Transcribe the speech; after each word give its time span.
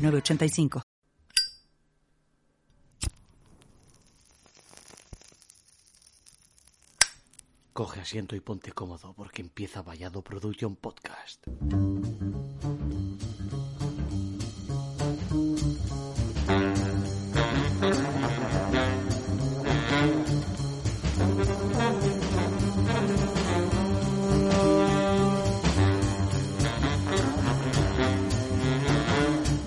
906985. 0.00 0.82
Coge 7.72 8.00
asiento 8.00 8.36
y 8.36 8.40
ponte 8.40 8.72
cómodo 8.72 9.14
porque 9.14 9.40
empieza 9.40 9.80
Vallado 9.80 10.22
Production 10.22 10.76
Podcast. 10.76 11.46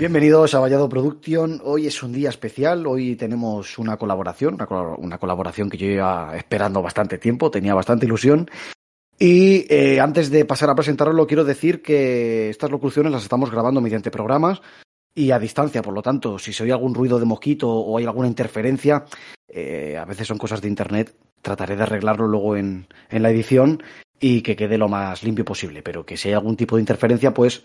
Bienvenidos 0.03 0.53
a 0.53 0.59
Vallado 0.59 0.89
Production. 0.89 1.61
Hoy 1.63 1.87
es 1.87 2.03
un 2.03 2.11
día 2.11 2.27
especial. 2.27 2.85
Hoy 2.87 3.15
tenemos 3.15 3.79
una 3.79 3.95
colaboración, 3.95 4.55
una, 4.55 4.65
col- 4.65 4.97
una 4.97 5.17
colaboración 5.17 5.69
que 5.69 5.77
yo 5.77 5.87
iba 5.87 6.35
esperando 6.35 6.81
bastante 6.81 7.17
tiempo, 7.19 7.49
tenía 7.49 7.73
bastante 7.73 8.05
ilusión. 8.05 8.49
Y 9.17 9.65
eh, 9.73 10.01
antes 10.01 10.29
de 10.29 10.43
pasar 10.43 10.69
a 10.69 10.75
presentarlo, 10.75 11.25
quiero 11.25 11.45
decir 11.45 11.81
que 11.81 12.49
estas 12.49 12.69
locuciones 12.69 13.13
las 13.13 13.23
estamos 13.23 13.49
grabando 13.49 13.79
mediante 13.79 14.11
programas 14.11 14.61
y 15.15 15.31
a 15.31 15.39
distancia. 15.39 15.81
Por 15.81 15.93
lo 15.93 16.01
tanto, 16.01 16.37
si 16.37 16.51
se 16.51 16.63
oye 16.63 16.73
algún 16.73 16.93
ruido 16.93 17.17
de 17.17 17.25
mosquito 17.25 17.69
o 17.69 17.97
hay 17.97 18.03
alguna 18.03 18.27
interferencia, 18.27 19.05
eh, 19.47 19.95
a 19.97 20.03
veces 20.03 20.27
son 20.27 20.37
cosas 20.37 20.59
de 20.59 20.67
internet. 20.67 21.15
Trataré 21.41 21.77
de 21.77 21.83
arreglarlo 21.83 22.27
luego 22.27 22.57
en, 22.57 22.87
en 23.09 23.23
la 23.23 23.31
edición 23.31 23.81
y 24.19 24.41
que 24.41 24.57
quede 24.57 24.77
lo 24.77 24.89
más 24.89 25.23
limpio 25.23 25.45
posible. 25.45 25.81
Pero 25.81 26.05
que 26.05 26.17
si 26.17 26.27
hay 26.27 26.33
algún 26.33 26.57
tipo 26.57 26.75
de 26.75 26.81
interferencia, 26.81 27.33
pues 27.33 27.63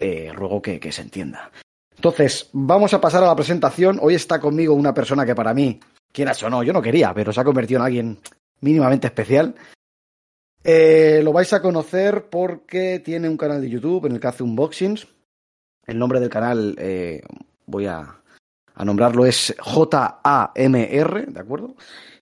eh, 0.00 0.32
ruego 0.34 0.60
que 0.60 0.90
se 0.90 1.02
entienda. 1.02 1.52
Entonces, 1.98 2.48
vamos 2.52 2.94
a 2.94 3.00
pasar 3.00 3.24
a 3.24 3.26
la 3.26 3.34
presentación. 3.34 3.98
Hoy 4.00 4.14
está 4.14 4.38
conmigo 4.38 4.72
una 4.72 4.94
persona 4.94 5.26
que 5.26 5.34
para 5.34 5.52
mí, 5.52 5.80
quieras 6.12 6.40
o 6.44 6.48
no, 6.48 6.62
yo 6.62 6.72
no 6.72 6.80
quería, 6.80 7.12
pero 7.12 7.32
se 7.32 7.40
ha 7.40 7.44
convertido 7.44 7.80
en 7.80 7.86
alguien 7.86 8.18
mínimamente 8.60 9.08
especial. 9.08 9.52
Eh, 10.62 11.20
lo 11.24 11.32
vais 11.32 11.52
a 11.52 11.60
conocer 11.60 12.26
porque 12.30 13.00
tiene 13.00 13.28
un 13.28 13.36
canal 13.36 13.60
de 13.60 13.68
YouTube 13.68 14.06
en 14.06 14.12
el 14.12 14.20
que 14.20 14.28
hace 14.28 14.44
unboxings. 14.44 15.08
El 15.86 15.98
nombre 15.98 16.20
del 16.20 16.28
canal, 16.28 16.76
eh, 16.78 17.20
voy 17.66 17.86
a, 17.86 18.22
nombrarlo, 18.84 19.26
es 19.26 19.56
JAMR, 19.58 21.32
¿de 21.32 21.40
acuerdo? 21.40 21.74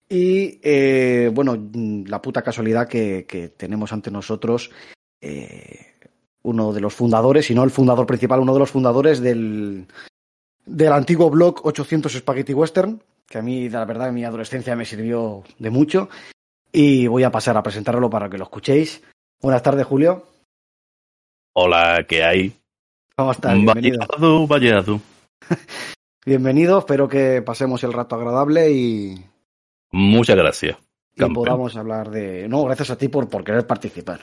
Y 0.08 0.58
eh, 0.62 1.30
bueno, 1.34 1.54
la 2.06 2.22
puta 2.22 2.40
casualidad 2.40 2.88
que, 2.88 3.52
tenemos 3.58 3.92
ante 3.92 4.10
nosotros 4.10 4.70
uno 6.46 6.72
de 6.72 6.80
los 6.80 6.94
fundadores, 6.94 7.46
si 7.46 7.54
no 7.54 7.64
el 7.64 7.70
fundador 7.70 8.06
principal, 8.06 8.40
uno 8.40 8.52
de 8.52 8.60
los 8.60 8.70
fundadores 8.70 9.20
del, 9.20 9.86
del 10.64 10.92
antiguo 10.92 11.28
blog 11.28 11.66
800 11.66 12.12
Spaghetti 12.12 12.54
Western, 12.54 13.02
que 13.28 13.38
a 13.38 13.42
mí, 13.42 13.68
la 13.68 13.84
verdad, 13.84 14.08
en 14.08 14.14
mi 14.14 14.24
adolescencia 14.24 14.76
me 14.76 14.84
sirvió 14.84 15.42
de 15.58 15.70
mucho. 15.70 16.08
Y 16.72 17.06
voy 17.08 17.24
a 17.24 17.30
pasar 17.30 17.56
a 17.56 17.62
presentarlo 17.62 18.08
para 18.08 18.30
que 18.30 18.38
lo 18.38 18.44
escuchéis. 18.44 19.02
Buenas 19.40 19.62
tardes, 19.62 19.86
Julio. 19.86 20.24
Hola, 21.54 22.04
¿qué 22.08 22.22
hay? 22.22 22.52
¿Cómo 23.16 23.32
estás? 23.32 23.54
Bienvenido. 23.54 23.98
Vallado, 24.06 24.46
vallado. 24.46 25.00
Bienvenido, 26.26 26.78
espero 26.78 27.08
que 27.08 27.42
pasemos 27.42 27.82
el 27.84 27.92
rato 27.92 28.16
agradable 28.16 28.70
y, 28.70 29.24
Muchas 29.92 30.36
gracias. 30.36 30.76
y 31.14 31.24
podamos 31.32 31.76
hablar 31.76 32.10
de... 32.10 32.48
No, 32.48 32.64
gracias 32.64 32.90
a 32.90 32.98
ti 32.98 33.08
por, 33.08 33.28
por 33.28 33.42
querer 33.42 33.66
participar. 33.66 34.20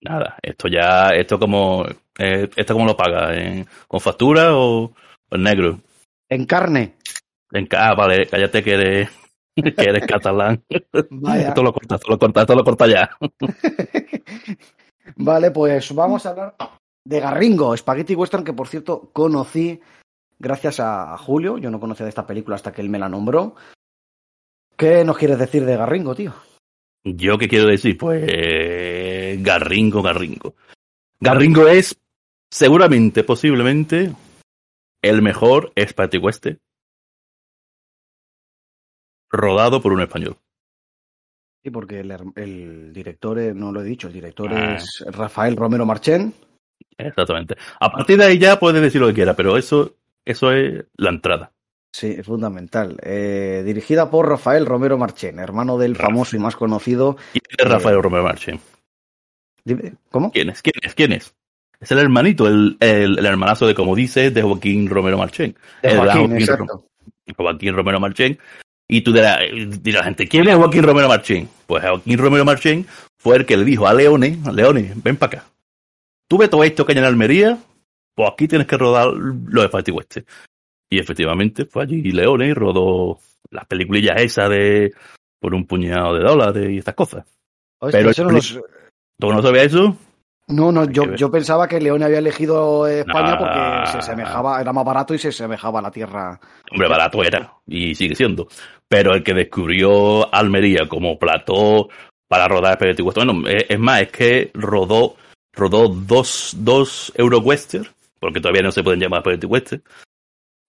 Nada, 0.00 0.36
esto 0.42 0.68
ya, 0.68 1.10
esto 1.10 1.38
como, 1.38 1.84
eh, 2.18 2.48
esto 2.56 2.72
como 2.74 2.86
lo 2.86 2.96
paga, 2.96 3.34
¿En- 3.36 3.66
¿con 3.88 4.00
factura 4.00 4.56
o, 4.56 4.84
o 4.84 4.92
en 5.30 5.42
negro? 5.42 5.80
En 6.28 6.44
carne. 6.46 6.94
En, 7.52 7.68
ah, 7.76 7.94
vale, 7.96 8.26
cállate 8.26 8.62
que 8.62 8.74
eres, 8.74 9.10
que 9.56 9.84
eres 9.84 10.06
catalán. 10.06 10.62
Vaya. 11.10 11.48
Esto 11.48 11.62
lo 11.62 11.72
corta, 11.72 11.96
esto 11.96 12.10
lo 12.10 12.18
corta, 12.18 12.40
esto 12.42 12.54
lo 12.54 12.64
corta 12.64 12.86
ya. 12.86 13.10
Vale, 15.16 15.50
pues 15.50 15.94
vamos 15.94 16.26
a 16.26 16.30
hablar 16.30 16.54
de 17.04 17.20
Garringo, 17.20 17.76
Spaghetti 17.76 18.14
Western, 18.14 18.44
que 18.44 18.52
por 18.52 18.68
cierto 18.68 19.10
conocí 19.12 19.80
gracias 20.38 20.80
a 20.80 21.16
Julio. 21.16 21.56
Yo 21.58 21.70
no 21.70 21.80
conocía 21.80 22.04
de 22.04 22.10
esta 22.10 22.26
película 22.26 22.56
hasta 22.56 22.72
que 22.72 22.82
él 22.82 22.90
me 22.90 22.98
la 22.98 23.08
nombró. 23.08 23.54
¿Qué 24.76 25.04
nos 25.04 25.16
quieres 25.16 25.38
decir 25.38 25.64
de 25.64 25.76
Garringo, 25.76 26.14
tío? 26.14 26.34
¿Yo 27.04 27.38
qué 27.38 27.48
quiero 27.48 27.66
decir? 27.66 27.96
Pues 27.96 28.24
Garringo, 29.38 30.02
Garringo. 30.02 30.54
Garringo 31.20 31.66
es 31.68 31.98
seguramente, 32.50 33.24
posiblemente, 33.24 34.12
el 35.02 35.22
mejor 35.22 35.72
Western 36.20 36.58
rodado 39.30 39.82
por 39.82 39.92
un 39.92 40.00
español. 40.00 40.36
Sí, 41.62 41.70
porque 41.70 42.00
el, 42.00 42.16
el 42.36 42.92
director, 42.92 43.38
eh, 43.38 43.52
no 43.52 43.72
lo 43.72 43.82
he 43.82 43.84
dicho, 43.84 44.06
el 44.06 44.12
director 44.14 44.50
Ah. 44.52 44.76
es 44.76 45.04
Rafael 45.08 45.56
Romero 45.56 45.84
Marchén. 45.84 46.32
Exactamente. 46.96 47.56
A 47.80 47.90
partir 47.90 48.16
de 48.18 48.24
ahí 48.24 48.38
ya 48.38 48.58
puedes 48.58 48.80
decir 48.80 49.00
lo 49.00 49.08
que 49.08 49.14
quiera, 49.14 49.34
pero 49.34 49.56
eso, 49.56 49.96
eso 50.24 50.52
es 50.52 50.84
la 50.96 51.10
entrada. 51.10 51.52
Sí, 51.92 52.14
es 52.18 52.26
fundamental. 52.26 52.96
Eh, 53.02 53.62
dirigida 53.66 54.10
por 54.10 54.28
Rafael 54.28 54.66
Romero 54.66 54.96
Marchén, 54.98 55.38
hermano 55.38 55.78
del 55.78 55.94
Rafa. 55.94 56.08
famoso 56.08 56.36
y 56.36 56.38
más 56.38 56.54
conocido. 56.56 57.16
¿Quién 57.32 57.42
es 57.56 57.68
Rafael 57.68 58.02
Romero 58.02 58.24
Marchén? 58.24 58.60
¿Cómo? 60.10 60.30
¿Quién 60.32 60.50
es? 60.50 60.62
¿Quién 60.62 60.74
es? 60.82 60.94
¿Quién 60.94 61.12
es? 61.12 61.34
Es 61.80 61.92
el 61.92 61.98
hermanito, 61.98 62.46
el, 62.48 62.76
el, 62.80 63.18
el 63.18 63.26
hermanazo 63.26 63.66
de, 63.66 63.74
como 63.74 63.94
dice, 63.94 64.30
de 64.30 64.42
Joaquín 64.42 64.88
Romero 64.88 65.16
Marchén. 65.18 65.54
De 65.82 65.96
Joaquín, 65.96 66.20
Joaquín 66.28 66.36
exacto. 66.38 66.84
Joaquín 67.36 67.74
Romero 67.74 68.00
Marchén. 68.00 68.38
Y 68.88 69.02
tú 69.02 69.12
dirás, 69.12 69.38
dirá 69.82 69.98
la 70.00 70.04
gente, 70.06 70.26
¿quién 70.26 70.48
es 70.48 70.56
Joaquín 70.56 70.82
Romero 70.82 71.08
Marchén? 71.08 71.48
Pues 71.66 71.84
Joaquín 71.84 72.18
Romero 72.18 72.44
Marchén 72.44 72.86
fue 73.18 73.36
el 73.36 73.46
que 73.46 73.56
le 73.56 73.64
dijo 73.64 73.86
a 73.86 73.94
Leone, 73.94 74.38
Leone, 74.52 74.92
ven 74.96 75.16
para 75.16 75.38
acá. 75.38 75.48
Tú 76.26 76.38
ves 76.38 76.50
todo 76.50 76.64
esto 76.64 76.84
que 76.84 76.92
hay 76.92 76.98
en 76.98 77.04
Almería, 77.04 77.58
pues 78.14 78.30
aquí 78.32 78.48
tienes 78.48 78.66
que 78.66 78.76
rodar 78.76 79.08
los 79.12 79.66
Spaghetti 79.66 79.90
Western. 79.92 80.26
Y 80.90 80.98
efectivamente 80.98 81.66
fue 81.66 81.82
allí 81.84 82.00
Leone 82.10 82.46
y 82.48 82.54
rodó 82.54 83.18
las 83.50 83.66
peliculillas 83.66 84.20
esas 84.22 84.48
de 84.48 84.92
por 85.38 85.54
un 85.54 85.66
puñado 85.66 86.14
de 86.14 86.24
dólares 86.24 86.70
y 86.70 86.78
estas 86.78 86.94
cosas. 86.94 87.24
Hostia, 87.78 88.00
Pero 88.00 88.10
eso 88.10 88.24
no, 88.24 88.30
los- 88.30 88.58
¿Tú 89.18 89.32
no 89.32 89.42
sabías 89.42 89.66
eso? 89.66 89.96
no, 90.48 90.72
no, 90.72 90.90
yo, 90.90 91.14
yo 91.14 91.30
pensaba 91.30 91.68
que 91.68 91.80
León 91.80 92.02
había 92.02 92.18
elegido 92.18 92.86
España 92.86 93.36
porque 93.36 93.92
se 93.92 94.02
semejaba, 94.02 94.60
era 94.60 94.72
más 94.72 94.84
barato 94.84 95.12
y 95.12 95.18
se 95.18 95.30
semejaba 95.30 95.80
a 95.80 95.82
la 95.82 95.90
tierra. 95.90 96.40
Hombre, 96.70 96.88
barato 96.88 97.22
era 97.22 97.52
y 97.66 97.94
sigue 97.94 98.14
siendo. 98.14 98.48
Pero 98.88 99.14
el 99.14 99.22
que 99.22 99.34
descubrió 99.34 100.32
Almería 100.34 100.88
como 100.88 101.18
plató 101.18 101.88
para 102.28 102.48
rodar 102.48 102.78
Western, 102.80 103.26
bueno, 103.26 103.46
es 103.46 103.78
más, 103.78 104.02
es 104.02 104.10
que 104.10 104.50
rodó, 104.54 105.16
rodó 105.52 105.88
dos, 105.88 106.54
dos 106.58 107.12
Euro 107.14 107.40
Western, 107.40 107.86
porque 108.18 108.40
todavía 108.40 108.62
no 108.62 108.72
se 108.72 108.82
pueden 108.82 109.00
llamar 109.00 109.22
Western, 109.26 109.82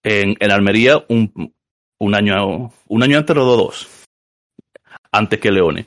en, 0.03 0.35
en 0.39 0.51
Almería 0.51 1.03
un, 1.07 1.53
un 1.99 2.15
año, 2.15 2.71
un 2.87 3.03
año 3.03 3.17
antes 3.17 3.35
rodó 3.35 3.55
dos, 3.55 4.05
antes 5.11 5.39
que 5.39 5.51
Leone, 5.51 5.85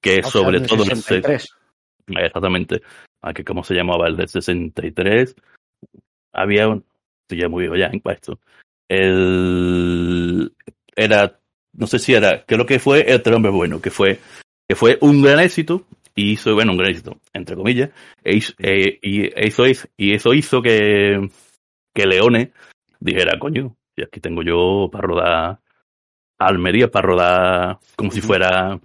que 0.00 0.20
O 0.20 0.22
sea, 0.22 0.30
sobre 0.30 0.58
el 0.58 0.66
todo 0.66 0.84
en 0.84 0.96
63. 0.96 1.57
Exactamente. 2.16 2.82
Aquí, 3.22 3.44
¿cómo 3.44 3.64
se 3.64 3.74
llamaba 3.74 4.08
el 4.08 4.16
del 4.16 4.28
63? 4.28 5.34
Había 6.32 6.68
un. 6.68 6.84
Estoy 7.22 7.42
ya 7.42 7.48
muy 7.48 7.62
viejo 7.62 7.76
ya 7.76 7.90
para 8.02 8.16
esto. 8.16 8.38
El. 8.88 10.52
Era. 10.94 11.38
No 11.72 11.86
sé 11.86 11.98
si 11.98 12.14
era. 12.14 12.44
Creo 12.44 12.66
que 12.66 12.78
fue 12.78 13.10
El 13.10 13.22
Tres 13.22 13.36
Hombres 13.36 13.54
Bueno, 13.54 13.80
que 13.80 13.90
fue. 13.90 14.18
Que 14.68 14.76
fue 14.76 14.98
un 15.00 15.22
gran 15.22 15.40
éxito. 15.40 15.84
Y 16.14 16.32
hizo, 16.32 16.52
bueno, 16.54 16.72
un 16.72 16.78
gran 16.78 16.90
éxito, 16.90 17.20
entre 17.32 17.54
comillas. 17.54 17.90
E 18.24 18.34
hizo, 18.34 18.52
eh, 18.58 18.98
y, 19.02 19.30
eso 19.40 19.66
hizo, 19.66 19.88
y 19.96 20.14
eso 20.14 20.34
hizo 20.34 20.62
que. 20.62 21.28
Que 21.94 22.06
Leone 22.06 22.52
dijera, 23.00 23.38
coño, 23.38 23.76
y 23.96 24.02
aquí 24.02 24.20
tengo 24.20 24.42
yo 24.42 24.88
para 24.90 25.06
rodar. 25.06 25.60
Almería, 26.38 26.90
para 26.90 27.06
rodar. 27.06 27.78
Como 27.96 28.10
si 28.10 28.20
fuera 28.20 28.80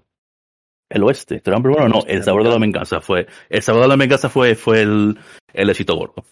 el 0.93 1.03
oeste. 1.03 1.41
Pero 1.43 1.59
bueno, 1.59 1.89
no, 1.89 2.03
el 2.07 2.23
sabor 2.23 2.43
de 2.43 2.49
la 2.49 2.59
venganza 2.59 3.01
fue, 3.01 3.27
el 3.49 3.61
sabor 3.61 3.81
de 3.81 3.87
la 3.87 3.95
venganza 3.95 4.29
fue, 4.29 4.55
fue 4.55 4.81
el, 4.81 5.17
el 5.53 5.69
éxito 5.69 5.95
gordo. 5.95 6.23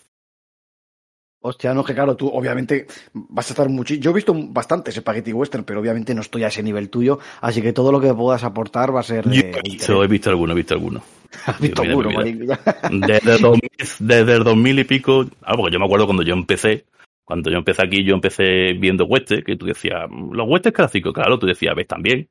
Hostia, 1.43 1.73
no, 1.73 1.83
que 1.83 1.95
claro, 1.95 2.15
tú 2.15 2.27
obviamente 2.27 2.85
vas 3.13 3.49
a 3.49 3.53
estar 3.53 3.67
mucho. 3.67 3.95
Yo 3.95 4.11
he 4.11 4.13
visto 4.13 4.31
bastantes 4.35 4.93
Spaghetti 4.93 5.33
Western, 5.33 5.63
pero 5.63 5.79
obviamente 5.79 6.13
no 6.13 6.21
estoy 6.21 6.43
a 6.43 6.49
ese 6.49 6.61
nivel 6.61 6.91
tuyo, 6.91 7.17
así 7.41 7.63
que 7.63 7.73
todo 7.73 7.91
lo 7.91 7.99
que 7.99 8.13
puedas 8.13 8.43
aportar 8.43 8.95
va 8.95 8.99
a 8.99 9.03
ser. 9.03 9.27
Yo 9.27 9.41
he, 9.41 9.61
visto, 9.63 10.03
he 10.03 10.07
visto 10.07 10.29
alguno, 10.29 10.53
he 10.53 10.55
visto 10.55 10.75
alguno. 10.75 11.01
Has 11.45 11.59
visto 11.59 11.81
Mira, 11.81 11.93
alguno, 11.93 12.21
mira. 12.23 12.59
Desde, 12.91 13.35
el 13.35 13.41
2000, 13.41 13.71
desde 13.99 14.33
el 14.35 14.43
2000 14.43 14.79
y 14.79 14.83
pico, 14.83 15.25
ah, 15.41 15.55
porque 15.55 15.73
yo 15.73 15.79
me 15.79 15.85
acuerdo 15.85 16.05
cuando 16.05 16.23
yo 16.23 16.33
empecé, 16.33 16.85
cuando 17.23 17.49
yo 17.49 17.57
empecé 17.57 17.83
aquí, 17.83 18.03
yo 18.03 18.13
empecé 18.13 18.73
viendo 18.73 19.05
Western, 19.05 19.41
que 19.41 19.55
tú 19.55 19.65
decías, 19.65 20.09
los 20.11 20.47
Western 20.47 20.75
clásicos, 20.75 21.13
claro, 21.13 21.39
tú 21.39 21.47
decías, 21.47 21.73
ves 21.73 21.87
también. 21.87 22.27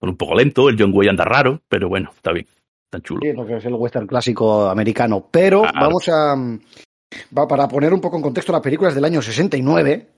Un 0.00 0.16
poco 0.16 0.34
lento, 0.34 0.68
el 0.68 0.76
John 0.78 0.90
Wayne 0.94 1.10
anda 1.10 1.24
raro, 1.24 1.60
pero 1.68 1.88
bueno, 1.88 2.10
está 2.14 2.32
bien, 2.32 2.46
tan 2.90 3.00
chulo. 3.02 3.20
Sí, 3.22 3.32
porque 3.34 3.56
es 3.56 3.64
el 3.64 3.74
western 3.74 4.06
clásico 4.06 4.68
americano. 4.68 5.28
Pero 5.30 5.62
Claro. 5.62 5.80
vamos 5.80 6.08
a. 6.08 6.34
Va, 7.36 7.46
para 7.48 7.68
poner 7.68 7.92
un 7.94 8.00
poco 8.00 8.16
en 8.16 8.22
contexto, 8.22 8.52
la 8.52 8.60
película 8.60 8.88
es 8.90 8.94
del 8.94 9.04
año 9.04 9.22
69. 9.22 10.08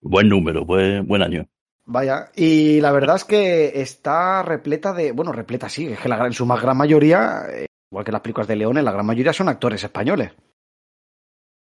Buen 0.00 0.28
número, 0.28 0.64
buen, 0.64 1.06
buen 1.06 1.22
año. 1.22 1.46
Vaya, 1.84 2.30
y 2.36 2.80
la 2.80 2.92
verdad 2.92 3.16
es 3.16 3.24
que 3.24 3.80
está 3.80 4.42
repleta 4.42 4.92
de. 4.92 5.12
Bueno, 5.12 5.32
repleta 5.32 5.68
sí, 5.68 5.86
es 5.86 5.98
que 6.00 6.08
la, 6.08 6.26
en 6.26 6.32
su 6.32 6.44
más 6.44 6.60
gran 6.60 6.76
mayoría, 6.76 7.42
eh, 7.50 7.66
igual 7.90 8.04
que 8.04 8.12
las 8.12 8.20
películas 8.20 8.48
de 8.48 8.56
Leones, 8.56 8.84
la 8.84 8.92
gran 8.92 9.06
mayoría 9.06 9.32
son 9.32 9.48
actores 9.48 9.82
españoles. 9.84 10.32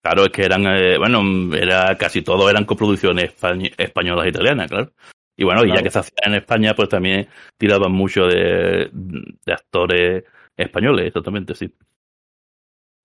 Claro, 0.02 0.24
es 0.24 0.30
que 0.30 0.44
eran, 0.44 0.64
eh, 0.66 0.98
bueno, 0.98 1.20
era 1.56 1.96
casi 1.98 2.22
todo 2.22 2.48
eran 2.48 2.64
coproducciones 2.64 3.34
españ- 3.36 3.74
españolas 3.76 4.26
e 4.26 4.28
italianas, 4.28 4.70
claro. 4.70 4.92
Y 5.36 5.44
bueno, 5.44 5.64
y 5.64 5.74
ya 5.74 5.82
que 5.82 5.90
se 5.90 5.98
hacía 5.98 6.18
en 6.24 6.34
España, 6.34 6.74
pues 6.74 6.88
también 6.88 7.28
tiraban 7.58 7.92
mucho 7.92 8.26
de, 8.26 8.88
de 8.92 9.52
actores 9.52 10.24
españoles, 10.56 11.06
exactamente, 11.06 11.54
sí. 11.54 11.72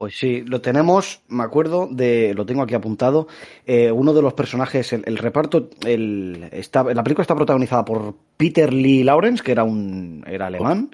Pues 0.02 0.18
sí, 0.18 0.42
lo 0.42 0.62
tenemos, 0.62 1.22
me 1.28 1.44
acuerdo 1.44 1.88
de, 1.92 2.34
lo 2.34 2.44
tengo 2.44 2.64
aquí 2.64 2.74
apuntado, 2.74 3.28
eh, 3.68 3.92
uno 3.92 4.14
de 4.14 4.24
los 4.24 4.34
personajes, 4.34 4.94
el, 4.94 5.04
el 5.06 5.18
reparto, 5.18 5.70
el, 5.86 6.50
está, 6.52 6.84
la 6.86 7.04
película 7.04 7.22
está 7.22 7.36
protagonizada 7.36 7.86
por 7.86 8.16
Peter 8.36 8.74
Lee 8.74 9.04
Lawrence, 9.04 9.44
que 9.44 9.52
era 9.52 9.64
un, 9.64 10.24
era 10.26 10.48
alemán. 10.48 10.90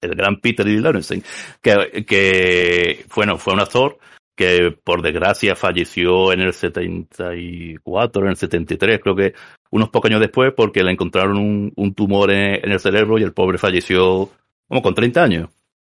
el 0.00 0.14
gran 0.14 0.40
Peter 0.40 0.64
Lee 0.64 0.78
Lawrence, 0.78 1.22
que, 1.60 2.04
que 2.06 3.04
bueno, 3.16 3.36
fue 3.36 3.54
un 3.54 3.60
actor 3.60 3.98
que 4.36 4.70
por 4.84 5.02
desgracia 5.02 5.56
falleció 5.56 6.32
en 6.32 6.38
el 6.42 6.52
74, 6.52 8.22
en 8.22 8.28
el 8.28 8.36
73, 8.36 9.00
creo 9.02 9.16
que 9.16 9.34
unos 9.70 9.88
pocos 9.90 10.10
años 10.10 10.20
después, 10.20 10.52
porque 10.56 10.82
le 10.82 10.92
encontraron 10.92 11.36
un, 11.38 11.72
un 11.76 11.94
tumor 11.94 12.30
en, 12.30 12.64
en 12.64 12.72
el 12.72 12.80
cerebro 12.80 13.18
y 13.18 13.22
el 13.22 13.32
pobre 13.32 13.58
falleció 13.58 14.30
como 14.66 14.82
con 14.82 14.94
30 14.94 15.22
años. 15.22 15.48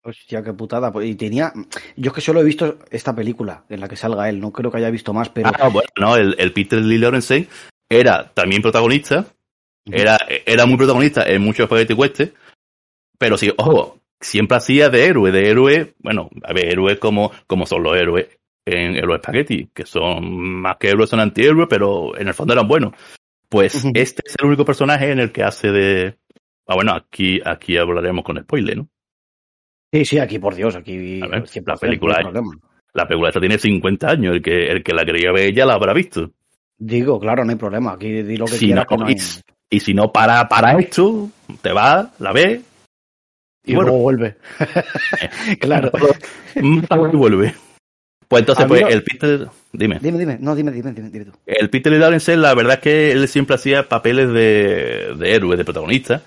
Hostia, 0.04 0.42
qué 0.42 0.52
putada. 0.52 0.92
pues, 0.92 1.08
Y 1.08 1.14
tenía, 1.14 1.52
yo 1.96 2.10
es 2.10 2.14
que 2.14 2.20
solo 2.20 2.40
he 2.40 2.44
visto 2.44 2.78
esta 2.90 3.14
película 3.14 3.64
en 3.68 3.80
la 3.80 3.88
que 3.88 3.96
salga 3.96 4.28
él, 4.28 4.40
no 4.40 4.52
creo 4.52 4.70
que 4.70 4.78
haya 4.78 4.90
visto 4.90 5.12
más, 5.12 5.28
pero 5.28 5.50
Ah, 5.58 5.68
bueno, 5.68 5.88
no, 6.00 6.16
el, 6.16 6.34
el 6.38 6.52
Peter 6.52 6.80
Lee 6.80 6.98
Lawrence 6.98 7.46
era 7.88 8.30
también 8.34 8.62
protagonista, 8.62 9.26
era, 9.86 10.18
era 10.46 10.66
muy 10.66 10.76
protagonista 10.76 11.22
en 11.28 11.42
muchos 11.42 11.66
spaghetti 11.66 11.92
western, 11.92 12.32
pero 13.16 13.36
sí, 13.38 13.52
ojo, 13.56 14.00
siempre 14.20 14.56
hacía 14.56 14.88
de 14.90 15.04
héroe, 15.06 15.30
de 15.30 15.48
héroe, 15.48 15.94
bueno, 16.00 16.30
a 16.42 16.52
ver, 16.52 16.66
héroes 16.66 16.98
como, 16.98 17.30
como 17.46 17.66
son 17.66 17.84
los 17.84 17.96
héroes 17.96 18.26
en, 18.64 18.96
en 18.96 19.06
los 19.06 19.18
spaghetti, 19.18 19.68
que 19.72 19.86
son 19.86 20.60
más 20.62 20.78
que 20.78 20.88
héroes, 20.88 21.10
son 21.10 21.20
antihéroes, 21.20 21.68
pero 21.70 22.18
en 22.18 22.26
el 22.26 22.34
fondo 22.34 22.54
eran 22.54 22.66
buenos. 22.66 22.92
Pues 23.52 23.84
este 23.92 24.22
es 24.24 24.34
el 24.40 24.46
único 24.46 24.64
personaje 24.64 25.12
en 25.12 25.18
el 25.18 25.30
que 25.30 25.42
hace 25.44 25.70
de... 25.70 26.16
Ah, 26.66 26.74
bueno, 26.74 26.94
aquí, 26.94 27.38
aquí 27.44 27.76
hablaremos 27.76 28.24
con 28.24 28.40
spoiler, 28.42 28.78
¿no? 28.78 28.88
sí, 29.92 30.06
sí, 30.06 30.18
aquí 30.18 30.38
por 30.38 30.54
Dios, 30.54 30.74
aquí 30.74 31.20
A 31.22 31.26
ver, 31.28 31.42
100%, 31.42 31.64
la 31.66 31.76
película 31.76 32.18
es-. 32.20 32.44
La 32.94 33.06
película 33.06 33.28
esta 33.28 33.40
tiene 33.40 33.58
50 33.58 34.08
años, 34.08 34.36
el 34.36 34.42
que, 34.42 34.70
el 34.70 34.82
que 34.82 34.94
la 34.94 35.04
quería 35.04 35.32
ver 35.32 35.54
ya 35.54 35.66
la 35.66 35.74
habrá 35.74 35.92
visto. 35.92 36.32
Digo, 36.78 37.20
claro, 37.20 37.44
no 37.44 37.50
hay 37.50 37.58
problema, 37.58 37.92
aquí 37.92 38.22
di 38.22 38.38
lo 38.38 38.46
que 38.46 38.52
Si 38.52 38.66
quieras, 38.66 38.86
no, 38.90 38.96
que 38.96 39.02
no 39.02 39.06
hay- 39.06 39.16
y, 39.70 39.76
y 39.76 39.80
si 39.80 39.92
no 39.92 40.10
para, 40.10 40.48
para 40.48 40.78
esto, 40.78 41.28
te 41.60 41.72
vas, 41.72 42.08
la 42.20 42.32
ves, 42.32 42.62
y 43.64 43.72
y 43.72 43.74
bueno, 43.74 43.90
luego 43.90 44.02
vuelve. 44.02 44.36
claro. 45.60 45.90
y 46.56 47.16
vuelve. 47.16 47.54
Pues 48.32 48.40
entonces, 48.42 48.64
pues 48.66 48.80
no- 48.80 48.88
el 48.88 49.02
Peter, 49.04 49.46
dime, 49.72 49.98
Dime, 50.00 50.18
dime, 50.18 50.38
no, 50.40 50.54
dime, 50.54 50.72
dime, 50.72 50.92
dime, 50.92 51.10
dime 51.10 51.24
tú. 51.26 51.32
el 51.46 51.68
Peter 51.68 51.92
Lawrence, 51.92 52.34
la 52.36 52.54
verdad 52.54 52.74
es 52.74 52.80
que 52.80 53.12
él 53.12 53.28
siempre 53.28 53.56
hacía 53.56 53.88
papeles 53.88 54.28
de, 54.32 55.14
de 55.18 55.34
héroe, 55.34 55.56
de 55.56 55.64
protagonista, 55.64 56.22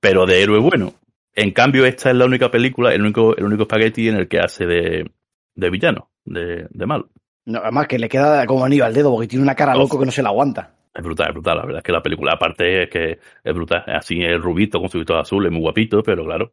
pero 0.00 0.24
de 0.26 0.42
héroe 0.42 0.58
bueno. 0.60 0.94
En 1.34 1.50
cambio, 1.50 1.84
esta 1.86 2.10
es 2.10 2.16
la 2.16 2.24
única 2.24 2.50
película, 2.50 2.94
el 2.94 3.02
único, 3.02 3.36
el 3.36 3.44
único 3.44 3.64
spaghetti 3.64 4.08
en 4.08 4.16
el 4.16 4.28
que 4.28 4.40
hace 4.40 4.66
de, 4.66 5.10
de 5.54 5.70
villano, 5.70 6.10
de, 6.24 6.66
de 6.70 6.86
malo. 6.86 7.08
No, 7.44 7.58
además 7.60 7.86
que 7.88 7.98
le 7.98 8.08
queda 8.08 8.46
como 8.46 8.64
anillo 8.64 8.84
al 8.84 8.94
dedo 8.94 9.10
porque 9.10 9.28
tiene 9.28 9.42
una 9.42 9.54
cara 9.54 9.74
loco 9.74 9.98
que 9.98 10.06
no 10.06 10.12
se 10.12 10.22
la 10.22 10.28
aguanta. 10.30 10.74
Es 10.94 11.02
brutal, 11.02 11.28
es 11.28 11.34
brutal. 11.34 11.56
La 11.56 11.64
verdad 11.64 11.78
es 11.78 11.84
que 11.84 11.92
la 11.92 12.02
película, 12.02 12.32
aparte, 12.32 12.82
es 12.84 12.90
que 12.90 13.18
es 13.44 13.54
brutal. 13.54 13.82
Así 13.86 14.20
el 14.22 14.42
rubito 14.42 14.78
con 14.78 14.88
su 14.90 14.98
vestido 14.98 15.18
azul, 15.18 15.44
es 15.46 15.52
muy 15.52 15.60
guapito, 15.62 16.02
pero 16.02 16.24
claro, 16.24 16.52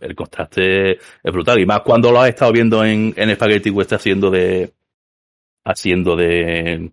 el 0.00 0.14
contraste 0.14 0.92
es 0.92 1.32
brutal. 1.32 1.58
Y 1.60 1.66
más 1.66 1.82
cuando 1.82 2.10
lo 2.10 2.20
has 2.20 2.28
estado 2.28 2.52
viendo 2.52 2.84
en, 2.84 3.14
en 3.16 3.34
Spaghetti 3.34 3.70
West 3.70 3.92
haciendo 3.92 4.30
de. 4.30 4.72
haciendo 5.64 6.16
de. 6.16 6.92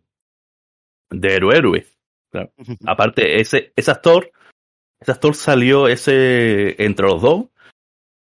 de 1.10 1.34
héroe 1.34 1.58
héroe. 1.58 1.86
Claro. 2.32 2.52
Aparte, 2.86 3.40
ese, 3.40 3.72
ese 3.76 3.92
actor, 3.92 4.32
ese 5.00 5.12
actor 5.12 5.36
salió 5.36 5.88
ese 5.88 6.82
entre 6.84 7.08
los 7.08 7.22
dos. 7.22 7.46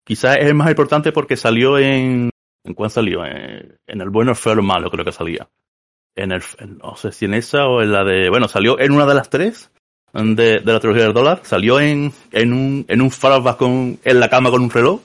Quizás 0.05 0.37
es 0.39 0.47
el 0.47 0.55
más 0.55 0.69
importante 0.69 1.13
porque 1.13 1.37
salió 1.37 1.79
en. 1.79 2.31
¿En 2.65 2.75
cuál 2.75 2.91
salió? 2.91 3.25
En, 3.25 3.79
en 3.87 4.01
el 4.01 4.11
bueno, 4.11 4.31
el 4.31 4.37
feo, 4.37 4.55
el 4.55 4.63
malo, 4.63 4.91
creo 4.91 5.05
que 5.05 5.13
salía. 5.13 5.49
En 6.17 6.33
el, 6.33 6.43
no 6.83 6.97
sé 6.97 7.13
si 7.13 7.25
en 7.25 7.35
esa 7.35 7.67
o 7.67 7.83
en 7.83 7.93
la 7.93 8.05
de, 8.05 8.31
bueno, 8.31 8.49
salió 8.49 8.79
en 8.79 8.93
una 8.93 9.05
de 9.05 9.15
las 9.15 9.29
tres 9.29 9.71
de, 10.15 10.61
de 10.61 10.73
la 10.73 10.81
trilogía 10.81 11.05
del 11.05 11.13
dólar, 11.13 11.41
salió 11.43 11.81
en, 11.81 12.13
en 12.31 12.53
un, 12.53 12.85
en 12.89 13.03
un 13.03 13.11
flashback 13.11 13.57
con, 13.59 13.99
en 14.05 14.21
la 14.21 14.29
cama 14.31 14.51
con 14.51 14.63
un 14.63 14.71
reloj. 14.71 15.01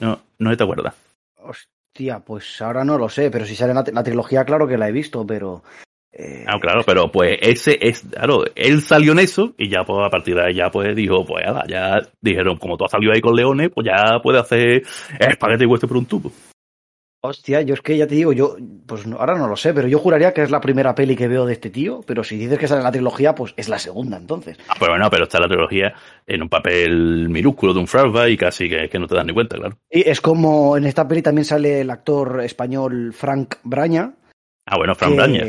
No, 0.00 0.20
no, 0.38 0.56
te 0.56 0.64
acuerdas. 0.64 0.94
Hostia, 1.36 2.20
pues 2.20 2.60
ahora 2.60 2.84
no 2.84 2.98
lo 2.98 3.08
sé, 3.08 3.30
pero 3.30 3.44
si 3.46 3.54
sale 3.54 3.72
la, 3.74 3.84
la 3.92 4.02
trilogía, 4.02 4.44
claro 4.44 4.66
que 4.66 4.76
la 4.76 4.88
he 4.88 4.92
visto, 4.92 5.26
pero. 5.26 5.62
eh, 6.12 6.44
Ah, 6.46 6.58
claro, 6.60 6.82
pero 6.84 7.10
pues 7.10 7.38
ese 7.40 7.78
es, 7.80 8.02
claro, 8.02 8.44
él 8.54 8.82
salió 8.82 9.12
en 9.12 9.20
eso 9.20 9.54
y 9.56 9.70
ya 9.70 9.84
pues 9.84 10.04
a 10.04 10.10
partir 10.10 10.34
de 10.34 10.46
ahí 10.46 10.54
ya 10.54 10.70
pues 10.70 10.94
dijo, 10.94 11.24
pues 11.24 11.44
ya 11.68 12.00
dijeron, 12.20 12.58
como 12.58 12.76
tú 12.76 12.84
has 12.84 12.90
salido 12.90 13.12
ahí 13.12 13.20
con 13.20 13.34
leones, 13.34 13.70
pues 13.74 13.86
ya 13.86 14.20
puede 14.22 14.40
hacer 14.40 14.82
espagueti 15.18 15.64
hueso 15.64 15.88
por 15.88 15.96
un 15.96 16.06
tubo. 16.06 16.32
Hostia, 17.24 17.62
yo 17.62 17.74
es 17.74 17.80
que 17.82 17.96
ya 17.96 18.08
te 18.08 18.16
digo, 18.16 18.32
yo, 18.32 18.56
pues 18.84 19.06
no- 19.06 19.16
ahora 19.18 19.38
no 19.38 19.46
lo 19.46 19.56
sé, 19.56 19.72
pero 19.72 19.86
yo 19.86 20.00
juraría 20.00 20.34
que 20.34 20.42
es 20.42 20.50
la 20.50 20.60
primera 20.60 20.92
peli 20.92 21.14
que 21.14 21.28
veo 21.28 21.46
de 21.46 21.52
este 21.52 21.70
tío, 21.70 22.00
pero 22.04 22.24
si 22.24 22.36
dices 22.36 22.58
que 22.58 22.66
sale 22.66 22.80
en 22.80 22.84
la 22.84 22.90
trilogía, 22.90 23.32
pues 23.32 23.54
es 23.56 23.68
la 23.68 23.78
segunda 23.78 24.16
entonces. 24.16 24.58
Ah, 24.68 24.74
pero 24.80 24.90
bueno, 24.92 25.08
pero 25.08 25.22
está 25.24 25.38
la 25.38 25.46
trilogía 25.46 25.94
en 26.26 26.42
un 26.42 26.48
papel 26.48 27.28
minúsculo 27.28 27.74
de 27.74 27.78
un 27.78 27.86
flashback 27.86 28.28
y 28.30 28.36
casi 28.36 28.68
que, 28.68 28.88
que 28.88 28.98
no 28.98 29.06
te 29.06 29.14
das 29.14 29.24
ni 29.24 29.32
cuenta, 29.32 29.56
claro. 29.56 29.78
Y 29.88 30.08
es 30.08 30.20
como 30.20 30.76
en 30.76 30.84
esta 30.84 31.06
peli 31.06 31.22
también 31.22 31.44
sale 31.44 31.82
el 31.82 31.90
actor 31.90 32.40
español 32.42 33.12
Frank 33.12 33.54
Braña. 33.62 34.14
Ah, 34.66 34.76
bueno, 34.76 34.96
Fran 34.96 35.10
que- 35.10 35.16
Braña. 35.16 35.44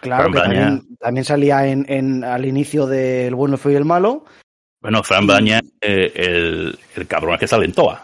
Claro, 0.00 0.22
Fran 0.22 0.32
que 0.32 0.38
Braña. 0.38 0.64
también, 0.64 0.96
también 0.98 1.24
salía 1.26 1.66
en, 1.66 1.84
en- 1.90 2.24
al 2.24 2.46
inicio 2.46 2.86
de 2.86 3.26
El 3.26 3.34
bueno, 3.34 3.56
el 3.56 3.60
feo 3.60 3.72
y 3.72 3.76
el 3.76 3.84
malo. 3.84 4.24
Bueno, 4.80 5.02
Fran 5.02 5.26
Braña, 5.26 5.60
eh, 5.82 6.10
el, 6.16 6.78
el 6.96 7.06
cabrón 7.06 7.34
es 7.34 7.40
que 7.40 7.46
sale 7.48 7.66
en 7.66 7.72
todas. 7.72 8.00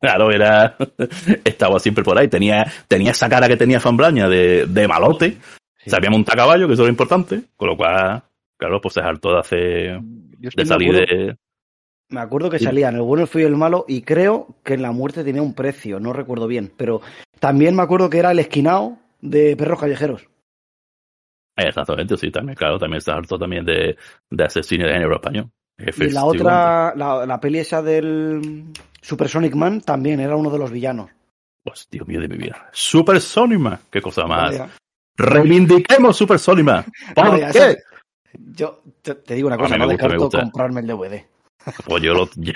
Claro, 0.00 0.30
era. 0.30 0.76
Estaba 1.44 1.78
siempre 1.78 2.04
por 2.04 2.18
ahí. 2.18 2.28
Tenía, 2.28 2.66
tenía 2.88 3.12
esa 3.12 3.28
cara 3.28 3.48
que 3.48 3.56
tenía 3.56 3.80
Fran 3.80 3.96
Braña 3.96 4.28
de, 4.28 4.66
de 4.66 4.88
malote. 4.88 5.36
Sí. 5.78 5.90
Sabía 5.90 6.10
montar 6.10 6.34
a 6.34 6.42
caballo, 6.42 6.66
que 6.66 6.74
eso 6.74 6.82
es 6.82 6.88
lo 6.88 6.92
importante. 6.92 7.42
Con 7.56 7.68
lo 7.68 7.76
cual, 7.76 8.22
claro, 8.58 8.80
pues 8.80 8.94
se 8.94 9.00
hartó 9.00 9.32
de 9.32 9.38
hacer. 9.40 10.00
Yo 10.38 10.50
de 10.54 10.66
salir 10.66 10.92
de. 10.94 11.36
Me 12.10 12.20
acuerdo 12.20 12.50
que 12.50 12.58
Sí. 12.58 12.64
salía 12.64 12.88
en 12.88 12.96
El 12.96 13.02
bueno, 13.02 13.22
el 13.22 13.28
feo 13.28 13.42
y 13.42 13.44
el 13.44 13.56
malo 13.56 13.84
y 13.86 14.02
creo 14.02 14.56
que 14.64 14.74
en 14.74 14.82
la 14.82 14.90
muerte 14.90 15.22
tenía 15.22 15.42
un 15.42 15.54
precio, 15.54 16.00
no 16.00 16.12
recuerdo 16.12 16.48
bien, 16.48 16.72
pero 16.76 17.00
también 17.38 17.76
me 17.76 17.82
acuerdo 17.82 18.10
que 18.10 18.18
era 18.18 18.32
el 18.32 18.40
esquinao 18.40 18.98
de 19.20 19.56
Perros 19.56 19.78
Callejeros. 19.78 20.26
Exactamente, 21.56 22.16
sí, 22.16 22.30
también, 22.30 22.56
claro, 22.56 22.78
también 22.78 23.00
se 23.00 23.12
hartó 23.12 23.38
también 23.38 23.64
de, 23.64 23.96
de 24.30 24.44
de 24.44 24.62
género 24.64 25.14
español. 25.14 25.50
Y 25.96 26.10
la 26.10 26.24
otra, 26.24 26.94
la, 26.96 27.24
la 27.26 27.40
peli 27.40 27.58
esa 27.58 27.80
del 27.82 28.64
Supersonic 29.00 29.54
Man 29.54 29.80
también 29.80 30.20
era 30.20 30.36
uno 30.36 30.50
de 30.50 30.58
los 30.58 30.70
villanos. 30.70 31.10
Pues, 31.62 31.88
Dios 31.90 32.06
mío 32.08 32.20
de 32.20 32.28
mi 32.28 32.36
vida. 32.36 32.68
Super 32.72 33.20
Sonima. 33.20 33.78
Qué 33.90 34.00
cosa 34.00 34.24
más. 34.26 34.50
Vaya. 34.58 34.70
Reivindiquemos 35.16 36.16
Super 36.16 36.38
Sonima. 36.38 36.84
¿Por 37.14 37.30
Vaya, 37.30 37.50
qué? 37.50 37.58
esa- 37.58 37.78
Yo 38.34 38.80
te, 39.02 39.14
te 39.16 39.34
digo 39.34 39.48
una 39.48 39.56
cosa, 39.58 39.76
no 39.76 39.84
gusta, 39.84 39.86
me 39.86 39.92
descarto 39.94 40.24
gusta. 40.24 40.40
comprarme 40.40 40.80
el 40.80 40.86
DVD. 40.86 41.24
Pues 41.84 42.02
yo 42.02 42.14
lo. 42.14 42.28
yo- 42.36 42.52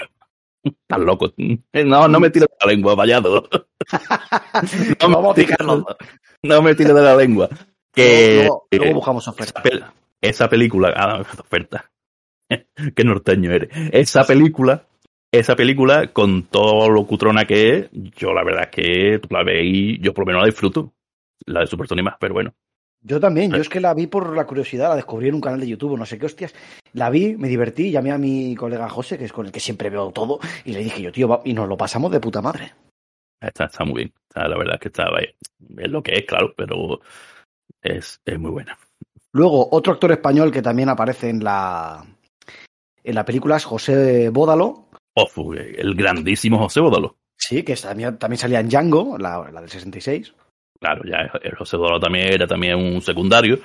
Estás 0.65 0.99
loco. 1.01 1.31
No, 1.37 2.09
no 2.09 2.21
me 2.21 2.31
tires 2.31 2.49
de 2.49 2.67
la 2.67 2.73
lengua, 2.73 2.95
vallado. 2.95 3.47
No 5.01 5.09
me 5.09 5.15
Vamos 5.17 5.37
tires-. 5.37 5.57
No 6.43 6.63
me 6.63 6.75
tires 6.75 6.95
de 6.95 7.03
la 7.03 7.15
lengua. 7.17 7.49
Que 7.93 8.37
Luego, 8.47 8.67
luego 8.71 8.85
eh, 8.87 8.95
buscamos 8.95 9.25
esa, 9.25 9.31
oferta. 9.33 9.93
esa 10.23 10.49
película. 10.49 10.93
Ah, 10.97 11.21
oferta. 11.21 11.91
Qué 12.95 13.05
norteño 13.05 13.51
eres. 13.53 13.71
Esa 13.93 14.25
película. 14.25 14.87
Esa 15.33 15.57
película, 15.57 16.13
con 16.13 16.45
todo 16.45 16.89
lo 16.89 17.05
cutrona 17.07 17.45
que 17.45 17.77
es, 17.77 17.89
yo 17.93 18.33
la 18.33 18.45
verdad 18.45 18.65
es 18.65 18.71
que 18.71 19.21
la 19.31 19.43
ves 19.43 19.63
y 19.65 19.99
yo 20.01 20.15
por 20.15 20.23
lo 20.23 20.27
menos 20.27 20.43
la 20.43 20.47
disfruto. 20.47 20.93
la 21.47 21.61
de 21.61 21.67
Super 21.67 21.89
Sony 21.89 22.03
más, 22.05 22.15
pero 22.21 22.35
bueno. 22.35 22.55
Yo 23.03 23.21
también, 23.21 23.51
yo 23.51 23.59
es 23.61 23.69
que 23.69 23.81
la 23.81 23.93
vi 23.93 24.07
por 24.07 24.35
la 24.35 24.47
curiosidad, 24.47 24.89
la 24.91 24.97
descubrí 24.97 25.29
en 25.29 25.35
un 25.35 25.41
canal 25.41 25.61
de 25.61 25.67
YouTube, 25.67 25.99
no 25.99 26.07
sé 26.07 26.19
qué 26.19 26.27
hostias. 26.27 26.55
La 26.95 27.11
vi, 27.11 27.37
me 27.37 27.49
divertí, 27.49 27.91
llamé 27.91 28.13
a 28.13 28.19
mi 28.19 28.55
colega 28.55 28.89
José, 28.89 29.19
que 29.19 29.25
es 29.27 29.33
con 29.33 29.45
el 29.45 29.53
que 29.53 29.61
siempre 29.61 29.91
veo 29.91 30.11
todo, 30.11 30.39
y 30.65 30.73
le 30.73 30.79
dije 30.85 31.03
yo, 31.03 31.13
tío, 31.13 31.29
va- 31.29 31.43
y 31.45 31.53
nos 31.53 31.69
lo 31.69 31.77
pasamos 31.77 32.11
de 32.13 32.21
puta 32.21 32.41
madre. 32.41 32.73
Está, 33.41 33.65
está 33.65 33.85
muy 33.85 33.95
bien. 34.05 34.13
Está- 34.29 34.49
la 34.49 34.57
verdad 34.57 34.75
es 34.77 34.81
que 34.81 34.89
está 34.89 35.09
es 35.21 35.91
lo 35.91 36.03
que 36.03 36.15
es, 36.15 36.25
claro, 36.25 36.55
pero 36.57 37.01
es, 37.83 38.21
es 38.25 38.39
muy 38.39 38.53
buena. 38.53 38.79
Luego, 39.33 39.69
otro 39.73 39.93
actor 39.93 40.13
español 40.13 40.51
que 40.51 40.63
también 40.63 40.89
aparece 40.89 41.29
en 41.29 41.43
la, 41.45 42.07
en 43.05 43.15
la 43.15 43.25
película 43.25 43.57
es 43.57 43.65
José 43.65 44.31
Bódalo, 44.31 44.89
Oh, 45.17 45.55
el 45.55 45.95
grandísimo 45.95 46.59
José 46.59 46.81
Bódalo. 46.81 47.17
sí, 47.37 47.63
que 47.63 47.77
también, 47.77 48.19
también 48.19 48.39
salía 48.39 48.59
en 48.61 48.69
Django, 48.69 49.17
la, 49.17 49.49
la 49.53 49.61
del 49.61 49.71
66. 49.71 50.35
Claro, 50.81 51.03
ya 51.05 51.31
el 51.43 51.55
José 51.55 51.77
Bódalo 51.77 52.01
también 52.01 52.33
era 52.33 52.47
también 52.49 52.75
un 52.77 53.01
secundario, 53.01 53.61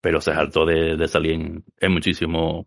pero 0.00 0.20
se 0.20 0.32
saltó 0.32 0.64
de, 0.64 0.96
de 0.96 1.08
salir 1.08 1.32
en, 1.32 1.64
en 1.78 1.92
muchísimo. 1.92 2.66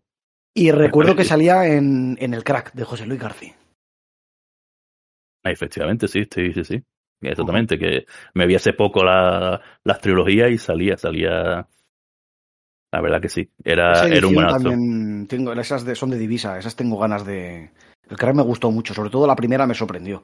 Y 0.54 0.70
recuerdo 0.70 1.16
que 1.16 1.24
salía 1.24 1.66
en, 1.66 2.16
en 2.20 2.32
El 2.34 2.44
Crack 2.44 2.72
de 2.74 2.84
José 2.84 3.06
Luis 3.06 3.20
García. 3.20 3.54
Ah, 5.44 5.50
Efectivamente, 5.50 6.08
sí, 6.08 6.24
sí, 6.32 6.52
sí, 6.52 6.64
sí. 6.64 6.82
Exactamente, 7.20 7.78
que 7.78 8.06
me 8.34 8.46
vi 8.46 8.54
hace 8.54 8.72
poco 8.72 9.02
la, 9.02 9.60
las 9.82 10.00
trilogías 10.00 10.50
y 10.50 10.58
salía, 10.58 10.96
salía. 10.96 11.66
La 12.92 13.00
verdad 13.00 13.20
que 13.20 13.28
sí. 13.28 13.50
Era, 13.64 13.92
era 13.92 14.06
un 14.06 14.12
edición 14.12 14.34
buen 14.34 14.46
actor. 14.46 14.62
también 14.72 15.26
tengo, 15.26 15.52
esas 15.52 15.84
de- 15.84 15.94
son 15.94 16.10
de 16.10 16.18
divisa, 16.18 16.58
esas 16.58 16.74
tengo 16.76 16.98
ganas 16.98 17.24
de. 17.26 17.70
El 18.08 18.16
Crack 18.16 18.34
me 18.34 18.42
gustó 18.42 18.70
mucho, 18.70 18.94
sobre 18.94 19.10
todo 19.10 19.26
la 19.26 19.36
primera 19.36 19.66
me 19.66 19.74
sorprendió. 19.74 20.22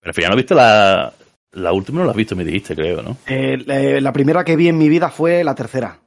Pero 0.00 0.10
al 0.10 0.14
final 0.14 0.30
no 0.30 0.36
viste 0.36 0.54
la, 0.54 1.12
la 1.52 1.72
última, 1.72 1.98
no 1.98 2.04
la 2.06 2.12
has 2.12 2.16
visto, 2.16 2.34
me 2.36 2.44
dijiste, 2.44 2.74
creo, 2.74 3.02
¿no? 3.02 3.16
Eh, 3.26 4.00
la 4.00 4.12
primera 4.12 4.44
que 4.44 4.56
vi 4.56 4.68
en 4.68 4.78
mi 4.78 4.88
vida 4.88 5.10
fue 5.10 5.44
la 5.44 5.54
tercera. 5.54 5.98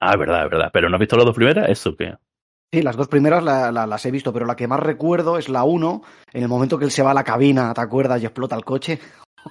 Ah, 0.00 0.12
es 0.14 0.18
verdad, 0.18 0.44
es 0.46 0.50
verdad. 0.50 0.70
Pero 0.72 0.88
no 0.88 0.96
has 0.96 1.00
visto 1.00 1.16
las 1.16 1.24
dos 1.26 1.34
primeras, 1.36 1.68
eso 1.68 1.94
que. 1.96 2.14
Sí, 2.72 2.82
las 2.82 2.96
dos 2.96 3.06
primeras 3.06 3.44
la- 3.44 3.70
la- 3.70 3.86
las 3.86 4.04
he 4.06 4.10
visto, 4.10 4.32
pero 4.32 4.44
la 4.44 4.56
que 4.56 4.66
más 4.66 4.80
recuerdo 4.80 5.38
es 5.38 5.48
la 5.48 5.62
uno, 5.62 6.02
en 6.32 6.42
el 6.42 6.48
momento 6.48 6.78
que 6.78 6.84
él 6.84 6.90
se 6.90 7.02
va 7.02 7.12
a 7.12 7.14
la 7.14 7.22
cabina, 7.24 7.72
¿te 7.72 7.80
acuerdas? 7.80 8.20
Y 8.20 8.26
explota 8.26 8.56
el 8.56 8.64
coche. 8.64 8.98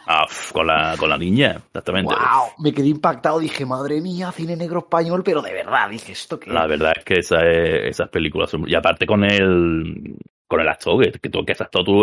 Ah, 0.08 0.26
con 0.52 0.68
la, 0.68 0.96
con 0.98 1.10
la 1.10 1.18
niña, 1.18 1.62
exactamente. 1.68 2.14
¡Wow! 2.14 2.50
Me 2.60 2.74
quedé 2.74 2.88
impactado, 2.88 3.40
dije, 3.40 3.66
madre 3.66 4.02
mía, 4.02 4.32
cine 4.32 4.56
negro 4.56 4.80
español, 4.80 5.22
pero 5.24 5.42
de 5.42 5.54
verdad, 5.54 5.90
dije, 5.90 6.12
¿esto 6.12 6.40
qué? 6.40 6.52
La 6.52 6.68
verdad 6.68 6.94
es 6.98 7.04
que 7.06 7.16
esa, 7.20 7.46
esas 7.46 8.10
películas 8.10 8.50
son. 8.50 8.68
Y 8.70 8.76
aparte 8.76 9.06
con 9.06 9.24
el. 9.24 10.18
Con 10.48 10.60
el 10.62 10.68
actor, 10.70 11.04
que, 11.04 11.20
que 11.20 11.30
tú, 11.30 11.44
que 11.44 11.54
ese 11.54 11.64
actor, 11.64 11.84
tú, 11.84 12.02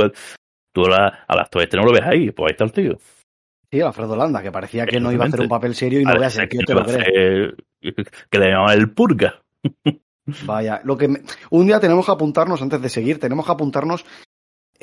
tú 0.74 0.82
la- 0.82 1.24
al 1.28 1.38
actor 1.38 1.62
este 1.62 1.76
no 1.76 1.84
lo 1.84 1.92
ves 1.92 2.02
ahí, 2.02 2.30
pues 2.32 2.48
ahí 2.48 2.52
está 2.52 2.64
el 2.64 2.72
tío. 2.72 2.98
Sí, 3.70 3.80
Alfredo 3.80 4.16
Landa, 4.16 4.42
que 4.42 4.50
parecía 4.52 4.84
que 4.84 4.98
no 5.00 5.12
iba 5.12 5.24
a 5.24 5.28
hacer 5.28 5.40
un 5.40 5.48
papel 5.48 5.74
serio 5.74 6.00
y 6.00 6.04
no 6.04 6.12
que 6.12 6.58
te 6.58 6.74
lo 6.74 6.80
va 6.80 6.82
a 6.82 6.86
crees. 6.86 7.04
ser- 7.04 8.04
Que 8.30 8.38
le 8.38 8.50
llaman 8.50 8.76
el 8.78 8.90
purga. 8.90 9.40
Vaya, 10.44 10.80
lo 10.84 10.96
que 10.96 11.08
me- 11.08 11.22
un 11.50 11.66
día 11.66 11.80
tenemos 11.80 12.06
que 12.06 12.12
apuntarnos, 12.12 12.60
antes 12.62 12.80
de 12.80 12.88
seguir, 12.88 13.18
tenemos 13.18 13.44
que 13.46 13.52
apuntarnos 13.52 14.04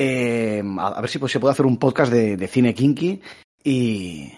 eh, 0.01 0.63
a, 0.79 0.87
a 0.87 1.01
ver 1.01 1.09
si 1.09 1.19
pues, 1.19 1.31
se 1.33 1.39
puede 1.41 1.51
hacer 1.51 1.65
un 1.65 1.77
podcast 1.77 2.11
de, 2.11 2.37
de 2.37 2.47
cine 2.47 2.73
kinky 2.73 3.21
y, 3.63 4.31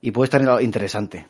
y 0.00 0.10
puede 0.10 0.26
estar 0.26 0.60
interesante. 0.60 1.26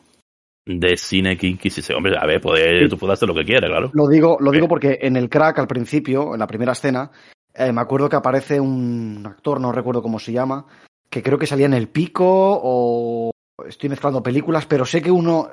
De 0.65 0.97
cine 0.97 1.37
kinky, 1.37 1.69
sí, 1.69 1.81
sí, 1.81 1.93
hombre, 1.93 2.15
a 2.19 2.25
ver, 2.25 2.41
puede, 2.41 2.89
tú 2.89 2.97
puedes 2.97 3.13
hacer 3.13 3.27
lo 3.27 3.35
que 3.35 3.45
quieras, 3.45 3.69
claro. 3.69 3.91
Lo 3.93 4.07
digo, 4.07 4.37
lo 4.39 4.51
digo 4.51 4.67
porque 4.67 4.97
en 5.01 5.15
el 5.15 5.29
crack 5.29 5.59
al 5.59 5.67
principio, 5.67 6.33
en 6.33 6.39
la 6.39 6.47
primera 6.47 6.71
escena, 6.71 7.11
eh, 7.53 7.71
me 7.71 7.81
acuerdo 7.81 8.09
que 8.09 8.15
aparece 8.15 8.59
un 8.59 9.23
actor, 9.25 9.59
no 9.61 9.71
recuerdo 9.71 10.01
cómo 10.01 10.19
se 10.19 10.31
llama, 10.31 10.65
que 11.09 11.21
creo 11.21 11.37
que 11.37 11.47
salía 11.47 11.65
en 11.67 11.73
El 11.73 11.89
Pico 11.89 12.25
o 12.63 13.31
estoy 13.67 13.89
mezclando 13.89 14.23
películas, 14.23 14.65
pero 14.65 14.85
sé 14.85 15.01
que 15.01 15.11
uno, 15.11 15.49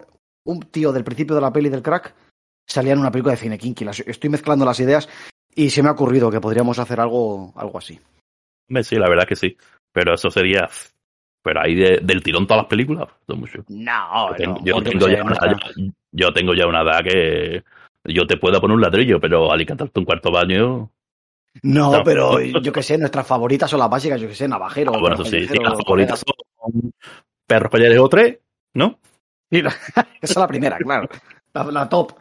un 0.46 0.60
tío 0.70 0.92
del 0.92 1.04
principio 1.04 1.34
de 1.34 1.42
la 1.42 1.52
peli 1.52 1.68
del 1.68 1.82
crack, 1.82 2.14
salía 2.66 2.92
en 2.92 2.98
una 3.00 3.10
película 3.10 3.32
de 3.34 3.40
cine 3.40 3.58
kinky. 3.58 3.84
Las- 3.84 4.00
estoy 4.00 4.30
mezclando 4.30 4.64
las 4.64 4.78
ideas 4.80 5.08
y 5.54 5.70
se 5.70 5.82
me 5.82 5.88
ha 5.88 5.92
ocurrido 5.92 6.30
que 6.30 6.40
podríamos 6.40 6.78
hacer 6.78 7.00
algo, 7.00 7.52
algo 7.56 7.78
así. 7.78 7.98
Sí, 8.82 8.96
la 8.96 9.08
verdad 9.08 9.26
que 9.26 9.36
sí. 9.36 9.56
Pero 9.92 10.14
eso 10.14 10.30
sería. 10.30 10.68
Pero 11.42 11.60
ahí 11.62 11.74
de- 11.74 12.00
del 12.02 12.22
tirón 12.22 12.46
todas 12.46 12.62
las 12.64 12.68
películas, 12.68 13.08
mucho. 13.28 13.64
No, 13.68 14.30
Yo 14.30 14.36
tengo, 14.36 14.54
no, 14.58 14.64
yo 14.64 14.82
tengo 14.82 15.08
ya 15.08 15.22
una, 15.24 15.34
yo, 15.76 15.84
yo 16.12 16.32
tengo 16.32 16.54
ya 16.54 16.66
una 16.66 16.82
edad 16.82 17.02
que 17.02 17.64
yo 18.04 18.26
te 18.26 18.36
puedo 18.36 18.60
poner 18.60 18.74
un 18.74 18.82
ladrillo, 18.82 19.18
pero 19.20 19.50
al 19.50 19.64
cantarte 19.64 19.98
un 19.98 20.04
cuarto 20.04 20.30
baño. 20.30 20.90
No, 21.62 21.92
No. 21.92 22.04
pero 22.04 22.38
yo 22.62 22.72
que 22.72 22.82
sé, 22.82 22.98
nuestras 22.98 23.26
favoritas 23.26 23.70
son 23.70 23.80
las 23.80 23.88
básicas, 23.90 24.20
yo 24.20 24.28
que 24.28 24.34
sé, 24.34 24.46
Navajero. 24.48 24.92
Ah, 24.94 24.98
bueno, 25.00 25.14
eso 25.14 25.24
sí, 25.24 25.40
las 25.46 25.74
favoritas 25.74 26.20
son 26.20 26.92
Perros 27.46 27.70
Payares 27.72 27.98
o 27.98 28.08
tres, 28.08 28.38
¿no? 28.74 28.98
La- 29.50 29.68
Esa 30.20 30.32
es 30.32 30.36
la 30.36 30.46
primera, 30.48 30.76
claro. 30.76 31.08
La, 31.54 31.64
la 31.64 31.88
top. 31.88 32.12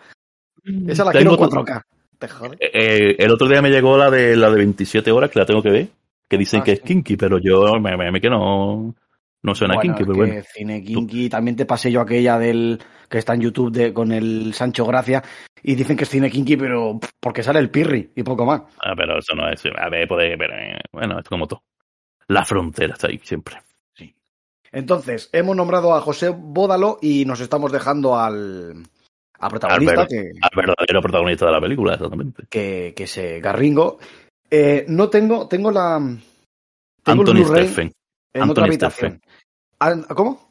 Esa 0.87 1.03
la 1.03 1.11
Tengo 1.11 1.35
quiero 1.35 1.35
en 1.35 1.43
otro- 1.43 1.65
4K. 1.65 1.83
Te 2.19 2.27
jode. 2.27 2.57
Eh, 2.59 3.15
el 3.19 3.31
otro 3.31 3.47
día 3.47 3.61
me 3.61 3.69
llegó 3.69 3.97
la 3.97 4.09
de 4.09 4.35
la 4.35 4.49
de 4.49 4.57
27 4.57 5.11
horas, 5.11 5.29
que 5.29 5.39
la 5.39 5.45
tengo 5.45 5.61
que 5.61 5.69
ver, 5.71 5.87
que 6.27 6.37
dicen 6.37 6.61
Ah, 6.61 6.63
que 6.63 6.71
es 6.73 6.79
sí. 6.79 6.85
kinky, 6.85 7.15
pero 7.17 7.37
yo 7.39 7.73
me, 7.79 7.95
me, 7.95 8.11
me 8.11 8.19
que 8.21 8.29
no, 8.29 8.95
no 9.43 9.55
suena 9.55 9.75
Bueno, 9.75 9.93
kinky, 9.95 10.03
pero 10.03 10.13
que 10.13 10.31
bueno. 10.31 10.43
Cine 10.53 10.83
Kinky, 10.83 11.29
también 11.29 11.55
te 11.55 11.65
pasé 11.65 11.91
yo 11.91 12.01
aquella 12.01 12.37
del 12.39 12.79
que 13.09 13.19
está 13.19 13.33
en 13.35 13.41
YouTube 13.41 13.71
de, 13.71 13.93
con 13.93 14.11
el 14.11 14.53
Sancho 14.53 14.85
Gracia 14.85 15.23
y 15.63 15.75
dicen 15.75 15.95
que 15.95 16.03
es 16.03 16.09
Cine 16.09 16.29
Kinky, 16.29 16.57
pero 16.57 16.99
porque 17.19 17.43
sale 17.43 17.59
el 17.59 17.69
Pirri 17.69 18.11
y 18.15 18.23
poco 18.23 18.45
más. 18.45 18.61
Ah, 18.83 18.93
pero 18.97 19.19
eso 19.19 19.35
no 19.35 19.47
es. 19.49 19.63
A 19.77 19.89
ver, 19.89 20.07
puede, 20.07 20.37
pero, 20.37 20.53
eh, 20.55 20.79
bueno, 20.91 21.19
es 21.19 21.27
como 21.29 21.47
todo. 21.47 21.63
La 22.27 22.43
frontera 22.43 22.93
está 22.93 23.07
ahí 23.07 23.19
siempre. 23.23 23.55
Entonces, 24.71 25.29
hemos 25.31 25.55
nombrado 25.55 25.95
a 25.95 26.01
José 26.01 26.29
Bódalo 26.29 26.99
y 27.01 27.23
nos 27.25 27.39
estamos 27.39 27.71
dejando 27.71 28.19
al, 28.19 28.83
al 29.39 29.49
protagonista, 29.49 30.01
Al 30.01 30.07
que, 30.07 30.31
Al 30.41 30.49
verdadero 30.55 31.01
protagonista 31.01 31.45
de 31.45 31.51
la 31.51 31.61
película, 31.61 31.93
exactamente. 31.93 32.43
que, 32.49 32.93
que 32.95 33.03
es 33.03 33.41
Garringo. 33.41 33.99
Eh, 34.49 34.85
no 34.87 35.09
tengo, 35.09 35.47
tengo 35.47 35.71
la. 35.71 35.99
Tengo 37.03 37.21
Anthony 37.21 37.33
Blu-ray 37.33 37.67
Stephen. 37.67 37.91
en 38.33 38.41
Anthony 38.41 38.73
otra 38.75 40.15
¿Cómo? 40.15 40.47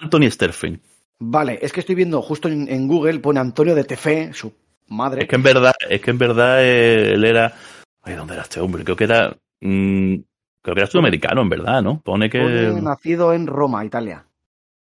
Anthony 0.00 0.30
Stephen. 0.30 0.80
Vale, 1.18 1.58
es 1.62 1.72
que 1.72 1.80
estoy 1.80 1.94
viendo 1.94 2.20
justo 2.20 2.48
en, 2.48 2.68
en 2.68 2.88
Google, 2.88 3.20
pone 3.20 3.40
Antonio 3.40 3.74
de 3.74 3.84
Tefe, 3.84 4.32
su 4.34 4.52
madre. 4.88 5.22
Es 5.22 5.28
que 5.28 5.36
en 5.36 5.42
verdad, 5.42 5.74
es 5.88 6.00
que 6.00 6.10
en 6.10 6.18
verdad 6.18 6.62
eh, 6.62 7.14
él 7.14 7.24
era. 7.24 7.54
Ay, 8.02 8.14
¿dónde 8.14 8.34
era 8.34 8.42
este 8.42 8.60
hombre? 8.60 8.84
Creo 8.84 8.96
que 8.96 9.04
era. 9.04 9.36
mm, 9.60 10.14
creo 10.62 10.74
que 10.74 10.80
era 10.80 10.90
sudamericano, 10.90 11.42
en 11.42 11.48
verdad, 11.48 11.82
¿no? 11.82 12.00
Pone 12.00 12.28
que. 12.28 12.40
Pone 12.40 12.80
nacido 12.82 13.32
en 13.32 13.46
Roma, 13.46 13.84
Italia. 13.84 14.26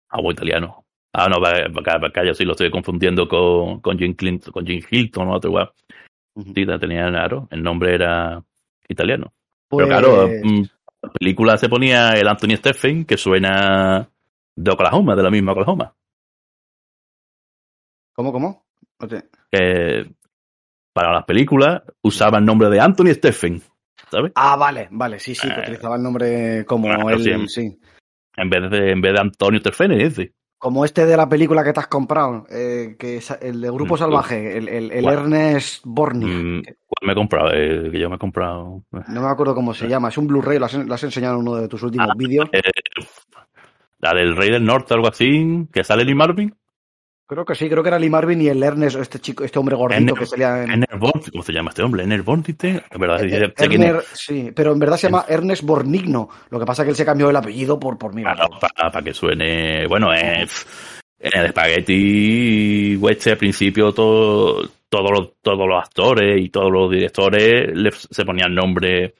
Ah, 0.09 0.19
o 0.21 0.31
italiano. 0.31 0.84
Ah, 1.17 1.29
no, 1.29 1.39
calla, 2.11 2.33
sí 2.33 2.43
lo 2.43 2.51
estoy 2.51 2.69
confundiendo 2.69 3.25
con, 3.27 3.79
con 3.79 3.97
Jim 3.97 4.13
Clinton, 4.15 4.51
con 4.51 4.65
Jim 4.65 4.81
Hilton 4.89 5.29
o 5.29 5.35
otro 5.35 5.49
igual. 5.49 5.71
Ujú. 6.35 6.51
Sí, 6.53 6.65
tenía, 6.65 7.07
claro, 7.07 7.47
el 7.51 7.63
nombre 7.63 7.95
era 7.95 8.43
italiano. 8.89 9.31
Pues, 9.69 9.87
Pero 9.87 10.01
claro, 10.01 10.27
mm, 10.43 10.61
la 11.01 11.09
película 11.11 11.57
se 11.57 11.69
ponía 11.69 12.09
el 12.11 12.27
Anthony 12.27 12.57
Stephen, 12.57 13.05
que 13.05 13.15
suena 13.15 14.09
de 14.57 14.71
Oklahoma, 14.71 15.15
de 15.15 15.23
la 15.23 15.31
misma 15.31 15.53
Oklahoma. 15.53 15.95
¿Cómo, 18.13 18.33
cómo? 18.33 18.65
No 18.99 19.07
te- 19.07 19.29
Que 19.49 20.11
para 20.93 21.13
las 21.13 21.23
películas 21.23 21.81
usaba 22.01 22.39
el 22.39 22.45
nombre 22.45 22.69
de 22.69 22.81
Anthony 22.81 23.13
Stephen, 23.13 23.61
¿sabes? 24.11 24.33
Ah, 24.35 24.57
vale, 24.57 24.89
vale, 24.91 25.19
sí, 25.19 25.33
sí, 25.33 25.47
que 25.47 25.59
Eh, 25.59 25.63
utilizaba 25.63 25.95
el 25.95 26.03
nombre 26.03 26.65
como 26.65 27.09
él, 27.09 27.19
sí. 27.19 27.47
sí. 27.47 27.79
En 28.35 28.49
vez 28.49 28.69
de, 28.69 28.91
en 28.91 28.99
vez 28.99 29.13
de 29.13 29.19
Antonio 29.21 29.59
Stephen, 29.61 29.93
ese. 29.93 30.33
Como 30.65 30.83
este 30.83 31.05
de 31.05 31.15
la 31.15 31.29
película 31.29 31.63
que 31.63 31.73
te 31.73 31.79
has 31.79 31.85
comprado, 31.85 32.47
eh, 32.49 32.95
que 32.97 33.17
es 33.17 33.29
el 33.39 33.61
de 33.61 33.69
Grupo 33.69 33.93
Mm, 33.93 33.97
Salvaje, 33.99 34.57
el, 34.57 34.67
el, 34.67 34.91
el. 34.91 35.05
Ernest 35.05 35.83
Borgnine. 35.85 36.57
Mm, 36.57 36.63
¿Cuál 36.63 37.05
me 37.05 37.11
he 37.11 37.15
comprado? 37.15 37.51
Eh, 37.53 37.91
que 37.91 37.99
yo 37.99 38.09
me 38.09 38.15
he 38.15 38.17
comprado. 38.17 38.81
No 39.07 39.21
me 39.21 39.27
acuerdo 39.27 39.53
cómo 39.53 39.75
se 39.75 39.87
llama, 39.87 40.09
es 40.09 40.17
un 40.17 40.25
Blu-ray, 40.25 40.57
lo 40.57 40.65
has 40.65 41.03
enseñado 41.03 41.35
en 41.35 41.41
uno 41.41 41.53
de 41.57 41.67
tus 41.67 41.83
últimos 41.83 42.07
Ah, 42.09 42.15
vídeos. 42.17 42.49
Eh, 42.51 42.61
la 43.99 44.15
del 44.15 44.35
Rey 44.35 44.49
del 44.49 44.65
Norte, 44.65 44.95
algo 44.95 45.07
así, 45.07 45.67
que 45.71 45.83
sale 45.83 46.03
Lee 46.03 46.15
Marvin. 46.15 46.55
Creo 47.27 47.43
que 47.43 47.55
sí, 47.55 47.67
creo 47.67 47.81
que 47.81 47.89
era 47.89 47.97
Lee 47.97 48.09
Marvin 48.09 48.39
y 48.41 48.47
el 48.49 48.61
Ernest, 48.61 48.97
este 48.97 49.17
chico, 49.19 49.43
este 49.43 49.57
hombre 49.57 49.75
gordito 49.75 50.13
que 50.13 50.25
salía 50.27 50.63
en. 50.63 50.69
Ernest 50.71 50.93
Bond, 50.99 51.31
¿cómo 51.31 51.43
se 51.43 51.53
llama 51.53 51.69
este 51.69 51.81
hombre? 51.81 52.03
Ernest 52.03 52.23
Bond, 52.25 52.45
¿viste? 52.45 52.83
En 52.91 52.99
verdad, 53.01 53.23
Eh, 53.23 53.29
sé- 53.29 54.01
sí, 54.13 54.51
pero 54.55 54.73
en 54.73 54.79
verdad 54.79 54.97
se 54.97 55.07
llama 55.07 55.25
Ernest 55.27 55.63
Bornigno. 55.63 56.29
Lo 56.51 56.59
que 56.59 56.65
pasa 56.65 56.83
es 56.83 56.85
que 56.85 56.89
él 56.91 56.95
se 56.95 57.05
cambió 57.05 57.29
el 57.31 57.35
apellido 57.35 57.79
por, 57.79 57.97
por 57.97 58.13
mira. 58.13 58.35
para, 58.59 59.01
que 59.01 59.13
suene. 59.13 59.87
Bueno, 59.87 60.13
eh, 60.13 60.45
en 61.19 61.41
el 61.41 61.49
Spaghetti 61.49 62.95
Western 62.97 63.31
al 63.33 63.37
principio 63.39 63.91
todo, 63.91 64.69
todos, 64.89 65.11
los, 65.11 65.33
todos 65.41 65.67
los 65.67 65.83
actores 65.83 66.39
y 66.39 66.49
todos 66.49 66.71
los 66.71 66.91
directores 66.91 67.75
le- 67.75 67.91
se 67.91 68.23
ponían 68.25 68.53
nombres 68.53 69.13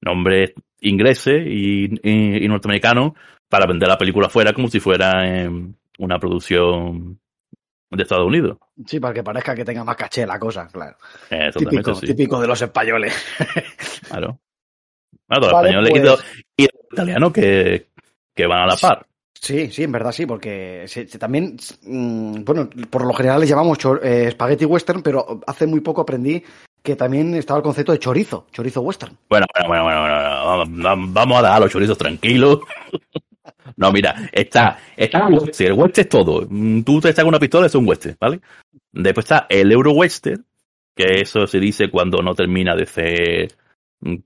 nombres 0.00 0.52
ingleses 0.80 1.44
y, 1.46 1.86
y, 2.08 2.44
y 2.44 2.48
norteamericanos 2.48 3.12
para 3.48 3.66
vender 3.66 3.88
la 3.88 3.98
película 3.98 4.26
afuera 4.28 4.52
como 4.52 4.68
si 4.68 4.78
fuera 4.78 5.26
eh, 5.26 5.50
una 5.98 6.18
producción 6.20 7.18
de 7.90 8.02
Estados 8.02 8.26
Unidos. 8.26 8.58
Sí, 8.86 9.00
para 9.00 9.14
que 9.14 9.22
parezca 9.22 9.54
que 9.54 9.64
tenga 9.64 9.84
más 9.84 9.96
caché 9.96 10.26
la 10.26 10.38
cosa, 10.38 10.68
claro. 10.68 10.96
Eh, 11.30 11.50
Típico, 11.56 11.94
sí, 11.94 12.06
típico 12.06 12.40
de 12.40 12.46
los 12.46 12.60
españoles. 12.60 13.14
claro. 14.08 14.38
Bueno, 15.28 15.46
los 15.46 15.52
Vale, 15.52 15.68
españoles 15.68 15.90
y 15.90 15.92
pues- 16.00 16.02
y 16.56 16.62
los 16.64 16.72
italianos 16.92 17.32
que, 17.32 17.88
que 18.34 18.46
van 18.46 18.60
a 18.62 18.66
la 18.66 18.76
par. 18.76 19.06
Sí, 19.40 19.70
sí, 19.70 19.84
en 19.84 19.92
verdad 19.92 20.10
sí, 20.12 20.26
porque 20.26 20.84
se, 20.88 21.06
se 21.06 21.18
también, 21.18 21.56
mm, 21.82 22.42
bueno, 22.44 22.68
por 22.90 23.06
lo 23.06 23.12
general 23.14 23.38
les 23.40 23.48
llamamos 23.48 23.78
eh, 24.02 24.30
spaghetti 24.32 24.64
western, 24.64 25.00
pero 25.02 25.40
hace 25.46 25.66
muy 25.66 25.80
poco 25.80 26.00
aprendí 26.00 26.42
que 26.82 26.96
también 26.96 27.34
estaba 27.34 27.58
el 27.58 27.62
concepto 27.62 27.92
de 27.92 27.98
chorizo, 28.00 28.46
chorizo 28.52 28.80
western. 28.80 29.16
Bueno, 29.28 29.46
bueno, 29.54 29.68
bueno, 29.68 29.84
bueno, 29.84 30.00
bueno, 30.00 30.46
vamos- 30.46 30.82
vamos, 30.82 31.12
vamos 31.12 31.38
a 31.38 31.42
dejar 31.42 31.60
los 31.62 31.70
chorizos 31.70 31.98
tranquilos. 31.98 32.60
No, 33.76 33.92
mira, 33.92 34.28
está, 34.32 34.78
está 34.96 35.26
el 35.28 35.34
western, 35.34 35.72
el 35.72 35.78
western 35.78 36.04
es 36.04 36.08
todo. 36.08 36.46
Mm, 36.48 36.82
Tú 36.82 37.00
te 37.00 37.08
sacas 37.08 37.28
una 37.28 37.38
pistola, 37.38 37.66
es 37.66 37.74
un 37.74 37.88
western, 37.88 38.16
¿vale? 38.20 38.40
Después 38.92 39.24
está 39.24 39.46
el 39.48 39.70
euro 39.72 39.92
western, 39.92 40.44
que 40.96 41.20
eso 41.20 41.46
se 41.46 41.60
dice 41.60 41.90
cuando 41.90 42.22
no 42.22 42.34
termina 42.34 42.74
de 42.74 42.86
ser 42.86 43.48
mm, 44.00 44.16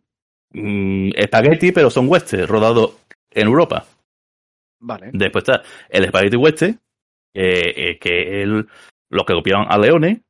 mm, 0.53 1.11
espagueti, 1.17 1.73
pero 1.73 1.91
son 1.91 2.09
western, 2.09 2.47
rodados 2.47 2.97
en 3.31 3.47
Europa. 3.47 3.87
Vale. 4.81 5.11
Después 5.13 5.45
está 5.45 5.63
el 5.89 6.09
Spaghetti 6.09 6.37
Western, 6.37 6.81
que, 7.33 7.61
eh, 7.77 7.99
que 7.99 8.43
es 8.43 8.49
los 8.49 9.27
que 9.27 9.35
copiaban 9.35 9.67
a 9.71 9.79
Leones. 9.79 10.21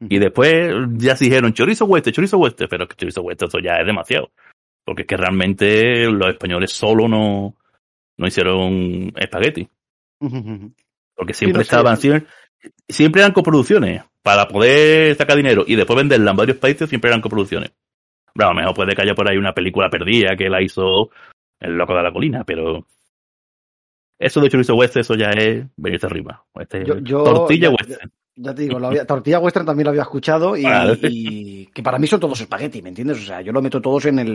Y 0.00 0.18
después 0.18 0.74
ya 0.96 1.16
se 1.16 1.26
dijeron 1.26 1.52
chorizo 1.52 1.84
western, 1.86 2.14
chorizo 2.14 2.38
western, 2.38 2.68
pero 2.68 2.88
que 2.88 2.96
chorizo 2.96 3.22
western 3.22 3.48
eso 3.48 3.58
ya 3.60 3.76
es 3.76 3.86
demasiado. 3.86 4.32
Porque 4.84 5.02
es 5.02 5.08
que 5.08 5.16
realmente 5.16 6.10
los 6.10 6.28
españoles 6.28 6.72
solo 6.72 7.08
no, 7.08 7.54
no 8.16 8.26
hicieron 8.26 9.12
espagueti. 9.16 9.68
Porque 11.16 11.34
siempre 11.34 11.58
no 11.58 11.62
estaban, 11.62 11.96
siempre, 11.96 12.26
siempre 12.88 13.20
eran 13.22 13.32
coproducciones. 13.32 14.02
Para 14.22 14.48
poder 14.48 15.14
sacar 15.16 15.36
dinero 15.36 15.64
y 15.66 15.76
después 15.76 15.96
venderla 15.98 16.30
en 16.30 16.36
varios 16.36 16.56
países, 16.56 16.88
siempre 16.88 17.10
eran 17.10 17.20
coproducciones. 17.20 17.72
Bueno, 18.34 18.50
a 18.50 18.54
lo 18.54 18.60
mejor 18.60 18.74
puede 18.74 18.94
que 18.96 19.02
haya 19.02 19.14
por 19.14 19.28
ahí 19.28 19.36
una 19.36 19.52
película 19.52 19.90
perdida 19.90 20.34
que 20.36 20.48
la 20.48 20.62
hizo 20.62 21.10
el 21.60 21.76
loco 21.76 21.94
de 21.94 22.02
la 22.02 22.12
colina, 22.12 22.42
pero 22.44 22.86
eso 24.18 24.40
de 24.40 24.48
chorizo 24.48 24.74
western, 24.74 25.02
eso 25.02 25.14
ya 25.14 25.30
es 25.30 25.66
venirse 25.76 26.06
arriba. 26.06 26.42
Este 26.58 26.82
es 26.82 26.88
Yo- 26.88 26.98
yo- 27.00 27.22
tortilla 27.24 27.70
western. 27.70 28.10
Ya 28.36 28.52
te 28.54 28.62
digo, 28.62 28.78
había- 28.84 29.06
tortilla 29.06 29.38
western 29.38 29.66
también 29.66 29.84
lo 29.84 29.90
había 29.90 30.02
escuchado 30.02 30.56
y, 30.56 31.66
que 31.72 31.82
para 31.82 31.98
mí 31.98 32.06
son 32.08 32.18
todos 32.18 32.40
espagueti, 32.40 32.82
¿me 32.82 32.88
entiendes? 32.88 33.18
O 33.18 33.26
sea, 33.26 33.40
yo 33.42 33.52
lo 33.52 33.62
meto 33.62 33.80
todos 33.80 34.06
en 34.06 34.18
el. 34.18 34.28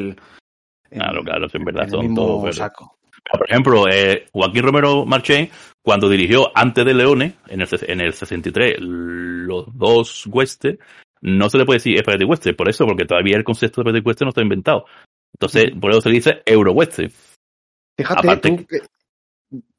en- 0.91 0.99
Claro, 0.99 1.21
claro, 1.23 1.47
en 1.51 1.65
verdad 1.65 1.89
son 1.89 2.13
todos, 2.15 2.41
pero- 2.43 2.53
saco. 2.53 2.98
Por 3.31 3.49
ejemplo, 3.49 3.87
eh, 3.87 4.25
Joaquín 4.31 4.63
Romero 4.63 5.05
Marchén, 5.05 5.49
cuando 5.81 6.09
dirigió 6.09 6.51
antes 6.55 6.85
de 6.85 6.93
Leones, 6.93 7.33
en 7.47 7.61
el, 7.61 7.67
en 7.81 8.01
el 8.01 8.13
63, 8.13 8.77
los 8.79 9.65
dos 9.77 10.27
western, 10.27 10.79
no 11.21 11.49
se 11.49 11.57
le 11.57 11.65
puede 11.65 11.77
decir 11.77 11.99
Spaghetti 11.99 12.25
Western, 12.25 12.55
por 12.55 12.69
eso, 12.69 12.85
porque 12.85 13.05
todavía 13.05 13.37
el 13.37 13.43
concepto 13.43 13.81
de 13.81 13.89
Spaghetti 13.89 14.07
Western 14.07 14.25
no 14.27 14.29
está 14.29 14.41
inventado. 14.41 14.85
Entonces, 15.33 15.71
por 15.79 15.91
eso 15.91 16.01
se 16.01 16.09
dice 16.09 16.41
Euro 16.45 16.71
Western. 16.71 17.11
Fíjate 17.97 18.27
Aparte 18.27 18.49
tú 18.49 18.65
que- 18.65 18.79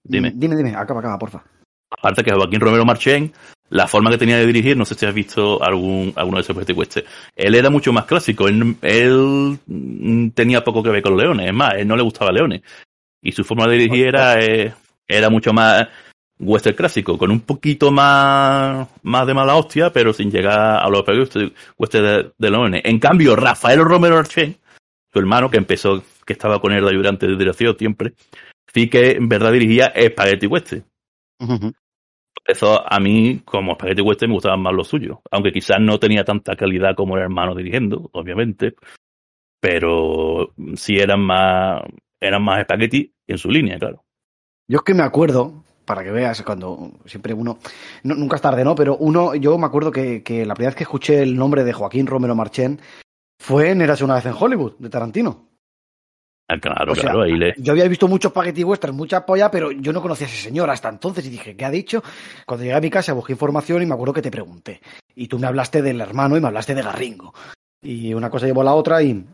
Dime. 0.02 0.32
Dime, 0.34 0.56
dime, 0.56 0.74
acaba, 0.74 1.00
acaba, 1.00 1.18
porfa. 1.18 1.44
Aparte 1.90 2.22
que 2.24 2.32
Joaquín 2.32 2.60
Romero 2.60 2.84
Marchén, 2.84 3.32
la 3.68 3.86
forma 3.86 4.10
que 4.10 4.18
tenía 4.18 4.36
de 4.36 4.46
dirigir, 4.46 4.76
no 4.76 4.84
sé 4.84 4.94
si 4.94 5.06
has 5.06 5.14
visto 5.14 5.62
algún, 5.62 6.12
alguno 6.16 6.38
de 6.38 6.42
esos 6.42 6.76
Western, 6.76 7.06
él 7.36 7.54
era 7.54 7.70
mucho 7.70 7.92
más 7.92 8.04
clásico, 8.04 8.48
él, 8.48 8.76
él, 8.82 9.58
mm, 9.66 10.30
tenía 10.30 10.62
poco 10.62 10.82
que 10.82 10.90
ver 10.90 11.02
con 11.02 11.16
Leones, 11.16 11.46
es 11.46 11.54
más, 11.54 11.74
él 11.74 11.86
no 11.86 11.96
le 11.96 12.02
gustaba 12.02 12.32
Leones. 12.32 12.62
Y 13.22 13.32
su 13.32 13.44
forma 13.44 13.66
de 13.66 13.76
dirigir 13.76 14.06
era, 14.06 14.40
eh, 14.40 14.74
era 15.06 15.28
mucho 15.30 15.52
más 15.52 15.88
western 16.40 16.76
clásico, 16.76 17.18
con 17.18 17.30
un 17.30 17.40
poquito 17.40 17.90
más, 17.90 18.88
más 19.02 19.26
de 19.26 19.34
mala 19.34 19.56
hostia, 19.56 19.92
pero 19.92 20.12
sin 20.12 20.30
llegar 20.30 20.82
a 20.82 20.88
los 20.88 21.04
western, 21.76 22.32
de, 22.38 22.50
Leones. 22.50 22.82
En 22.84 22.98
cambio, 22.98 23.36
Rafael 23.36 23.84
Romero 23.84 24.16
Marchén, 24.16 24.56
su 25.12 25.18
hermano, 25.18 25.50
que 25.50 25.58
empezó, 25.58 26.02
que 26.24 26.32
estaba 26.32 26.60
con 26.60 26.72
él 26.72 26.82
de 26.82 26.90
ayudante 26.90 27.26
de 27.26 27.36
dirección 27.36 27.76
siempre, 27.78 28.14
sí 28.72 28.88
que 28.88 29.12
en 29.12 29.28
verdad 29.28 29.52
dirigía 29.52 29.92
Spaghetti 29.94 30.46
Western. 30.46 30.84
Por 31.38 32.44
eso 32.46 32.90
a 32.90 32.98
mí, 33.00 33.42
como 33.44 33.74
Spaghetti 33.74 34.02
Western, 34.02 34.30
me 34.30 34.36
gustaban 34.36 34.62
más 34.62 34.72
los 34.72 34.88
suyos. 34.88 35.18
Aunque 35.30 35.52
quizás 35.52 35.78
no 35.80 35.98
tenía 35.98 36.24
tanta 36.24 36.56
calidad 36.56 36.94
como 36.94 37.16
el 37.16 37.22
hermano 37.22 37.54
dirigiendo, 37.54 38.08
obviamente. 38.12 38.74
Pero 39.60 40.54
sí 40.74 40.96
eran 40.96 41.20
más, 41.20 41.82
eran 42.18 42.42
más 42.42 42.62
Spaghetti 42.62 43.12
en 43.32 43.38
su 43.38 43.50
línea, 43.50 43.78
claro. 43.78 44.02
Yo 44.68 44.78
es 44.78 44.82
que 44.84 44.94
me 44.94 45.02
acuerdo, 45.02 45.64
para 45.84 46.04
que 46.04 46.10
veas, 46.10 46.42
cuando 46.42 46.92
siempre 47.06 47.34
uno, 47.34 47.58
no- 48.04 48.14
nunca 48.14 48.36
es 48.36 48.42
tarde, 48.42 48.64
¿no? 48.64 48.74
Pero 48.74 48.96
uno, 48.96 49.34
yo 49.34 49.58
me 49.58 49.66
acuerdo 49.66 49.90
que, 49.90 50.22
que 50.22 50.46
la 50.46 50.54
primera 50.54 50.70
vez 50.70 50.76
que 50.76 50.84
escuché 50.84 51.22
el 51.22 51.36
nombre 51.36 51.64
de 51.64 51.72
Joaquín 51.72 52.06
Romero 52.06 52.34
Marchén 52.34 52.80
fue 53.40 53.70
en 53.70 53.80
Érase 53.82 54.04
una 54.04 54.14
vez 54.16 54.26
en 54.26 54.34
Hollywood, 54.38 54.74
de 54.78 54.88
Tarantino. 54.90 55.48
Ah, 56.48 56.58
Claro, 56.58 56.92
O 56.92 56.94
sea, 56.96 57.04
claro, 57.04 57.22
ahí 57.22 57.36
le. 57.36 57.54
Yo 57.58 57.72
había 57.72 57.86
visto 57.86 58.08
muchos 58.08 58.30
spaghetti 58.32 58.64
western, 58.64 58.94
mucha 58.96 59.24
polla, 59.24 59.50
pero 59.52 59.70
yo 59.70 59.92
no 59.92 60.02
conocía 60.02 60.26
a 60.26 60.30
ese 60.30 60.42
señor 60.42 60.68
hasta 60.68 60.88
entonces 60.88 61.24
y 61.26 61.30
dije, 61.30 61.56
¿qué 61.56 61.64
ha 61.64 61.70
dicho? 61.70 62.02
Cuando 62.44 62.64
llegué 62.64 62.76
a 62.76 62.80
mi 62.80 62.90
casa 62.90 63.12
busqué 63.12 63.32
información 63.34 63.82
y 63.82 63.86
me 63.86 63.94
acuerdo 63.94 64.14
que 64.14 64.22
te 64.22 64.32
pregunté. 64.32 64.80
Y 65.14 65.28
tú 65.28 65.38
me 65.38 65.46
hablaste 65.46 65.80
del 65.80 66.00
hermano 66.00 66.36
y 66.36 66.40
me 66.40 66.48
hablaste 66.48 66.74
de 66.74 66.82
Garringo. 66.82 67.32
Y 67.82 68.14
una 68.14 68.30
cosa 68.30 68.46
llevó 68.46 68.62
a 68.62 68.64
la 68.64 68.74
otra 68.74 69.00
y 69.00 69.24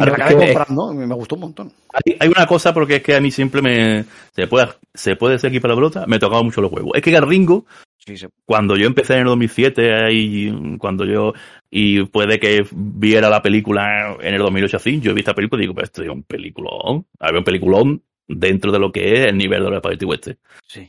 me 0.00 0.06
la 0.06 0.24
acabé 0.24 0.46
comprando, 0.52 0.94
me 0.94 1.06
me 1.06 1.14
gustó 1.14 1.34
un 1.36 1.40
montón. 1.42 1.72
Hay, 1.92 2.16
hay 2.18 2.28
una 2.28 2.46
cosa 2.46 2.72
porque 2.74 2.96
es 2.96 3.02
que 3.02 3.14
a 3.14 3.20
mí 3.20 3.30
siempre 3.30 3.62
me. 3.62 4.04
Se 4.34 4.46
puede, 4.46 4.68
se 4.94 5.16
puede 5.16 5.38
ser 5.38 5.48
aquí 5.50 5.60
para 5.60 5.74
la 5.74 5.78
pelota, 5.78 6.04
me 6.06 6.18
tocaba 6.18 6.42
mucho 6.42 6.60
los 6.60 6.72
huevos. 6.72 6.92
Es 6.94 7.02
que 7.02 7.10
Garringo, 7.10 7.64
Sí, 7.98 8.16
sí. 8.16 8.26
cuando 8.46 8.76
yo 8.76 8.86
empecé 8.86 9.14
en 9.14 9.20
el 9.20 9.24
2007, 9.26 9.94
ahí, 9.94 10.76
cuando 10.78 11.04
yo, 11.04 11.34
y 11.70 12.02
puede 12.04 12.40
que 12.40 12.64
viera 12.72 13.28
la 13.28 13.42
película 13.42 14.16
en 14.20 14.34
el 14.34 14.40
2008 14.40 14.76
así, 14.78 15.00
yo 15.00 15.12
vi 15.12 15.20
esta 15.20 15.34
película 15.34 15.60
y 15.60 15.64
digo, 15.64 15.74
pues 15.74 15.84
esto 15.84 16.02
es 16.02 16.08
un 16.08 16.22
peliculón. 16.22 17.06
Había 17.18 17.38
un 17.40 17.44
peliculón 17.44 18.02
dentro 18.26 18.72
de 18.72 18.78
lo 18.78 18.90
que 18.90 19.12
es 19.12 19.26
el 19.26 19.36
nivel 19.36 19.62
de 19.64 19.70
los 19.70 19.78
Spaghetti 19.80 20.04
Western. 20.04 20.38
sí. 20.66 20.88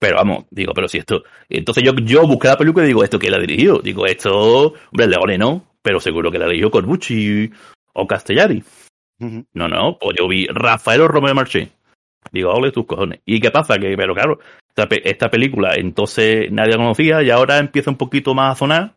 Pero 0.00 0.14
vamos, 0.18 0.44
digo, 0.52 0.72
pero 0.74 0.86
si 0.86 0.98
esto. 0.98 1.24
Entonces 1.48 1.82
yo, 1.82 1.92
yo 2.04 2.24
busqué 2.24 2.46
la 2.46 2.56
película 2.56 2.84
y 2.84 2.88
digo, 2.88 3.02
¿esto 3.02 3.18
quién 3.18 3.32
la 3.32 3.40
dirigió? 3.40 3.80
Digo, 3.80 4.06
esto, 4.06 4.72
hombre, 4.92 5.08
Leone 5.08 5.36
no, 5.38 5.64
pero 5.82 5.98
seguro 5.98 6.30
que 6.30 6.38
la 6.38 6.46
dirigió 6.46 6.70
Corbucci 6.70 7.50
o 7.98 8.06
Castellari. 8.06 8.62
No, 9.52 9.68
no, 9.68 9.98
pues 9.98 10.16
yo 10.18 10.28
vi 10.28 10.46
Rafael 10.46 11.06
Romero 11.08 11.34
Marché. 11.34 11.70
Digo, 12.30 12.50
ole 12.52 12.70
tus 12.70 12.86
cojones. 12.86 13.20
¿Y 13.24 13.40
qué 13.40 13.50
pasa? 13.50 13.78
Que, 13.78 13.96
pero 13.96 14.14
claro, 14.14 14.38
esta, 14.68 14.88
pe- 14.88 15.08
esta 15.08 15.28
película 15.30 15.74
entonces 15.76 16.50
nadie 16.52 16.72
la 16.72 16.78
conocía 16.78 17.22
y 17.22 17.30
ahora 17.30 17.58
empieza 17.58 17.90
un 17.90 17.96
poquito 17.96 18.34
más 18.34 18.52
a 18.52 18.58
sonar, 18.58 18.94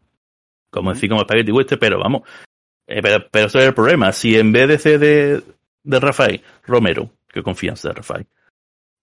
como 0.69 0.93
decir, 0.93 1.09
como 1.09 1.21
Spaghetti 1.21 1.51
Western, 1.51 1.79
pero 1.79 1.99
vamos. 1.99 2.21
Eh, 2.87 3.01
pero, 3.01 3.25
pero 3.31 3.47
ese 3.47 3.59
es 3.59 3.65
el 3.65 3.73
problema. 3.73 4.11
Si 4.11 4.37
en 4.37 4.51
vez 4.51 4.67
de 4.67 4.77
ser 4.77 4.99
de, 4.99 5.41
de 5.83 5.99
Rafael 5.99 6.41
Romero, 6.65 7.09
que 7.27 7.41
confianza 7.41 7.89
de 7.89 7.95
Rafael, 7.95 8.27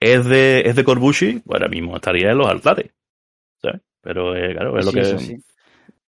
es 0.00 0.24
de, 0.26 0.60
es 0.60 0.76
de 0.76 0.84
Corbucci, 0.84 1.40
pues 1.40 1.60
ahora 1.60 1.68
mismo 1.68 1.96
estaría 1.96 2.30
en 2.30 2.38
los 2.38 2.48
altares. 2.48 2.92
¿Sabes? 3.60 3.80
Pero 4.02 4.36
eh, 4.36 4.52
claro, 4.52 4.78
es 4.78 4.84
lo 4.84 4.92
que 4.92 5.04
sí. 5.18 5.42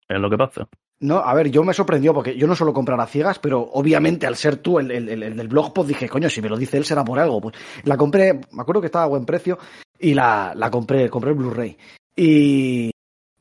es 0.09 0.19
lo 0.19 0.29
que 0.29 0.37
pasa. 0.37 0.67
No, 1.01 1.19
a 1.19 1.33
ver, 1.33 1.49
yo 1.49 1.63
me 1.63 1.73
sorprendió 1.73 2.13
porque 2.13 2.35
yo 2.35 2.45
no 2.45 2.55
suelo 2.55 2.73
comprar 2.73 2.99
a 2.99 3.07
ciegas, 3.07 3.39
pero 3.39 3.61
obviamente 3.61 4.27
al 4.27 4.35
ser 4.35 4.57
tú 4.57 4.79
el, 4.79 4.91
el- 4.91 5.07
el- 5.09 5.23
el 5.23 5.37
del 5.37 5.47
blog, 5.47 5.73
pues 5.73 5.87
dije, 5.87 6.09
coño, 6.09 6.29
si 6.29 6.41
me 6.41 6.49
lo 6.49 6.57
dice 6.57 6.77
él 6.77 6.83
será 6.85 7.05
por 7.05 7.19
algo. 7.19 7.39
Pues 7.39 7.55
la 7.85 7.95
compré, 7.95 8.33
me 8.51 8.61
acuerdo 8.61 8.81
que 8.81 8.87
estaba 8.87 9.05
a 9.05 9.07
buen 9.07 9.25
precio 9.25 9.57
y 9.97 10.13
la, 10.13 10.53
la 10.55 10.69
compré, 10.69 11.09
compré 11.09 11.31
el 11.31 11.37
Blu-ray. 11.37 11.77
Y, 12.17 12.91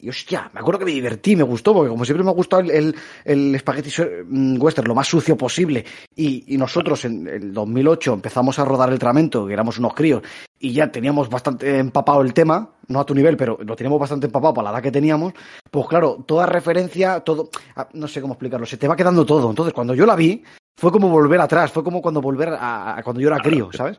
y 0.01 0.09
hostia, 0.09 0.49
me 0.55 0.61
acuerdo 0.61 0.79
que 0.81 0.85
me 0.85 0.93
divertí, 0.93 1.35
me 1.35 1.43
gustó, 1.43 1.75
porque 1.75 1.91
como 1.91 2.05
siempre 2.05 2.23
me 2.25 2.31
ha 2.31 2.35
gustado 2.35 2.63
el, 2.63 2.71
el, 2.71 2.95
el 3.25 3.59
spaghetti 3.59 3.91
su- 3.91 4.07
mm, 4.29 4.61
western 4.63 4.87
lo 4.87 4.95
más 4.95 5.09
sucio 5.09 5.37
posible. 5.37 5.85
Y, 6.15 6.55
y 6.55 6.57
nosotros 6.57 7.05
en 7.05 7.27
el 7.27 7.53
2008 7.53 8.15
empezamos 8.15 8.59
a 8.59 8.65
rodar 8.65 8.91
el 8.93 8.99
tramento, 8.99 9.47
que 9.47 9.53
éramos 9.53 9.79
unos 9.79 9.95
críos, 9.95 10.23
y 10.61 10.73
ya 10.73 10.91
teníamos 10.93 11.29
bastante 11.29 11.79
empapado 11.79 12.21
el 12.23 12.33
tema, 12.33 12.71
no 12.89 13.01
a 13.01 13.05
tu 13.07 13.15
nivel, 13.15 13.37
pero 13.37 13.59
lo 13.61 13.75
teníamos 13.77 13.99
bastante 14.01 14.27
empapado 14.27 14.55
para 14.55 14.71
la 14.71 14.77
edad 14.79 14.83
que 14.85 14.93
teníamos. 14.93 15.33
Pues 15.71 15.87
claro, 15.89 16.25
toda 16.27 16.47
referencia, 16.47 17.21
todo, 17.21 17.51
ah, 17.77 17.89
no 17.95 18.07
sé 18.09 18.21
cómo 18.21 18.35
explicarlo, 18.35 18.67
se 18.67 18.77
te 18.77 18.87
va 18.89 18.97
quedando 18.97 19.27
todo. 19.27 19.51
Entonces, 19.51 19.75
cuando 19.75 19.95
yo 19.95 20.07
la 20.07 20.15
vi, 20.17 20.43
fue 20.77 20.93
como 20.93 21.09
volver 21.09 21.41
atrás, 21.41 21.73
fue 21.73 21.83
como 21.83 22.01
cuando 22.01 22.21
volver 22.21 22.51
a, 22.51 22.99
a 22.99 23.03
cuando 23.03 23.21
yo 23.21 23.29
era 23.29 23.39
crío, 23.41 23.69
¿sabes? 23.73 23.99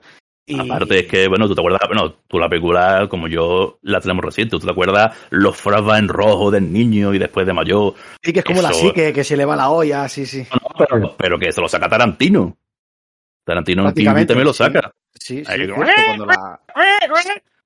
Y- 0.51 0.59
Aparte 0.59 0.99
es 1.01 1.05
que, 1.07 1.27
bueno, 1.27 1.47
tú 1.47 1.53
te 1.53 1.61
acuerdas, 1.61 1.81
bueno, 1.87 2.11
tú 2.27 2.39
la 2.39 2.49
película, 2.49 3.07
como 3.07 3.27
yo 3.27 3.77
la 3.83 4.01
tenemos 4.01 4.25
reciente, 4.25 4.57
tú 4.57 4.65
te 4.65 4.71
acuerdas 4.71 5.15
los 5.29 5.55
flashbacks 5.55 5.99
en 5.99 6.07
rojo 6.07 6.49
del 6.49 6.73
niño 6.73 7.13
y 7.13 7.19
después 7.19 7.45
de 7.45 7.53
mayor. 7.53 7.93
Sí, 8.23 8.33
que 8.33 8.39
es 8.39 8.45
como 8.45 8.61
la 8.63 8.73
psique, 8.73 9.13
que 9.13 9.23
se 9.23 9.37
le 9.37 9.45
va 9.45 9.55
la 9.55 9.69
olla, 9.69 10.09
sí, 10.09 10.25
sí. 10.25 10.47
No, 10.51 10.59
pero, 10.77 11.15
pero 11.15 11.37
que 11.37 11.51
se 11.51 11.61
lo 11.61 11.69
saca 11.69 11.87
Tarantino. 11.87 12.57
Tarantino 13.43 13.81
en 13.83 13.87
TV 13.87 13.93
Prácticamente, 13.93 14.27
también 14.33 14.47
lo 14.47 14.53
sí. 14.53 14.57
saca. 14.57 14.91
Sí, 15.19 15.45
sí, 15.45 15.51
Ahí, 15.51 15.65
cierto, 15.65 15.81
cuando 16.05 16.25
la, 16.25 16.59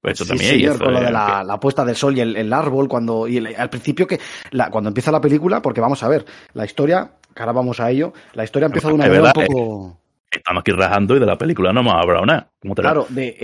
Pues 0.01 0.15
eso 0.15 0.23
Sí, 0.25 0.29
también. 0.31 0.51
señor, 0.51 0.75
eso 0.75 0.83
con 0.83 0.93
lo 0.93 0.99
de 1.01 1.11
la, 1.11 1.39
que- 1.41 1.47
la 1.47 1.59
puesta 1.61 1.85
del 1.85 1.95
sol 1.95 2.17
y 2.17 2.21
el, 2.21 2.35
el 2.35 2.51
árbol, 2.51 2.89
cuando 2.89 3.27
y 3.29 3.37
el- 3.37 3.55
al 3.55 3.69
principio 3.69 4.05
que 4.05 4.19
la, 4.51 4.69
cuando 4.69 4.89
empieza 4.89 5.09
la 5.11 5.21
película, 5.21 5.61
porque 5.61 5.79
vamos 5.79 6.03
a 6.03 6.09
ver, 6.09 6.25
la 6.53 6.65
historia, 6.65 7.11
que 7.33 7.41
ahora 7.41 7.53
vamos 7.53 7.79
a 7.79 7.89
ello, 7.89 8.11
la 8.33 8.43
historia 8.43 8.65
empieza 8.65 8.89
de 8.89 8.93
una 8.95 9.07
manera 9.07 9.31
un 9.35 9.45
poco 9.47 9.99
Estamos 10.37 10.61
aquí 10.61 10.71
rajando 10.71 11.15
y 11.15 11.19
de 11.19 11.25
la 11.25 11.37
película 11.37 11.71
no 11.71 11.81
hemos 11.81 11.93
hablado 11.93 12.25
nada. 12.25 12.49
¿Cómo 12.61 12.75
te 12.75 12.81
la- 12.81 12.89
claro, 12.89 13.07
de 13.09 13.27
eh, 13.27 13.35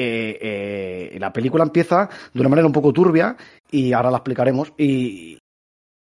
eh, 1.13 1.17
la 1.19 1.31
película 1.31 1.63
empieza 1.63 2.09
de 2.33 2.39
una 2.39 2.49
manera 2.49 2.67
un 2.67 2.73
poco 2.73 2.93
turbia 2.93 3.35
y 3.71 3.93
ahora 3.93 4.11
la 4.11 4.17
explicaremos 4.17 4.73
y 4.77 5.37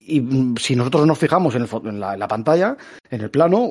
y 0.03 0.19
mm, 0.19 0.55
si 0.57 0.75
nosotros 0.75 1.05
nos 1.05 1.17
fijamos 1.17 1.55
en, 1.55 1.63
el, 1.63 1.69
en, 1.85 1.99
la, 1.99 2.13
en, 2.13 2.19
la, 2.19 2.27
pantalla, 2.27 2.75
en 3.09 3.21
el 3.21 3.29
plano, 3.29 3.69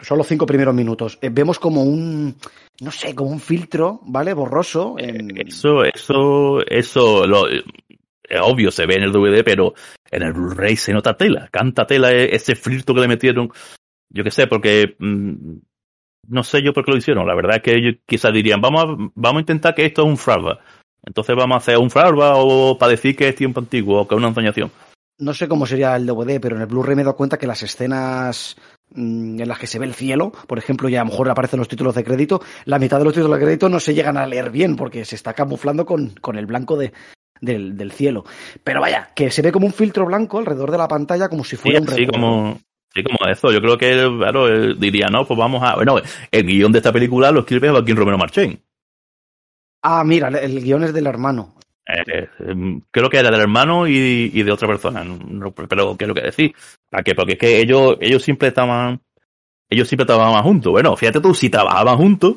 son 0.00 0.18
los 0.18 0.26
cinco 0.26 0.46
primeros 0.46 0.74
minutos, 0.74 1.18
eh, 1.20 1.30
vemos 1.30 1.58
como 1.58 1.82
un, 1.82 2.36
no 2.80 2.90
sé, 2.92 3.14
como 3.14 3.30
un 3.30 3.40
filtro, 3.40 4.00
¿vale? 4.04 4.34
Borroso. 4.34 4.94
En... 4.98 5.36
Eso, 5.36 5.84
eso, 5.84 6.60
eso, 6.66 7.26
lo, 7.26 7.48
es 7.48 8.40
obvio, 8.40 8.70
se 8.70 8.86
ve 8.86 8.94
en 8.94 9.04
el 9.04 9.12
DVD, 9.12 9.42
pero 9.44 9.74
en 10.10 10.22
el 10.22 10.32
Blu-ray 10.32 10.76
se 10.76 10.92
nota 10.92 11.16
tela, 11.16 11.48
canta 11.50 11.86
tela 11.86 12.12
e, 12.12 12.34
ese 12.34 12.54
filtro 12.54 12.94
que 12.94 13.00
le 13.00 13.08
metieron. 13.08 13.50
Yo 14.10 14.24
qué 14.24 14.30
sé, 14.30 14.46
porque 14.46 14.96
mmm, 14.98 15.58
no 16.28 16.42
sé 16.42 16.62
yo 16.62 16.72
por 16.72 16.84
qué 16.84 16.92
lo 16.92 16.98
hicieron. 16.98 17.26
La 17.26 17.34
verdad 17.34 17.56
es 17.56 17.62
que 17.62 17.74
ellos 17.74 17.96
quizás 18.06 18.32
dirían, 18.32 18.60
vamos 18.60 18.84
a, 18.84 18.86
vamos 19.14 19.38
a 19.38 19.40
intentar 19.40 19.74
que 19.74 19.86
esto 19.86 20.02
es 20.02 20.08
un 20.08 20.16
fralba. 20.16 20.58
Entonces 21.04 21.34
vamos 21.36 21.54
a 21.54 21.58
hacer 21.58 21.78
un 21.78 21.90
fralba 21.90 22.34
o 22.36 22.76
para 22.78 22.90
decir 22.90 23.16
que 23.16 23.28
es 23.28 23.34
tiempo 23.34 23.60
antiguo 23.60 24.00
o 24.00 24.08
que 24.08 24.14
es 24.14 24.18
una 24.18 24.28
ensoñación 24.28 24.70
no 25.18 25.34
sé 25.34 25.48
cómo 25.48 25.66
sería 25.66 25.96
el 25.96 26.06
DVD, 26.06 26.40
pero 26.40 26.56
en 26.56 26.62
el 26.62 26.68
Blu-ray 26.68 26.94
me 26.94 27.02
he 27.02 27.04
dado 27.04 27.16
cuenta 27.16 27.38
que 27.38 27.46
las 27.46 27.62
escenas 27.62 28.56
mmm, 28.90 29.40
en 29.40 29.48
las 29.48 29.58
que 29.58 29.66
se 29.66 29.78
ve 29.78 29.86
el 29.86 29.94
cielo, 29.94 30.32
por 30.46 30.58
ejemplo, 30.58 30.88
ya 30.88 31.00
a 31.00 31.04
lo 31.04 31.10
mejor 31.10 31.28
aparecen 31.28 31.58
los 31.58 31.68
títulos 31.68 31.94
de 31.94 32.04
crédito, 32.04 32.40
la 32.64 32.78
mitad 32.78 32.98
de 32.98 33.04
los 33.04 33.14
títulos 33.14 33.38
de 33.38 33.44
crédito 33.44 33.68
no 33.68 33.80
se 33.80 33.94
llegan 33.94 34.16
a 34.16 34.26
leer 34.26 34.50
bien 34.50 34.76
porque 34.76 35.04
se 35.04 35.16
está 35.16 35.34
camuflando 35.34 35.84
con, 35.84 36.10
con 36.20 36.38
el 36.38 36.46
blanco 36.46 36.76
de, 36.76 36.92
del, 37.40 37.76
del, 37.76 37.92
cielo. 37.92 38.24
Pero 38.62 38.80
vaya, 38.80 39.10
que 39.14 39.30
se 39.30 39.42
ve 39.42 39.50
como 39.50 39.66
un 39.66 39.72
filtro 39.72 40.06
blanco 40.06 40.38
alrededor 40.38 40.70
de 40.70 40.78
la 40.78 40.88
pantalla 40.88 41.28
como 41.28 41.44
si 41.44 41.56
fuera 41.56 41.80
sí, 41.80 41.84
un 41.84 41.94
sí, 41.94 42.06
como 42.06 42.60
Sí, 42.94 43.02
como 43.02 43.30
eso. 43.30 43.52
Yo 43.52 43.60
creo 43.60 43.78
que 43.78 43.92
claro, 44.18 44.48
él 44.48 44.78
diría, 44.78 45.08
no, 45.08 45.26
pues 45.26 45.38
vamos 45.38 45.62
a. 45.62 45.76
Bueno, 45.76 46.00
el 46.30 46.46
guion 46.46 46.72
de 46.72 46.78
esta 46.78 46.92
película 46.92 47.30
lo 47.30 47.40
escribe 47.40 47.70
Joaquín 47.70 47.96
Romero 47.96 48.18
Marchén. 48.18 48.60
Ah, 49.82 50.02
mira, 50.04 50.28
el 50.28 50.62
guion 50.62 50.84
es 50.84 50.92
del 50.92 51.06
hermano. 51.06 51.54
Eh, 51.86 52.28
creo 52.90 53.08
que 53.08 53.18
era 53.18 53.30
del 53.30 53.40
hermano 53.40 53.86
y, 53.88 54.30
y 54.34 54.42
de 54.42 54.52
otra 54.52 54.68
persona, 54.68 55.02
no, 55.04 55.52
pero 55.52 55.96
lo 55.96 55.96
que 55.96 56.20
decir. 56.20 56.54
¿Para 56.90 57.02
qué? 57.02 57.14
Porque 57.14 57.32
es 57.32 57.38
que 57.38 57.60
ellos, 57.60 57.96
ellos 58.00 58.22
siempre 58.22 58.48
estaban, 58.48 59.00
ellos 59.70 59.88
siempre 59.88 60.04
trabajaban 60.04 60.42
juntos. 60.42 60.70
Bueno, 60.70 60.96
fíjate 60.96 61.20
tú, 61.20 61.32
si 61.34 61.48
trabajaban 61.48 61.96
juntos, 61.96 62.36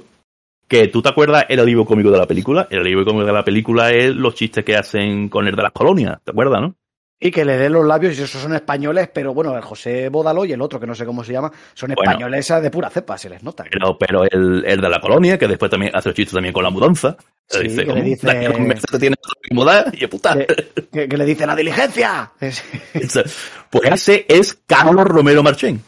que 0.68 0.88
tú 0.88 1.02
te 1.02 1.10
acuerdas 1.10 1.46
el 1.50 1.60
alivio 1.60 1.84
cómico 1.84 2.12
de 2.12 2.18
la 2.18 2.28
película. 2.28 2.68
El 2.70 2.80
alivio 2.80 3.04
cómico 3.04 3.26
de 3.26 3.34
la 3.34 3.44
película 3.44 3.92
es 3.92 4.16
los 4.16 4.36
chistes 4.36 4.64
que 4.64 4.78
hacen 4.78 5.28
con 5.28 5.46
el 5.48 5.56
de 5.56 5.64
las 5.64 5.74
colonias, 5.74 6.22
¿te 6.24 6.32
acuerdas, 6.32 6.62
no? 6.62 6.76
Y 7.24 7.30
que 7.30 7.46
le 7.46 7.56
den 7.56 7.74
los 7.74 7.86
labios, 7.86 8.18
y 8.18 8.24
esos 8.24 8.42
son 8.42 8.56
españoles, 8.56 9.08
pero 9.14 9.32
bueno, 9.32 9.56
el 9.56 9.62
José 9.62 10.10
Bódalo 10.10 10.44
y 10.44 10.54
el 10.54 10.62
otro, 10.62 10.80
que 10.80 10.88
no 10.88 10.96
sé 10.96 11.06
cómo 11.06 11.24
se 11.24 11.32
llama, 11.32 11.52
son 11.76 11.92
españoles 11.92 12.48
bueno, 12.50 12.64
de 12.64 12.72
pura 12.72 12.90
cepa, 12.90 13.16
se 13.16 13.30
les 13.30 13.44
nota. 13.44 13.64
Pero, 13.70 13.96
pero 13.96 14.24
el, 14.24 14.66
el, 14.66 14.82
de 14.82 14.90
la 14.90 15.00
colonia, 15.00 15.38
que 15.38 15.48
después 15.48 15.70
también 15.70 15.96
hace 15.96 16.10
los 16.10 16.16
chistes 16.16 16.34
también 16.34 16.52
con 16.52 16.64
la 16.64 16.72
mudanza. 16.72 17.16
Sí, 17.48 17.60
dice, 17.60 17.86
que 17.86 17.94
le 17.94 18.02
dice... 18.02 18.28
Te 18.28 19.10
que 19.10 19.54
mudar 19.54 19.94
y 19.94 20.08
puta. 20.08 20.36
Que, 20.36 20.48
que, 20.92 21.08
que, 21.08 21.18
le 21.18 21.26
dice 21.26 21.46
la 21.46 21.56
diligencia. 21.56 22.32
pues 22.40 23.92
ese 23.92 24.26
es 24.28 24.60
Carlos 24.66 25.06
Romero 25.06 25.44
Marchén. 25.44 25.80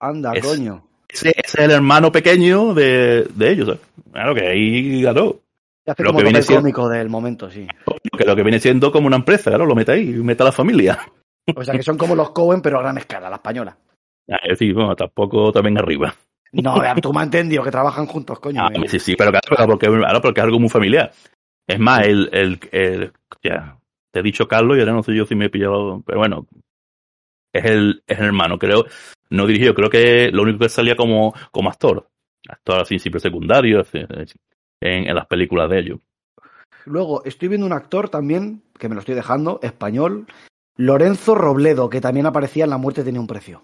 Anda, 0.00 0.32
es, 0.32 0.42
coño. 0.42 0.88
Ese, 1.06 1.34
ese, 1.36 1.40
es 1.44 1.54
el 1.56 1.70
hermano 1.70 2.10
pequeño 2.10 2.72
de, 2.72 3.26
de 3.34 3.50
ellos. 3.50 3.66
¿sabes? 3.66 3.80
Claro 4.10 4.34
que 4.34 4.46
ahí 4.46 5.02
ganó. 5.02 5.36
Hace 5.86 6.04
como 6.04 6.18
que 6.18 6.24
viene 6.24 6.42
siendo, 6.42 6.62
cómico 6.62 6.88
del 6.88 7.08
momento, 7.08 7.50
sí. 7.50 7.66
Que 8.16 8.24
lo 8.24 8.36
que 8.36 8.42
viene 8.42 8.60
siendo 8.60 8.92
como 8.92 9.08
una 9.08 9.16
empresa, 9.16 9.50
claro, 9.50 9.66
lo 9.66 9.74
mete 9.74 9.92
ahí, 9.92 10.06
mete 10.06 10.42
a 10.42 10.46
la 10.46 10.52
familia. 10.52 10.98
O 11.56 11.64
sea 11.64 11.74
que 11.74 11.82
son 11.82 11.98
como 11.98 12.14
los 12.14 12.30
Cohen, 12.30 12.62
pero 12.62 12.78
a 12.78 12.82
gran 12.82 12.98
escala, 12.98 13.28
la 13.28 13.36
española. 13.36 13.76
Ah, 14.30 14.38
es 14.44 14.50
decir, 14.50 14.74
bueno, 14.74 14.94
tampoco 14.94 15.50
también 15.50 15.78
arriba. 15.78 16.14
No, 16.52 16.74
tú 17.00 17.12
me 17.12 17.20
has 17.20 17.24
entendido 17.24 17.64
que 17.64 17.70
trabajan 17.70 18.06
juntos, 18.06 18.38
coño. 18.38 18.62
Ah, 18.62 18.70
sí, 18.86 19.00
sí, 19.00 19.16
pero 19.16 19.32
claro, 19.32 19.66
porque, 19.66 19.88
claro, 19.88 20.20
porque 20.20 20.40
es 20.40 20.44
algo 20.44 20.60
muy 20.60 20.68
familiar. 20.68 21.10
Es 21.66 21.78
más, 21.78 22.06
el, 22.06 22.28
el, 22.32 22.60
el, 22.70 23.12
ya, 23.42 23.78
te 24.10 24.20
he 24.20 24.22
dicho 24.22 24.46
Carlos 24.46 24.76
y 24.76 24.80
ahora 24.80 24.92
no 24.92 25.02
sé 25.02 25.14
yo 25.14 25.24
si 25.24 25.34
me 25.34 25.46
he 25.46 25.50
pillado, 25.50 26.02
pero 26.06 26.18
bueno, 26.18 26.46
es 27.52 27.64
el, 27.64 28.02
es 28.06 28.18
el 28.18 28.26
hermano, 28.26 28.58
creo, 28.58 28.84
no 29.30 29.46
dirigió, 29.46 29.74
creo 29.74 29.90
que 29.90 30.30
lo 30.30 30.42
único 30.42 30.58
que 30.58 30.68
salía 30.68 30.96
como, 30.96 31.34
como 31.50 31.70
actor, 31.70 32.08
actor 32.48 32.80
así, 32.80 32.98
siempre 32.98 33.20
secundario, 33.20 33.82
en, 34.82 35.08
en 35.08 35.14
las 35.14 35.26
películas 35.26 35.70
de 35.70 35.78
ellos. 35.78 35.98
Luego, 36.84 37.24
estoy 37.24 37.48
viendo 37.48 37.66
un 37.66 37.72
actor 37.72 38.08
también, 38.08 38.62
que 38.78 38.88
me 38.88 38.94
lo 38.94 39.00
estoy 39.00 39.14
dejando, 39.14 39.60
español, 39.62 40.26
Lorenzo 40.76 41.34
Robledo, 41.34 41.88
que 41.88 42.00
también 42.00 42.26
aparecía 42.26 42.64
en 42.64 42.70
La 42.70 42.78
muerte 42.78 43.04
tenía 43.04 43.20
un 43.20 43.26
precio. 43.26 43.62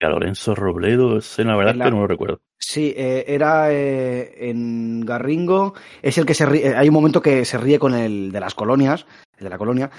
A 0.00 0.08
Lorenzo 0.08 0.54
Robledo, 0.54 1.18
ese 1.18 1.42
la 1.42 1.56
verdad 1.56 1.74
la, 1.74 1.84
que 1.86 1.90
no 1.90 2.00
lo 2.00 2.06
recuerdo. 2.06 2.40
Sí, 2.58 2.92
eh, 2.96 3.24
era 3.26 3.72
eh, 3.72 4.50
en 4.50 5.00
Garringo, 5.00 5.74
es 6.02 6.18
el 6.18 6.26
que 6.26 6.34
se 6.34 6.44
ríe, 6.44 6.76
hay 6.76 6.88
un 6.88 6.94
momento 6.94 7.22
que 7.22 7.44
se 7.44 7.56
ríe 7.56 7.78
con 7.78 7.94
el 7.94 8.30
de 8.30 8.40
las 8.40 8.54
colonias, 8.54 9.06
el 9.38 9.44
de 9.44 9.50
la 9.50 9.58
colonia, 9.58 9.90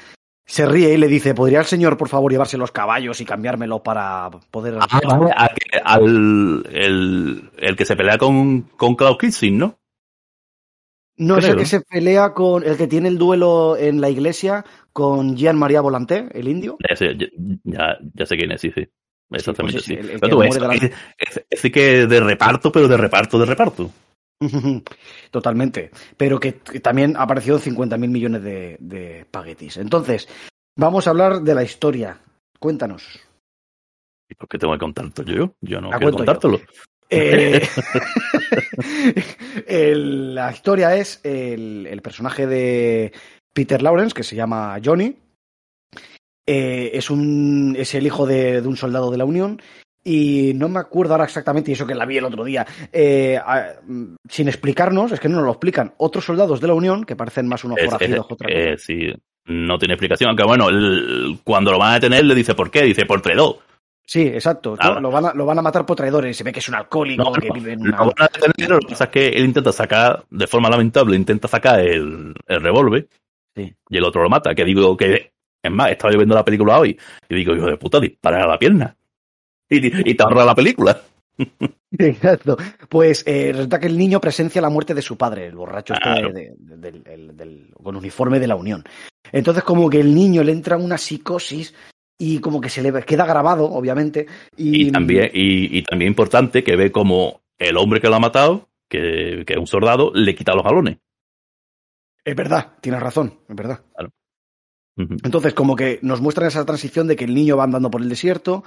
se 0.45 0.65
ríe 0.67 0.93
y 0.93 0.97
le 0.97 1.07
dice, 1.07 1.33
¿podría 1.33 1.59
el 1.59 1.65
señor 1.65 1.97
por 1.97 2.09
favor 2.09 2.31
llevarse 2.31 2.57
los 2.57 2.71
caballos 2.71 3.19
y 3.19 3.25
cambiármelo 3.25 3.81
para 3.81 4.29
poder... 4.51 4.77
Ah, 4.79 5.01
vale, 5.03 5.33
al, 5.83 6.65
el, 6.71 7.49
el 7.57 7.75
que 7.75 7.85
se 7.85 7.95
pelea 7.95 8.17
con, 8.17 8.61
con 8.77 8.95
Klaus 8.95 9.17
Kinsin, 9.17 9.57
¿no? 9.57 9.79
No, 11.17 11.35
Creo. 11.35 11.47
es 11.47 11.51
el 11.51 11.57
que 11.57 11.65
se 11.65 11.81
pelea 11.81 12.33
con 12.33 12.63
el 12.63 12.77
que 12.77 12.87
tiene 12.87 13.09
el 13.09 13.17
duelo 13.17 13.75
en 13.75 13.99
la 13.99 14.09
iglesia 14.09 14.63
con 14.93 15.35
Jean 15.35 15.57
María 15.57 15.81
Volanté, 15.81 16.27
el 16.31 16.47
indio. 16.47 16.77
Ya 16.87 16.95
sé, 16.95 17.17
ya, 17.63 17.97
ya 18.13 18.25
sé 18.25 18.37
quién 18.37 18.51
es, 18.51 18.61
sí, 18.61 18.71
sí. 18.73 18.87
Exactamente, 19.31 19.79
sí. 19.79 19.95
Pues 19.95 20.05
sí. 20.05 20.07
el, 20.07 20.13
el 20.15 20.19
pero 20.19 20.35
tú 20.35 20.39
ves, 20.39 20.59
la... 20.59 20.73
es, 20.73 20.83
es, 21.17 21.45
es, 21.49 21.71
que 21.71 22.05
de 22.05 22.19
reparto, 22.19 22.71
pero 22.71 22.87
de 22.87 22.97
reparto, 22.97 23.39
de 23.39 23.45
reparto. 23.45 23.91
Totalmente. 25.31 25.91
Pero 26.15 26.39
que, 26.39 26.55
que 26.55 26.79
también 26.79 27.17
ha 27.17 27.23
aparecido 27.23 27.59
50 27.59 27.97
mil 27.97 28.09
millones 28.09 28.43
de, 28.43 28.77
de. 28.79 29.25
Entonces, 29.77 30.27
vamos 30.75 31.07
a 31.07 31.09
hablar 31.09 31.41
de 31.41 31.55
la 31.55 31.63
historia. 31.63 32.19
Cuéntanos. 32.59 33.19
¿Y 34.29 34.35
por 34.35 34.47
qué 34.47 34.57
tengo 34.57 34.73
que 34.73 34.79
contártelo 34.79 35.31
yo? 35.31 35.53
Yo 35.61 35.81
no 35.81 35.89
quiero 35.89 36.11
contártelo. 36.11 36.59
Yo. 36.59 36.65
Eh, 37.09 37.61
el, 39.67 40.35
la 40.35 40.51
historia 40.51 40.95
es 40.95 41.21
el, 41.23 41.87
el, 41.87 42.01
personaje 42.01 42.47
de 42.47 43.11
Peter 43.53 43.81
Lawrence, 43.81 44.13
que 44.13 44.23
se 44.23 44.35
llama 44.35 44.77
Johnny. 44.83 45.15
Eh, 46.45 46.91
es, 46.93 47.09
un, 47.09 47.75
es 47.77 47.93
el 47.95 48.05
hijo 48.05 48.25
de, 48.25 48.61
de, 48.61 48.67
un 48.67 48.77
soldado 48.77 49.11
de 49.11 49.17
la 49.17 49.25
Unión. 49.25 49.61
Y 50.03 50.53
no 50.55 50.69
me 50.69 50.79
acuerdo 50.79 51.13
ahora 51.13 51.25
exactamente, 51.25 51.69
y 51.69 51.73
eso 51.73 51.85
que 51.85 51.93
la 51.93 52.05
vi 52.05 52.17
el 52.17 52.23
otro 52.23 52.45
día, 52.45 52.65
eh, 52.93 53.37
a, 53.37 53.73
sin 54.29 54.47
explicarnos, 54.47 55.11
es 55.11 55.19
que 55.19 55.27
no 55.27 55.35
nos 55.35 55.45
lo 55.45 55.51
explican, 55.51 55.95
otros 55.97 56.23
soldados 56.23 56.61
de 56.61 56.67
la 56.67 56.75
Unión, 56.75 57.03
que 57.03 57.17
parecen 57.17 57.45
más 57.45 57.65
unos 57.65 57.77
forajidos 57.83 58.25
que 58.25 58.33
otra 58.33 58.77
sí, 58.77 59.11
no 59.47 59.77
tiene 59.77 59.95
explicación, 59.95 60.29
aunque 60.29 60.45
bueno, 60.45 60.69
el, 60.69 61.39
cuando 61.43 61.73
lo 61.73 61.79
van 61.79 61.91
a 61.91 61.93
detener 61.95 62.23
le 62.23 62.35
dice 62.35 62.55
por 62.55 62.71
qué, 62.71 62.83
dice 62.83 63.05
por 63.05 63.21
traidor. 63.21 63.57
Sí, 64.07 64.21
exacto. 64.21 64.77
¿no? 64.81 65.01
Lo, 65.01 65.11
van 65.11 65.25
a, 65.25 65.33
lo 65.33 65.45
van 65.45 65.59
a 65.59 65.61
matar 65.61 65.85
por 65.85 65.97
traidores. 65.97 66.37
Se 66.37 66.43
ve 66.45 66.53
que 66.53 66.59
es 66.59 66.69
un 66.69 66.75
alcohólico 66.75 67.25
no, 67.25 67.33
que 67.33 67.49
no, 67.49 67.53
vive 67.53 67.73
en 67.73 67.81
una... 67.81 67.97
Lo, 67.97 68.05
van 68.05 68.13
a 68.19 68.29
detener, 68.33 68.69
lo 68.69 68.79
que 68.79 68.87
pasa 68.87 69.03
es 69.03 69.09
que 69.09 69.27
él 69.27 69.43
intenta 69.43 69.73
sacar, 69.73 70.23
de 70.29 70.47
forma 70.47 70.69
lamentable, 70.69 71.17
intenta 71.17 71.49
sacar 71.49 71.81
el, 71.81 72.33
el 72.47 72.61
revólver 72.61 73.09
sí. 73.53 73.75
y 73.89 73.97
el 73.97 74.03
otro 74.05 74.23
lo 74.23 74.29
mata. 74.29 74.55
Que 74.55 74.63
digo 74.63 74.95
que, 74.95 75.33
es 75.61 75.71
más, 75.71 75.91
estaba 75.91 76.13
yo 76.13 76.19
viendo 76.19 76.35
la 76.35 76.45
película 76.45 76.79
hoy 76.79 76.97
y 77.27 77.35
digo, 77.35 77.53
hijo 77.53 77.65
de 77.65 77.75
puta, 77.75 77.99
dispara 77.99 78.43
a 78.43 78.47
la 78.47 78.57
pierna. 78.57 78.95
Y, 79.69 80.11
y 80.11 80.15
te 80.15 80.23
ahorra 80.23 80.45
la 80.45 80.55
película. 80.55 80.97
Exacto. 81.99 82.55
Pues 82.87 83.21
eh, 83.27 83.51
resulta 83.51 83.81
que 83.81 83.87
el 83.87 83.97
niño 83.97 84.21
presencia 84.21 84.61
la 84.61 84.69
muerte 84.69 84.93
de 84.93 85.01
su 85.01 85.17
padre, 85.17 85.47
el 85.47 85.57
borracho 85.57 85.93
claro. 85.95 86.29
este 86.29 86.55
de, 86.57 86.77
de, 86.77 86.91
de, 86.91 87.33
del, 87.33 87.67
con 87.73 87.97
uniforme 87.97 88.39
de 88.39 88.47
la 88.47 88.55
Unión. 88.55 88.85
Entonces, 89.29 89.65
como 89.65 89.89
que 89.89 89.99
el 89.99 90.15
niño 90.15 90.41
le 90.41 90.53
entra 90.53 90.77
una 90.77 90.97
psicosis 90.97 91.73
y 92.17 92.39
como 92.39 92.59
que 92.59 92.69
se 92.69 92.81
le 92.81 92.91
queda 93.03 93.25
grabado, 93.25 93.65
obviamente. 93.65 94.25
Y, 94.55 94.87
y 94.87 94.91
también, 94.91 95.29
y, 95.33 95.77
y, 95.77 95.83
también 95.83 96.09
importante 96.09 96.63
que 96.63 96.75
ve 96.75 96.91
como 96.91 97.41
el 97.57 97.77
hombre 97.77 98.01
que 98.01 98.09
lo 98.09 98.15
ha 98.15 98.19
matado, 98.19 98.69
que, 98.89 99.43
que 99.45 99.53
es 99.53 99.59
un 99.59 99.67
soldado, 99.67 100.11
le 100.13 100.35
quita 100.35 100.55
los 100.55 100.63
galones. 100.63 100.97
Es 102.23 102.35
verdad, 102.35 102.73
tienes 102.81 103.01
razón, 103.01 103.39
es 103.47 103.55
verdad. 103.55 103.81
Claro. 103.93 104.11
Uh 104.97 105.03
-huh. 105.03 105.19
Entonces, 105.23 105.53
como 105.53 105.75
que 105.75 105.99
nos 106.01 106.21
muestran 106.21 106.47
esa 106.47 106.65
transición 106.65 107.07
de 107.07 107.15
que 107.15 107.25
el 107.25 107.33
niño 107.35 107.55
va 107.55 107.65
andando 107.65 107.91
por 107.91 108.01
el 108.01 108.09
desierto, 108.09 108.63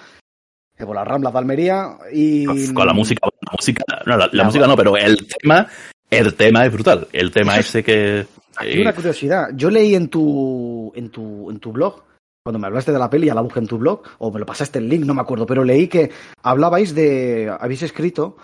por 0.78 0.96
las 0.96 1.06
ramblas 1.06 1.32
de 1.32 1.38
Almería 1.38 1.98
y. 2.12 2.72
Con 2.72 2.86
la 2.86 2.94
música, 2.94 3.26
la 3.26 3.52
música, 3.52 3.84
no, 4.06 4.16
la, 4.16 4.30
la 4.32 4.44
música 4.44 4.66
no, 4.66 4.76
pero 4.76 4.96
el 4.96 5.26
tema, 5.26 5.66
el 6.08 6.34
tema 6.34 6.64
es 6.64 6.72
brutal. 6.72 7.08
El 7.12 7.30
tema 7.30 7.58
ese 7.58 7.82
que. 7.82 8.26
Aquí 8.56 8.80
una 8.80 8.94
curiosidad. 8.94 9.48
Yo 9.54 9.70
leí 9.70 9.94
en 9.94 10.08
tu, 10.08 10.92
en 10.94 11.10
tu, 11.10 11.50
en 11.50 11.58
tu 11.58 11.72
blog 11.72 12.09
cuando 12.42 12.58
me 12.58 12.66
hablaste 12.66 12.92
de 12.92 12.98
la 12.98 13.10
peli, 13.10 13.26
ya 13.26 13.34
la 13.34 13.42
busqué 13.42 13.58
en 13.58 13.66
tu 13.66 13.78
blog, 13.78 14.02
o 14.18 14.32
me 14.32 14.40
lo 14.40 14.46
pasaste 14.46 14.78
el 14.78 14.88
link, 14.88 15.04
no 15.04 15.14
me 15.14 15.20
acuerdo, 15.20 15.44
pero 15.44 15.62
leí 15.62 15.88
que 15.88 16.10
hablabais 16.42 16.94
de, 16.94 17.54
habéis 17.60 17.82
escrito 17.82 18.36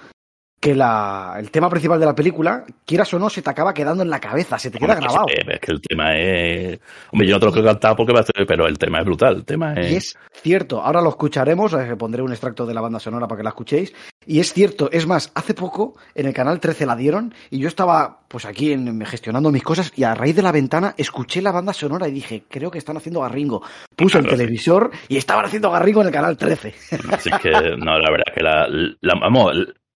que 0.66 0.74
la, 0.74 1.36
el 1.38 1.48
tema 1.52 1.70
principal 1.70 2.00
de 2.00 2.06
la 2.06 2.14
película, 2.16 2.64
quieras 2.84 3.14
o 3.14 3.20
no, 3.20 3.30
se 3.30 3.40
te 3.40 3.48
acaba 3.48 3.72
quedando 3.72 4.02
en 4.02 4.10
la 4.10 4.18
cabeza, 4.18 4.58
se 4.58 4.68
te 4.68 4.80
queda 4.80 4.94
Hombre, 4.94 5.06
grabado. 5.06 5.26
Es, 5.28 5.60
que 5.60 5.70
el 5.70 5.80
tema 5.80 6.18
es... 6.18 6.80
Hombre, 7.12 7.28
yo 7.28 7.34
no 7.34 7.38
te 7.40 7.46
lo 7.46 7.52
quiero 7.52 7.68
cantar 7.68 7.94
porque 7.94 8.12
va 8.12 8.18
a 8.18 8.24
ser, 8.24 8.44
pero 8.48 8.66
el 8.66 8.76
tema 8.76 8.98
es 8.98 9.04
brutal, 9.04 9.36
el 9.36 9.44
tema 9.44 9.74
es... 9.74 9.92
Y 9.92 9.94
es 9.94 10.18
cierto, 10.32 10.82
ahora 10.82 11.00
lo 11.00 11.10
escucharemos, 11.10 11.72
eh, 11.74 11.94
pondré 11.96 12.20
un 12.20 12.32
extracto 12.32 12.66
de 12.66 12.74
la 12.74 12.80
banda 12.80 12.98
sonora 12.98 13.28
para 13.28 13.38
que 13.38 13.44
la 13.44 13.50
escuchéis, 13.50 13.94
Y 14.26 14.40
es 14.40 14.52
cierto, 14.52 14.90
es 14.90 15.06
más, 15.06 15.30
hace 15.36 15.54
poco 15.54 15.94
en 16.16 16.26
el 16.26 16.34
canal 16.34 16.58
13 16.58 16.84
la 16.84 16.96
dieron 16.96 17.32
y 17.48 17.60
yo 17.60 17.68
estaba 17.68 18.22
pues 18.26 18.44
aquí 18.44 18.72
en, 18.72 19.06
gestionando 19.06 19.52
mis 19.52 19.62
cosas 19.62 19.92
y 19.94 20.02
a 20.02 20.16
raíz 20.16 20.34
de 20.34 20.42
la 20.42 20.50
ventana 20.50 20.96
escuché 20.98 21.42
la 21.42 21.52
banda 21.52 21.74
sonora 21.74 22.08
y 22.08 22.10
dije, 22.10 22.42
creo 22.50 22.72
que 22.72 22.78
están 22.78 22.96
haciendo 22.96 23.20
Garringo. 23.20 23.62
Puso 23.94 24.18
el 24.18 24.26
televisor 24.26 24.90
y 25.06 25.16
estaban 25.16 25.44
haciendo 25.44 25.70
Garringo 25.70 26.00
en 26.00 26.08
el 26.08 26.12
canal 26.12 26.36
13. 26.36 26.74
Así 27.12 27.30
que, 27.40 27.52
no, 27.78 28.00
la 28.00 28.10
verdad 28.10 28.26
es 28.26 28.34
que 28.34 28.42
la, 28.42 28.66
la 29.00 29.14
vamos, 29.20 29.52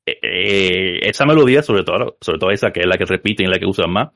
eh, 0.07 0.19
eh, 0.23 1.01
esa 1.03 1.27
melodía, 1.27 1.63
sobre 1.63 1.83
todo, 1.85 2.17
sobre 2.21 2.39
todo 2.39 2.51
esa 2.51 2.71
que 2.71 2.81
es 2.81 2.87
la 2.87 2.97
que 2.97 3.05
repiten 3.05 3.47
y 3.47 3.51
la 3.51 3.59
que 3.59 3.67
usan 3.67 3.91
más, 3.91 4.11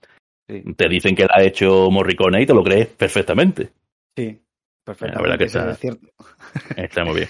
te 0.76 0.88
dicen 0.88 1.14
que 1.14 1.26
la 1.26 1.35
ha 1.37 1.42
hecho 1.42 1.90
Morricone 1.90 2.42
y 2.42 2.46
te 2.46 2.55
lo 2.55 2.62
crees 2.62 2.88
perfectamente. 2.88 3.70
Sí, 4.16 4.40
perfectamente. 4.85 5.16
La 5.16 5.22
verdad 5.22 5.38
que 5.38 5.44
está, 5.44 5.79
está 6.76 7.05
muy 7.05 7.16
bien. 7.16 7.29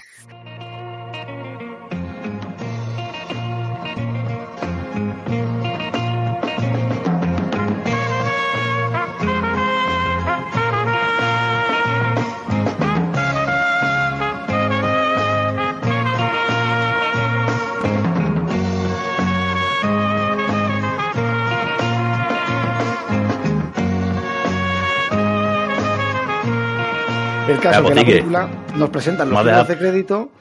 El 27.51 27.59
caso 27.59 27.83
que 27.83 27.95
la 27.95 28.05
película 28.05 28.65
nos 28.75 28.89
presentan 28.89 29.29
los 29.29 29.39
títulos 29.39 29.67
de 29.67 29.77
crédito, 29.77 30.31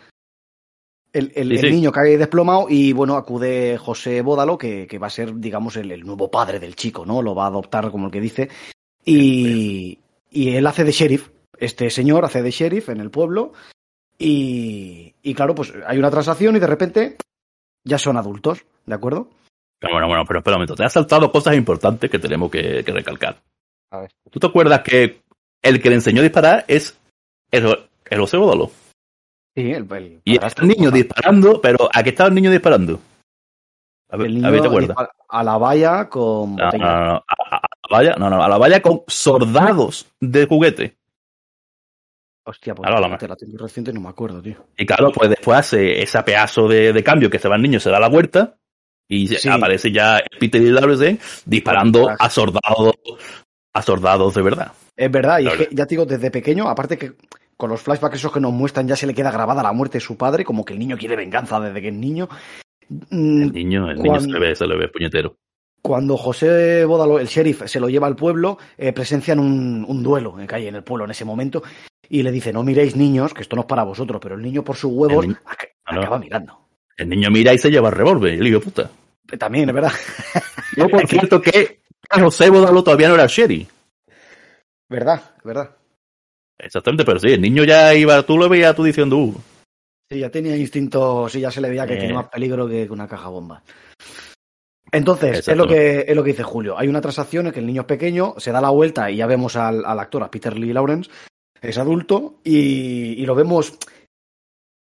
el, 1.12 1.32
el, 1.34 1.48
niño 1.48 1.90
cae 1.90 2.16
desplomado 2.16 2.66
y 2.68 2.92
bueno, 2.92 3.16
acude 3.16 3.76
José 3.78 4.22
Bódalo, 4.22 4.56
que, 4.56 4.86
que 4.86 4.98
va 4.98 5.08
a 5.08 5.10
ser, 5.10 5.34
digamos, 5.34 5.76
el, 5.76 6.04
nuevo 6.04 6.30
padre 6.30 6.60
del 6.60 6.76
chico, 6.76 7.04
¿no? 7.04 7.20
Lo 7.20 7.34
va 7.34 7.44
a 7.44 7.48
adoptar 7.48 7.90
como 7.90 8.06
el 8.06 8.12
que 8.12 8.20
dice. 8.20 8.48
Y, 9.04 9.98
y 10.30 10.54
él 10.54 10.66
hace 10.66 10.84
de 10.84 10.92
sheriff. 10.92 11.30
Este 11.58 11.90
señor 11.90 12.24
hace 12.24 12.42
de 12.42 12.50
sheriff 12.52 12.90
en 12.90 13.00
el 13.00 13.10
pueblo. 13.10 13.52
Y, 14.16 15.14
y 15.22 15.34
claro, 15.34 15.54
pues 15.54 15.72
hay 15.86 15.98
una 15.98 16.10
transacción 16.10 16.54
y 16.54 16.60
de 16.60 16.66
repente 16.66 17.16
ya 17.82 17.98
son 17.98 18.16
adultos, 18.16 18.64
¿de 18.86 18.94
acuerdo? 18.94 19.30
Bueno, 19.80 20.06
bueno, 20.06 20.24
pero 20.26 20.40
espera 20.40 20.56
un 20.56 20.60
momento. 20.60 20.76
Te 20.76 20.84
has 20.84 20.92
saltado 20.92 21.32
cosas 21.32 21.56
importantes 21.56 22.08
que 22.08 22.18
tenemos 22.18 22.50
que, 22.50 22.84
que 22.84 22.92
recalcar. 22.92 23.40
A 23.90 24.00
ver. 24.02 24.12
¿Tú 24.30 24.38
te 24.38 24.46
acuerdas 24.46 24.82
que 24.82 25.22
el 25.62 25.82
que 25.82 25.88
le 25.88 25.96
enseñó 25.96 26.20
a 26.20 26.24
disparar 26.24 26.64
es 26.68 26.99
el, 27.50 27.78
el 28.10 28.20
Bodolo. 28.20 28.70
Sí, 29.54 29.72
el, 29.72 29.92
el 29.92 30.20
Y 30.24 30.36
está 30.36 30.62
el 30.62 30.68
niño 30.68 30.90
disparando, 30.90 31.60
pero 31.60 31.88
¿a 31.92 32.02
qué 32.02 32.10
estaba 32.10 32.28
el 32.28 32.34
niño 32.34 32.50
disparando? 32.50 33.00
A 34.10 34.16
ver, 34.16 34.26
el 34.26 34.34
niño 34.34 34.48
a, 34.48 34.50
ver, 34.50 34.94
a 35.28 35.44
la 35.44 35.56
valla 35.56 36.08
con 36.08 36.56
no, 36.56 36.70
no, 36.70 36.78
no, 36.78 36.86
a, 36.86 37.16
a, 37.16 37.60
la 37.88 37.96
valla, 37.96 38.14
no, 38.18 38.30
no, 38.30 38.42
a 38.42 38.48
la 38.48 38.58
valla 38.58 38.82
con 38.82 39.02
soldados 39.06 40.06
de 40.20 40.46
juguete. 40.46 40.96
Hostia, 42.44 42.74
pues 42.74 42.88
claro, 42.88 43.00
la, 43.00 43.08
la 43.08 43.36
tengo 43.36 43.58
reciente 43.58 43.92
no 43.92 44.00
me 44.00 44.08
acuerdo, 44.08 44.42
tío. 44.42 44.56
Y 44.76 44.86
claro, 44.86 45.12
pues 45.12 45.30
después 45.30 45.58
hace 45.58 46.02
ese 46.02 46.22
pedazo 46.22 46.66
de, 46.66 46.92
de 46.92 47.04
cambio 47.04 47.30
que 47.30 47.38
se 47.38 47.48
va 47.48 47.56
el 47.56 47.62
niño, 47.62 47.78
se 47.78 47.90
da 47.90 48.00
la 48.00 48.08
vuelta 48.08 48.56
y 49.10 49.26
sí. 49.26 49.48
aparece 49.48 49.92
ya 49.92 50.20
Peter 50.38 50.62
y 50.62 51.18
disparando 51.44 52.10
a 52.16 52.30
soldados, 52.30 52.94
a 53.74 53.82
soldados 53.82 54.34
de 54.34 54.42
verdad. 54.42 54.72
Es 54.96 55.10
verdad, 55.10 55.40
y 55.40 55.48
es 55.48 55.54
que 55.54 55.68
ya 55.72 55.86
te 55.86 55.94
digo, 55.94 56.06
desde 56.06 56.30
pequeño, 56.30 56.68
aparte 56.68 56.96
que 56.96 57.12
con 57.60 57.70
los 57.70 57.82
flashbacks 57.82 58.16
esos 58.16 58.32
que 58.32 58.40
nos 58.40 58.52
muestran 58.52 58.88
ya 58.88 58.96
se 58.96 59.06
le 59.06 59.14
queda 59.14 59.30
grabada 59.30 59.62
la 59.62 59.72
muerte 59.72 59.98
de 59.98 60.04
su 60.04 60.16
padre, 60.16 60.44
como 60.44 60.64
que 60.64 60.72
el 60.72 60.78
niño 60.78 60.96
quiere 60.96 61.14
venganza 61.14 61.60
desde 61.60 61.80
que 61.80 61.88
es 61.88 61.94
niño. 61.94 62.28
Mm, 62.88 63.42
el 63.42 63.52
niño, 63.52 63.90
el 63.90 63.96
cuando, 63.98 64.14
niño 64.14 64.20
se 64.20 64.28
le 64.28 64.38
ve, 64.40 64.56
se 64.56 64.66
le 64.66 64.76
ve 64.76 64.88
puñetero. 64.88 65.36
Cuando 65.82 66.16
José 66.16 66.84
Bódalo, 66.86 67.18
el 67.20 67.26
sheriff, 67.26 67.62
se 67.66 67.78
lo 67.78 67.88
lleva 67.88 68.06
al 68.06 68.16
pueblo, 68.16 68.58
eh, 68.76 68.92
presencian 68.92 69.38
un, 69.38 69.84
un 69.86 70.02
duelo 70.02 70.40
en 70.40 70.46
calle 70.46 70.68
en 70.68 70.74
el 70.74 70.82
pueblo 70.82 71.04
en 71.04 71.10
ese 71.10 71.24
momento 71.24 71.62
y 72.08 72.22
le 72.22 72.32
dice, 72.32 72.52
no 72.52 72.64
miréis 72.64 72.96
niños, 72.96 73.32
que 73.32 73.42
esto 73.42 73.56
no 73.56 73.62
es 73.62 73.68
para 73.68 73.84
vosotros, 73.84 74.20
pero 74.22 74.34
el 74.34 74.42
niño 74.42 74.64
por 74.64 74.76
sus 74.76 74.92
huevos 74.92 75.26
niño, 75.26 75.38
acaba 75.84 76.16
no. 76.16 76.24
mirando. 76.24 76.58
El 76.96 77.08
niño 77.10 77.30
mira 77.30 77.52
y 77.54 77.58
se 77.58 77.70
lleva 77.70 77.90
el 77.90 77.94
revólver, 77.94 78.34
el 78.34 78.46
hijo 78.46 78.60
puta. 78.60 78.90
También, 79.38 79.68
es 79.68 79.74
verdad. 79.74 79.92
Yo, 80.76 80.88
por 80.88 81.06
cierto, 81.06 81.40
que 81.40 81.82
José 82.10 82.50
Bódalo 82.50 82.82
todavía 82.82 83.08
no 83.08 83.14
era 83.14 83.26
sheriff. 83.26 83.70
¿Verdad? 84.88 85.22
¿Verdad? 85.44 85.76
Exactamente, 86.62 87.04
pero 87.04 87.18
sí, 87.18 87.28
el 87.28 87.40
niño 87.40 87.64
ya 87.64 87.94
iba, 87.94 88.22
tú 88.22 88.36
lo 88.36 88.48
veías 88.48 88.76
tú 88.76 88.84
diciendo, 88.84 89.16
uh. 89.16 89.34
Sí, 90.10 90.18
ya 90.18 90.30
tenía 90.30 90.56
instinto, 90.56 91.28
sí, 91.28 91.40
ya 91.40 91.50
se 91.50 91.60
le 91.60 91.68
veía 91.68 91.86
que 91.86 91.94
eh. 91.94 91.98
tenía 91.98 92.14
más 92.14 92.28
peligro 92.28 92.68
que 92.68 92.88
una 92.90 93.08
caja 93.08 93.28
bomba. 93.28 93.62
Entonces, 94.92 95.46
es 95.46 95.56
lo, 95.56 95.68
que, 95.68 96.04
es 96.06 96.16
lo 96.16 96.24
que 96.24 96.30
dice 96.30 96.42
Julio. 96.42 96.76
Hay 96.76 96.88
una 96.88 97.00
transacción 97.00 97.46
en 97.46 97.52
que 97.52 97.60
el 97.60 97.66
niño 97.66 97.82
es 97.82 97.86
pequeño, 97.86 98.34
se 98.38 98.50
da 98.50 98.60
la 98.60 98.70
vuelta 98.70 99.08
y 99.10 99.16
ya 99.16 99.26
vemos 99.26 99.54
al, 99.54 99.84
al 99.84 100.00
actor, 100.00 100.22
a 100.24 100.30
Peter 100.30 100.58
Lee 100.58 100.72
Lawrence, 100.72 101.10
es 101.62 101.78
adulto, 101.78 102.40
y, 102.42 103.22
y 103.22 103.24
lo 103.24 103.36
vemos 103.36 103.78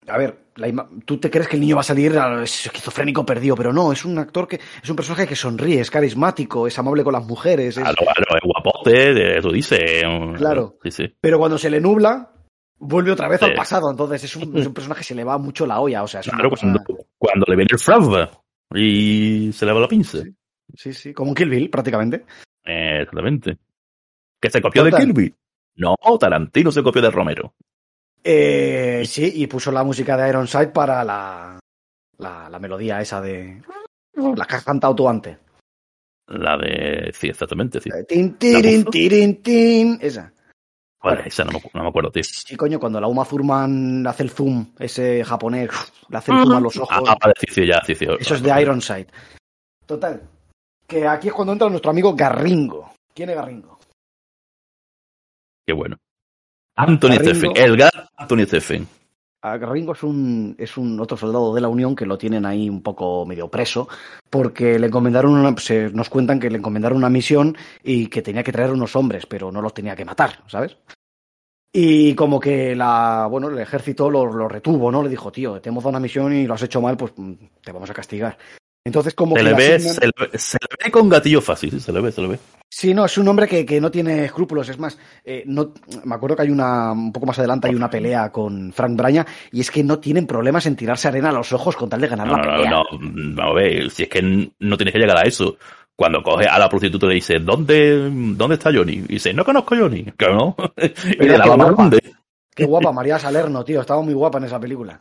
a 0.06 0.18
ver, 0.18 0.36
la 0.56 0.88
tú 1.04 1.18
te 1.18 1.30
crees 1.30 1.48
que 1.48 1.56
el 1.56 1.62
niño 1.62 1.76
va 1.76 1.80
a 1.80 1.84
salir 1.84 2.14
esquizofrénico 2.42 3.24
perdido, 3.24 3.54
pero 3.54 3.72
no, 3.72 3.92
es 3.92 4.04
un 4.04 4.18
actor 4.18 4.46
que 4.46 4.60
es 4.82 4.90
un 4.90 4.96
personaje 4.96 5.26
que 5.26 5.36
sonríe, 5.36 5.80
es 5.80 5.90
carismático, 5.90 6.66
es 6.66 6.78
amable 6.78 7.04
con 7.04 7.12
las 7.12 7.24
mujeres. 7.24 7.76
Es... 7.76 7.82
Claro, 7.82 7.96
claro, 7.96 8.36
es 8.36 8.42
guapote, 8.42 9.40
tú 9.40 9.52
dices. 9.52 10.02
Claro. 10.36 10.76
Sí, 10.82 10.90
sí. 10.90 11.04
Pero 11.20 11.38
cuando 11.38 11.58
se 11.58 11.70
le 11.70 11.80
nubla, 11.80 12.30
vuelve 12.78 13.12
otra 13.12 13.28
vez 13.28 13.40
sí. 13.40 13.46
al 13.46 13.54
pasado. 13.54 13.90
Entonces 13.90 14.24
es 14.24 14.36
un, 14.36 14.56
es 14.56 14.66
un, 14.66 14.74
personaje 14.74 15.00
que 15.00 15.06
se 15.06 15.14
le 15.14 15.24
va 15.24 15.38
mucho 15.38 15.66
la 15.66 15.80
olla. 15.80 16.02
O 16.02 16.08
sea, 16.08 16.20
es 16.20 16.28
claro, 16.28 16.50
cuando, 16.50 16.80
cuando, 17.18 17.46
le 17.48 17.56
viene 17.56 17.70
el 17.72 17.78
flashback 17.78 18.40
y 18.74 19.50
se 19.52 19.66
le 19.66 19.72
va 19.72 19.80
la 19.80 19.88
pinza. 19.88 20.18
Sí, 20.18 20.34
sí, 20.74 20.92
sí. 20.92 21.14
como 21.14 21.30
un 21.30 21.34
Kill 21.34 21.48
Bill, 21.48 21.70
prácticamente. 21.70 22.24
Eh, 22.64 23.00
exactamente. 23.00 23.58
¿Que 24.40 24.50
se 24.50 24.60
copió 24.60 24.84
Total. 24.84 25.00
de 25.00 25.06
Kill 25.06 25.14
Bill? 25.14 25.36
No, 25.76 25.96
Tarantino 26.18 26.70
se 26.70 26.82
copió 26.82 27.00
de 27.00 27.10
Romero. 27.10 27.54
Eh, 28.24 29.02
sí, 29.06 29.32
y 29.36 29.46
puso 29.46 29.72
la 29.72 29.82
música 29.82 30.16
de 30.16 30.28
Ironside 30.28 30.68
para 30.68 31.02
la, 31.04 31.58
la, 32.18 32.48
la 32.48 32.58
melodía 32.58 33.00
esa 33.00 33.20
de. 33.20 33.62
La 34.14 34.44
que 34.44 34.56
has 34.56 34.64
cantado 34.64 34.94
tú 34.94 35.08
antes. 35.08 35.38
La 36.28 36.56
de. 36.56 37.12
Sí, 37.12 37.28
exactamente. 37.28 37.80
Sí. 37.80 37.90
Tin, 38.08 38.34
tirin, 38.34 38.84
tirin, 38.84 39.42
tin. 39.42 39.98
Esa. 40.00 40.32
Vale, 41.02 41.16
bueno, 41.16 41.22
esa 41.26 41.44
no 41.44 41.52
me, 41.52 41.60
no 41.74 41.82
me, 41.82 41.88
acuerdo, 41.88 42.12
tío. 42.12 42.22
Sí, 42.22 42.56
coño, 42.56 42.78
cuando 42.78 43.00
la 43.00 43.08
Uma 43.08 43.24
Thurman 43.24 44.06
hace 44.06 44.22
el 44.22 44.30
zoom, 44.30 44.72
ese 44.78 45.24
japonés, 45.24 45.70
le 46.08 46.16
hace 46.16 46.30
el 46.30 46.38
zoom 46.38 46.52
a 46.52 46.60
los 46.60 46.76
ojos. 46.76 47.08
Ah, 47.08 47.16
vale, 47.20 47.34
sí, 47.40 47.46
sí, 47.52 47.66
ya, 47.66 47.82
sí, 47.84 47.96
sí. 47.96 48.06
Eso 48.20 48.36
es 48.36 48.42
de 48.42 48.62
Ironside. 48.62 49.08
Total. 49.84 50.22
Que 50.86 51.08
aquí 51.08 51.28
es 51.28 51.34
cuando 51.34 51.54
entra 51.54 51.68
nuestro 51.68 51.90
amigo 51.90 52.14
Garringo. 52.14 52.92
¿Quién 53.12 53.30
es 53.30 53.36
Garringo? 53.36 53.78
Qué 55.66 55.72
bueno. 55.72 55.96
Anthony 56.76 57.14
Stephen, 57.20 57.52
el 57.54 57.76
gran 57.76 57.90
Anthony 58.16 58.46
Stephen. 58.46 58.88
Ringo 59.42 59.92
es 59.92 60.02
un, 60.04 60.54
es 60.58 60.76
un 60.76 61.00
otro 61.00 61.16
soldado 61.16 61.52
de 61.52 61.60
la 61.60 61.68
Unión 61.68 61.96
que 61.96 62.06
lo 62.06 62.16
tienen 62.16 62.46
ahí 62.46 62.70
un 62.70 62.82
poco 62.82 63.26
medio 63.26 63.48
preso, 63.48 63.88
porque 64.30 64.78
le 64.78 64.86
encomendaron 64.86 65.32
una, 65.32 65.56
se, 65.58 65.90
nos 65.90 66.08
cuentan 66.08 66.38
que 66.38 66.48
le 66.48 66.58
encomendaron 66.58 66.98
una 66.98 67.10
misión 67.10 67.56
y 67.82 68.06
que 68.06 68.22
tenía 68.22 68.44
que 68.44 68.52
traer 68.52 68.70
unos 68.70 68.94
hombres, 68.94 69.26
pero 69.26 69.50
no 69.50 69.60
los 69.60 69.74
tenía 69.74 69.96
que 69.96 70.04
matar, 70.04 70.44
¿sabes? 70.46 70.76
Y 71.74 72.14
como 72.14 72.38
que 72.38 72.76
la, 72.76 73.26
bueno, 73.28 73.48
el 73.48 73.58
ejército 73.58 74.10
lo, 74.10 74.26
lo 74.26 74.46
retuvo, 74.46 74.92
¿no? 74.92 75.02
Le 75.02 75.08
dijo, 75.08 75.32
tío, 75.32 75.60
te 75.60 75.70
hemos 75.70 75.82
dado 75.82 75.90
una 75.90 76.00
misión 76.00 76.32
y 76.32 76.46
lo 76.46 76.54
has 76.54 76.62
hecho 76.62 76.80
mal, 76.80 76.96
pues 76.96 77.12
te 77.62 77.72
vamos 77.72 77.90
a 77.90 77.94
castigar. 77.94 78.38
Entonces, 78.84 79.14
como 79.14 79.36
se 79.36 79.42
que 79.42 79.50
le, 79.50 79.54
ve, 79.54 79.74
asignan... 79.74 79.94
se, 79.94 80.06
le, 80.06 80.38
se, 80.38 80.58
le, 80.60 80.84
ve 80.84 80.90
con 80.90 81.08
gatillo 81.08 81.40
fácil, 81.40 81.80
se 81.80 81.92
le 81.92 82.00
ve, 82.00 82.10
se 82.10 82.20
le 82.20 82.28
ve. 82.28 82.38
Sí, 82.68 82.94
no, 82.94 83.04
es 83.04 83.18
un 83.18 83.28
hombre 83.28 83.46
que, 83.46 83.66
que 83.66 83.80
no 83.80 83.90
tiene 83.90 84.24
escrúpulos. 84.24 84.68
Es 84.70 84.78
más, 84.78 84.98
eh, 85.24 85.44
no, 85.46 85.74
me 86.04 86.14
acuerdo 86.14 86.36
que 86.36 86.42
hay 86.42 86.50
una, 86.50 86.92
un 86.92 87.12
poco 87.12 87.26
más 87.26 87.38
adelante 87.38 87.68
hay 87.68 87.74
una 87.74 87.90
pelea 87.90 88.32
con 88.32 88.72
Frank 88.72 88.96
Braña 88.96 89.26
y 89.52 89.60
es 89.60 89.70
que 89.70 89.84
no 89.84 89.98
tienen 89.98 90.26
problemas 90.26 90.64
en 90.64 90.74
tirarse 90.74 91.06
arena 91.06 91.28
a 91.28 91.32
los 91.32 91.52
ojos 91.52 91.76
con 91.76 91.90
tal 91.90 92.00
de 92.00 92.08
ganar 92.08 92.26
no, 92.26 92.36
la 92.38 92.42
pelea. 92.42 92.70
No, 92.70 92.84
no, 92.98 93.34
no, 93.34 93.42
a 93.42 93.52
ver, 93.52 93.90
si 93.90 94.04
es 94.04 94.08
que 94.08 94.22
no 94.22 94.76
tienes 94.78 94.92
que 94.92 94.98
llegar 94.98 95.18
a 95.18 95.28
eso. 95.28 95.58
Cuando 95.94 96.22
coge 96.22 96.46
a 96.46 96.58
la 96.58 96.70
prostituta 96.70 97.06
le 97.06 97.14
dice, 97.16 97.38
¿dónde, 97.38 98.10
dónde 98.10 98.54
está 98.54 98.72
Johnny? 98.72 98.94
Y 98.94 99.14
dice, 99.14 99.34
no 99.34 99.44
conozco 99.44 99.74
a 99.74 99.78
Johnny. 99.78 100.04
Que 100.16 100.26
no. 100.28 100.56
y 100.78 101.24
le 101.24 101.36
daba 101.38 101.58
más 101.58 101.76
grande. 101.76 102.00
Qué 102.54 102.64
guapa, 102.64 102.90
María 102.90 103.18
Salerno, 103.18 103.62
tío. 103.64 103.82
Estaba 103.82 104.00
muy 104.00 104.14
guapa 104.14 104.38
en 104.38 104.44
esa 104.44 104.58
película. 104.58 104.98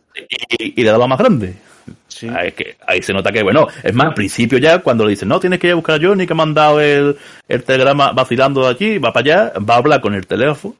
Y, 0.59 0.79
y 0.79 0.83
le 0.83 0.91
daba 0.91 1.07
más 1.07 1.19
grande. 1.19 1.55
Sí. 2.21 2.29
Ahí, 2.29 2.51
que, 2.51 2.75
ahí 2.85 3.01
se 3.01 3.13
nota 3.13 3.31
que, 3.31 3.41
bueno, 3.41 3.67
es 3.81 3.95
más, 3.95 4.09
al 4.09 4.13
principio 4.13 4.59
ya, 4.59 4.77
cuando 4.77 5.05
le 5.05 5.09
dicen, 5.09 5.27
no, 5.27 5.39
tienes 5.39 5.57
que 5.57 5.65
ir 5.65 5.73
a 5.73 5.77
buscar 5.77 5.99
a 5.99 6.07
Johnny, 6.07 6.27
que 6.27 6.33
ha 6.33 6.35
mandado 6.35 6.79
el, 6.79 7.17
el 7.47 7.63
telegrama 7.63 8.11
vacilando 8.11 8.61
de 8.61 8.69
aquí, 8.69 8.99
va 8.99 9.11
para 9.11 9.23
allá, 9.23 9.53
va 9.59 9.73
a 9.73 9.77
hablar 9.77 10.01
con 10.01 10.13
el 10.13 10.27
teléfono, 10.27 10.75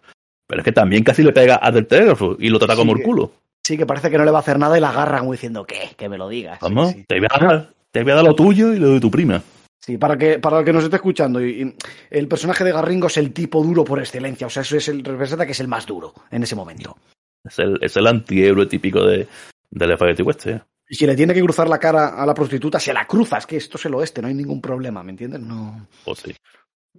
pero 0.45 0.62
es 0.62 0.65
que 0.65 0.71
también 0.71 1.04
casi 1.04 1.23
le 1.23 1.34
pega 1.34 1.56
al 1.56 1.73
del 1.73 1.88
teléfono 1.88 2.36
y 2.38 2.49
lo 2.49 2.60
trata 2.60 2.75
sí, 2.75 2.80
como 2.80 2.95
el 2.95 3.01
culo. 3.01 3.32
Sí, 3.65 3.75
que 3.75 3.88
parece 3.88 4.12
que 4.12 4.19
no 4.19 4.23
le 4.23 4.30
va 4.30 4.38
a 4.38 4.41
hacer 4.41 4.60
nada 4.60 4.77
y 4.77 4.82
la 4.82 4.89
agarra 4.89 5.17
como 5.17 5.32
diciendo, 5.32 5.65
¿qué? 5.65 5.89
Que 5.97 6.08
me 6.08 6.19
lo 6.19 6.30
digas. 6.30 6.60
Vamos, 6.62 6.91
sí. 6.91 7.06
Te, 7.08 7.17
voy 7.17 7.27
a 7.32 7.39
dar, 7.43 7.69
te 7.89 8.04
voy 8.04 8.12
a 8.12 8.15
dar 8.15 8.23
lo 8.23 8.36
tuyo 8.36 8.71
y 8.71 8.77
lo 8.77 8.89
de 8.89 8.99
tu 8.99 9.10
prima. 9.10 9.41
Sí, 9.80 9.97
para 9.97 10.15
que 10.15 10.38
para 10.38 10.60
el 10.60 10.65
que 10.65 10.73
nos 10.73 10.84
esté 10.84 10.97
escuchando, 10.97 11.43
y, 11.43 11.63
y 11.63 11.75
el 12.12 12.27
personaje 12.27 12.63
de 12.63 12.71
Garringo 12.71 13.08
es 13.08 13.17
el 13.17 13.34
tipo 13.34 13.63
duro 13.63 13.84
por 13.84 13.97
excelencia, 13.97 14.45
o 14.45 14.49
sea, 14.51 14.62
eso 14.62 14.77
es 14.77 14.88
el 14.89 15.04
representa 15.04 15.47
que 15.47 15.54
es 15.54 15.60
el 15.60 15.67
más 15.67 15.88
duro 15.88 16.13
en 16.30 16.43
ese 16.43 16.56
momento. 16.56 16.95
Es 17.43 17.58
el, 17.58 17.80
es 17.82 17.97
el 17.97 18.06
antihéroe 18.06 18.67
típico 18.67 19.04
de, 19.04 19.27
del 19.71 19.95
Spaghetti 19.95 20.21
Western. 20.21 20.62
Y 20.91 20.95
si 20.95 21.08
le 21.08 21.15
tiene 21.15 21.34
que 21.34 21.41
cruzar 21.41 21.69
la 21.69 21.80
cara 21.80 22.21
a 22.21 22.25
la 22.25 22.34
prostituta, 22.34 22.77
se 22.77 22.91
la 22.91 23.08
cruza. 23.08 23.38
Es 23.38 23.45
que 23.45 23.56
esto 23.56 23.77
es 23.77 23.86
el 23.86 23.95
oeste, 23.95 24.21
no 24.21 24.27
hay 24.27 24.34
ningún 24.34 24.60
problema, 24.60 25.01
¿me 25.01 25.12
entiendes? 25.12 25.39
No. 25.39 25.88
Pues 26.04 26.19
sí. 26.19 26.36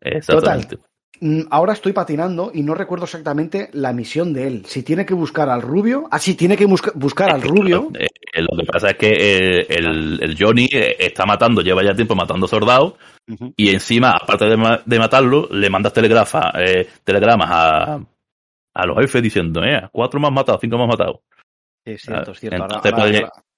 Exactamente. 0.00 0.76
Total. 0.76 0.90
Mm, 1.20 1.42
ahora 1.50 1.74
estoy 1.74 1.92
patinando 1.92 2.50
y 2.54 2.62
no 2.62 2.74
recuerdo 2.74 3.04
exactamente 3.04 3.68
la 3.74 3.92
misión 3.92 4.32
de 4.32 4.46
él. 4.46 4.64
Si 4.64 4.82
tiene 4.82 5.04
que 5.04 5.12
buscar 5.12 5.50
al 5.50 5.60
rubio. 5.60 6.08
Ah, 6.10 6.18
sí, 6.18 6.34
tiene 6.34 6.56
que 6.56 6.64
busca, 6.64 6.92
buscar 6.94 7.32
al 7.32 7.42
rubio. 7.42 7.90
Eh, 7.92 8.06
eh, 8.32 8.40
lo 8.40 8.56
que 8.56 8.64
pasa 8.64 8.92
es 8.92 8.96
que 8.96 9.10
eh, 9.10 9.66
el, 9.68 10.18
el, 10.22 10.36
Johnny 10.38 10.70
está 10.72 11.26
matando, 11.26 11.60
lleva 11.60 11.84
ya 11.84 11.94
tiempo 11.94 12.14
matando 12.14 12.48
soldados. 12.48 12.94
Uh 13.28 13.34
-huh. 13.34 13.52
Y 13.58 13.68
encima, 13.68 14.12
aparte 14.12 14.46
de, 14.46 14.80
de, 14.86 14.98
matarlo, 14.98 15.50
le 15.50 15.68
mandas 15.68 15.92
telegrafa, 15.92 16.50
eh, 16.58 16.88
telegramas 17.04 17.48
a, 17.52 18.00
a 18.72 18.86
los 18.86 18.96
jefes 19.00 19.22
diciendo, 19.22 19.62
eh, 19.62 19.86
cuatro 19.92 20.18
más 20.18 20.32
matados, 20.32 20.62
cinco 20.62 20.78
más 20.78 20.88
matados. 20.88 21.20
Sí, 21.84 21.92
es 21.92 22.00
cierto, 22.00 22.30
es 22.32 22.40
cierto. 22.40 22.62
Entonces, 22.62 22.92
ahora, 22.94 23.04
ahora, 23.04 23.18
ahora. 23.18 23.51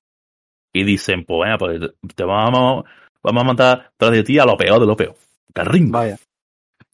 Y 0.77 0.85
dicen, 0.85 1.25
pues, 1.25 1.51
eh, 1.51 1.57
pues 1.59 1.81
te 2.15 2.25
vamos, 2.25 2.85
vamos 3.23 3.43
a 3.43 3.47
matar 3.47 3.93
tras 3.97 4.11
de 4.11 4.25
ti 4.25 4.39
a 4.39 4.45
lo 4.45 4.57
peor 4.57 4.81
de 4.81 4.87
lo 4.87 4.97
peor. 4.97 5.15
Garringo. 5.55 5.93
Vaya. 5.93 6.19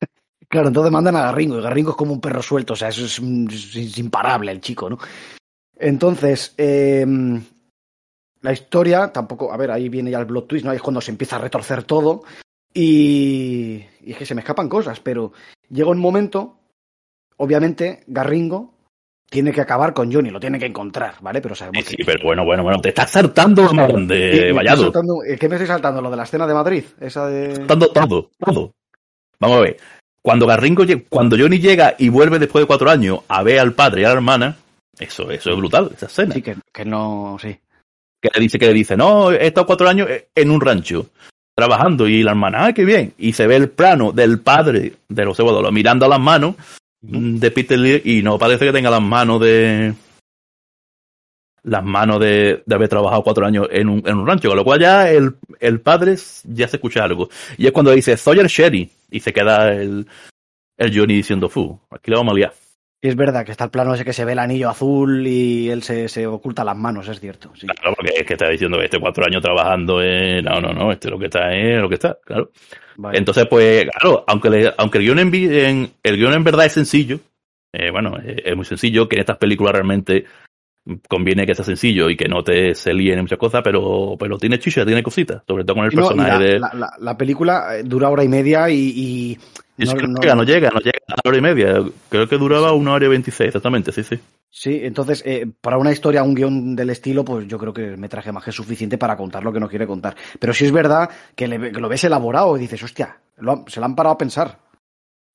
Claro, 0.48 0.66
entonces 0.66 0.90
mandan 0.90 1.14
a 1.14 1.26
Garringo, 1.26 1.60
y 1.60 1.62
Garringo 1.62 1.92
es 1.92 1.96
como 1.96 2.12
un 2.12 2.20
perro 2.20 2.42
suelto, 2.42 2.72
o 2.72 2.76
sea, 2.76 2.88
eso 2.88 3.04
es, 3.04 3.20
es, 3.20 3.76
es 3.76 3.98
imparable 3.98 4.50
el 4.50 4.60
chico, 4.60 4.90
¿no? 4.90 4.98
Entonces, 5.78 6.54
eh, 6.58 7.06
la 8.40 8.52
historia 8.52 9.12
tampoco, 9.12 9.52
a 9.52 9.56
ver, 9.56 9.70
ahí 9.70 9.88
viene 9.88 10.10
ya 10.10 10.18
el 10.18 10.26
plot 10.26 10.48
twist, 10.48 10.64
¿no? 10.64 10.72
Ahí 10.72 10.78
es 10.78 10.82
cuando 10.82 11.00
se 11.00 11.12
empieza 11.12 11.36
a 11.36 11.38
retorcer 11.38 11.84
todo 11.84 12.24
y, 12.74 13.84
y 14.00 14.10
es 14.10 14.16
que 14.16 14.26
se 14.26 14.34
me 14.34 14.40
escapan 14.40 14.68
cosas, 14.68 14.98
pero 14.98 15.32
llega 15.68 15.90
un 15.90 16.00
momento, 16.00 16.58
obviamente, 17.36 18.02
Garringo 18.08 18.74
tiene 19.30 19.52
que 19.52 19.60
acabar 19.60 19.94
con 19.94 20.12
Johnny, 20.12 20.28
lo 20.28 20.40
tiene 20.40 20.58
que 20.58 20.66
encontrar, 20.66 21.14
¿vale? 21.20 21.40
Pero 21.40 21.54
sabemos 21.54 21.84
sí, 21.84 21.96
que... 21.96 22.04
pero 22.04 22.24
bueno, 22.24 22.44
bueno, 22.44 22.64
bueno, 22.64 22.80
te 22.80 22.88
estás 22.88 23.10
saltando 23.12 23.68
de 24.06 24.52
Vallado. 24.52 24.82
Saltando, 24.82 25.20
¿Qué 25.38 25.48
me 25.48 25.54
estoy 25.54 25.68
saltando? 25.68 26.02
¿Lo 26.02 26.10
de 26.10 26.16
la 26.16 26.24
escena 26.24 26.46
de 26.48 26.54
Madrid? 26.54 26.84
Esa 27.00 27.26
de... 27.26 27.54
Saltando 27.54 27.88
todo, 27.92 28.30
todo. 28.44 28.74
Vamos 29.38 29.58
a 29.58 29.60
ver. 29.60 29.76
Cuando 30.20 30.46
Garringo, 30.46 30.84
cuando 31.08 31.38
Johnny 31.38 31.60
llega 31.60 31.94
y 31.96 32.08
vuelve 32.08 32.40
después 32.40 32.62
de 32.62 32.66
cuatro 32.66 32.90
años 32.90 33.20
a 33.28 33.42
ver 33.42 33.60
al 33.60 33.72
padre 33.72 34.02
y 34.02 34.04
a 34.04 34.08
la 34.08 34.14
hermana, 34.14 34.56
eso, 34.98 35.30
eso 35.30 35.50
es 35.50 35.56
brutal, 35.56 35.90
esa 35.94 36.06
escena. 36.06 36.34
Sí, 36.34 36.42
que, 36.42 36.56
que 36.72 36.84
no, 36.84 37.38
sí. 37.40 37.56
Que 38.20 38.30
le 38.34 38.40
dice, 38.40 38.58
que 38.58 38.66
le 38.66 38.74
dice, 38.74 38.96
no, 38.96 39.30
he 39.30 39.46
estado 39.46 39.66
cuatro 39.66 39.88
años 39.88 40.08
en 40.34 40.50
un 40.50 40.60
rancho, 40.60 41.06
trabajando, 41.54 42.06
y 42.06 42.22
la 42.22 42.32
hermana, 42.32 42.66
¡ay, 42.66 42.74
qué 42.74 42.84
bien! 42.84 43.14
Y 43.16 43.32
se 43.32 43.46
ve 43.46 43.56
el 43.56 43.70
plano 43.70 44.12
del 44.12 44.40
padre 44.40 44.94
de 45.08 45.24
los 45.24 45.36
cebollos 45.36 45.72
mirando 45.72 46.04
a 46.04 46.08
las 46.08 46.20
manos 46.20 46.56
de 47.00 47.50
Peter 47.50 47.78
Lee 47.78 48.02
y 48.04 48.22
no 48.22 48.38
parece 48.38 48.66
que 48.66 48.72
tenga 48.72 48.90
las 48.90 49.02
manos 49.02 49.40
de 49.40 49.94
las 51.62 51.84
manos 51.84 52.20
de, 52.20 52.62
de 52.64 52.74
haber 52.74 52.88
trabajado 52.88 53.22
cuatro 53.22 53.46
años 53.46 53.68
en 53.70 53.88
un, 53.88 54.02
en 54.06 54.16
un 54.16 54.26
rancho, 54.26 54.48
con 54.48 54.56
lo 54.56 54.64
cual 54.64 54.80
ya 54.80 55.10
el, 55.10 55.34
el 55.60 55.80
padre 55.80 56.16
ya 56.44 56.68
se 56.68 56.76
escucha 56.76 57.04
algo. 57.04 57.28
Y 57.58 57.66
es 57.66 57.72
cuando 57.72 57.90
dice 57.92 58.16
Sawyer 58.16 58.46
Sherry 58.46 58.90
y 59.10 59.20
se 59.20 59.32
queda 59.32 59.72
el, 59.72 60.06
el 60.78 60.98
Johnny 60.98 61.14
diciendo, 61.14 61.48
fu, 61.48 61.78
aquí 61.90 62.10
le 62.10 62.16
vamos 62.16 62.32
a 62.32 62.36
liar. 62.36 62.52
Y 63.02 63.08
es 63.08 63.16
verdad 63.16 63.46
que 63.46 63.52
está 63.52 63.64
el 63.64 63.70
plano 63.70 63.94
ese 63.94 64.04
que 64.04 64.12
se 64.12 64.26
ve 64.26 64.32
el 64.32 64.38
anillo 64.38 64.68
azul 64.68 65.26
y 65.26 65.70
él 65.70 65.82
se, 65.82 66.08
se 66.08 66.26
oculta 66.26 66.64
las 66.64 66.76
manos, 66.76 67.08
es 67.08 67.18
cierto. 67.18 67.50
Sí. 67.54 67.66
Claro, 67.66 67.94
porque 67.96 68.12
es 68.14 68.26
que 68.26 68.34
está 68.34 68.48
diciendo 68.48 68.76
que 68.78 68.84
este 68.84 69.00
cuatro 69.00 69.24
años 69.24 69.42
trabajando 69.42 70.02
en... 70.02 70.44
No, 70.44 70.60
no, 70.60 70.72
no, 70.74 70.92
este 70.92 71.08
lo 71.08 71.18
que 71.18 71.26
está 71.26 71.54
es 71.54 71.80
lo 71.80 71.88
que 71.88 71.94
está, 71.94 72.18
claro. 72.24 72.50
Vale. 73.00 73.16
Entonces, 73.16 73.46
pues, 73.48 73.86
claro, 73.98 74.24
aunque, 74.26 74.50
le, 74.50 74.74
aunque 74.76 74.98
el, 74.98 75.04
guion 75.04 75.18
en, 75.20 75.34
en, 75.34 75.90
el 76.02 76.16
guion 76.16 76.34
en 76.34 76.44
verdad 76.44 76.66
es 76.66 76.72
sencillo, 76.72 77.18
eh, 77.72 77.90
bueno, 77.90 78.18
es, 78.18 78.42
es 78.44 78.56
muy 78.56 78.66
sencillo, 78.66 79.08
que 79.08 79.16
en 79.16 79.20
estas 79.20 79.38
películas 79.38 79.72
realmente 79.72 80.26
conviene 81.08 81.46
que 81.46 81.54
sea 81.54 81.64
sencillo 81.64 82.10
y 82.10 82.16
que 82.16 82.28
no 82.28 82.42
te 82.42 82.74
se 82.74 82.92
líen 82.92 83.18
en 83.18 83.24
muchas 83.24 83.38
cosas, 83.38 83.62
pero, 83.62 84.16
pero 84.18 84.38
tiene 84.38 84.58
chicha, 84.58 84.84
tiene 84.84 85.02
cositas, 85.02 85.42
sobre 85.46 85.64
todo 85.64 85.76
con 85.76 85.84
el 85.84 85.92
personaje 85.92 86.30
la, 86.30 86.38
de... 86.38 86.58
La, 86.58 86.70
la, 86.74 86.92
la, 86.98 87.16
película 87.16 87.82
dura 87.84 88.08
hora 88.10 88.24
y 88.24 88.28
media 88.28 88.68
y... 88.68 88.92
y... 88.94 89.38
no, 89.86 89.94
no, 89.94 90.20
llega, 90.20 90.34
no, 90.34 90.42
llega, 90.42 90.70
no 90.70 90.80
llega 90.80 91.00
a 91.08 91.14
la 91.14 91.22
hora 91.28 91.38
y 91.38 91.40
media. 91.40 91.82
Creo 92.08 92.28
que 92.28 92.38
duraba 92.38 92.72
una 92.72 92.92
hora 92.92 93.06
y 93.06 93.08
veintiséis, 93.08 93.48
exactamente, 93.48 93.92
sí, 93.92 94.02
sí. 94.02 94.18
Sí, 94.48 94.80
entonces, 94.82 95.22
eh, 95.24 95.46
para 95.60 95.78
una 95.78 95.92
historia, 95.92 96.22
un 96.22 96.34
guion 96.34 96.74
del 96.74 96.90
estilo, 96.90 97.24
pues 97.24 97.46
yo 97.46 97.58
creo 97.58 97.72
que 97.72 97.86
el 97.86 97.98
metraje 97.98 98.32
más 98.32 98.42
que 98.42 98.50
es 98.50 98.56
suficiente 98.56 98.98
para 98.98 99.16
contar 99.16 99.44
lo 99.44 99.52
que 99.52 99.60
no 99.60 99.68
quiere 99.68 99.86
contar. 99.86 100.16
Pero 100.38 100.52
sí 100.52 100.64
es 100.64 100.72
verdad 100.72 101.08
que, 101.36 101.46
le, 101.46 101.70
que 101.70 101.80
lo 101.80 101.88
ves 101.88 102.04
elaborado 102.04 102.56
y 102.56 102.60
dices, 102.60 102.82
hostia, 102.82 103.16
lo, 103.38 103.64
se 103.68 103.78
lo 103.78 103.86
han 103.86 103.94
parado 103.94 104.14
a 104.14 104.18
pensar. 104.18 104.58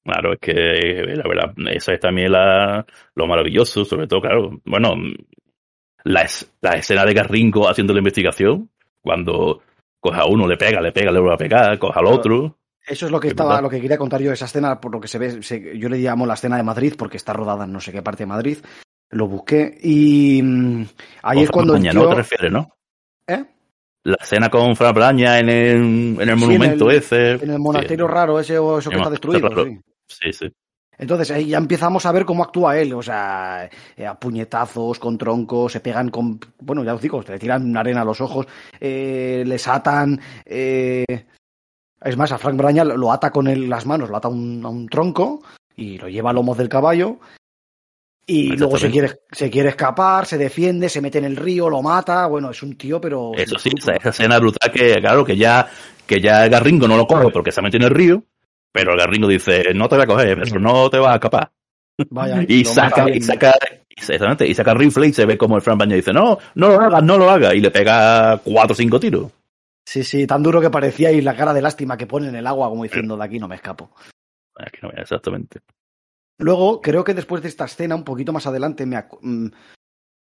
Claro, 0.03 0.33
es 0.33 0.39
que 0.39 0.53
la 0.53 1.27
verdad, 1.27 1.53
esa 1.73 1.93
es 1.93 1.99
también 1.99 2.31
la, 2.31 2.85
lo 3.15 3.25
maravilloso, 3.25 3.85
sobre 3.85 4.05
todo, 4.05 4.21
claro, 4.21 4.59
bueno, 4.65 4.95
la, 6.03 6.27
la 6.61 6.71
escena 6.71 7.05
de 7.05 7.13
Garringo 7.13 7.67
haciendo 7.67 7.93
la 7.93 7.99
investigación, 7.99 8.69
cuando 9.01 9.61
coge 9.99 10.19
a 10.19 10.25
uno, 10.25 10.45
le 10.45 10.57
pega, 10.57 10.79
le 10.81 10.91
pega, 10.91 11.11
le 11.11 11.19
vuelve 11.19 11.33
a 11.33 11.37
pegar, 11.37 11.79
coge 11.79 11.99
al 11.99 12.05
otro. 12.05 12.57
Eso 12.87 13.05
es 13.07 13.11
lo 13.11 13.19
que 13.19 13.29
estaba, 13.29 13.61
lo 13.61 13.69
que 13.69 13.81
quería 13.81 13.97
contar 13.97 14.21
yo, 14.21 14.31
esa 14.31 14.45
escena, 14.45 14.79
por 14.79 14.91
lo 14.91 14.99
que 14.99 15.07
se 15.07 15.17
ve, 15.17 15.41
se, 15.41 15.77
yo 15.77 15.89
le 15.89 15.97
llamo 15.97 16.25
la 16.25 16.35
escena 16.35 16.57
de 16.57 16.63
Madrid, 16.63 16.93
porque 16.97 17.17
está 17.17 17.33
rodada 17.33 17.65
en 17.65 17.73
no 17.73 17.79
sé 17.79 17.91
qué 17.91 18.01
parte 18.01 18.23
de 18.23 18.27
Madrid. 18.27 18.57
Lo 19.09 19.27
busqué 19.27 19.77
y 19.81 20.41
mmm, 20.43 20.85
ahí 21.23 21.43
es 21.43 21.51
cuando. 21.51 21.79
Tío, 21.79 21.93
¿no 21.93 22.09
te 22.09 22.15
refieres, 22.15 22.51
no? 22.51 22.69
¿Eh? 23.27 23.43
La 24.03 24.17
escena 24.21 24.49
con 24.49 24.75
Fran 24.75 24.93
Braña 24.93 25.39
en 25.39 25.49
el, 25.49 26.21
en 26.21 26.29
el 26.29 26.35
monumento 26.35 26.85
en 26.85 26.91
el, 26.91 26.97
ese. 26.97 27.31
En 27.33 27.49
el 27.49 27.59
monasterio 27.59 28.05
sí. 28.05 28.13
raro 28.13 28.39
ese 28.39 28.57
o 28.59 28.77
eso 28.77 28.89
que 28.89 28.97
está 28.97 29.09
destruido. 29.09 29.49
Sí. 29.63 29.79
sí, 30.07 30.33
sí. 30.33 30.53
Entonces 30.97 31.29
ahí 31.31 31.47
ya 31.47 31.57
empezamos 31.57 32.05
a 32.05 32.11
ver 32.11 32.25
cómo 32.25 32.43
actúa 32.43 32.77
él, 32.77 32.93
o 32.93 33.01
sea, 33.01 33.69
eh, 33.97 34.05
a 34.05 34.17
puñetazos, 34.17 34.99
con 34.99 35.17
troncos, 35.17 35.73
se 35.73 35.81
pegan 35.81 36.09
con, 36.09 36.39
bueno, 36.61 36.83
ya 36.83 36.93
os 36.93 37.01
digo, 37.01 37.21
le 37.27 37.37
tiran 37.37 37.75
arena 37.75 38.01
a 38.01 38.05
los 38.05 38.21
ojos, 38.21 38.47
eh, 38.79 39.43
les 39.45 39.67
atan, 39.67 40.19
eh, 40.45 41.25
es 42.05 42.15
más, 42.15 42.31
a 42.31 42.37
Frank 42.37 42.55
Braña 42.55 42.83
lo 42.83 43.11
ata 43.11 43.31
con 43.31 43.47
el, 43.47 43.67
las 43.67 43.85
manos, 43.85 44.09
lo 44.09 44.17
ata 44.17 44.27
a 44.27 44.31
un, 44.31 44.61
a 44.63 44.69
un 44.69 44.87
tronco 44.87 45.41
y 45.75 45.97
lo 45.97 46.07
lleva 46.07 46.29
a 46.29 46.33
lomos 46.33 46.57
del 46.57 46.69
caballo. 46.69 47.17
Y 48.27 48.55
luego 48.57 48.77
se 48.77 48.89
quiere, 48.89 49.19
se 49.31 49.51
quiere 49.51 49.69
escapar, 49.69 50.25
se 50.25 50.37
defiende, 50.37 50.89
se 50.89 51.01
mete 51.01 51.19
en 51.19 51.25
el 51.25 51.35
río, 51.35 51.69
lo 51.69 51.81
mata, 51.83 52.25
bueno, 52.25 52.49
es 52.49 52.63
un 52.63 52.75
tío, 52.75 52.99
pero... 52.99 53.33
Eso 53.35 53.59
sí, 53.59 53.69
esa, 53.77 53.93
esa 53.93 54.09
escena 54.09 54.39
brutal 54.39 54.71
que, 54.71 54.95
claro, 54.99 55.23
que 55.23 55.37
ya, 55.37 55.69
que 56.07 56.19
ya 56.21 56.47
Garringo 56.47 56.87
no 56.87 56.97
lo 56.97 57.05
coge 57.05 57.29
porque 57.29 57.51
se 57.51 57.61
mete 57.61 57.77
en 57.77 57.83
el 57.83 57.91
río, 57.91 58.23
pero 58.71 58.91
el 58.91 58.99
garringo 58.99 59.27
dice, 59.27 59.73
no 59.73 59.87
te 59.87 59.95
voy 59.95 60.03
a 60.03 60.07
coger, 60.07 60.39
pero 60.43 60.59
no 60.59 60.89
te 60.89 60.97
vas 60.97 61.11
a 61.11 61.15
escapar. 61.15 61.51
Vaya, 62.09 62.43
y, 62.47 62.65
saca, 62.65 63.09
y 63.09 63.21
saca, 63.21 63.53
y 64.45 64.53
saca 64.53 64.71
el 64.71 64.77
rifle 64.77 65.07
y 65.07 65.13
se 65.13 65.25
ve 65.25 65.37
como 65.37 65.55
el 65.55 65.61
Fran 65.61 65.77
Baña 65.77 65.95
dice, 65.95 66.11
no, 66.11 66.37
no 66.55 66.69
lo 66.69 66.81
hagas, 66.81 67.01
no 67.01 67.17
lo 67.17 67.29
hagas, 67.29 67.53
y 67.53 67.61
le 67.61 67.71
pega 67.71 68.37
cuatro 68.43 68.73
o 68.73 68.75
cinco 68.75 68.99
tiros. 68.99 69.31
Sí, 69.85 70.03
sí, 70.03 70.25
tan 70.25 70.41
duro 70.41 70.59
que 70.59 70.69
parecía 70.69 71.11
y 71.11 71.21
la 71.21 71.35
cara 71.35 71.53
de 71.53 71.61
lástima 71.61 71.97
que 71.97 72.07
pone 72.07 72.27
en 72.27 72.35
el 72.35 72.47
agua 72.47 72.69
como 72.69 72.83
diciendo, 72.83 73.15
de 73.15 73.23
aquí 73.23 73.39
no 73.39 73.47
me 73.47 73.55
escapo. 73.55 73.91
Aquí 74.55 74.79
no, 74.81 74.89
exactamente. 74.89 75.59
Luego, 76.39 76.81
creo 76.81 77.03
que 77.03 77.13
después 77.13 77.41
de 77.41 77.49
esta 77.49 77.65
escena, 77.65 77.95
un 77.95 78.03
poquito 78.03 78.33
más 78.33 78.47
adelante, 78.47 78.85
me 78.85 78.97
mm, 79.21 79.47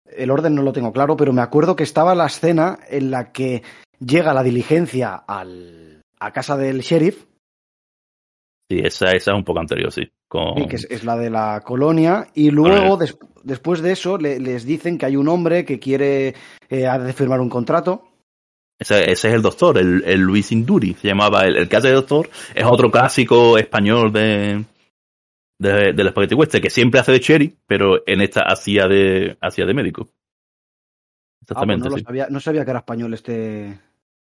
el 0.05 0.31
orden 0.31 0.55
no 0.55 0.63
lo 0.63 0.73
tengo 0.73 0.93
claro, 0.93 1.17
pero 1.17 1.33
me 1.33 1.43
acuerdo 1.43 1.75
que 1.75 1.83
estaba 1.83 2.15
la 2.15 2.27
escena 2.27 2.79
en 2.89 3.11
la 3.11 3.33
que 3.33 3.63
llega 3.99 4.35
la 4.35 4.43
diligencia 4.43 5.15
al, 5.15 6.03
a 6.21 6.33
casa 6.33 6.57
del 6.57 6.81
sheriff, 6.81 7.25
Sí, 8.69 8.81
esa, 8.83 9.13
esa 9.13 9.31
es 9.31 9.37
un 9.37 9.45
poco 9.45 9.61
anterior, 9.61 9.93
sí. 9.93 10.11
Con... 10.27 10.57
Sí, 10.57 10.67
que 10.67 10.77
es, 10.77 10.87
es, 10.91 11.05
la 11.05 11.17
de 11.17 11.31
la 11.31 11.61
colonia. 11.65 12.29
Y 12.35 12.51
luego, 12.51 12.97
des, 12.97 13.17
después 13.45 13.81
de 13.81 13.93
eso, 13.93 14.19
le, 14.19 14.41
les 14.41 14.65
dicen 14.65 14.99
que 14.99 15.07
hay 15.07 15.17
un 15.17 15.29
hombre 15.29 15.65
que 15.65 15.79
quiere 15.79 16.35
eh, 16.69 16.87
ha 16.87 16.99
de 16.99 17.13
firmar 17.13 17.41
un 17.41 17.49
contrato. 17.49 18.09
Ese, 18.79 19.11
ese, 19.11 19.29
es 19.29 19.35
el 19.35 19.43
doctor, 19.43 19.79
el, 19.79 20.05
el 20.05 20.21
Luis 20.21 20.53
Induri, 20.53 20.95
se 20.95 21.09
llamaba. 21.09 21.47
El, 21.47 21.57
el, 21.57 21.69
que 21.69 21.77
hace 21.77 21.89
de 21.89 21.95
doctor 21.95 22.29
es 22.55 22.65
otro 22.65 22.91
clásico 22.91 23.57
español 23.57 24.13
de, 24.13 24.65
de, 25.59 25.93
del 25.93 26.11
Spaghetti 26.11 26.35
Western, 26.35 26.63
que 26.63 26.71
siempre 26.71 27.01
hace 27.01 27.13
de 27.13 27.21
Cherry, 27.21 27.57
pero 27.67 28.03
en 28.07 28.21
esta 28.21 28.43
hacía 28.43 28.87
de, 28.87 29.37
hacía 29.41 29.65
de 29.65 29.75
médico. 29.75 30.11
Exactamente. 31.43 31.87
Ah, 31.87 31.91
pues 31.91 31.93
no, 31.93 31.99
sí. 31.99 32.05
sabía, 32.05 32.27
no 32.29 32.41
sabía 32.41 32.65
que 32.65 32.71
era 32.71 32.81
español 32.81 33.15
este. 33.15 33.79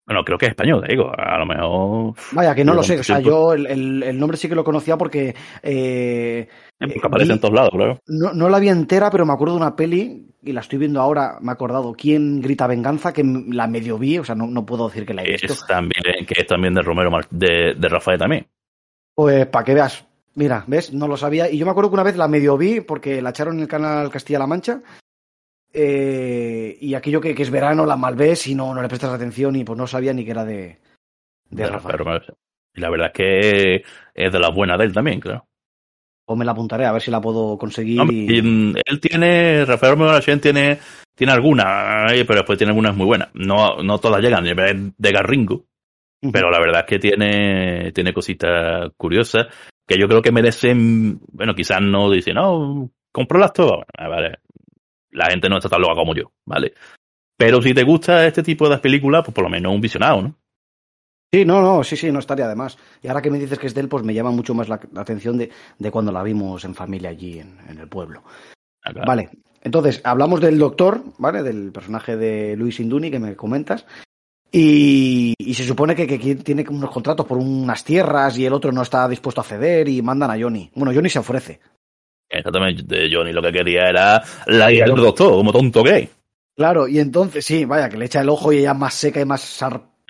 Bueno, 0.06 0.24
creo 0.24 0.38
que 0.38 0.46
es 0.46 0.50
español, 0.50 0.84
digo, 0.88 1.12
a 1.16 1.38
lo 1.38 1.46
mejor. 1.46 2.14
Vaya, 2.32 2.54
que 2.54 2.64
no 2.64 2.74
lo 2.74 2.82
sé, 2.82 2.98
o 2.98 3.04
sea, 3.04 3.20
yo 3.20 3.52
el, 3.52 3.66
el, 3.66 4.02
el, 4.02 4.18
nombre 4.18 4.36
sí 4.36 4.48
que 4.48 4.54
lo 4.54 4.64
conocía 4.64 4.96
porque. 4.96 5.34
Eh, 5.62 6.48
porque 6.78 7.00
aparece 7.04 7.28
vi, 7.28 7.34
en 7.34 7.40
todos 7.40 7.54
lados, 7.54 7.70
claro. 7.70 8.00
No, 8.06 8.32
no 8.32 8.48
la 8.48 8.58
vi 8.58 8.70
entera, 8.70 9.10
pero 9.10 9.26
me 9.26 9.32
acuerdo 9.32 9.54
de 9.54 9.60
una 9.60 9.76
peli, 9.76 10.29
y 10.42 10.52
la 10.52 10.60
estoy 10.60 10.78
viendo 10.78 11.00
ahora, 11.00 11.38
me 11.40 11.50
he 11.50 11.52
acordado, 11.52 11.92
¿Quién 11.92 12.40
grita 12.40 12.66
venganza? 12.66 13.12
Que 13.12 13.22
la 13.24 13.66
medio 13.66 13.98
vi, 13.98 14.18
o 14.18 14.24
sea, 14.24 14.34
no, 14.34 14.46
no 14.46 14.64
puedo 14.64 14.88
decir 14.88 15.06
que 15.06 15.14
la 15.14 15.22
he 15.22 15.32
visto. 15.32 15.52
Es 15.52 15.66
también, 15.66 16.02
que 16.26 16.40
es 16.40 16.46
también 16.46 16.74
de 16.74 16.82
Romero, 16.82 17.10
de, 17.30 17.74
de 17.74 17.88
Rafael 17.88 18.18
también. 18.18 18.46
Pues 19.14 19.46
para 19.46 19.64
que 19.64 19.74
veas, 19.74 20.06
mira, 20.34 20.64
¿ves? 20.66 20.92
No 20.92 21.06
lo 21.08 21.16
sabía. 21.16 21.50
Y 21.50 21.58
yo 21.58 21.66
me 21.66 21.72
acuerdo 21.72 21.90
que 21.90 21.94
una 21.94 22.02
vez 22.02 22.16
la 22.16 22.28
medio 22.28 22.56
vi 22.56 22.80
porque 22.80 23.20
la 23.20 23.30
echaron 23.30 23.56
en 23.56 23.62
el 23.62 23.68
canal 23.68 24.10
Castilla-La 24.10 24.46
Mancha 24.46 24.82
eh, 25.72 26.76
y 26.80 26.94
aquello 26.94 27.20
que, 27.20 27.34
que, 27.34 27.42
es 27.42 27.50
verano 27.50 27.86
la 27.86 27.96
mal 27.96 28.16
ves 28.16 28.46
y 28.46 28.54
no, 28.54 28.74
no 28.74 28.82
le 28.82 28.88
prestas 28.88 29.12
atención 29.12 29.54
y 29.56 29.64
pues 29.64 29.78
no 29.78 29.86
sabía 29.86 30.12
ni 30.12 30.24
que 30.24 30.30
era 30.30 30.44
de, 30.44 30.78
de, 31.50 31.64
de 31.64 31.66
Rafael. 31.66 32.22
Y 32.74 32.80
la 32.80 32.90
verdad 32.90 33.08
es 33.08 33.12
que 33.12 33.84
es 34.14 34.32
de 34.32 34.38
la 34.38 34.50
buena 34.50 34.76
de 34.76 34.84
él 34.84 34.92
también, 34.92 35.20
claro. 35.20 35.44
O 36.30 36.36
me 36.36 36.44
la 36.44 36.52
apuntaré 36.52 36.86
a 36.86 36.92
ver 36.92 37.02
si 37.02 37.10
la 37.10 37.20
puedo 37.20 37.58
conseguir. 37.58 37.96
No, 37.96 38.06
y... 38.08 38.36
y 38.36 38.38
él 38.38 39.00
tiene, 39.00 39.64
Rafael 39.64 39.94
Romero 39.96 40.20
tiene, 40.40 40.78
tiene 41.12 41.32
algunas, 41.32 42.12
eh, 42.12 42.24
pero 42.24 42.38
después 42.38 42.56
tiene 42.56 42.70
algunas 42.70 42.94
muy 42.94 43.04
buenas. 43.04 43.30
No, 43.34 43.82
no 43.82 43.98
todas 43.98 44.22
llegan 44.22 44.44
de 44.44 45.10
Garringo, 45.10 45.64
pero 46.32 46.48
la 46.48 46.60
verdad 46.60 46.82
es 46.82 46.86
que 46.86 46.98
tiene, 47.00 47.90
tiene 47.90 48.12
cositas 48.12 48.92
curiosas 48.96 49.48
que 49.84 49.98
yo 49.98 50.06
creo 50.06 50.22
que 50.22 50.30
merecen, 50.30 51.18
bueno, 51.32 51.52
quizás 51.52 51.82
no 51.82 52.08
dicen, 52.08 52.36
no, 52.36 52.88
las 53.12 53.52
todas. 53.52 53.84
Bueno, 53.98 54.10
vale, 54.14 54.38
la 55.10 55.30
gente 55.30 55.48
no 55.48 55.56
está 55.56 55.68
tan 55.68 55.80
loca 55.80 55.96
como 55.96 56.14
yo, 56.14 56.30
¿vale? 56.46 56.74
Pero 57.36 57.60
si 57.60 57.74
te 57.74 57.82
gusta 57.82 58.24
este 58.24 58.44
tipo 58.44 58.68
de 58.68 58.78
películas, 58.78 59.24
pues 59.24 59.34
por 59.34 59.42
lo 59.42 59.50
menos 59.50 59.74
un 59.74 59.80
visionado, 59.80 60.22
¿no? 60.22 60.36
Sí, 61.32 61.44
no, 61.44 61.60
no, 61.62 61.84
sí, 61.84 61.96
sí, 61.96 62.10
no 62.10 62.18
estaría 62.18 62.48
de 62.48 62.56
más. 62.56 62.76
Y 63.02 63.08
ahora 63.08 63.22
que 63.22 63.30
me 63.30 63.38
dices 63.38 63.58
que 63.58 63.68
es 63.68 63.74
de 63.74 63.82
él, 63.82 63.88
pues 63.88 64.02
me 64.02 64.14
llama 64.14 64.32
mucho 64.32 64.52
más 64.52 64.68
la, 64.68 64.80
atención 64.96 65.38
de, 65.38 65.50
de, 65.78 65.90
cuando 65.90 66.10
la 66.10 66.24
vimos 66.24 66.64
en 66.64 66.74
familia 66.74 67.10
allí 67.10 67.38
en, 67.38 67.56
en 67.68 67.78
el 67.78 67.88
pueblo. 67.88 68.24
Ah, 68.82 68.92
vale, 69.06 69.30
entonces 69.62 70.00
hablamos 70.04 70.40
del 70.40 70.58
doctor, 70.58 71.02
¿vale? 71.18 71.42
Del 71.42 71.70
personaje 71.70 72.16
de 72.16 72.56
Luis 72.56 72.80
Induni 72.80 73.10
que 73.10 73.20
me 73.20 73.36
comentas. 73.36 73.86
Y, 74.52 75.34
y 75.38 75.54
se 75.54 75.64
supone 75.64 75.94
que, 75.94 76.06
que, 76.06 76.34
tiene 76.36 76.64
unos 76.68 76.90
contratos 76.90 77.24
por 77.24 77.38
unas 77.38 77.84
tierras 77.84 78.36
y 78.36 78.46
el 78.46 78.52
otro 78.52 78.72
no 78.72 78.82
está 78.82 79.06
dispuesto 79.08 79.40
a 79.40 79.44
ceder 79.44 79.88
y 79.88 80.02
mandan 80.02 80.30
a 80.32 80.40
Johnny. 80.40 80.70
Bueno, 80.74 80.92
Johnny 80.92 81.08
se 81.08 81.20
ofrece. 81.20 81.60
Exactamente, 82.28 83.08
Johnny 83.12 83.32
lo 83.32 83.42
que 83.42 83.52
quería 83.52 83.88
era 83.88 84.22
la 84.46 84.72
hija 84.72 84.86
del 84.86 84.96
doctor, 84.96 85.32
como 85.32 85.52
tonto 85.52 85.84
que 85.84 86.08
Claro, 86.56 86.88
y 86.88 86.98
entonces, 86.98 87.44
sí, 87.44 87.64
vaya, 87.64 87.88
que 87.88 87.96
le 87.96 88.06
echa 88.06 88.20
el 88.20 88.28
ojo 88.28 88.52
y 88.52 88.58
ella 88.58 88.74
más 88.74 88.94
seca 88.94 89.20
y 89.20 89.24
más 89.24 89.40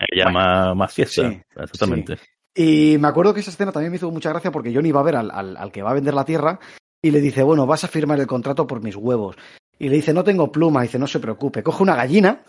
ella 0.08 0.30
más, 0.30 0.76
más 0.76 0.92
fiesta, 0.92 1.32
exactamente. 1.56 2.18
Y 2.54 2.96
me 2.98 3.08
acuerdo 3.08 3.32
que 3.32 3.40
esa 3.40 3.50
escena 3.50 3.72
también 3.72 3.92
me 3.92 3.96
hizo 3.96 4.10
mucha 4.10 4.30
gracia 4.30 4.50
porque 4.50 4.74
Johnny 4.74 4.92
va 4.92 5.00
a 5.00 5.04
ver 5.04 5.16
al, 5.16 5.30
al, 5.30 5.72
que 5.72 5.82
va 5.82 5.90
a 5.90 5.94
vender 5.94 6.14
la 6.14 6.24
tierra 6.24 6.58
y 7.02 7.10
le 7.10 7.20
dice, 7.20 7.42
bueno, 7.42 7.66
vas 7.66 7.84
a 7.84 7.88
firmar 7.88 8.18
el 8.20 8.26
contrato 8.26 8.66
por 8.66 8.82
mis 8.82 8.96
huevos. 8.96 9.36
Y 9.78 9.88
le 9.88 9.96
dice, 9.96 10.12
no 10.12 10.24
tengo 10.24 10.52
pluma. 10.52 10.80
Y 10.80 10.88
dice, 10.88 10.98
no 10.98 11.06
se 11.06 11.20
preocupe. 11.20 11.62
Coge 11.62 11.82
una 11.82 11.94
gallina. 11.94 12.42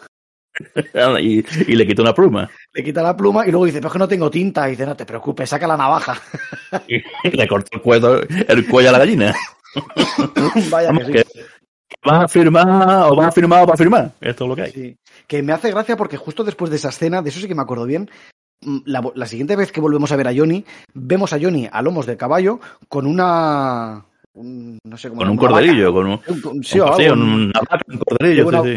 y, 1.21 1.75
le 1.75 1.87
quita 1.87 2.01
una 2.01 2.13
pluma. 2.13 2.49
Le 2.73 2.83
quita 2.83 3.01
la 3.01 3.15
pluma 3.15 3.47
y 3.47 3.51
luego 3.51 3.65
dice, 3.65 3.77
pero 3.77 3.87
es 3.87 3.93
que 3.93 3.99
no 3.99 4.07
tengo 4.07 4.29
tinta. 4.29 4.67
Y 4.67 4.71
dice, 4.71 4.85
no 4.85 4.95
te 4.95 5.05
preocupes, 5.05 5.49
saca 5.49 5.67
la 5.67 5.77
navaja. 5.77 6.21
y 6.87 7.01
le 7.29 7.47
corta 7.47 7.69
el 7.73 7.81
cuello, 7.81 8.21
el 8.21 8.67
cuello 8.67 8.89
a 8.89 8.91
la 8.91 8.99
gallina. 8.99 9.33
Vaya 10.69 10.91
que, 10.91 11.23
sí. 11.23 11.39
¿Vas 12.03 12.23
a 12.23 12.27
firmar 12.27 13.11
o 13.11 13.15
vas 13.15 13.27
a 13.27 13.31
firmar 13.31 13.63
o 13.63 13.65
vas 13.67 13.75
a 13.75 13.83
firmar? 13.83 14.11
Esto 14.21 14.45
es 14.45 14.49
lo 14.49 14.55
que 14.55 14.61
hay. 14.61 14.71
Sí. 14.71 14.97
Que 15.27 15.43
me 15.43 15.53
hace 15.53 15.71
gracia 15.71 15.97
porque 15.97 16.17
justo 16.17 16.43
después 16.43 16.71
de 16.71 16.77
esa 16.77 16.89
escena, 16.89 17.21
de 17.21 17.29
eso 17.29 17.39
sí 17.39 17.47
que 17.47 17.55
me 17.55 17.61
acuerdo 17.61 17.85
bien, 17.85 18.09
mm, 18.61 18.79
la, 18.85 19.03
la, 19.13 19.25
siguiente 19.25 19.55
vez 19.55 19.71
que 19.71 19.81
volvemos 19.81 20.11
a 20.11 20.15
ver 20.15 20.27
a 20.27 20.33
Johnny, 20.35 20.65
vemos 20.93 21.33
a 21.33 21.39
Johnny 21.39 21.67
a 21.71 21.81
lomos 21.81 22.05
de 22.05 22.17
caballo 22.17 22.59
con 22.87 23.05
una. 23.05 24.05
Un, 24.33 24.79
no 24.85 24.97
sé 24.97 25.09
cómo 25.09 25.21
con 25.21 25.29
un 25.29 25.37
corderillo, 25.37 25.93
con 25.93 26.07
un, 26.07 26.21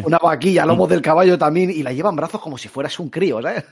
una 0.05 0.19
vaquilla 0.19 0.65
a 0.65 0.67
lomos 0.67 0.89
del 0.89 1.01
caballo 1.01 1.39
también 1.39 1.71
y 1.71 1.85
la 1.85 1.93
lleva 1.93 2.11
en 2.11 2.17
brazos 2.17 2.41
como 2.41 2.59
si 2.59 2.69
fueras 2.69 2.99
un 2.99 3.09
crío, 3.09 3.41
¿sabes? 3.41 3.65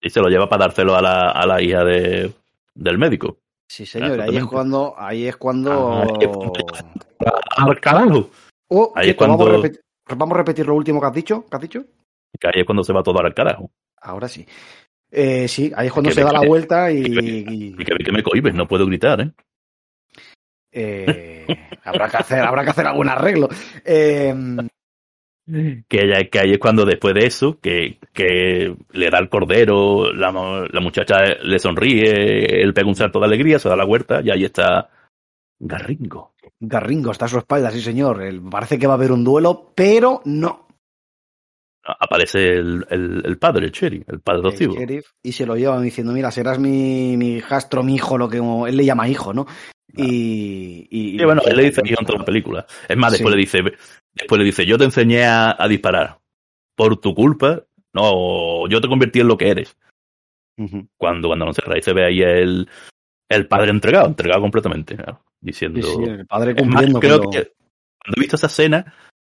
Y 0.00 0.10
se 0.10 0.18
lo 0.20 0.28
lleva 0.28 0.48
para 0.48 0.64
dárselo 0.64 0.96
a 0.96 1.00
la, 1.00 1.30
a 1.30 1.46
la 1.46 1.62
hija 1.62 1.84
de, 1.84 2.32
del 2.74 2.98
médico. 2.98 3.38
Sí, 3.72 3.86
señor, 3.86 4.20
ahí 4.20 4.36
es 4.36 4.44
cuando. 4.44 4.94
Ahí 4.98 5.26
es 5.26 5.36
cuando. 5.38 6.02
Al 7.56 7.80
carajo. 7.80 8.28
Oh, 8.68 8.92
ahí 8.94 9.08
es 9.08 9.16
cuando... 9.16 9.38
vamos, 9.38 9.48
a 9.48 9.56
repetir, 9.56 9.80
vamos, 10.14 10.34
a 10.34 10.38
repetir, 10.38 10.66
lo 10.66 10.74
último 10.74 11.00
que 11.00 11.06
has 11.06 11.14
dicho. 11.14 11.46
¿Que 11.48 11.56
has 11.56 11.62
dicho? 11.62 11.84
Que 12.38 12.48
ahí 12.48 12.60
es 12.60 12.66
cuando 12.66 12.84
se 12.84 12.92
va 12.92 13.02
todo 13.02 13.18
al 13.20 13.32
carajo. 13.32 13.70
Ahora 14.02 14.28
sí. 14.28 14.46
Eh, 15.10 15.48
sí, 15.48 15.72
ahí 15.74 15.86
es 15.86 15.92
cuando 15.94 16.10
se 16.10 16.22
da 16.22 16.32
la 16.32 16.46
vuelta 16.46 16.92
y. 16.92 16.98
Y, 16.98 17.74
que, 17.76 17.94
que, 18.04 18.12
me 18.12 18.22
cohibes, 18.22 18.52
no 18.52 18.68
puedo 18.68 18.84
gritar, 18.84 19.22
¿eh? 19.22 19.32
eh 20.70 21.46
habrá, 21.82 22.10
que 22.10 22.18
hacer, 22.18 22.40
habrá 22.40 22.64
que 22.64 22.70
hacer 22.70 22.86
algún 22.86 23.08
arreglo. 23.08 23.48
Eh, 23.86 24.34
que, 25.46 25.98
ella, 26.00 26.28
que 26.30 26.38
ahí 26.38 26.52
es 26.52 26.58
cuando 26.58 26.84
después 26.84 27.14
de 27.14 27.26
eso, 27.26 27.58
que, 27.60 27.98
que 28.12 28.74
le 28.92 29.10
da 29.10 29.18
el 29.18 29.28
cordero, 29.28 30.12
la, 30.12 30.30
la 30.70 30.80
muchacha 30.80 31.16
le 31.42 31.58
sonríe, 31.58 32.62
él 32.62 32.72
pega 32.74 32.88
un 32.88 32.94
salto 32.94 33.18
de 33.18 33.26
alegría, 33.26 33.58
se 33.58 33.68
da 33.68 33.76
la 33.76 33.84
vuelta 33.84 34.20
y 34.22 34.30
ahí 34.30 34.44
está 34.44 34.90
Garringo. 35.58 36.32
Garringo 36.58 37.12
está 37.12 37.26
a 37.26 37.28
su 37.28 37.38
espalda, 37.38 37.70
sí 37.70 37.80
señor. 37.80 38.20
parece 38.50 38.78
que 38.78 38.86
va 38.86 38.94
a 38.94 38.96
haber 38.96 39.12
un 39.12 39.24
duelo, 39.24 39.72
pero 39.74 40.20
no. 40.24 40.66
Aparece 41.84 42.52
el, 42.52 42.86
el, 42.90 43.22
el 43.24 43.38
padre, 43.38 43.66
el 43.66 43.72
sheriff, 43.72 44.08
el 44.08 44.20
padre 44.20 44.50
sheriff, 44.56 45.06
y 45.20 45.32
se 45.32 45.46
lo 45.46 45.56
llevan 45.56 45.82
diciendo, 45.82 46.12
mira, 46.12 46.30
serás 46.30 46.58
mi, 46.60 47.16
mi 47.16 47.34
hijastro, 47.36 47.82
mi 47.82 47.96
hijo, 47.96 48.18
lo 48.18 48.28
que 48.28 48.38
él 48.38 48.76
le 48.76 48.84
llama 48.84 49.08
hijo, 49.08 49.34
¿no? 49.34 49.46
Y, 49.94 50.88
y, 50.90 51.24
bueno, 51.24 51.42
él 51.44 51.56
le 51.56 51.64
dice 51.64 51.82
en 51.84 52.06
toda 52.06 52.20
la 52.20 52.24
película. 52.24 52.66
Es 52.88 52.96
más, 52.96 53.12
después 53.12 53.34
le 53.34 53.40
dice, 53.40 53.62
después 54.14 54.38
le 54.38 54.44
dice, 54.44 54.64
yo 54.64 54.78
te 54.78 54.84
enseñé 54.84 55.24
a, 55.24 55.54
a, 55.58 55.68
disparar. 55.68 56.18
Por 56.74 56.96
tu 56.98 57.14
culpa, 57.14 57.62
no, 57.92 58.66
yo 58.68 58.80
te 58.80 58.88
convertí 58.88 59.20
en 59.20 59.28
lo 59.28 59.36
que 59.36 59.50
eres. 59.50 59.76
Cuando, 60.96 61.28
cuando 61.28 61.46
no 61.46 61.52
se, 61.52 61.62
ahí 61.66 61.82
se 61.82 61.92
ve 61.92 62.06
ahí 62.06 62.22
el, 62.22 62.68
el 63.28 63.48
padre 63.48 63.70
entregado, 63.70 64.06
entregado 64.06 64.40
completamente, 64.40 64.96
diciendo. 65.40 65.82
Sí, 65.82 66.02
el 66.04 66.26
padre 66.26 66.54
cumpliendo. 66.54 67.00
creo 67.00 67.20
que 67.30 67.52
cuando 68.02 68.16
he 68.16 68.20
visto 68.20 68.36
esa 68.36 68.46
escena, 68.46 68.94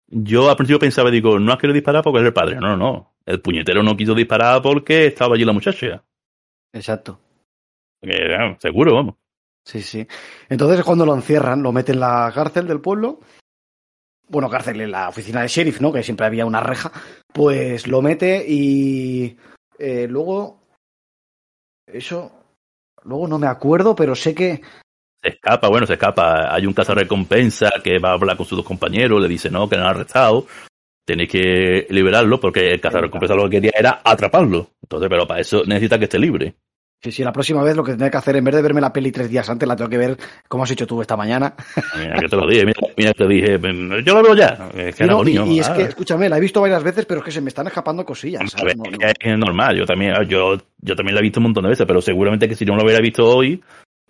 yo 0.08 0.50
al 0.50 0.56
principio 0.56 0.78
pensaba, 0.78 1.10
digo, 1.10 1.38
no 1.38 1.52
has 1.52 1.58
querido 1.58 1.74
disparar 1.74 2.02
porque 2.02 2.20
es 2.20 2.26
el 2.26 2.32
padre. 2.32 2.56
No, 2.56 2.68
no, 2.68 2.76
no. 2.76 3.14
El 3.24 3.40
puñetero 3.40 3.82
no 3.82 3.96
quiso 3.96 4.14
disparar 4.14 4.60
porque 4.62 5.06
estaba 5.06 5.34
allí 5.34 5.44
la 5.44 5.52
muchacha. 5.52 6.04
Exacto. 6.72 7.20
seguro, 8.58 8.94
vamos. 8.94 9.14
Sí, 9.64 9.82
sí. 9.82 10.06
Entonces 10.48 10.84
cuando 10.84 11.06
lo 11.06 11.14
encierran, 11.14 11.62
lo 11.62 11.72
meten 11.72 11.94
en 11.94 12.00
la 12.00 12.32
cárcel 12.34 12.66
del 12.66 12.80
pueblo. 12.80 13.20
Bueno, 14.28 14.48
cárcel 14.48 14.80
en 14.80 14.90
la 14.90 15.08
oficina 15.08 15.42
de 15.42 15.48
sheriff, 15.48 15.80
¿no? 15.80 15.92
Que 15.92 16.02
siempre 16.02 16.26
había 16.26 16.46
una 16.46 16.60
reja. 16.60 16.90
Pues 17.32 17.86
lo 17.86 18.02
mete 18.02 18.44
y 18.48 19.36
eh, 19.78 20.06
luego 20.08 20.62
eso 21.86 22.42
Luego 23.04 23.26
no 23.28 23.38
me 23.38 23.46
acuerdo, 23.46 23.94
pero 23.94 24.14
sé 24.14 24.34
que. 24.34 24.60
Se 25.22 25.28
escapa, 25.28 25.68
bueno, 25.68 25.86
se 25.86 25.94
escapa. 25.94 26.54
Hay 26.54 26.66
un 26.66 26.74
recompensa 26.74 27.70
que 27.82 27.98
va 27.98 28.10
a 28.10 28.14
hablar 28.14 28.36
con 28.36 28.46
sus 28.46 28.56
dos 28.56 28.66
compañeros, 28.66 29.20
le 29.20 29.28
dice 29.28 29.50
no, 29.50 29.68
que 29.68 29.76
lo 29.76 29.82
han 29.82 29.90
arrestado. 29.90 30.46
Tenéis 31.04 31.30
que 31.30 31.86
liberarlo 31.90 32.38
porque 32.38 32.72
el 32.72 32.80
recompensa 32.80 33.34
lo 33.34 33.44
que 33.44 33.56
quería 33.56 33.72
era 33.74 34.00
atraparlo. 34.04 34.70
Entonces, 34.82 35.08
pero 35.08 35.26
para 35.26 35.40
eso 35.40 35.62
necesita 35.64 35.98
que 35.98 36.04
esté 36.04 36.18
libre. 36.18 36.54
Sí, 37.02 37.10
sí, 37.10 37.24
la 37.24 37.32
próxima 37.32 37.64
vez 37.64 37.74
lo 37.74 37.82
que 37.82 37.92
tendré 37.92 38.12
que 38.12 38.16
hacer, 38.16 38.36
en 38.36 38.44
vez 38.44 38.54
de 38.54 38.62
verme 38.62 38.80
la 38.80 38.92
peli 38.92 39.10
tres 39.10 39.28
días 39.28 39.50
antes, 39.50 39.68
la 39.68 39.74
tengo 39.74 39.90
que 39.90 39.98
ver 39.98 40.16
como 40.46 40.62
has 40.62 40.70
hecho 40.70 40.86
tú 40.86 41.00
esta 41.00 41.16
mañana. 41.16 41.54
Mira, 41.98 42.20
que 42.20 42.28
te 42.28 42.36
lo 42.36 42.46
dije, 42.46 42.64
mira, 42.64 42.80
mira 42.96 43.12
te 43.12 43.26
dije, 43.26 43.58
yo 44.04 44.14
lo 44.14 44.22
veo 44.22 44.34
ya. 44.36 44.70
Es 44.76 44.94
que 44.94 45.06
no, 45.06 45.26
y, 45.26 45.36
y 45.36 45.58
es 45.58 45.68
que, 45.70 45.82
escúchame, 45.82 46.28
la 46.28 46.38
he 46.38 46.40
visto 46.40 46.60
varias 46.60 46.84
veces, 46.84 47.04
pero 47.04 47.18
es 47.18 47.24
que 47.24 47.32
se 47.32 47.40
me 47.40 47.48
están 47.48 47.66
escapando 47.66 48.04
cosillas. 48.04 48.48
¿sabes? 48.52 48.76
No, 48.76 48.84
es 48.84 49.38
normal, 49.38 49.76
yo 49.76 49.84
también, 49.84 50.14
yo, 50.28 50.58
yo 50.78 50.94
también 50.94 51.16
la 51.16 51.20
he 51.20 51.24
visto 51.24 51.40
un 51.40 51.44
montón 51.44 51.64
de 51.64 51.70
veces, 51.70 51.86
pero 51.86 52.00
seguramente 52.00 52.48
que 52.48 52.54
si 52.54 52.64
no 52.64 52.76
lo 52.76 52.84
hubiera 52.84 53.00
visto 53.00 53.26
hoy, 53.26 53.60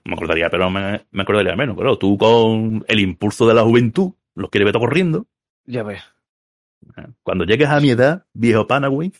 me 0.04 0.14
acordaría, 0.14 0.50
pero 0.50 0.68
me, 0.68 1.06
me 1.10 1.22
acordaría 1.22 1.56
menos. 1.56 1.76
Pero 1.78 1.96
tú 1.96 2.18
con 2.18 2.84
el 2.86 3.00
impulso 3.00 3.46
de 3.46 3.54
la 3.54 3.62
juventud, 3.62 4.12
los 4.34 4.50
quieres 4.50 4.70
ver 4.70 4.80
corriendo. 4.80 5.26
Ya 5.64 5.82
ves. 5.82 6.02
Cuando 7.22 7.44
llegues 7.44 7.68
a 7.68 7.80
mi 7.80 7.90
edad, 7.90 8.24
viejo 8.34 8.66
Panaway, 8.66 9.12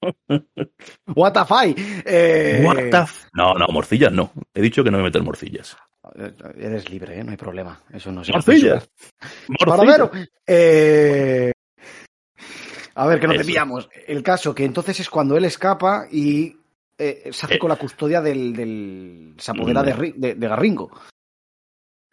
What 1.14 1.32
the 1.32 1.44
fuck? 1.44 1.78
Eh... 2.04 2.62
What 2.64 2.76
the 2.76 3.04
no, 3.34 3.54
no, 3.54 3.66
morcillas 3.72 4.12
no. 4.12 4.30
He 4.54 4.60
dicho 4.60 4.84
que 4.84 4.90
no 4.90 4.98
me 4.98 5.04
meter 5.04 5.22
morcillas. 5.22 5.76
Eres 6.56 6.88
libre, 6.88 7.18
¿eh? 7.18 7.24
no 7.24 7.32
hay 7.32 7.36
problema. 7.36 7.80
Eso 7.92 8.12
no 8.12 8.22
es. 8.22 8.30
Morcillas. 8.30 8.88
Morcillas. 9.48 10.10
Eh... 10.46 11.52
A 12.94 13.06
ver, 13.06 13.20
que 13.20 13.26
no 13.26 13.34
te 13.34 13.44
pillamos. 13.44 13.88
El 14.06 14.22
caso 14.22 14.54
que 14.54 14.64
entonces 14.64 15.00
es 15.00 15.10
cuando 15.10 15.36
él 15.36 15.44
escapa 15.44 16.06
y 16.10 16.56
eh, 16.96 17.28
se 17.30 17.46
hace 17.46 17.56
eh. 17.56 17.58
con 17.58 17.68
la 17.68 17.76
custodia 17.76 18.22
del, 18.22 18.54
del 18.54 19.34
se 19.36 19.50
apodera 19.50 19.82
mm. 19.82 19.84
de, 19.84 20.14
de, 20.16 20.34
de 20.34 20.48
Garringo. 20.48 20.90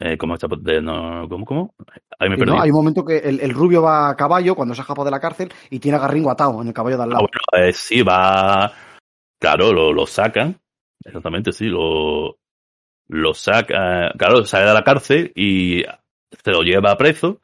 Eh, 0.06 0.18
¿Cómo 0.18 0.34
está? 0.34 0.48
De, 0.60 0.82
no, 0.82 1.30
¿Cómo? 1.30 1.46
¿Cómo? 1.46 1.76
Ahí 2.20 2.30
me 2.30 2.36
no, 2.36 2.62
hay 2.62 2.70
un 2.72 2.76
momento 2.76 3.06
que 3.06 3.20
el, 3.20 3.40
el, 3.40 3.52
rubio 3.52 3.82
va 3.82 4.10
a 4.10 4.18
caballo 4.18 4.54
cuando 4.54 4.76
se 4.76 4.82
ha 4.82 4.84
escapado 4.84 5.06
de 5.06 5.12
la 5.12 5.20
cárcel 5.22 5.50
y 5.70 5.80
tiene 5.80 5.98
a 5.98 6.02
Garringo 6.02 6.30
atado 6.30 6.62
en 6.62 6.68
el 6.68 6.74
caballo 6.74 6.98
de 6.98 7.04
al 7.04 7.10
lado. 7.10 7.24
Ah, 7.24 7.28
bueno, 7.54 7.70
eh, 7.70 7.72
sí, 7.72 8.02
va. 8.02 8.70
Claro, 9.40 9.72
lo, 9.72 9.94
lo 9.94 10.06
sacan. 10.06 10.60
Exactamente, 11.06 11.54
sí, 11.54 11.68
lo, 11.68 12.38
lo 13.08 13.34
saca. 13.34 14.12
Claro, 14.18 14.44
sale 14.44 14.66
de 14.66 14.74
la 14.74 14.84
cárcel 14.84 15.32
y 15.36 15.84
se 15.84 16.52
lo 16.52 16.64
lleva 16.64 16.98
preso. 16.98 17.40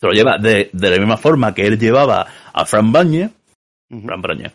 Se 0.00 0.06
lo 0.06 0.12
lleva 0.12 0.38
de, 0.38 0.70
de 0.72 0.90
la 0.90 0.98
misma 0.98 1.16
forma 1.16 1.52
que 1.52 1.66
él 1.66 1.80
llevaba 1.80 2.24
a 2.52 2.64
Fran 2.64 2.92
Baña. 2.92 3.28
Uh 3.90 3.96
-huh. 3.96 4.04
Fran 4.04 4.22
Baña. 4.22 4.52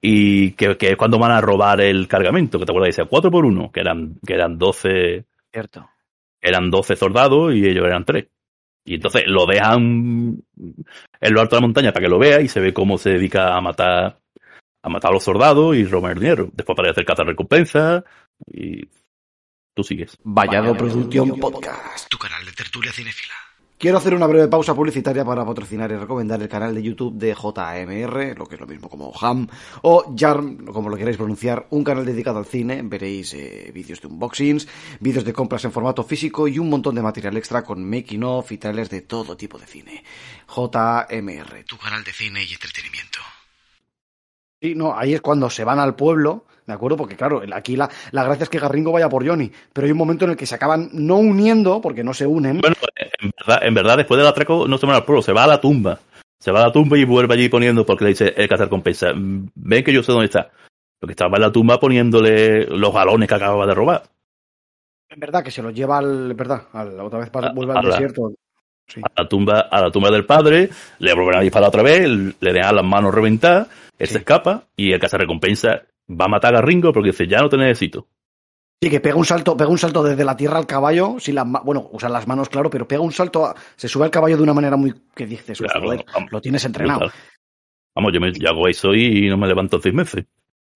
Y 0.00 0.52
que, 0.52 0.78
que, 0.78 0.92
es 0.92 0.96
cuando 0.96 1.18
van 1.18 1.32
a 1.32 1.42
robar 1.42 1.82
el 1.82 2.08
cargamento, 2.08 2.58
que 2.58 2.64
te 2.64 2.72
acuerdas, 2.72 2.96
dice 2.96 3.06
4 3.06 3.30
por 3.30 3.44
1 3.44 3.70
que 3.70 3.80
eran, 3.80 4.18
que 4.26 4.32
eran 4.32 4.56
12. 4.56 5.26
Cierto 5.52 5.90
eran 6.48 6.70
12 6.70 6.96
soldados 6.96 7.54
y 7.54 7.66
ellos 7.66 7.84
eran 7.84 8.04
3. 8.04 8.26
Y 8.84 8.94
entonces 8.94 9.24
lo 9.26 9.46
dejan 9.46 10.42
en 10.56 11.34
lo 11.34 11.40
alto 11.40 11.56
de 11.56 11.60
la 11.60 11.66
montaña 11.66 11.92
para 11.92 12.04
que 12.04 12.10
lo 12.10 12.18
vea 12.18 12.40
y 12.40 12.48
se 12.48 12.60
ve 12.60 12.72
cómo 12.72 12.98
se 12.98 13.10
dedica 13.10 13.56
a 13.56 13.60
matar 13.60 14.20
a 14.82 14.88
matar 14.88 15.10
a 15.10 15.14
los 15.14 15.24
soldados 15.24 15.74
y 15.74 15.84
robar 15.84 16.12
el 16.12 16.20
dinero. 16.20 16.48
Después 16.52 16.76
aparece 16.76 17.00
el 17.00 17.06
cazar 17.06 17.26
recompensa 17.26 18.04
y 18.46 18.88
tú 19.74 19.82
sigues. 19.82 20.16
Vallado 20.22 20.76
Producción 20.76 21.40
Podcast, 21.40 22.08
tu 22.08 22.16
canal 22.18 22.44
de 22.44 22.52
tertulia 22.52 22.92
cinefila. 22.92 23.34
Quiero 23.78 23.98
hacer 23.98 24.14
una 24.14 24.26
breve 24.26 24.48
pausa 24.48 24.74
publicitaria 24.74 25.22
para 25.22 25.44
patrocinar 25.44 25.92
y 25.92 25.96
recomendar 25.96 26.40
el 26.40 26.48
canal 26.48 26.74
de 26.74 26.82
YouTube 26.82 27.18
de 27.18 27.34
JMR, 27.34 28.34
lo 28.38 28.46
que 28.46 28.54
es 28.54 28.60
lo 28.60 28.66
mismo 28.66 28.88
como 28.88 29.12
Ham, 29.20 29.48
o 29.82 30.14
Jarm, 30.16 30.64
como 30.64 30.88
lo 30.88 30.96
queráis 30.96 31.18
pronunciar, 31.18 31.66
un 31.68 31.84
canal 31.84 32.06
dedicado 32.06 32.38
al 32.38 32.46
cine. 32.46 32.80
Veréis 32.82 33.34
eh, 33.34 33.70
vídeos 33.74 34.00
de 34.00 34.08
unboxings, 34.08 34.66
vídeos 34.98 35.26
de 35.26 35.34
compras 35.34 35.66
en 35.66 35.72
formato 35.72 36.02
físico 36.04 36.48
y 36.48 36.58
un 36.58 36.70
montón 36.70 36.94
de 36.94 37.02
material 37.02 37.36
extra 37.36 37.64
con 37.64 37.84
making 37.84 38.24
of 38.24 38.50
y 38.50 38.56
trailers 38.56 38.88
de 38.88 39.02
todo 39.02 39.36
tipo 39.36 39.58
de 39.58 39.66
cine. 39.66 40.04
JMR, 40.48 41.64
tu 41.66 41.76
canal 41.76 42.02
de 42.02 42.14
cine 42.14 42.44
y 42.44 42.54
entretenimiento. 42.54 43.35
Sí, 44.60 44.74
no, 44.74 44.96
ahí 44.96 45.14
es 45.14 45.20
cuando 45.20 45.50
se 45.50 45.64
van 45.64 45.78
al 45.78 45.94
pueblo, 45.94 46.44
¿de 46.66 46.72
acuerdo? 46.72 46.96
Porque 46.96 47.16
claro, 47.16 47.42
aquí 47.52 47.76
la, 47.76 47.88
la 48.12 48.24
gracia 48.24 48.44
es 48.44 48.48
que 48.50 48.58
Garringo 48.58 48.90
vaya 48.92 49.08
por 49.08 49.26
Johnny, 49.26 49.50
pero 49.72 49.84
hay 49.86 49.92
un 49.92 49.98
momento 49.98 50.24
en 50.24 50.32
el 50.32 50.36
que 50.36 50.46
se 50.46 50.54
acaban 50.54 50.88
no 50.92 51.16
uniendo, 51.16 51.80
porque 51.80 52.02
no 52.02 52.14
se 52.14 52.26
unen. 52.26 52.60
Bueno, 52.60 52.76
en 53.20 53.30
verdad, 53.38 53.58
en 53.66 53.74
verdad 53.74 53.96
después 53.98 54.16
del 54.18 54.26
atraco 54.26 54.66
no 54.66 54.78
se 54.78 54.86
va 54.86 54.96
al 54.96 55.04
pueblo, 55.04 55.22
se 55.22 55.32
va 55.32 55.44
a 55.44 55.48
la 55.48 55.60
tumba. 55.60 56.00
Se 56.38 56.52
va 56.52 56.60
a 56.62 56.66
la 56.66 56.72
tumba 56.72 56.98
y 56.98 57.04
vuelve 57.04 57.34
allí 57.34 57.48
poniendo, 57.48 57.84
porque 57.86 58.04
le 58.04 58.10
dice 58.10 58.34
el 58.36 58.48
cazar 58.48 58.68
compensa. 58.68 59.08
Ven 59.14 59.84
que 59.84 59.92
yo 59.92 60.02
sé 60.02 60.12
dónde 60.12 60.26
está. 60.26 60.50
Porque 61.00 61.12
estaba 61.12 61.36
en 61.36 61.42
la 61.42 61.52
tumba 61.52 61.78
poniéndole 61.80 62.66
los 62.66 62.92
galones 62.92 63.28
que 63.28 63.34
acababa 63.34 63.66
de 63.66 63.74
robar. 63.74 64.02
Es 65.08 65.18
verdad 65.18 65.42
que 65.44 65.50
se 65.50 65.62
los 65.62 65.72
lleva 65.74 65.98
al, 65.98 66.34
verdad, 66.34 66.62
al, 66.72 66.98
otra 67.00 67.18
vez 67.20 67.30
para, 67.30 67.52
vuelve 67.52 67.72
A- 67.74 67.78
al 67.78 67.86
a 67.86 67.88
la- 67.88 67.94
desierto. 67.94 68.32
Sí. 68.86 69.00
A 69.02 69.22
la 69.22 69.28
tumba, 69.28 69.60
a 69.70 69.80
la 69.82 69.90
tumba 69.90 70.10
del 70.10 70.24
padre, 70.26 70.70
le 71.00 71.14
vuelven 71.14 71.36
a 71.36 71.40
disparar 71.40 71.68
otra 71.68 71.82
vez, 71.82 72.08
le 72.08 72.52
dejan 72.52 72.76
las 72.76 72.84
manos 72.84 73.12
reventadas, 73.14 73.68
él 73.98 74.06
Sí. 74.06 74.12
se 74.14 74.18
escapa 74.20 74.64
y 74.76 74.92
el 74.92 75.00
cazar 75.00 75.20
recompensa 75.20 75.82
va 76.08 76.26
a 76.26 76.28
matar 76.28 76.54
a 76.54 76.60
Ringo 76.62 76.92
porque 76.92 77.10
dice, 77.10 77.26
ya 77.26 77.40
no 77.40 77.48
te 77.48 77.56
necesito. 77.56 78.06
Sí, 78.80 78.90
que 78.90 79.00
pega 79.00 79.16
un 79.16 79.24
salto, 79.24 79.56
pega 79.56 79.70
un 79.70 79.78
salto 79.78 80.02
desde 80.02 80.24
la 80.24 80.36
tierra 80.36 80.58
al 80.58 80.66
caballo, 80.66 81.16
sin 81.18 81.34
las 81.34 81.46
bueno, 81.64 81.88
usa 81.92 82.08
las 82.10 82.28
manos, 82.28 82.48
claro, 82.48 82.68
pero 82.70 82.86
pega 82.86 83.00
un 83.00 83.10
salto, 83.10 83.46
a- 83.46 83.54
se 83.74 83.88
sube 83.88 84.04
al 84.04 84.10
caballo 84.10 84.36
de 84.36 84.42
una 84.42 84.52
manera 84.54 84.76
muy 84.76 84.94
que 85.14 85.26
dices, 85.26 85.58
Claro, 85.58 85.80
joder, 85.82 86.04
vamos, 86.14 86.30
lo 86.30 86.40
tienes 86.40 86.64
entrenado. 86.64 87.10
Vamos, 87.94 88.12
yo, 88.12 88.20
me, 88.20 88.32
yo 88.32 88.50
hago 88.50 88.68
eso 88.68 88.94
y 88.94 89.28
no 89.30 89.38
me 89.38 89.46
levanto 89.48 89.80
seis 89.80 89.94
meses. 89.94 90.26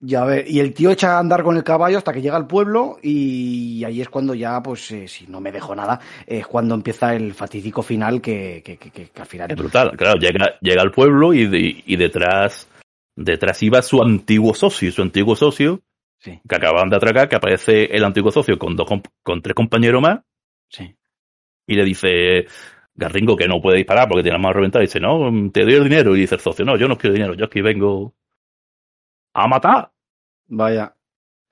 Ya 0.03 0.25
ve, 0.25 0.45
y 0.49 0.61
el 0.61 0.73
tío 0.73 0.91
echa 0.91 1.17
a 1.17 1.19
andar 1.19 1.43
con 1.43 1.59
el 1.59 1.63
caballo 1.63 1.99
hasta 1.99 2.15
que 2.15 2.23
llega 2.23 2.35
al 2.37 2.47
pueblo 2.47 2.97
y 3.03 3.85
ahí 3.85 4.01
es 4.01 4.09
cuando 4.09 4.35
ya, 4.35 4.63
pues, 4.63 4.91
eh, 4.93 5.07
si 5.07 5.27
no 5.27 5.43
me 5.43 5.53
dejo 5.53 5.75
nada, 5.77 6.01
es 6.27 6.47
cuando 6.47 6.75
empieza 6.75 7.15
el 7.15 7.35
fatídico 7.35 7.83
final 7.83 8.23
que, 8.23 8.63
que, 8.65 8.79
que- 8.79 8.91
que- 8.91 9.11
al 9.21 9.27
final... 9.27 9.51
Es 9.51 9.59
brutal, 9.59 9.95
claro, 9.99 10.19
llega, 10.19 10.59
llega 10.63 10.81
al 10.81 10.91
pueblo 10.91 11.35
y, 11.35 11.47
de- 11.47 11.83
y 11.85 11.97
detrás, 11.97 12.67
detrás 13.15 13.63
iba 13.63 13.83
su 13.83 14.01
antiguo 14.03 14.55
socio, 14.55 14.91
su 14.91 15.03
antiguo 15.03 15.37
socio, 15.37 15.83
Sí, 16.19 16.39
que 16.49 16.55
acaban 16.57 16.89
de 16.89 16.97
atracar, 16.97 17.29
que 17.29 17.37
aparece 17.37 17.85
el 17.97 18.03
antiguo 18.05 18.31
socio 18.31 18.59
con 18.59 18.77
dos 18.77 18.87
con 19.23 19.43
tres 19.43 19.55
compañeros 19.55 20.01
más, 20.03 20.21
sí. 20.69 20.95
y 21.67 21.75
le 21.75 21.85
dice 21.85 22.47
Garringo 22.95 23.37
que 23.37 23.49
no 23.49 23.61
puede 23.61 23.79
disparar 23.79 24.07
porque 24.09 24.23
tiene 24.23 24.37
las 24.37 24.43
manos 24.43 24.57
reventadas, 24.57 24.85
y 24.85 24.89
dice, 24.89 25.01
no, 25.01 25.51
te 25.51 25.63
doy 25.63 25.75
el 25.75 25.85
dinero, 25.85 26.15
y 26.17 26.21
dice 26.21 26.35
el 26.37 26.41
socio, 26.43 26.65
no, 26.65 26.77
yo 26.79 26.89
no 26.89 26.97
quiero 26.99 27.15
dinero, 27.15 27.35
yo 27.35 27.45
aquí 27.47 27.61
vengo 27.63 28.15
a 29.35 29.47
matar. 29.49 29.91
Vaya. 30.49 30.95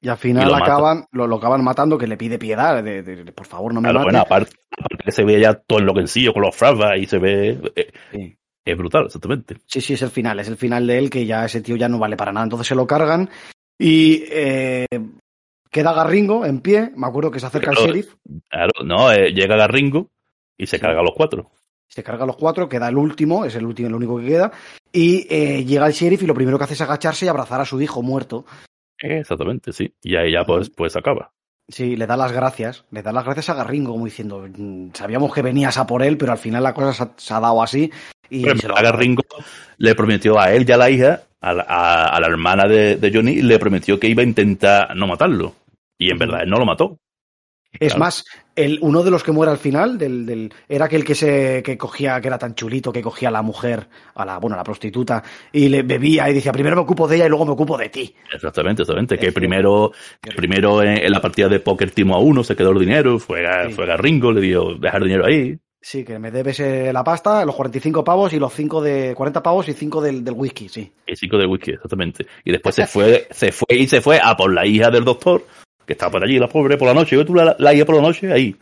Y 0.01 0.09
al 0.09 0.17
Y 0.17 0.19
final 0.19 0.49
lo 0.49 0.55
acaban, 0.57 1.07
lo, 1.11 1.27
lo 1.27 1.37
acaban 1.37 1.65
matando, 1.65 1.99
que 1.99 2.07
le 2.07 2.17
pide 2.17 2.39
piedad, 2.39 2.83
de, 2.83 3.03
de- 3.03 3.25
de, 3.25 3.33
por 3.33 3.47
favor 3.47 3.75
no 3.75 3.81
me 3.81 3.87
Claro, 3.91 3.99
mates. 4.01 4.13
bueno, 4.13 4.21
aparte, 4.25 4.57
aparte 4.71 5.05
que 5.05 5.13
se 5.13 5.25
ve 5.25 5.41
ya 5.41 5.55
todo 5.55 5.81
enloquecido 5.81 6.33
con 6.33 6.43
los 6.43 6.55
flashbacks 6.55 7.01
y 7.03 7.07
se 7.07 7.19
ve, 7.19 7.61
eh, 7.75 7.91
Sí. 8.13 8.39
es 8.65 8.77
brutal, 8.79 9.07
exactamente. 9.07 9.57
Sí, 9.67 9.81
sí, 9.81 9.95
es 9.95 10.03
el 10.03 10.11
final, 10.11 10.39
es 10.39 10.47
el 10.49 10.57
final 10.57 10.87
de 10.87 10.99
él 10.99 11.11
que 11.11 11.27
ya 11.27 11.45
ese 11.45 11.61
tío 11.63 11.75
ya 11.77 11.89
no 11.89 11.99
vale 11.99 12.17
para 12.17 12.33
nada. 12.33 12.45
Entonces 12.45 12.69
se 12.69 12.77
lo 12.77 12.87
cargan 12.87 13.29
y 13.77 14.23
eh, 14.31 14.87
queda 15.71 15.93
Garringo 15.93 16.45
en 16.47 16.61
pie. 16.61 16.93
Me 16.95 17.07
acuerdo 17.09 17.31
que 17.33 17.41
se 17.41 17.47
acerca 17.47 17.71
el 17.71 17.77
Pero- 17.77 17.87
sheriff, 17.89 18.15
Claro, 18.49 18.73
no, 18.85 19.11
eh, 19.11 19.33
llega 19.33 19.57
Garringo 19.57 20.11
y 20.57 20.67
se 20.67 20.77
Sí. 20.77 20.81
carga 20.83 21.01
a 21.01 21.05
los 21.05 21.15
cuatro. 21.17 21.51
Se 21.89 22.03
carga 22.03 22.25
a 22.25 22.27
los 22.27 22.37
cuatro, 22.37 22.69
queda 22.69 22.89
el 22.89 22.97
último, 22.97 23.45
es 23.45 23.55
el 23.57 23.65
último, 23.67 23.89
el 23.89 23.95
único 23.95 24.19
que 24.19 24.27
queda. 24.27 24.53
Y 24.93 25.27
eh, 25.31 25.65
llega 25.65 25.87
el 25.87 25.93
sheriff 25.93 26.23
y 26.23 26.27
lo 26.27 26.35
primero 26.35 26.59
que 26.59 26.65
hace 26.65 26.75
es 26.75 26.81
agacharse 26.81 27.25
y 27.27 27.29
abrazar 27.29 27.61
a 27.61 27.65
su 27.65 27.81
hijo 27.81 28.03
muerto. 28.03 28.45
Exactamente, 28.99 29.73
sí. 29.73 29.93
Y 30.03 30.17
ahí 30.17 30.33
ya 30.33 30.45
pues, 30.45 30.71
pues 30.71 30.97
acaba. 30.97 31.31
Sí, 31.69 31.97
le 31.97 32.07
da 32.07 32.17
las 32.17 32.33
gracias, 32.33 32.85
le 32.91 33.03
da 33.03 33.13
las 33.13 33.25
gracias 33.25 33.51
a 33.51 33.55
Garringo, 33.55 33.93
como 33.93 34.07
diciendo, 34.07 34.47
"Mm, 34.57 34.89
sabíamos 34.95 35.35
que 35.35 35.43
venías 35.43 35.77
a 35.77 35.87
por 35.87 36.03
él, 36.03 36.17
pero 36.17 36.33
al 36.33 36.39
final 36.39 36.63
la 36.63 36.73
cosa 36.73 36.93
se 36.95 37.03
ha, 37.03 37.11
se 37.17 37.35
ha 37.35 37.41
dado 37.41 37.63
así. 37.63 37.91
Y 38.31 38.43
Pero 38.43 38.59
se 38.59 38.69
lo 38.69 38.77
a 38.77 38.83
Garringo 38.83 39.23
le 39.77 39.95
prometió 39.95 40.39
a 40.39 40.51
él 40.53 40.65
y 40.67 40.73
a 40.73 40.77
la 40.79 40.91
hija, 40.91 41.23
a 41.41 41.53
la, 41.53 41.63
a- 41.69 42.09
a 42.17 42.21
la 42.21 42.27
hermana 42.27 42.67
de, 42.67 42.97
de 42.97 43.13
Johnny, 43.13 43.43
le 43.43 43.59
prometió 43.59 44.01
que 44.01 44.09
iba 44.09 44.23
a 44.23 44.27
intentar 44.27 44.97
no 44.97 45.07
matarlo. 45.07 45.55
Y 45.99 46.11
en 46.11 46.19
verdad 46.19 46.43
él 46.43 46.51
no 46.51 46.59
lo 46.59 46.65
mató. 46.65 46.99
Es 47.73 47.89
Claro. 47.93 47.99
más, 48.01 48.25
el, 48.65 48.79
uno 48.83 49.03
de 49.03 49.11
los 49.11 49.23
que 49.23 49.33
muere 49.33 49.53
al 49.53 49.59
final 49.59 49.97
del, 49.99 50.27
del- 50.27 50.53
era 50.69 50.87
aquel 50.87 51.05
que 51.05 51.15
se 51.15 51.63
que 51.63 51.79
cogía, 51.79 52.21
que 52.21 52.29
era 52.29 52.39
tan 52.39 52.55
chulito, 52.55 52.93
que 52.93 53.03
cogía 53.03 53.29
a 53.29 53.33
la 53.33 53.43
mujer, 53.43 53.89
a 54.15 54.25
la, 54.25 54.39
bueno, 54.39 54.55
a 54.55 54.59
la 54.59 54.65
prostituta, 54.65 55.23
y 55.53 55.69
le 55.69 55.83
bebía 55.83 56.29
y 56.29 56.35
decía, 56.35 56.53
primero 56.53 56.77
me 56.77 56.83
ocupo 56.83 57.07
de 57.09 57.17
ella 57.17 57.27
y 57.27 57.29
luego 57.29 57.47
me 57.47 57.53
ocupo 57.53 57.77
de 57.79 57.89
ti. 57.89 58.15
Exactamente, 58.33 58.83
exactamente. 58.83 59.19
Que 59.19 59.29
Es 59.29 59.35
primero, 59.35 59.93
que 60.21 60.33
primero 60.33 60.83
en, 60.83 60.99
en 60.99 61.11
la 61.11 61.21
partida 61.21 61.49
de 61.49 61.61
póker 61.61 61.91
timo 61.93 62.15
a 62.17 62.21
uno, 62.21 62.45
se 62.45 62.55
quedó 62.57 62.71
el 62.73 62.79
dinero, 62.81 63.19
fue, 63.19 63.47
a- 63.47 63.69
Sí. 63.69 63.73
fue 63.75 63.87
Garringo, 63.87 64.33
le 64.33 64.41
dio 64.41 64.75
dejar 64.75 65.03
dinero 65.03 65.25
ahí. 65.27 65.59
Sí, 65.81 66.05
que 66.05 66.19
me 66.19 66.33
debes 66.33 66.59
eh, 66.59 66.91
la 66.93 67.05
pasta, 67.05 67.45
los 67.45 67.55
45 67.55 68.03
pavos 68.03 68.33
y 68.33 68.39
los 68.41 68.53
5 68.53 68.83
de 68.83 69.15
40 69.15 69.43
pavos 69.45 69.69
y 69.69 69.73
5 69.75 70.01
del, 70.03 70.25
del 70.25 70.35
whisky, 70.35 70.69
sí. 70.69 70.93
El 71.07 71.17
chico 71.17 71.39
del 71.39 71.47
whisky, 71.47 71.71
exactamente. 71.71 72.27
Y 72.45 72.51
después 72.51 72.75
se 72.75 72.87
fue, 72.89 73.29
se 73.31 73.53
fue 73.53 73.77
y 73.77 73.87
se 73.87 74.01
fue 74.01 74.19
a 74.21 74.37
por 74.37 74.53
la 74.53 74.67
hija 74.67 74.91
del 74.91 75.05
doctor, 75.05 75.45
que 75.89 75.95
estaba 75.95 76.13
por 76.13 76.23
allí, 76.23 76.39
la 76.39 76.49
pobre, 76.49 76.77
por 76.77 76.87
la 76.87 76.93
noche. 76.93 77.17
Yo 77.17 77.25
tú 77.25 77.35
la, 77.35 77.57
la 77.59 77.73
hija 77.73 77.87
por 77.87 77.97
la 77.97 78.03
noche 78.03 78.31
ahí. 78.31 78.55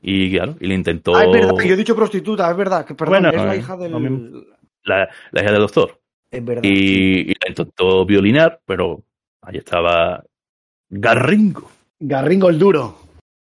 Y 0.00 0.30
claro, 0.30 0.54
y 0.60 0.68
le 0.68 0.74
intentó. 0.74 1.16
Ah, 1.16 1.24
es 1.24 1.32
verdad, 1.32 1.56
que 1.58 1.66
yo 1.66 1.74
he 1.74 1.76
dicho 1.76 1.96
prostituta, 1.96 2.48
es 2.48 2.56
verdad, 2.56 2.86
que 2.86 2.94
perdón, 2.94 3.24
Bueno, 3.24 3.30
es 3.30 3.44
la 3.44 3.54
eh, 3.56 3.58
hija 3.58 3.76
del... 3.76 4.46
la, 4.84 5.08
la 5.32 5.42
hija 5.42 5.50
del 5.50 5.60
doctor. 5.60 6.00
Es 6.30 6.44
verdad. 6.44 6.62
Y, 6.62 7.32
y 7.32 7.34
la 7.34 7.48
intentó 7.48 8.06
violinar, 8.06 8.60
pero 8.64 9.02
ahí 9.42 9.56
estaba 9.56 10.22
Garringo. 10.88 11.68
Garringo 11.98 12.48
el 12.48 12.60
duro. 12.60 12.96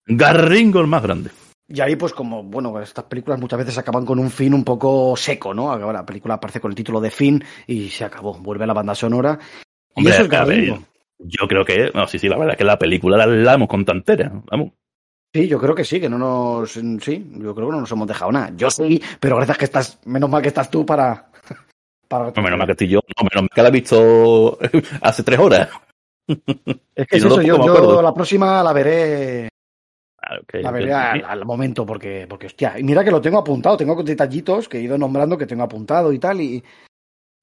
Garringo 0.07 0.79
el 0.79 0.87
más 0.87 1.03
grande. 1.03 1.29
Y 1.67 1.79
ahí, 1.79 1.95
pues, 1.95 2.13
como, 2.13 2.41
bueno, 2.41 2.81
estas 2.81 3.05
películas 3.05 3.39
muchas 3.39 3.59
veces 3.59 3.77
acaban 3.77 4.03
con 4.03 4.17
un 4.17 4.31
fin 4.31 4.55
un 4.55 4.63
poco 4.63 5.15
seco, 5.15 5.53
¿no? 5.53 5.71
Acaba 5.71 5.93
La 5.93 6.05
película 6.05 6.33
aparece 6.33 6.59
con 6.59 6.71
el 6.71 6.75
título 6.75 6.99
de 6.99 7.11
fin 7.11 7.41
y 7.67 7.87
se 7.89 8.03
acabó. 8.03 8.33
Vuelve 8.39 8.63
a 8.63 8.67
la 8.67 8.73
banda 8.73 8.95
sonora. 8.95 9.37
Y 9.95 9.99
Hombre, 9.99 10.13
eso 10.13 10.23
es 10.23 10.29
ver, 10.29 10.39
Garringo. 10.39 10.83
Yo 11.23 11.47
creo 11.47 11.63
que, 11.65 11.91
no, 11.93 12.07
sí, 12.07 12.19
sí, 12.19 12.27
la 12.27 12.37
verdad 12.37 12.53
es 12.53 12.57
que 12.57 12.63
la 12.63 12.79
película 12.79 13.17
la, 13.17 13.25
la 13.27 13.53
hemos 13.53 13.67
contado 13.67 13.97
entera. 13.97 14.31
Vamos. 14.49 14.71
Sí, 15.33 15.47
yo 15.47 15.59
creo 15.59 15.73
que 15.75 15.85
sí, 15.85 15.99
que 16.01 16.09
no 16.09 16.17
nos. 16.17 16.71
Sí, 16.71 17.31
yo 17.37 17.55
creo 17.55 17.67
que 17.67 17.73
no 17.73 17.79
nos 17.81 17.91
hemos 17.91 18.07
dejado 18.07 18.31
nada. 18.31 18.51
Yo 18.55 18.69
sí, 18.69 19.01
pero 19.19 19.37
gracias 19.37 19.57
que 19.57 19.65
estás. 19.65 19.99
Menos 20.05 20.29
mal 20.29 20.41
que 20.41 20.49
estás 20.49 20.69
tú 20.69 20.85
para. 20.85 21.29
para 22.07 22.31
No, 22.35 22.41
menos 22.41 22.57
mal 22.57 22.67
que 22.67 22.73
estoy 22.73 22.89
yo, 22.89 22.99
no, 23.17 23.23
menos 23.23 23.43
mal 23.43 23.49
que 23.53 23.61
la 23.61 23.69
he 23.69 23.71
visto 23.71 24.57
hace 25.01 25.23
tres 25.23 25.39
horas. 25.39 25.69
es 26.27 27.07
que 27.07 27.17
es 27.17 27.23
no 27.25 27.31
eso, 27.31 27.41
yo, 27.41 27.65
yo 27.65 28.01
la 28.01 28.13
próxima 28.13 28.61
la 28.63 28.73
veré. 28.73 29.49
Que- 30.47 30.61
La 30.61 30.71
veré 30.71 30.93
al, 30.93 31.25
al 31.25 31.45
momento, 31.45 31.85
porque, 31.85 32.25
porque, 32.29 32.45
hostia. 32.47 32.77
Y 32.79 32.83
mira 32.83 33.03
que 33.03 33.11
lo 33.11 33.19
tengo 33.19 33.39
apuntado, 33.39 33.75
tengo 33.75 34.01
detallitos 34.03 34.69
que 34.69 34.77
he 34.77 34.81
ido 34.81 34.97
nombrando 34.97 35.37
que 35.37 35.45
tengo 35.47 35.63
apuntado 35.63 36.13
y 36.13 36.19
tal. 36.19 36.39
Y, 36.41 36.63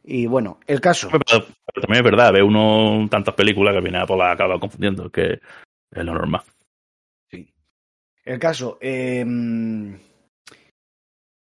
y 0.05 0.27
bueno, 0.27 0.59
el 0.67 0.81
caso. 0.81 1.09
Pero, 1.11 1.25
pero 1.27 1.83
también 1.83 2.05
es 2.05 2.11
verdad, 2.11 2.33
ve 2.33 2.43
uno 2.43 3.07
tantas 3.11 3.35
películas 3.35 3.73
que 3.73 3.79
al 3.79 3.85
final 3.85 4.07
pues, 4.07 4.19
la 4.19 4.33
acaba 4.33 4.59
confundiendo, 4.59 5.11
que 5.11 5.33
es 5.91 6.05
lo 6.05 6.15
normal. 6.15 6.43
Sí. 7.31 7.53
El 8.25 8.39
caso. 8.39 8.79
Eh, 8.81 9.25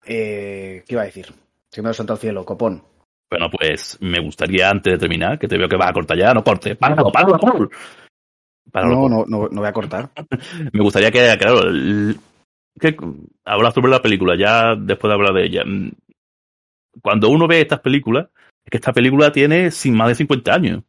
eh, 0.04 0.84
¿Qué 0.86 0.94
iba 0.94 1.02
a 1.02 1.06
decir? 1.06 1.26
Se 1.70 1.82
me 1.82 1.90
ha 1.90 1.94
saltado 1.94 2.16
al 2.16 2.20
cielo, 2.20 2.44
copón. 2.44 2.82
Bueno, 3.30 3.48
pues 3.50 3.96
me 4.00 4.20
gustaría 4.20 4.68
antes 4.68 4.92
de 4.92 4.98
terminar, 4.98 5.38
que 5.38 5.48
te 5.48 5.56
veo 5.56 5.68
que 5.68 5.76
vas 5.76 5.88
a 5.88 5.94
cortar 5.94 6.18
ya, 6.18 6.34
no 6.34 6.44
cortes, 6.44 6.76
páralo, 6.76 7.10
páralo, 7.10 7.38
páralo. 7.38 7.70
Páralo. 8.70 8.94
No, 8.94 9.08
no, 9.08 9.24
no, 9.26 9.48
no 9.48 9.60
voy 9.60 9.68
a 9.68 9.72
cortar. 9.72 10.10
Me 10.72 10.82
gustaría 10.82 11.10
que, 11.10 11.36
claro, 11.38 11.62
el- 11.62 12.18
que 12.78 12.96
hablas 13.44 13.74
sobre 13.74 13.90
la 13.90 14.02
película, 14.02 14.36
ya 14.36 14.74
después 14.76 15.10
de 15.10 15.14
hablar 15.14 15.34
de 15.34 15.44
ella. 15.46 15.62
Cuando 17.00 17.28
uno 17.28 17.46
ve 17.48 17.60
estas 17.60 17.80
películas, 17.80 18.28
es 18.64 18.70
que 18.70 18.76
esta 18.76 18.92
película 18.92 19.32
tiene 19.32 19.70
sin 19.70 19.94
más 19.96 20.08
de 20.08 20.14
50 20.16 20.54
años. 20.54 20.82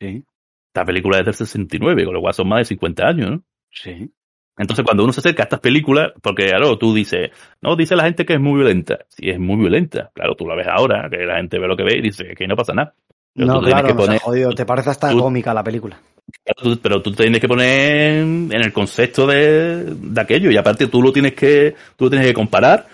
Sí, 0.00 0.24
Esta 0.68 0.84
película 0.84 1.18
es 1.18 1.24
del 1.24 1.34
69, 1.34 2.04
con 2.04 2.14
lo 2.14 2.20
cual 2.20 2.34
son 2.34 2.48
más 2.48 2.60
de 2.60 2.64
50 2.66 3.06
años, 3.06 3.30
¿no? 3.30 3.42
sí. 3.70 4.10
Entonces, 4.58 4.84
cuando 4.84 5.04
uno 5.04 5.12
se 5.14 5.20
acerca 5.20 5.42
a 5.42 5.44
estas 5.44 5.60
películas, 5.60 6.12
porque 6.20 6.48
claro, 6.48 6.76
tú 6.76 6.92
dices, 6.92 7.30
no, 7.62 7.76
dice 7.76 7.96
la 7.96 8.02
gente 8.04 8.26
que 8.26 8.34
es 8.34 8.40
muy 8.40 8.56
violenta. 8.58 8.98
Sí, 9.08 9.30
es 9.30 9.38
muy 9.38 9.56
violenta. 9.56 10.10
Claro, 10.12 10.34
tú 10.34 10.46
la 10.46 10.54
ves 10.54 10.66
ahora, 10.68 11.08
que 11.08 11.16
la 11.24 11.36
gente 11.38 11.58
ve 11.58 11.66
lo 11.66 11.76
que 11.78 11.82
ve 11.84 11.96
y 11.96 12.02
dice 12.02 12.34
que 12.36 12.46
no 12.46 12.56
pasa 12.56 12.74
nada. 12.74 12.92
Pero 13.32 13.46
No, 13.46 13.62
claro, 13.62 13.88
que 13.88 13.94
poner- 13.94 14.20
jodido. 14.20 14.50
Te 14.50 14.66
parece 14.66 14.90
hasta 14.90 15.12
tú- 15.12 15.18
cómica 15.20 15.54
la 15.54 15.64
película. 15.64 15.98
Claro, 16.44 16.74
tú- 16.74 16.78
pero 16.82 17.00
tú 17.00 17.10
tienes 17.12 17.40
que 17.40 17.48
poner 17.48 18.18
en 18.22 18.52
el 18.52 18.70
concepto 18.70 19.26
de, 19.26 19.94
de 19.94 20.20
aquello 20.20 20.50
y 20.50 20.56
aparte 20.58 20.88
tú 20.88 21.00
lo 21.00 21.10
tienes 21.10 21.32
que 21.32 21.74
tú 21.96 22.04
lo 22.04 22.10
tienes 22.10 22.28
que 22.28 22.34
comparar 22.34 22.86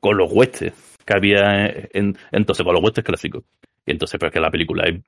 con 0.00 0.14
los 0.18 0.30
huestes 0.30 0.74
que 1.08 1.16
había 1.16 1.66
en, 1.66 2.16
entonces 2.32 2.64
con 2.64 2.74
los 2.74 2.82
huestes 2.82 3.02
clásicos 3.04 3.44
y 3.86 3.92
entonces 3.92 4.20
pues 4.20 4.30
que 4.30 4.40
la 4.40 4.50
película 4.50 4.84
es, 4.86 5.00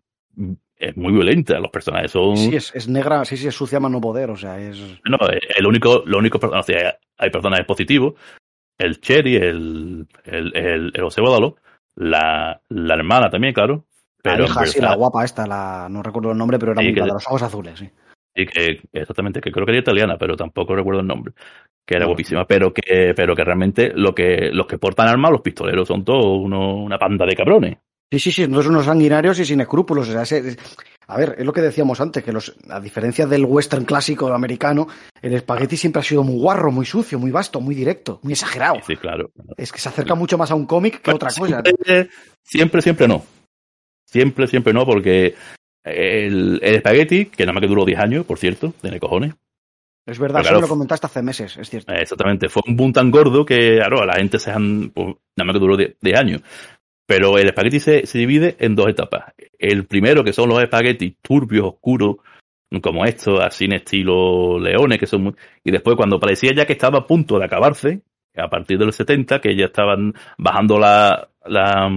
es 0.77 0.97
muy 0.97 1.13
violenta 1.13 1.59
los 1.61 1.71
personajes 1.71 2.11
son 2.11 2.37
Sí, 2.37 2.57
es, 2.57 2.75
es 2.75 2.89
negra, 2.89 3.25
sí, 3.27 3.37
sí, 3.37 3.49
es 3.49 3.55
sucia 3.55 3.79
más 3.81 3.91
no 3.93 4.01
poder, 4.01 4.31
o 4.31 4.37
sea, 4.37 4.59
es... 4.59 4.79
no 5.05 5.19
el 5.57 5.67
único 5.67 6.03
lo 6.07 6.19
único 6.19 6.39
o 6.43 6.63
sea, 6.63 6.99
hay 7.19 7.31
personajes 7.31 7.67
positivos 7.67 8.15
el 8.79 8.99
Cherry, 9.01 9.37
el, 9.37 10.07
el, 10.25 10.57
el, 10.57 10.93
el 10.95 11.03
José 11.03 11.21
la, 11.97 12.61
la 12.71 12.95
hermana 12.95 13.29
también, 13.29 13.53
claro. 13.53 13.85
Pero 14.23 14.39
la 14.39 14.45
hija, 14.47 14.67
sí, 14.67 14.81
la 14.81 14.95
guapa 14.95 15.25
esta, 15.25 15.47
la, 15.47 15.87
no 15.91 16.03
recuerdo 16.03 16.33
el 16.33 16.39
nombre, 16.39 16.59
pero 16.59 16.73
era 16.73 16.81
muy 16.81 16.95
que- 16.95 17.01
de 17.03 17.07
los 17.07 17.27
ojos 17.27 17.43
azules, 17.43 17.79
sí. 17.79 17.91
Sí, 18.35 18.47
que 18.47 18.81
exactamente, 18.93 19.41
que 19.41 19.51
creo 19.51 19.67
que 19.67 19.73
era 19.73 19.81
italiana, 19.81 20.17
pero 20.17 20.37
tampoco 20.37 20.75
recuerdo 20.75 21.01
el 21.01 21.07
nombre. 21.07 21.35
Que 21.91 21.97
era 21.97 22.07
guapísima, 22.07 22.45
pero 22.47 22.73
que, 22.73 23.15
pero 23.17 23.35
que 23.35 23.43
realmente 23.43 23.91
lo 23.93 24.15
que, 24.15 24.51
los 24.53 24.69
que 24.69 24.79
portan 24.79 25.09
armas, 25.09 25.33
los 25.33 25.41
pistoleros, 25.41 25.89
son 25.89 26.05
todos 26.05 26.25
uno- 26.41 26.77
una 26.77 26.99
panda 26.99 27.27
de 27.27 27.35
cabrones. 27.35 27.79
Sí, 28.13 28.21
sí, 28.21 28.31
sí, 28.31 28.47
no 28.47 28.63
son 28.63 28.73
unos 28.73 28.85
sanguinarios 28.87 29.41
y 29.41 29.45
sin 29.45 29.61
escrúpulos. 29.61 30.09
O 30.09 30.13
sea, 30.13 30.23
ese- 30.23 30.57
a 31.09 31.17
ver, 31.17 31.35
es 31.39 31.45
lo 31.45 31.53
que 31.53 31.61
decíamos 31.63 32.01
antes, 32.01 32.23
que 32.23 32.31
los, 32.33 32.55
a 32.69 32.79
diferencia 32.79 33.27
del 33.27 33.45
western 33.45 33.85
clásico 33.85 34.33
americano, 34.33 34.87
el 35.21 35.35
espagueti 35.35 35.77
siempre 35.77 35.99
ha 35.99 36.05
sido 36.05 36.23
muy 36.23 36.37
guarro, 36.41 36.71
muy 36.71 36.87
sucio, 36.87 37.19
muy 37.19 37.33
vasto, 37.33 37.61
muy 37.61 37.75
directo, 37.75 38.21
muy 38.23 38.35
exagerado. 38.35 38.77
Sí, 38.77 38.83
sí, 38.87 38.97
claro. 38.97 39.33
Es 39.57 39.73
que 39.73 39.81
se 39.81 39.89
acerca 39.89 40.15
mucho 40.15 40.39
más 40.39 40.53
a 40.53 40.55
un 40.55 40.67
cómic 40.67 41.01
que 41.03 41.11
a 41.11 41.15
otra 41.17 41.31
cosa. 41.31 41.61
Siempre, 41.65 42.09
siempre, 42.45 42.83
siempre 42.83 43.09
no. 43.09 43.25
Siempre, 44.05 44.47
siempre 44.47 44.73
no, 44.73 44.87
porque 44.87 45.35
el, 45.85 46.61
el 46.63 46.75
espagueti, 46.77 47.27
que 47.27 47.43
nada 47.45 47.55
más 47.55 47.63
que 47.63 47.67
duró 47.69 47.85
10 47.85 47.99
años, 47.99 48.25
por 48.27 48.39
cierto, 48.39 48.73
tiene 48.81 49.01
cojones. 49.01 49.35
Es 50.07 50.19
verdad, 50.19 50.41
eso 50.41 50.55
me 50.55 50.63
lo 50.63 50.69
comentaste 50.69 51.07
hace 51.07 51.23
meses, 51.23 51.57
es 51.57 51.69
cierto. 51.69 51.93
Exactamente, 51.93 52.49
fue 52.49 52.63
un 52.67 52.77
boom 52.77 52.93
tan 52.93 53.11
gordo 53.11 53.45
que, 53.45 53.77
claro, 53.77 54.03
a 54.03 54.07
la 54.07 54.15
gente 54.15 54.39
se 54.39 54.51
han, 54.51 54.91
pues, 54.91 55.09
nada 55.37 55.47
más 55.47 55.55
que 55.55 55.61
duró 55.61 55.77
10 55.77 55.97
10 56.01 56.19
años. 56.19 56.43
Pero 57.07 57.39
el 57.39 57.47
espagueti 57.47 57.81
se, 57.81 58.07
se 58.07 58.19
divide 58.19 58.57
en 58.61 58.75
dos 58.75 58.89
etapas. 58.89 59.35
El 59.59 59.87
primero, 59.87 60.23
que 60.25 60.33
son 60.33 60.49
los 60.49 60.63
espaguetis 60.63 61.17
turbios, 61.21 61.67
oscuros, 61.67 62.17
como 62.83 63.05
estos, 63.05 63.41
así 63.41 63.65
en 63.65 63.73
estilo 63.73 64.59
leones, 64.61 64.99
que 64.99 65.07
son 65.07 65.23
muy... 65.25 65.35
Y 65.65 65.73
después, 65.73 65.97
cuando 65.97 66.21
parecía 66.21 66.53
ya 66.55 66.67
que 66.67 66.75
estaba 66.75 67.01
a 67.01 67.07
punto 67.07 67.39
de 67.39 67.45
acabarse, 67.45 68.03
a 68.37 68.49
partir 68.49 68.79
de 68.79 68.87
los 68.87 68.95
70, 68.95 69.41
que 69.41 69.57
ya 69.57 69.67
estaban 69.67 70.15
bajando 70.39 70.79
la, 70.79 71.29
la, 71.47 71.91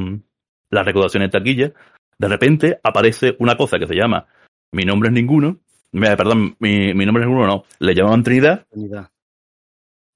la 0.72 0.84
recaudación 0.84 1.24
en 1.24 1.30
taquilla, 1.30 1.74
de 2.18 2.28
repente 2.28 2.80
aparece 2.84 3.36
una 3.40 3.56
cosa 3.56 3.78
que 3.78 3.88
se 3.88 3.96
llama 3.96 4.26
Mi 4.72 4.84
nombre 4.84 5.10
es 5.10 5.14
ninguno, 5.14 5.60
perdón, 5.94 6.56
mi, 6.60 6.94
mi 6.94 7.06
nombre 7.06 7.24
es 7.24 7.28
ninguno 7.30 7.48
no, 7.48 7.64
le 7.80 7.94
llamaban 7.96 8.24
Trinidad, 8.24 8.66
Unidad. 8.72 9.10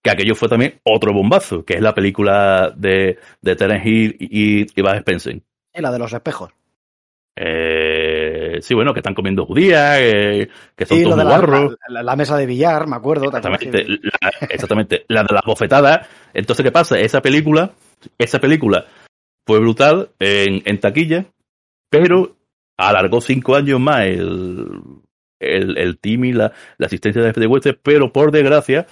que 0.04 0.10
aquello 0.12 0.36
fue 0.36 0.50
también 0.50 0.80
otro 0.84 1.14
bombazo, 1.14 1.64
que 1.64 1.76
es 1.76 1.82
la 1.82 1.94
película 1.94 2.74
de, 2.76 3.18
de 3.42 3.56
Terence 3.56 3.88
Hill 3.90 4.18
y, 4.20 4.62
y 4.62 4.66
Spencer. 4.98 5.42
Y 5.74 5.82
la 5.82 5.92
de 5.92 6.00
los 6.00 6.12
espejos. 6.14 6.52
Eh, 7.40 8.58
sí, 8.62 8.74
bueno, 8.74 8.94
que 8.94 9.00
están 9.02 9.14
comiendo 9.14 9.46
judías, 9.46 10.00
eh, 10.02 10.50
que 10.76 10.86
son 10.88 10.98
lo 10.98 11.04
todos 11.04 11.18
de 11.20 11.24
la, 11.24 11.30
guarros. 11.38 11.76
la- 11.88 12.16
mesa 12.16 12.36
de 12.36 12.48
billar, 12.48 12.88
me 12.88 12.96
acuerdo. 12.96 13.26
Exactamente, 13.26 13.86
la, 13.88 14.30
exactamente, 14.50 15.06
la 15.08 15.24
de 15.24 15.34
las 15.36 15.44
bofetadas. 15.46 16.08
Entonces, 16.34 16.64
¿qué 16.64 16.72
pasa? 16.72 16.98
Esa 17.00 17.22
película, 17.22 17.74
esa 18.18 18.40
película 18.40 18.86
fue 19.46 19.60
brutal 19.60 20.10
en, 20.20 20.64
en 20.66 20.80
taquilla, 20.80 21.28
pero 21.92 22.36
alargó 22.76 23.22
cinco 23.22 23.56
años 23.56 23.80
más 23.80 24.06
el, 24.06 24.68
el, 25.40 25.78
el 25.78 25.98
team 26.00 26.26
y 26.26 26.34
la, 26.34 26.54
la 26.78 26.88
asistencia 26.88 27.22
de 27.22 27.34
Fede 27.34 27.48
Wester, 27.48 27.80
pero 27.82 28.12
por 28.12 28.32
desgracia 28.32 28.88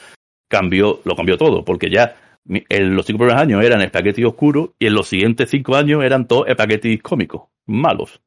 cambió, 0.50 1.02
lo 1.04 1.16
cambió 1.16 1.38
todo, 1.38 1.66
porque 1.66 1.90
ya 1.90 2.16
en 2.48 2.96
los 2.96 3.06
cinco 3.06 3.20
primeros 3.20 3.42
años 3.42 3.64
eran 3.64 3.82
espaguetis 3.82 4.26
oscuros 4.26 4.72
y 4.80 4.88
en 4.88 4.94
los 4.94 5.08
siguientes 5.08 5.50
cinco 5.50 5.76
años 5.76 6.04
eran 6.04 6.28
todos 6.28 6.48
espaguetis 6.48 7.02
cómicos, 7.02 7.44
malos. 7.66 8.22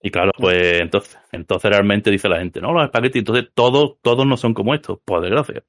Y 0.00 0.10
claro, 0.10 0.32
pues 0.36 0.80
entonces, 0.80 1.18
entonces 1.32 1.70
realmente 1.70 2.10
dice 2.10 2.28
la 2.28 2.38
gente, 2.38 2.60
no, 2.60 2.72
los 2.72 2.84
espaguetis, 2.84 3.20
entonces 3.20 3.48
todos, 3.54 3.96
todos 4.02 4.26
no 4.26 4.36
son 4.36 4.54
como 4.54 4.74
estos, 4.74 4.98
por 5.04 5.22
desgracia. 5.22 5.64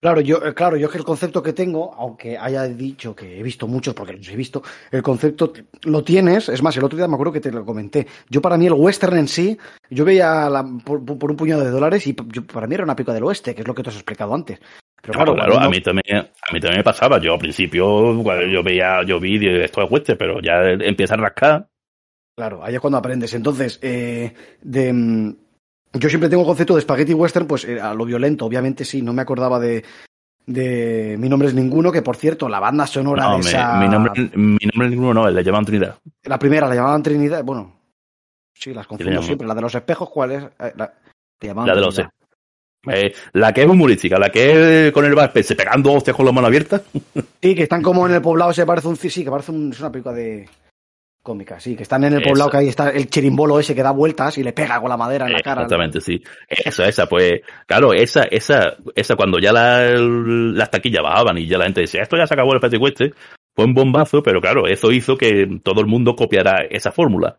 Claro, 0.00 0.22
yo, 0.22 0.38
eh, 0.42 0.54
claro, 0.54 0.78
yo 0.78 0.86
es 0.86 0.92
que 0.92 0.96
el 0.98 1.04
concepto 1.04 1.42
que 1.42 1.52
tengo, 1.52 1.92
aunque 1.94 2.38
haya 2.38 2.62
dicho 2.64 3.14
que 3.14 3.38
he 3.38 3.42
visto 3.42 3.66
muchos, 3.68 3.92
porque 3.92 4.14
los 4.14 4.26
he 4.30 4.36
visto, 4.36 4.62
el 4.90 5.02
concepto 5.02 5.52
lo 5.82 6.02
tienes, 6.02 6.48
es 6.48 6.62
más, 6.62 6.74
el 6.78 6.84
otro 6.84 6.96
día 6.96 7.06
me 7.06 7.14
acuerdo 7.14 7.34
que 7.34 7.40
te 7.40 7.52
lo 7.52 7.66
comenté. 7.66 8.06
Yo 8.30 8.40
para 8.40 8.56
mí 8.56 8.66
el 8.66 8.72
western 8.72 9.18
en 9.18 9.28
sí, 9.28 9.58
yo 9.90 10.06
veía 10.06 10.48
la- 10.48 10.64
por, 10.84 11.04
por 11.04 11.30
un 11.30 11.36
puñado 11.36 11.62
de 11.62 11.70
dólares 11.70 12.06
y 12.06 12.16
yo- 12.28 12.46
para 12.46 12.66
mí 12.66 12.74
era 12.76 12.84
una 12.84 12.96
pica 12.96 13.12
del 13.12 13.24
oeste, 13.24 13.54
que 13.54 13.60
es 13.60 13.68
lo 13.68 13.74
que 13.74 13.82
te 13.82 13.90
has 13.90 13.96
explicado 13.96 14.34
antes. 14.34 14.58
Pero 15.02 15.12
Claro, 15.14 15.34
claro, 15.34 15.52
claro, 15.52 15.66
a 15.66 15.70
mí 15.70 15.80
también, 15.82 16.16
a 16.18 16.52
mí 16.52 16.60
también 16.60 16.78
me 16.78 16.84
pasaba. 16.84 17.18
Yo 17.20 17.34
al 17.34 17.38
principio, 17.38 18.22
yo 18.50 18.62
veía, 18.62 19.02
yo 19.06 19.20
vi 19.20 19.38
esto 19.62 19.82
es 19.82 19.90
western, 19.90 20.18
pero 20.18 20.40
ya 20.40 20.62
empieza 20.70 21.12
a 21.14 21.18
rascar. 21.18 21.68
Claro, 22.36 22.64
ahí 22.64 22.74
es 22.74 22.80
cuando 22.80 22.96
aprendes. 22.98 23.34
Entonces, 23.34 23.78
eh, 23.82 24.32
de, 24.62 24.92
mm, 24.92 25.36
yo 25.92 26.08
siempre 26.08 26.28
tengo 26.28 26.42
el 26.42 26.46
concepto 26.46 26.74
de 26.76 26.82
spaghetti 26.82 27.14
western, 27.14 27.46
pues 27.46 27.64
eh, 27.64 27.80
a 27.80 27.92
lo 27.94 28.04
violento, 28.04 28.44
obviamente 28.46 28.84
sí, 28.84 29.02
no 29.02 29.12
me 29.12 29.22
acordaba 29.22 29.58
de, 29.58 29.84
de 30.46 31.16
Mi 31.18 31.28
nombre 31.28 31.48
es 31.48 31.54
ninguno, 31.54 31.90
que 31.92 32.02
por 32.02 32.16
cierto, 32.16 32.48
la 32.48 32.60
banda 32.60 32.86
sonora 32.86 33.24
No, 33.24 33.30
de 33.38 33.44
me- 33.44 33.50
esa... 33.50 33.74
mi 33.78 33.88
nombre, 33.88 34.30
mi 34.34 34.58
nombre 34.66 34.86
es 34.86 34.90
ninguno, 34.90 35.14
no, 35.14 35.30
le 35.30 35.42
llaman 35.44 35.64
Trinidad. 35.64 35.96
La 36.24 36.38
primera 36.38 36.68
la 36.68 36.74
llamaban 36.74 37.02
Trinidad, 37.02 37.44
bueno, 37.44 37.80
sí, 38.54 38.72
las 38.74 38.86
confundo 38.86 39.22
siempre. 39.22 39.46
La 39.46 39.54
de 39.54 39.60
los 39.62 39.74
espejos, 39.74 40.08
¿cuál 40.10 40.32
es? 40.32 40.42
Eh, 40.58 40.72
la, 40.76 40.92
llamaban 41.40 41.68
La 41.68 41.74
de 41.74 41.80
los 41.80 41.94
Trinidad. 41.94 42.12
Eh, 42.88 43.12
la 43.34 43.52
que 43.52 43.62
es 43.62 43.68
humorística, 43.68 44.18
la 44.18 44.30
que 44.30 44.86
es 44.86 44.92
con 44.92 45.04
el 45.04 45.16
Spencer 45.18 45.54
pegando 45.56 45.92
hostias 45.92 46.16
con 46.16 46.24
la 46.24 46.32
mano 46.32 46.46
abierta. 46.46 46.80
Sí, 47.42 47.54
que 47.54 47.64
están 47.64 47.82
como 47.82 48.06
en 48.06 48.14
el 48.14 48.22
poblado, 48.22 48.54
se 48.54 48.64
parece 48.64 48.88
un... 48.88 48.96
Sí, 48.96 49.22
que 49.22 49.30
parece 49.30 49.52
un- 49.52 49.70
es 49.70 49.80
una 49.80 49.92
película 49.92 50.14
de 50.14 50.48
cómica, 51.22 51.60
sí, 51.60 51.76
que 51.76 51.82
están 51.82 52.04
en 52.04 52.14
el 52.14 52.20
Esa. 52.20 52.28
poblado, 52.30 52.50
que 52.50 52.56
ahí 52.58 52.68
está 52.68 52.90
el 52.90 53.08
chirimbolo 53.08 53.60
ese 53.60 53.74
que 53.74 53.82
da 53.82 53.90
vueltas 53.90 54.38
y 54.38 54.42
le 54.42 54.52
pega 54.52 54.80
con 54.80 54.88
la 54.88 54.96
madera 54.96 55.26
en 55.26 55.32
la 55.34 55.40
cara. 55.40 55.62
Exactamente, 55.62 56.00
sí. 56.00 56.22
Esa, 56.48 56.88
esa, 56.88 57.06
pues, 57.06 57.42
claro, 57.66 57.92
esa, 57.92 58.22
esa, 58.24 58.76
esa, 58.94 59.16
cuando 59.16 59.38
ya 59.38 59.52
la- 59.52 59.90
las 59.90 60.70
taquillas 60.70 61.02
bajaban 61.02 61.38
y 61.38 61.46
ya 61.46 61.58
la 61.58 61.64
gente 61.64 61.82
decía, 61.82 62.02
esto 62.02 62.16
ya 62.16 62.26
se 62.26 62.34
acabó 62.34 62.54
el 62.54 62.60
peticueste, 62.60 63.12
fue 63.54 63.64
un 63.64 63.74
bombazo, 63.74 64.22
pero 64.22 64.40
claro, 64.40 64.66
eso 64.66 64.90
hizo 64.92 65.16
que 65.16 65.60
todo 65.62 65.80
el 65.80 65.86
mundo 65.86 66.14
copiara 66.16 66.64
esa 66.70 66.90
fórmula. 66.92 67.38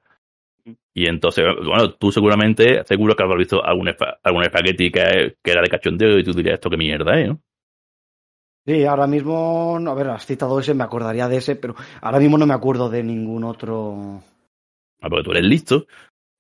Y 0.93 1.07
entonces, 1.07 1.45
bueno, 1.65 1.93
tú 1.93 2.11
seguramente, 2.11 2.83
seguro 2.85 3.15
que 3.15 3.23
habrás 3.23 3.39
visto 3.39 3.65
algún, 3.65 3.87
espa- 3.87 4.17
algún 4.23 4.43
espagueti 4.43 4.91
que, 4.91 5.35
que 5.41 5.51
era 5.51 5.61
de 5.61 5.69
cachondeo 5.69 6.19
y 6.19 6.23
tú 6.23 6.33
dirías, 6.33 6.55
esto 6.55 6.69
qué 6.69 6.77
mierda, 6.77 7.19
¿eh? 7.19 7.27
¿no? 7.27 7.39
Sí, 8.65 8.85
ahora 8.85 9.07
mismo, 9.07 9.79
a 9.87 9.93
ver, 9.95 10.09
has 10.09 10.25
citado 10.25 10.59
ese, 10.59 10.73
me 10.75 10.83
acordaría 10.83 11.27
de 11.27 11.37
ese, 11.37 11.55
pero 11.55 11.75
ahora 12.01 12.19
mismo 12.19 12.37
no 12.37 12.45
me 12.45 12.53
acuerdo 12.53 12.89
de 12.89 13.03
ningún 13.03 13.43
otro. 13.43 14.21
Ah, 15.01 15.09
Porque 15.09 15.23
tú 15.23 15.31
eres 15.31 15.45
listo 15.45 15.87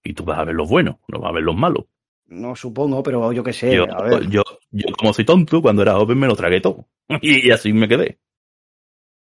y 0.03 0.13
tú 0.13 0.23
vas 0.23 0.37
a 0.37 0.45
ver 0.45 0.55
los 0.55 0.69
buenos, 0.69 0.97
no 1.07 1.19
vas 1.19 1.29
a 1.29 1.33
ver 1.33 1.43
los 1.43 1.55
malos. 1.55 1.85
No 2.27 2.55
supongo, 2.55 3.01
pero 3.01 3.33
yo 3.33 3.43
qué 3.43 3.53
sé, 3.53 3.75
yo, 3.75 3.91
a 3.91 4.03
ver. 4.03 4.29
yo, 4.29 4.43
yo, 4.69 4.85
como 4.97 5.13
soy 5.13 5.25
tonto, 5.25 5.61
cuando 5.61 5.81
era 5.81 5.95
joven 5.95 6.19
me 6.19 6.27
lo 6.27 6.35
tragué 6.35 6.61
todo. 6.61 6.85
Y, 7.21 7.51
así 7.51 7.73
me 7.73 7.87
quedé. 7.87 8.19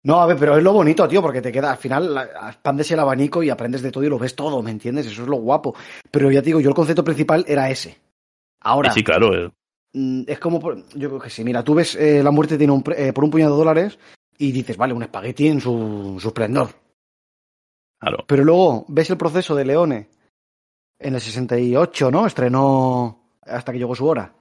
No, 0.03 0.19
a 0.19 0.25
ver, 0.25 0.36
pero 0.38 0.57
es 0.57 0.63
lo 0.63 0.73
bonito, 0.73 1.07
tío, 1.07 1.21
porque 1.21 1.41
te 1.41 1.51
queda, 1.51 1.71
al 1.71 1.77
final 1.77 2.17
expandes 2.47 2.89
el 2.91 2.99
abanico 2.99 3.43
y 3.43 3.51
aprendes 3.51 3.84
de 3.84 3.91
todo 3.91 4.03
y 4.03 4.09
lo 4.09 4.17
ves 4.17 4.36
todo, 4.36 4.61
¿me 4.63 4.71
entiendes? 4.71 5.05
Eso 5.05 5.21
es 5.21 5.27
lo 5.27 5.38
guapo. 5.38 5.75
Pero 6.09 6.32
ya 6.32 6.41
te 6.41 6.47
digo, 6.47 6.59
yo 6.59 6.69
el 6.69 6.75
concepto 6.75 7.03
principal 7.03 7.45
era 7.47 7.69
ese. 7.69 7.97
Ahora, 8.59 8.89
Y 8.89 8.93
sí, 8.93 9.03
claro. 9.03 9.53
Eh, 9.93 9.97
mm, 9.97 10.23
es 10.27 10.39
como, 10.39 10.59
por- 10.59 10.77
yo 10.97 11.09
creo 11.09 11.19
que 11.21 11.29
sí, 11.29 11.43
mira, 11.43 11.63
tú 11.63 11.73
ves 11.75 11.95
eh, 11.95 12.21
la 12.23 12.31
muerte 12.31 12.57
tiene 12.57 12.73
un 12.73 12.83
eh, 12.95 13.13
por 13.13 13.23
un 13.23 13.31
puñado 13.31 13.51
de 13.53 13.57
dólares 13.59 13.99
y 14.37 14.51
dices, 14.51 14.77
vale, 14.77 14.93
un 14.93 15.03
espagueti 15.03 15.47
en 15.47 15.61
su, 15.61 16.17
su 16.19 16.27
esplendor. 16.29 16.69
claro. 17.99 18.23
Pero 18.27 18.43
luego 18.43 18.85
ves 18.87 19.09
el 19.09 19.17
proceso 19.17 19.55
de 19.55 19.65
Leone 19.65 20.09
en 20.99 21.15
el 21.15 21.21
68, 21.21 22.11
¿no? 22.11 22.25
Estrenó 22.27 23.23
hasta 23.43 23.71
que 23.71 23.77
llegó 23.79 23.95
su 23.95 24.05
hora. 24.07 24.33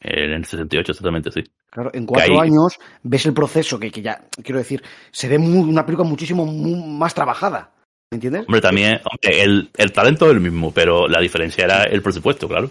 En 0.00 0.30
el 0.30 0.44
68, 0.44 0.92
exactamente, 0.92 1.32
sí. 1.32 1.42
Claro, 1.70 1.90
en 1.92 2.06
cuatro 2.06 2.34
años 2.40 2.78
ves 3.02 3.26
el 3.26 3.34
proceso 3.34 3.78
que, 3.80 3.90
que 3.90 4.00
ya, 4.00 4.28
quiero 4.42 4.58
decir, 4.58 4.82
se 5.10 5.28
ve 5.28 5.38
muy- 5.38 5.68
una 5.68 5.84
película 5.84 6.08
muchísimo 6.08 6.46
mu- 6.46 6.86
más 6.86 7.14
trabajada. 7.14 7.72
¿Me 8.10 8.16
entiendes? 8.16 8.42
Hombre, 8.46 8.60
también, 8.60 9.00
hombre, 9.10 9.42
el, 9.42 9.70
el 9.76 9.92
talento 9.92 10.26
es 10.26 10.32
el 10.32 10.40
mismo, 10.40 10.72
pero 10.72 11.08
la 11.08 11.20
diferencia 11.20 11.64
era 11.64 11.82
el 11.84 12.00
presupuesto, 12.02 12.48
claro. 12.48 12.70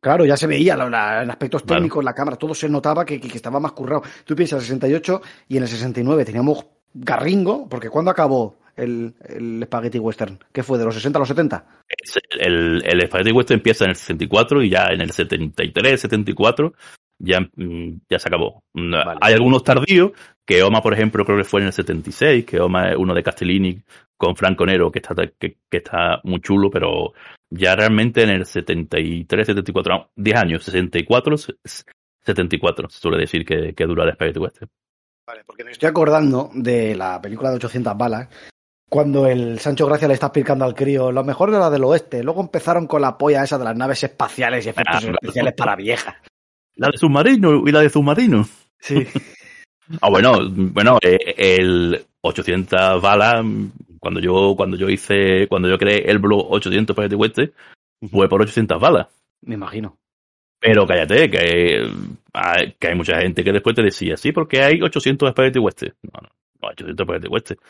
Claro, 0.00 0.24
ya 0.24 0.36
se 0.36 0.46
veía 0.46 0.76
la- 0.76 0.88
la- 0.88 1.22
en 1.22 1.30
aspectos 1.30 1.62
Claro. 1.62 1.78
técnicos, 1.80 2.04
la 2.04 2.14
cámara, 2.14 2.36
todo 2.36 2.54
se 2.54 2.68
notaba 2.68 3.04
que, 3.04 3.20
que- 3.20 3.28
que 3.28 3.36
estaba 3.36 3.58
más 3.60 3.72
currado. 3.72 4.02
Tú 4.24 4.36
piensas, 4.36 4.60
el 4.60 4.66
68 4.66 5.20
y 5.48 5.56
en 5.56 5.62
el 5.64 5.68
69 5.68 6.24
teníamos 6.24 6.64
Garringo, 6.94 7.68
porque 7.68 7.90
¿cuándo 7.90 8.10
acabó 8.10 8.56
el, 8.76 9.14
el 9.28 9.62
Spaghetti 9.64 9.98
Western? 9.98 10.38
¿Qué 10.52 10.62
fue, 10.62 10.78
de 10.78 10.84
los 10.84 10.94
60 10.94 11.18
a 11.18 11.20
los 11.20 11.28
70? 11.28 11.64
Es- 11.88 12.18
El, 12.38 12.82
el 12.84 13.06
Spaghetti 13.06 13.32
Western 13.32 13.58
empieza 13.58 13.84
en 13.84 13.90
el 13.90 13.96
64 13.96 14.62
y 14.62 14.70
ya 14.70 14.86
en 14.92 15.00
el 15.00 15.10
73, 15.10 16.00
74 16.00 16.72
ya, 17.18 17.40
mm, 17.40 18.02
ya 18.08 18.18
se 18.20 18.28
acabó. 18.28 18.62
Mm, 18.74 18.92
Vale. 18.92 19.18
Hay 19.20 19.34
algunos 19.34 19.64
tardíos, 19.64 20.12
que 20.46 20.62
Oma, 20.62 20.80
por 20.80 20.94
ejemplo, 20.94 21.24
creo 21.24 21.36
que 21.38 21.44
fue 21.44 21.60
en 21.60 21.66
el 21.66 21.72
76, 21.72 22.44
que 22.44 22.60
Oma 22.60 22.90
es 22.90 22.96
uno 22.96 23.12
de 23.14 23.22
Castellini 23.24 23.82
con 24.16 24.36
Franco 24.36 24.64
Nero, 24.64 24.90
que 24.92 25.00
está, 25.00 25.14
que, 25.38 25.58
que 25.68 25.76
está 25.78 26.20
muy 26.24 26.40
chulo, 26.40 26.70
pero 26.70 27.12
ya 27.50 27.74
realmente 27.76 28.22
en 28.22 28.30
el 28.30 28.46
73, 28.46 29.46
74, 29.46 29.94
no, 29.94 30.10
10 30.16 30.36
años, 30.36 30.64
64, 30.64 31.36
74, 32.22 32.90
se 32.90 33.00
suele 33.00 33.18
decir 33.18 33.44
que, 33.44 33.74
que 33.74 33.84
dura 33.84 34.04
el 34.04 34.14
Spaghetti 34.14 34.38
Western. 34.38 34.70
Vale, 35.26 35.42
porque 35.44 35.64
me 35.64 35.72
estoy 35.72 35.88
acordando 35.88 36.50
de 36.54 36.94
la 36.94 37.20
película 37.20 37.50
de 37.50 37.56
800 37.56 37.96
balas, 37.96 38.28
cuando 38.88 39.26
el 39.26 39.58
Sancho 39.58 39.86
Gracia 39.86 40.08
le 40.08 40.14
está 40.14 40.26
explicando 40.26 40.64
al 40.64 40.74
crío, 40.74 41.12
lo 41.12 41.22
mejor 41.22 41.50
de 41.50 41.58
la 41.58 41.68
del 41.68 41.84
oeste. 41.84 42.22
Luego 42.22 42.40
empezaron 42.40 42.86
con 42.86 43.02
la 43.02 43.18
polla 43.18 43.44
esa 43.44 43.58
de 43.58 43.64
las 43.64 43.76
naves 43.76 44.02
espaciales 44.02 44.64
y 44.64 44.70
efectos 44.70 45.04
Ah, 45.04 45.10
especiales 45.10 45.54
para 45.54 45.76
viejas. 45.76 46.14
La 46.76 46.88
de 46.88 46.96
submarino 46.96 47.62
y 47.66 47.72
la 47.72 47.80
de 47.80 47.90
submarino. 47.90 48.48
Sí. 48.80 49.06
Ah, 50.00 50.10
bueno, 50.10 50.38
bueno, 50.50 50.98
eh, 51.02 51.34
el 51.36 52.06
800 52.28 53.02
balas, 53.02 53.44
cuando 54.00 54.20
yo, 54.20 54.54
cuando 54.56 54.76
yo 54.76 54.88
hice, 54.88 55.46
cuando 55.48 55.68
yo 55.68 55.78
creé 55.78 56.10
el 56.10 56.18
blog 56.18 56.46
800 56.50 56.94
Spaghetti 56.94 57.14
Western, 57.14 57.52
fue 58.10 58.28
por 58.28 58.42
800 58.42 58.80
balas. 58.80 59.08
Me 59.42 59.54
imagino. 59.54 59.98
Pero 60.60 60.86
cállate, 60.86 61.30
que 61.30 61.88
hay, 62.32 62.72
que 62.72 62.88
hay 62.88 62.94
mucha 62.94 63.20
gente 63.20 63.44
que 63.44 63.52
después 63.52 63.76
te 63.76 63.82
decía, 63.82 64.16
sí, 64.16 64.32
porque 64.32 64.62
hay 64.62 64.80
800 64.82 65.30
Spaghetti 65.30 65.58
Western. 65.58 65.94
No, 66.02 66.20
no, 66.22 66.68
800 66.68 67.04
Spaghetti 67.04 67.28
Western. 67.28 67.60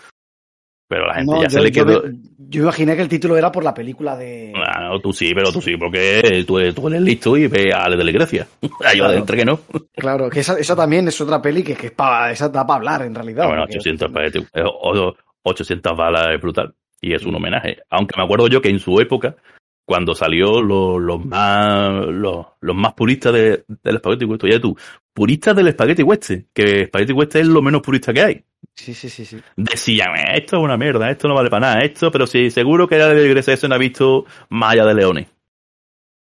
Pero 0.88 1.06
la 1.06 1.14
gente 1.16 1.30
No, 1.32 1.42
ya 1.42 1.48
yo, 1.48 1.50
se 1.50 1.60
le 1.60 1.70
quedó. 1.72 2.02
yo 2.38 2.62
imaginé 2.62 2.96
que 2.96 3.02
el 3.02 3.08
título 3.08 3.36
era 3.36 3.52
por 3.52 3.62
la 3.62 3.74
película 3.74 4.16
de. 4.16 4.52
Ah, 4.56 4.88
no, 4.88 5.00
tú 5.00 5.12
sí, 5.12 5.32
pero 5.34 5.52
tú 5.52 5.60
sí, 5.60 5.76
porque 5.76 6.44
tú, 6.46 6.58
tú 6.72 6.88
eres 6.88 7.02
listo 7.02 7.36
y 7.36 7.46
ve 7.46 7.70
a 7.74 7.84
Ale 7.84 7.96
de 7.98 8.04
la. 8.04 8.12
Yo 8.32 8.44
Claro. 8.78 9.04
adentro 9.04 9.36
que 9.36 9.44
no. 9.44 9.60
Claro, 9.94 10.30
que 10.30 10.40
esa, 10.40 10.58
esa 10.58 10.74
también 10.74 11.06
es 11.08 11.20
otra 11.20 11.42
peli 11.42 11.62
que, 11.62 11.74
que 11.74 11.88
es 11.88 11.92
pa- 11.92 12.30
esa 12.30 12.48
da 12.48 12.66
para 12.66 12.78
hablar 12.78 13.02
en 13.02 13.14
realidad. 13.14 13.46
Bueno, 13.46 13.62
porque- 13.64 13.76
800 13.76 14.08
Spaghetti, 14.10 14.38
eh, 14.54 14.62
o- 14.64 15.14
800 15.42 15.96
balas 15.96 16.28
es 16.34 16.40
brutal. 16.40 16.74
Y 17.00 17.12
es 17.14 17.22
un 17.24 17.34
homenaje. 17.34 17.76
Aunque 17.90 18.14
me 18.16 18.24
acuerdo 18.24 18.48
yo 18.48 18.60
que 18.62 18.70
en 18.70 18.78
su 18.80 18.98
época, 18.98 19.36
cuando 19.88 20.14
salió 20.14 20.60
lo- 20.60 20.98
los 20.98 21.24
más 21.24 22.04
los, 22.08 22.46
los 22.60 22.76
más 22.76 22.92
puristas 22.92 23.32
de, 23.32 23.64
del 23.82 23.96
Spaghetti 23.96 24.26
Western, 24.26 24.52
ya 24.52 24.60
tú, 24.60 24.76
puristas 25.14 25.56
del 25.56 25.72
Spaghetti 25.72 26.02
Western, 26.02 26.46
que 26.52 26.84
Spaghetti 26.88 27.14
Western 27.14 27.46
es 27.46 27.50
lo 27.50 27.62
menos 27.62 27.80
purista 27.80 28.12
que 28.12 28.20
hay. 28.20 28.44
Sí, 28.74 28.92
sí, 28.92 29.08
sí, 29.08 29.24
sí. 29.24 29.38
Decían, 29.56 30.14
"Eh, 30.14 30.32
esto 30.40 30.58
es 30.58 30.62
una 30.62 30.76
mierda, 30.76 31.10
esto 31.10 31.26
no 31.26 31.34
vale 31.34 31.48
para 31.48 31.68
nada, 31.68 31.80
esto, 31.80 32.10
pero 32.10 32.26
sí, 32.26 32.50
seguro 32.50 32.86
que 32.86 32.96
era 32.96 33.08
de 33.08 33.32
eso 33.38 33.66
no 33.66 33.74
ha 33.76 33.78
visto 33.78 34.26
Maya 34.50 34.84
de 34.84 34.94
Leones. 34.94 35.26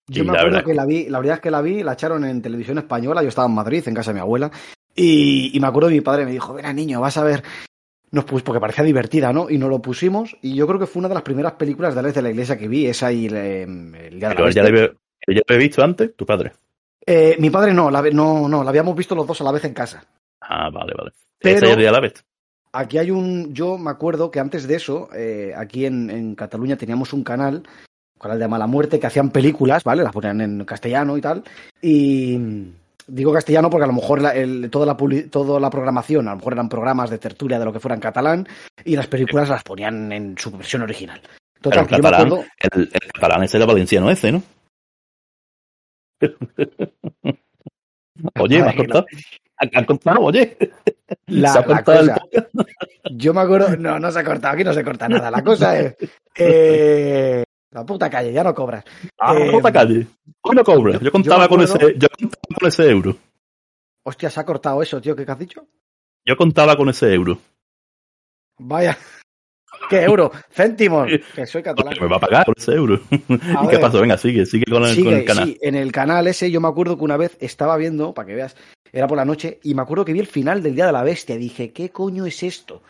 Yo 0.09 0.15
Sí, 0.15 0.21
me 0.23 0.33
la 0.33 0.39
acuerdo 0.39 0.57
verdad. 0.57 0.65
que 0.71 0.75
la 0.75 0.87
vi, 0.87 1.09
la 1.11 1.19
verdad 1.19 1.35
es 1.35 1.41
que 1.43 1.51
la 1.51 1.61
vi, 1.61 1.83
la 1.83 1.93
echaron 1.93 2.25
en 2.25 2.41
televisión 2.41 2.79
española, 2.79 3.23
yo 3.23 3.29
estaba 3.29 3.49
en 3.49 3.55
Madrid, 3.55 3.87
en 3.87 3.95
casa 3.95 4.13
de 4.13 4.15
mi 4.15 4.21
abuela, 4.21 4.51
y, 4.95 5.51
y 5.55 5.61
me 5.61 5.67
acuerdo 5.67 5.91
que 5.91 5.95
mi 5.97 6.01
padre 6.01 6.25
me 6.25 6.33
dijo, 6.33 6.55
verá 6.55 6.73
niño, 6.73 7.03
vas 7.03 7.19
a 7.19 7.25
ver, 7.25 7.43
nos 8.13 8.25
pus, 8.25 8.43
porque 8.43 8.61
parecía 8.61 8.85
divertida, 8.85 9.33
¿no? 9.33 9.51
Y 9.51 9.59
nos 9.59 9.71
lo 9.71 9.81
pusimos, 9.81 10.37
y 10.43 10.55
yo 10.55 10.67
creo 10.67 10.79
que 10.79 10.87
fue 10.87 11.01
una 11.01 11.09
de 11.09 11.15
las 11.15 11.23
primeras 11.23 11.53
películas 11.55 11.95
de 11.95 12.01
Alex 12.01 12.15
de 12.15 12.23
la 12.23 12.31
Iglesia 12.31 12.59
que 12.59 12.69
vi, 12.69 12.87
esa 12.87 13.11
y 13.11 13.27
el, 13.27 13.37
eh, 13.37 13.63
el 13.63 14.21
Día 14.21 14.29
de 14.29 14.35
la 14.35 14.51
ya 14.51 14.63
ya 15.29 15.43
lo 15.49 15.59
visto 15.59 15.83
antes, 15.83 16.15
tu 16.15 16.27
padre. 16.27 16.53
Eh, 17.07 17.37
mi 17.39 17.51
padre 17.51 17.73
no, 17.73 17.91
la, 17.91 18.03
no, 18.03 18.49
no, 18.49 18.63
la 18.63 18.71
habíamos 18.71 18.95
visto 18.95 19.15
los 19.15 19.27
dos 19.27 19.41
a 19.41 19.45
la 19.45 19.53
vez 19.53 19.65
en 19.65 19.75
casa. 19.75 20.05
Ah, 20.41 20.69
vale, 20.71 20.93
vale. 20.97 21.11
Pero- 21.39 21.75
de 21.75 21.91
la 21.91 22.01
bestia. 22.01 22.25
Aquí 22.75 22.97
hay 22.97 23.11
un. 23.11 23.53
Yo 23.53 23.77
me 23.77 23.91
acuerdo 23.91 24.31
que 24.31 24.41
antes 24.41 24.67
de 24.67 24.77
eso, 24.77 25.11
eh, 25.15 25.53
aquí 25.55 25.85
en, 25.85 26.09
en 26.09 26.35
Cataluña 26.35 26.77
teníamos 26.77 27.13
un 27.13 27.23
canal, 27.23 27.63
canal 28.19 28.39
de 28.39 28.49
Mala 28.49 28.67
Muerte, 28.67 28.99
que 28.99 29.07
hacían 29.07 29.31
películas, 29.31 29.85
¿vale? 29.85 30.03
Las 30.03 30.13
ponían 30.13 30.41
en 30.41 30.65
castellano 30.65 31.19
y 31.19 31.21
tal. 31.21 31.43
Y 31.83 32.39
digo 33.07 33.33
castellano 33.33 33.69
porque 33.71 33.85
a 33.85 33.89
lo 33.89 33.93
mejor 33.95 34.21
la, 34.23 34.31
el- 34.35 34.69
toda, 34.71 34.87
la, 34.87 34.97
toda 35.31 35.61
la 35.61 35.71
programación, 35.71 36.29
a 36.29 36.33
lo 36.33 36.37
mejor 36.39 36.53
eran 36.55 36.69
programas 36.69 37.11
de 37.11 37.19
tertulia 37.19 37.59
de 37.59 37.65
lo 37.65 37.73
que 37.73 37.81
fuera 37.81 37.95
en 37.95 38.01
catalán, 38.01 38.49
y 38.85 38.97
las 38.97 39.07
películas 39.07 39.49
las 39.49 39.63
ponían 39.63 40.13
en 40.13 40.37
su 40.39 40.51
versión 40.51 40.83
original. 40.83 41.21
Total, 41.61 41.85
Pero 41.87 41.97
el 41.97 42.03
catalán, 42.03 42.27
acuerdo. 42.27 42.45
el, 42.75 42.91
el 42.93 43.13
catalán 43.13 43.43
ese 43.45 43.57
era 43.57 43.67
valenciano 43.67 44.11
ese, 44.11 44.33
¿no? 44.33 44.43
Oye, 48.41 48.61
¿me 48.63 48.69
has 48.69 48.75
cortado? 48.77 49.07
¿Han 49.75 49.85
cortado? 49.85 50.21
Oye. 50.21 50.57
La- 51.27 51.53
¿Se 51.53 51.59
ha 51.59 51.61
la 51.63 51.67
cortado 51.67 52.01
el 52.01 52.09
cosa-? 52.11 52.49
Yo 53.13 53.35
me 53.35 53.41
acuerdo. 53.41 53.77
No, 53.77 53.99
no 53.99 54.11
se 54.11 54.19
ha 54.21 54.25
cortado, 54.25 54.55
aquí 54.55 54.65
no 54.65 54.73
se 54.73 54.85
corta 54.85 55.09
nada. 55.09 55.31
La 55.31 55.43
cosa 55.43 55.79
es. 55.79 55.97
eh, 56.37 57.43
la 57.73 57.85
puta 57.85 58.09
calle, 58.09 58.33
ya 58.33 58.45
no 58.45 58.55
cobras. 58.55 58.85
Ah, 59.19 59.35
Eh, 59.37 59.51
puta 59.51 59.73
calle. 59.73 60.07
Hoy 60.43 60.55
no 60.57 60.63
cobra. 60.65 60.93
yo- 60.95 61.01
Yo 61.01 61.13
contaba 61.13 61.45
yo 61.45 61.49
con 61.49 61.61
acuerdo- 61.63 61.89
ese, 61.89 61.99
yo 61.99 62.09
contaba 62.09 62.57
con 62.61 62.69
ese 62.69 62.91
euro. 62.91 63.17
Hostia, 64.05 64.31
se 64.31 64.41
ha 64.41 64.45
cortado 64.45 64.83
eso, 64.83 65.01
tío, 65.01 65.15
¿qué 65.17 65.25
has 65.27 65.39
dicho? 65.39 65.67
Yo 66.25 66.37
contaba 66.37 66.77
con 66.77 66.89
ese 66.89 67.13
euro. 67.15 67.39
Vaya. 68.59 68.97
¿Qué 69.89 70.03
euro? 70.03 70.31
Céntimos. 70.51 71.09
Que 71.35 71.47
soy 71.47 71.63
catalán. 71.63 71.95
Me 72.01 72.07
va 72.07 72.17
a 72.17 72.21
pagar 72.21 72.45
por 72.47 72.55
ese 72.57 72.73
euro. 72.73 73.01
¿Y 73.11 73.19
qué 73.29 73.67
ver. 73.67 73.81
pasó? 73.81 74.01
Venga, 74.01 74.17
sigue, 74.19 74.47
sigue 74.47 74.65
con 74.71 74.83
el, 74.85 74.89
con 74.89 74.95
Sigue, 74.95 75.19
el 75.19 75.25
canal. 75.25 75.49
sí, 75.49 75.59
en 75.61 75.75
el 75.75 75.91
canal 75.93 76.27
ese 76.27 76.51
yo 76.51 76.61
me 76.61 76.69
acuerdo 76.69 76.97
que 76.97 77.05
una 77.05 77.17
vez 77.17 77.37
estaba 77.41 77.77
viendo, 77.77 78.13
para 78.15 78.27
que 78.27 78.35
veas, 78.35 78.57
era 78.93 79.07
por 79.07 79.17
la 79.17 79.25
noche, 79.25 79.59
y 79.63 79.75
me 79.75 79.83
acuerdo 79.83 80.05
que 80.05 80.13
vi 80.13 80.21
el 80.21 80.27
final 80.27 80.63
del 80.63 80.75
Día 80.75 80.87
de 80.87 80.93
la 80.93 81.03
Bestia. 81.03 81.37
Dije, 81.37 81.73
¿qué 81.73 81.91
coño 81.91 82.27
es 82.27 82.43
esto? 82.43 82.83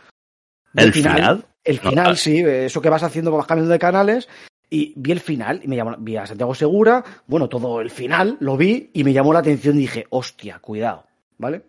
¿El 0.74 0.92
final? 0.92 1.46
El 1.64 1.78
final, 1.78 2.12
ah. 2.12 2.16
sí, 2.16 2.40
eso 2.44 2.82
que 2.82 2.88
vas 2.90 3.02
haciendo, 3.04 3.30
vas 3.30 3.46
cambiando 3.46 3.72
de 3.72 3.78
canales. 3.78 4.28
Y 4.74 4.94
vi 4.96 5.12
el 5.12 5.20
final 5.20 5.60
y 5.62 5.68
me 5.68 5.76
llamó, 5.76 5.94
vi 5.98 6.16
a 6.16 6.24
Santiago 6.26 6.54
Segura, 6.54 7.04
bueno, 7.26 7.46
todo 7.46 7.82
el 7.82 7.90
final, 7.90 8.38
lo 8.40 8.56
vi 8.56 8.88
y 8.94 9.04
me 9.04 9.12
llamó 9.12 9.30
la 9.34 9.40
atención 9.40 9.76
y 9.76 9.80
dije, 9.80 10.06
hostia, 10.08 10.60
cuidado, 10.60 11.04
¿vale? 11.36 11.64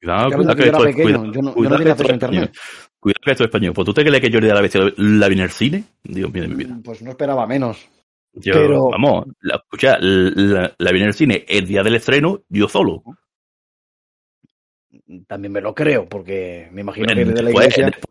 Cuidado, 0.00 0.28
Yo 0.30 0.36
cuidado 0.38 0.52
era 0.52 0.62
que 0.64 0.68
esto 0.68 0.78
es 0.88 0.96
pequeño, 0.96 1.04
cuidado, 1.04 1.24
yo 1.26 1.30
no- 1.42 1.48
yo 1.48 1.52
no 1.52 1.54
cuidado 1.54 1.76
tenía 1.78 1.94
que 1.94 2.12
internet. 2.14 2.52
Cuidado 2.98 3.20
que 3.24 3.30
esto 3.30 3.44
es 3.44 3.48
español. 3.48 3.72
Pues 3.74 3.86
tú 3.86 3.94
te 3.94 4.02
crees 4.04 4.20
que 4.20 4.28
día 4.28 4.40
de 4.40 4.54
la 4.54 4.60
bestia 4.60 4.80
la 4.96 5.28
vi 5.28 5.34
en 5.36 5.40
el 5.40 5.50
cine. 5.50 5.84
Dios 6.02 6.32
mío 6.32 6.42
de 6.42 6.48
mi 6.48 6.54
vida. 6.56 6.76
Pues 6.82 7.00
no 7.02 7.10
esperaba 7.10 7.46
menos. 7.46 7.88
Yo, 8.32 8.54
Pero- 8.54 8.88
vamos, 8.90 9.26
la, 9.40 9.56
escucha, 9.56 9.98
la, 10.00 10.74
la 10.76 10.90
vi 10.92 11.00
en 11.00 11.06
el 11.06 11.14
cine 11.14 11.44
el 11.46 11.64
día 11.66 11.84
del 11.84 11.94
estreno, 11.94 12.42
yo 12.48 12.66
solo. 12.66 13.04
También 15.28 15.52
me 15.52 15.60
lo 15.60 15.74
creo, 15.74 16.08
porque 16.08 16.68
me 16.72 16.80
imagino 16.80 17.06
que 17.06 17.14
Después- 17.14 17.34
de 17.36 17.42
la 17.42 17.50
iglesia 17.50 17.86
después, 17.86 18.04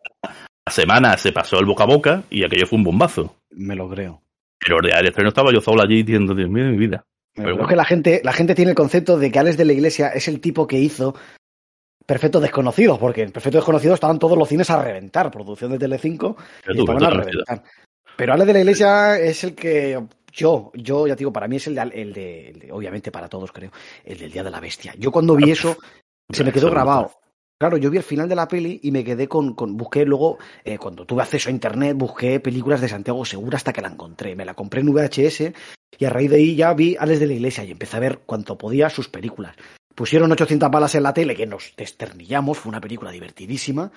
la 0.65 0.71
semana 0.73 1.17
se 1.17 1.31
pasó 1.31 1.59
el 1.59 1.65
boca 1.65 1.83
a 1.83 1.87
boca 1.87 2.23
y 2.29 2.43
aquello 2.43 2.67
fue 2.67 2.77
un 2.77 2.83
bombazo. 2.83 3.35
me 3.51 3.75
lo 3.75 3.89
creo. 3.89 4.21
Pero 4.59 4.79
el 4.79 5.07
estreno 5.07 5.29
estaba 5.29 5.51
yo 5.51 5.59
solo 5.59 5.81
allí 5.81 6.03
diciendo, 6.03 6.35
Dios 6.35 6.49
mío 6.49 6.65
de 6.65 6.71
mi 6.71 6.77
vida. 6.77 7.03
Me 7.35 7.43
Pero 7.45 7.55
bueno. 7.55 7.69
que 7.69 7.75
la 7.75 7.85
gente, 7.85 8.21
la 8.23 8.33
gente 8.33 8.53
tiene 8.53 8.71
el 8.71 8.75
concepto 8.77 9.17
de 9.17 9.31
que 9.31 9.39
Alex 9.39 9.57
de 9.57 9.65
la 9.65 9.73
Iglesia 9.73 10.09
es 10.09 10.27
el 10.27 10.39
tipo 10.39 10.67
que 10.67 10.77
hizo 10.77 11.15
Perfectos 12.05 12.41
Desconocidos, 12.41 12.99
porque 12.99 13.23
en 13.23 13.31
Perfectos 13.31 13.59
Desconocidos 13.61 13.95
estaban 13.95 14.19
todos 14.19 14.37
los 14.37 14.47
cines 14.49 14.69
a 14.69 14.83
reventar, 14.83 15.31
producción 15.31 15.71
de 15.71 15.79
Telecinco, 15.79 16.35
Pero 16.63 16.73
y 16.73 16.77
tú, 16.77 16.81
estaban 16.83 17.03
a 17.03 17.09
pero 17.09 17.21
tú, 17.23 17.29
reventar. 17.29 17.63
Pero 18.17 18.33
Alex 18.33 18.47
de 18.47 18.53
la 18.53 18.59
Iglesia 18.59 19.19
es 19.19 19.43
el 19.45 19.55
que 19.55 19.99
yo, 20.31 20.71
yo 20.75 21.07
ya 21.07 21.15
te 21.15 21.19
digo, 21.19 21.33
para 21.33 21.47
mí 21.47 21.55
es 21.55 21.67
el 21.67 21.75
de, 21.75 21.81
el 21.81 22.13
de, 22.13 22.49
el 22.49 22.59
de- 22.59 22.71
obviamente 22.71 23.11
para 23.11 23.27
todos 23.29 23.51
creo, 23.51 23.71
el 24.05 24.17
del 24.19 24.31
Día 24.31 24.43
de 24.43 24.51
la 24.51 24.59
Bestia. 24.59 24.93
Yo 24.99 25.11
cuando 25.11 25.35
vi 25.35 25.49
eso, 25.51 25.75
se 26.29 26.43
me 26.43 26.51
quedó 26.51 26.69
grabado. 26.69 27.11
Claro, 27.61 27.77
yo 27.77 27.91
vi 27.91 27.97
el 27.97 28.03
final 28.03 28.27
de 28.27 28.33
la 28.35 28.47
peli 28.47 28.79
y 28.81 28.89
me 28.89 29.03
quedé 29.03 29.27
con, 29.27 29.53
con 29.53 29.77
busqué 29.77 30.03
luego, 30.03 30.39
eh, 30.63 30.79
cuando 30.79 31.05
tuve 31.05 31.21
acceso 31.21 31.47
a 31.47 31.51
internet, 31.51 31.95
busqué 31.95 32.39
películas 32.39 32.81
de 32.81 32.89
Santiago 32.89 33.23
Segura 33.23 33.57
hasta 33.57 33.71
que 33.71 33.83
la 33.83 33.89
encontré. 33.89 34.35
Me 34.35 34.45
la 34.45 34.55
compré 34.55 34.81
en 34.81 34.91
VHS 34.91 35.53
y 35.99 36.05
a 36.05 36.09
raíz 36.09 36.31
de 36.31 36.37
ahí 36.37 36.55
ya 36.55 36.73
vi 36.73 36.95
Alex 36.99 37.19
de 37.19 37.27
la 37.27 37.33
Iglesia 37.33 37.63
y 37.63 37.69
empecé 37.69 37.97
a 37.97 37.99
ver 37.99 38.21
cuanto 38.25 38.57
podía 38.57 38.89
sus 38.89 39.09
películas. 39.09 39.55
Pusieron 39.93 40.31
800 40.31 40.71
balas 40.71 40.95
en 40.95 41.03
la 41.03 41.13
tele 41.13 41.35
que 41.35 41.45
nos 41.45 41.75
desternillamos, 41.77 42.57
fue 42.57 42.71
una 42.71 42.81
película 42.81 43.11
divertidísima. 43.11 43.91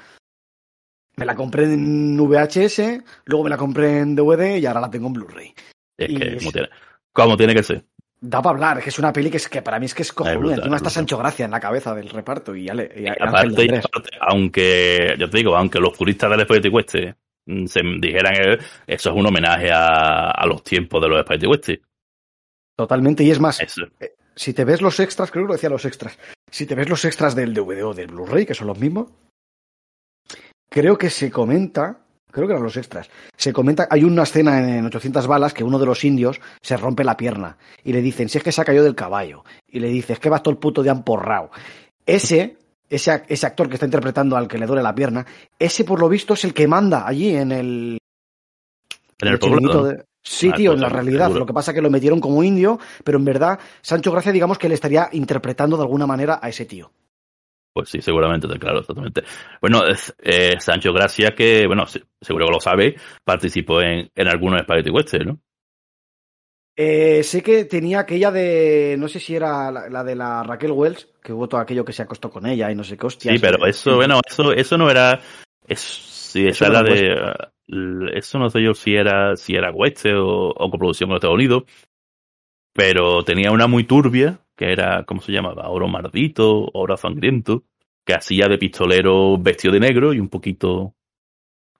Me 1.16 1.24
la 1.24 1.34
compré 1.34 1.64
en 1.64 2.18
VHS, 2.18 3.02
luego 3.24 3.44
me 3.44 3.48
la 3.48 3.56
compré 3.56 4.00
en 4.00 4.14
DVD 4.14 4.58
y 4.58 4.66
ahora 4.66 4.82
la 4.82 4.90
tengo 4.90 5.06
en 5.06 5.12
Blu-ray. 5.14 5.54
Es 5.96 6.10
Y 6.10 6.16
que, 6.16 6.28
es- 6.36 6.38
como 6.42 6.52
tiene, 6.52 6.68
como 7.14 7.36
tiene 7.38 7.54
que 7.54 7.62
ser. 7.62 7.86
Da 8.26 8.40
para 8.40 8.54
hablar, 8.54 8.82
que 8.82 8.88
es 8.88 8.98
una 8.98 9.12
peli 9.12 9.30
que, 9.30 9.36
es, 9.36 9.50
que 9.50 9.60
para 9.60 9.78
mí 9.78 9.84
es 9.84 9.94
que 9.94 10.00
es 10.00 10.10
cojonuda. 10.10 10.54
Encima 10.54 10.76
está. 10.76 10.88
Sancho 10.88 11.18
Gracia 11.18 11.44
en 11.44 11.50
la 11.50 11.60
cabeza 11.60 11.94
del 11.94 12.08
reparto 12.08 12.56
y, 12.56 12.70
Ale, 12.70 12.90
y 12.96 13.02
Y 13.02 13.06
Ángel 13.06 13.28
aparte, 13.28 13.78
aparte, 13.84 14.10
aunque, 14.18 15.14
yo 15.18 15.28
te 15.28 15.36
digo, 15.36 15.54
aunque 15.54 15.78
los 15.78 15.94
puristas 15.94 16.30
del 16.30 16.40
Spaghetti 16.40 16.70
Western 16.70 17.14
mm, 17.44 17.66
se 17.66 17.82
dijeran 18.00 18.32
que 18.32 18.58
eso 18.86 19.10
es 19.10 19.14
un 19.14 19.26
homenaje 19.26 19.70
a, 19.70 20.30
a 20.30 20.46
los 20.46 20.62
tiempos 20.64 21.02
de 21.02 21.08
los 21.10 21.20
Spaghetti 21.20 21.46
Western. 21.46 21.82
Totalmente, 22.74 23.22
y 23.24 23.30
es 23.30 23.38
más, 23.38 23.60
Eso. 23.60 23.82
si 24.34 24.54
te 24.54 24.64
ves 24.64 24.80
los 24.80 24.98
extras, 25.00 25.30
creo 25.30 25.44
que 25.44 25.48
lo 25.48 25.54
decía 25.54 25.68
los 25.68 25.84
extras, 25.84 26.18
si 26.50 26.64
te 26.64 26.74
ves 26.74 26.88
los 26.88 27.04
extras 27.04 27.34
del 27.34 27.52
DVD 27.52 27.84
o 27.84 27.92
del 27.92 28.06
Blu-ray, 28.06 28.46
que 28.46 28.54
son 28.54 28.68
los 28.68 28.78
mismos, 28.78 29.12
creo 30.70 30.96
que 30.96 31.10
se 31.10 31.30
comenta, 31.30 32.03
creo 32.34 32.46
que 32.48 32.52
eran 32.52 32.64
los 32.64 32.76
extras, 32.76 33.08
se 33.36 33.52
comenta, 33.52 33.86
hay 33.90 34.02
una 34.04 34.24
escena 34.24 34.58
en 34.76 34.84
800 34.86 35.26
balas 35.26 35.54
que 35.54 35.62
uno 35.64 35.78
de 35.78 35.86
los 35.86 36.04
indios 36.04 36.40
se 36.60 36.76
rompe 36.76 37.04
la 37.04 37.16
pierna 37.16 37.56
y 37.84 37.92
le 37.92 38.02
dicen, 38.02 38.28
si 38.28 38.38
es 38.38 38.44
que 38.44 38.52
se 38.52 38.60
ha 38.60 38.64
caído 38.64 38.82
del 38.84 38.94
caballo, 38.96 39.44
y 39.68 39.78
le 39.80 39.88
dice, 39.88 40.14
es 40.14 40.18
que 40.18 40.28
vas 40.28 40.42
todo 40.42 40.50
el 40.52 40.58
puto 40.58 40.82
de 40.82 40.90
amporrao. 40.90 41.50
Ese, 42.04 42.56
ese, 42.90 43.22
ese 43.28 43.46
actor 43.46 43.68
que 43.68 43.74
está 43.74 43.86
interpretando 43.86 44.36
al 44.36 44.48
que 44.48 44.58
le 44.58 44.66
duele 44.66 44.82
la 44.82 44.94
pierna, 44.94 45.24
ese 45.58 45.84
por 45.84 46.00
lo 46.00 46.08
visto 46.08 46.34
es 46.34 46.44
el 46.44 46.52
que 46.52 46.66
manda 46.68 47.06
allí 47.06 47.34
en 47.36 47.52
el, 47.52 47.98
En 49.20 49.28
el 49.28 49.38
de- 49.84 50.04
Sí, 50.26 50.48
Ah, 50.50 50.56
tío, 50.56 50.70
pues 50.70 50.76
en 50.78 50.80
la 50.80 50.88
seguro. 50.88 51.02
realidad. 51.02 51.30
Lo 51.38 51.44
que 51.46 51.52
pasa 51.52 51.70
es 51.70 51.74
que 51.74 51.82
lo 51.82 51.90
metieron 51.90 52.18
como 52.18 52.42
indio, 52.42 52.78
pero 53.04 53.18
en 53.18 53.26
verdad, 53.26 53.58
Sancho 53.82 54.10
Gracia, 54.10 54.32
digamos 54.32 54.56
que 54.58 54.68
le 54.70 54.74
estaría 54.74 55.08
interpretando 55.12 55.76
de 55.76 55.82
alguna 55.82 56.06
manera 56.06 56.38
a 56.42 56.48
ese 56.48 56.64
tío. 56.64 56.90
Pues 57.74 57.88
sí, 57.88 58.00
seguramente, 58.00 58.46
claro, 58.58 58.78
exactamente. 58.78 59.24
Bueno, 59.60 59.82
eh, 60.22 60.52
Sancho 60.60 60.92
Gracia, 60.92 61.34
que, 61.34 61.66
bueno, 61.66 61.86
se- 61.86 62.04
seguro 62.20 62.46
que 62.46 62.52
lo 62.52 62.60
sabe, 62.60 62.94
participó 63.24 63.82
en, 63.82 64.08
en 64.14 64.28
algunos 64.28 64.60
Spaghetti 64.62 64.90
Western, 64.90 65.26
¿no? 65.26 65.40
Eh, 66.76 67.22
sé 67.24 67.42
que 67.42 67.64
tenía 67.64 68.00
aquella 68.00 68.30
de. 68.30 68.96
No 68.98 69.08
sé 69.08 69.18
si 69.18 69.34
era 69.34 69.72
la, 69.72 69.88
la 69.88 70.04
de 70.04 70.14
la 70.14 70.42
Raquel 70.44 70.70
Wells, 70.72 71.08
que 71.22 71.32
hubo 71.32 71.48
todo 71.48 71.60
aquello 71.60 71.84
que 71.84 71.92
se 71.92 72.02
acostó 72.02 72.30
con 72.30 72.46
ella 72.46 72.70
y 72.70 72.76
no 72.76 72.84
sé 72.84 72.96
qué 72.96 73.06
hostia. 73.06 73.32
Sí, 73.32 73.38
pero 73.40 73.64
eso, 73.66 73.96
bueno, 73.96 74.20
eso, 74.24 74.52
eso 74.52 74.78
no 74.78 74.88
era, 74.90 75.20
es, 75.66 75.80
sí, 75.80 76.46
Eso 76.46 76.64
esa 76.64 76.72
no 76.72 76.80
era 76.80 76.82
lo 76.88 76.94
de, 77.68 78.18
eso 78.18 78.38
no 78.38 78.50
sé 78.50 78.62
yo 78.62 78.74
si 78.74 78.94
era, 78.94 79.36
si 79.36 79.54
era 79.54 79.70
Western 79.72 80.18
o, 80.18 80.48
o 80.50 80.70
coproducción 80.70 81.08
con 81.10 81.16
Estados 81.16 81.34
Unidos, 81.36 81.64
pero 82.72 83.22
tenía 83.24 83.50
una 83.52 83.66
muy 83.66 83.84
turbia, 83.84 84.40
que 84.64 84.72
era, 84.72 85.04
¿cómo 85.04 85.20
se 85.20 85.32
llamaba? 85.32 85.68
Oro 85.68 85.88
Mardito, 85.88 86.70
Oro 86.72 86.96
Sangriento, 86.96 87.64
que 88.04 88.14
hacía 88.14 88.48
de 88.48 88.58
pistolero 88.58 89.36
vestido 89.38 89.74
de 89.74 89.80
negro 89.80 90.14
y 90.14 90.20
un 90.20 90.28
poquito, 90.28 90.94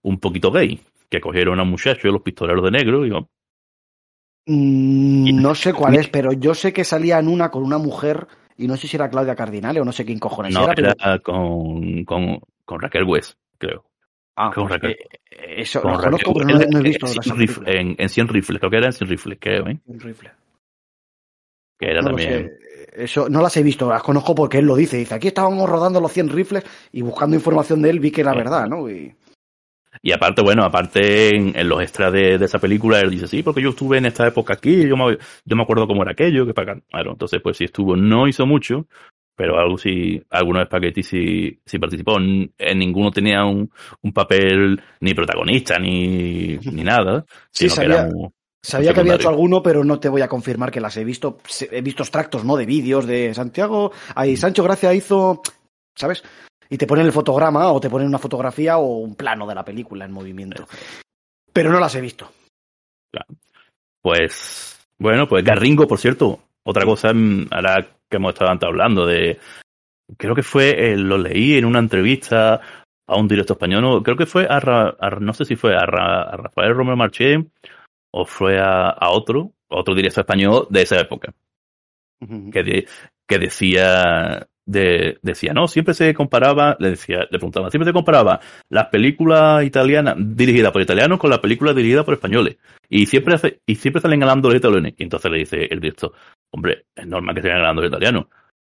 un 0.03 0.19
poquito 0.19 0.51
gay. 0.51 0.81
Que 1.09 1.21
cogieron 1.21 1.59
a 1.61 1.63
un 1.63 1.71
muchacho 1.71 2.09
de 2.09 2.13
los 2.13 2.23
pistoleros 2.23 2.65
de 2.65 2.71
negro 2.71 3.07
y 3.07 3.11
mm, 4.47 5.41
no 5.41 5.55
sé 5.55 5.73
cuál 5.73 5.97
es, 5.97 6.09
pero 6.09 6.33
yo 6.33 6.55
sé 6.55 6.73
que 6.73 6.85
salía 6.85 7.19
en 7.19 7.29
una 7.29 7.51
con 7.51 7.63
una 7.63 7.79
mujer 7.79 8.27
y 8.57 8.67
no 8.67 8.77
sé 8.77 8.89
si 8.89 8.97
era 8.97 9.09
Claudia 9.09 9.35
Cardinale 9.35 9.81
o 9.81 9.85
no 9.85 9.93
sé 9.93 10.05
quién 10.05 10.19
cojones 10.19 10.53
no, 10.53 10.71
era. 10.71 10.93
era 10.93 11.19
con, 11.21 12.05
con, 12.05 12.41
con 12.65 12.81
Raquel 12.81 13.05
West, 13.05 13.39
creo. 13.59 13.85
Ah, 14.37 14.51
con 14.53 14.69
Raquel. 14.69 14.93
Eh, 14.93 15.61
eso 15.63 15.81
lo 15.83 15.99
conozco, 15.99 16.35
pero 16.35 16.47
no, 16.47 16.59
no, 16.59 16.79
he 16.81 16.83
visto. 16.83 17.07
En, 17.07 17.37
rifle, 17.37 17.81
en, 17.81 17.95
en 17.97 18.09
100 18.09 18.29
rifles, 18.29 18.59
creo 18.59 18.71
que 18.71 18.77
era 18.79 18.87
en 18.87 18.93
100 18.93 19.11
rifles, 19.11 19.39
creo, 19.41 19.69
¿eh? 19.69 19.79
100 19.87 20.01
rifles. 20.01 20.33
Que 21.79 21.87
era 21.87 22.03
también. 22.03 22.51
Eso 22.95 23.29
no 23.29 23.43
las 23.43 23.57
he 23.57 23.63
visto, 23.63 23.89
las 23.89 24.03
conozco 24.03 24.35
porque 24.35 24.59
él 24.59 24.67
lo 24.67 24.77
dice. 24.77 24.97
Dice, 24.97 25.15
aquí 25.15 25.29
estábamos 25.29 25.69
rodando 25.69 26.01
los 26.01 26.13
100 26.13 26.29
rifles 26.29 26.65
y 26.93 27.03
buscando 27.03 27.37
información 27.37 27.83
de 27.83 27.91
él 27.91 28.01
vi 28.01 28.11
que 28.11 28.21
era 28.21 28.35
verdad, 28.35 28.67
¿no? 28.67 28.89
Y... 28.89 29.15
Y 30.03 30.13
aparte, 30.13 30.43
bueno, 30.43 30.65
aparte 30.65 31.35
en, 31.35 31.57
en 31.57 31.69
los 31.69 31.81
extras 31.81 32.13
de, 32.13 32.37
de, 32.37 32.45
esa 32.45 32.59
película, 32.59 33.01
él 33.01 33.11
dice, 33.11 33.27
sí, 33.27 33.43
porque 33.43 33.63
yo 33.63 33.71
estuve 33.71 33.97
en 33.99 34.07
esta 34.07 34.27
época 34.27 34.55
aquí, 34.55 34.87
yo 34.87 34.97
me, 34.97 35.17
yo 35.45 35.57
me 35.57 35.63
acuerdo 35.63 35.87
cómo 35.87 36.03
era 36.03 36.13
aquello, 36.13 36.45
que 36.45 36.53
para 36.53 36.81
Claro, 36.81 37.13
entonces, 37.13 37.41
pues 37.41 37.57
sí 37.57 37.65
estuvo, 37.65 37.97
no 37.97 38.29
hizo 38.29 38.45
mucho, 38.45 38.87
pero 39.37 39.59
algo 39.59 39.79
sí, 39.79 40.23
algunos 40.31 40.63
espaguetis 40.63 41.07
sí, 41.07 41.59
sí 41.65 41.79
participó. 41.79 42.19
En, 42.19 42.53
ninguno 42.79 43.11
tenía 43.11 43.45
un, 43.45 43.71
un, 44.03 44.13
papel 44.13 44.81
ni 45.01 45.15
protagonista 45.15 45.79
ni, 45.79 46.59
ni 46.59 46.85
nada. 46.85 47.25
Sí, 47.51 47.69
sabía, 47.69 48.09
que, 48.09 48.29
sabía 48.65 48.95
que 48.95 49.01
había 49.01 49.15
hecho 49.15 49.29
alguno, 49.29 49.63
pero 49.63 49.85
no 49.85 50.01
te 50.01 50.09
voy 50.09 50.23
a 50.23 50.29
confirmar 50.29 50.71
que 50.71 50.81
las 50.81 50.97
he 50.97 51.05
visto. 51.05 51.39
He 51.71 51.83
visto 51.83 52.03
extractos, 52.03 52.45
¿no? 52.45 52.57
De 52.57 52.67
vídeos 52.67 53.07
de 53.07 53.35
Santiago. 53.35 53.93
Ahí 54.15 54.37
Sancho 54.37 54.65
Gracia 54.65 54.95
hizo, 54.95 55.43
¿sabes? 55.95 56.23
y 56.69 56.79
te 56.79 56.87
ponen 56.87 57.07
el 57.07 57.13
fotograma 57.13 57.71
o 57.73 57.81
te 57.81 57.91
ponen 57.91 58.09
una 58.09 58.19
fotografía 58.19 58.79
o 58.79 58.99
un 58.99 59.15
plano 59.15 59.47
de 59.47 59.55
la 59.55 59.65
película 59.65 60.05
en 60.05 60.13
movimiento. 60.13 60.67
Pero 61.53 61.71
no 61.71 61.79
las 61.79 61.95
he 61.95 62.01
visto. 62.01 62.31
Pues, 64.03 64.85
bueno, 64.99 65.29
pues 65.29 65.45
Garringo, 65.45 65.87
por 65.87 65.99
cierto, 65.99 66.41
otra 66.65 66.85
cosa, 66.85 67.13
mm, 67.15 67.47
ahora 67.51 67.87
que 68.11 68.17
hemos 68.17 68.33
estado 68.33 68.51
antes 68.51 68.67
hablando 68.67 69.07
de, 69.07 69.39
creo 70.17 70.35
que 70.35 70.43
fue, 70.43 70.71
eh, 70.71 70.97
lo 70.97 71.17
leí 71.17 71.57
en 71.57 71.65
una 71.65 71.79
entrevista 71.79 72.61
a 73.07 73.17
un 73.17 73.29
directo 73.29 73.53
español, 73.53 73.83
no, 73.83 74.03
creo 74.03 74.17
que 74.17 74.27
fue 74.27 74.47
a, 74.49 74.57
a 74.57 75.11
no 75.21 75.33
sé 75.33 75.45
si 75.45 75.57
fue 75.57 75.77
a, 75.77 75.81
a, 75.81 76.37
Rafael 76.37 76.75
Romero 76.75 76.97
Marché 76.97 77.47
o 78.17 78.25
fue 78.25 78.61
a, 78.61 78.91
a 78.91 79.11
otro, 79.11 79.51
otro 79.69 79.95
directo 79.95 80.21
español 80.21 80.69
de 80.71 80.83
esa 80.83 81.01
época. 81.01 81.35
Uh 82.21 82.27
-huh. 82.27 82.53
que, 82.53 82.63
de, 82.63 82.87
que 83.27 83.39
decía 83.39 84.47
de, 84.67 85.19
decía, 85.21 85.53
no, 85.53 85.67
siempre 85.67 85.95
se 85.95 86.15
comparaba, 86.15 86.77
le 86.79 86.91
decía, 86.91 87.21
le 87.31 87.39
preguntaba, 87.39 87.71
siempre 87.71 87.89
se 87.89 87.93
comparaba 87.93 88.41
las 88.71 88.87
películas 88.87 89.65
italianas 89.65 90.15
dirigidas 90.19 90.73
por 90.73 90.81
italianos 90.81 91.19
con 91.19 91.29
las 91.29 91.41
películas 91.41 91.75
dirigidas 91.75 92.05
por 92.05 92.15
españoles. 92.15 92.57
Y 92.89 93.07
siempre 93.07 93.35
hace, 93.35 93.61
y 93.67 93.75
siempre 93.75 94.01
salen 94.01 94.21
ganando 94.21 94.49
los 94.49 94.59
italianos. 94.59 94.93
Y 94.97 95.03
entonces 95.03 95.31
le 95.31 95.39
dice 95.39 95.65
el 95.71 95.81
director, 95.81 96.13
hombre, 96.53 96.87
es 96.95 97.07
normal 97.07 97.35
que 97.35 97.41
estén 97.41 97.57
ganando 97.57 97.83
los 97.83 97.91
italianos. 97.91 98.27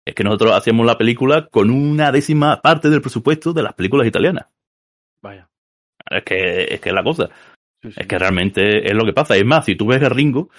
Es 0.07 0.15
que 0.15 0.23
nosotros 0.23 0.53
hacíamos 0.53 0.85
la 0.85 0.97
película 0.97 1.47
con 1.47 1.69
una 1.69 2.11
décima 2.11 2.61
parte 2.61 2.89
del 2.89 3.01
presupuesto 3.01 3.53
de 3.53 3.63
las 3.63 3.73
películas 3.73 4.07
italianas. 4.07 4.47
Vaya. 5.21 5.47
Es 6.09 6.23
que, 6.23 6.63
es 6.63 6.81
que 6.81 6.89
es 6.89 6.95
la 6.95 7.03
cosa. 7.03 7.29
Sí, 7.85 7.91
sí. 7.91 8.01
Es 8.01 8.07
que 8.07 8.17
realmente 8.17 8.87
es 8.87 8.93
lo 8.93 9.05
que 9.05 9.13
pasa. 9.13 9.35
Es 9.35 9.45
más, 9.45 9.65
si 9.65 9.75
tú 9.75 9.87
ves 9.87 10.01
a 10.01 10.09
Ringo, 10.09 10.49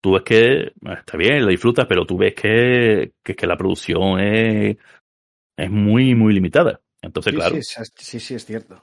tú 0.00 0.12
ves 0.12 0.22
que 0.22 0.72
está 0.96 1.16
bien, 1.16 1.42
lo 1.42 1.48
disfrutas, 1.48 1.86
pero 1.86 2.06
tú 2.06 2.16
ves 2.16 2.34
que, 2.34 3.12
que, 3.24 3.34
que 3.34 3.46
la 3.46 3.56
producción 3.56 4.20
es, 4.20 4.76
es 5.56 5.70
muy, 5.70 6.14
muy 6.14 6.32
limitada. 6.32 6.80
Entonces, 7.02 7.32
sí, 7.32 7.36
claro. 7.36 7.56
Sí, 7.56 7.82
sí, 7.96 8.20
sí, 8.20 8.34
es 8.34 8.46
cierto. 8.46 8.82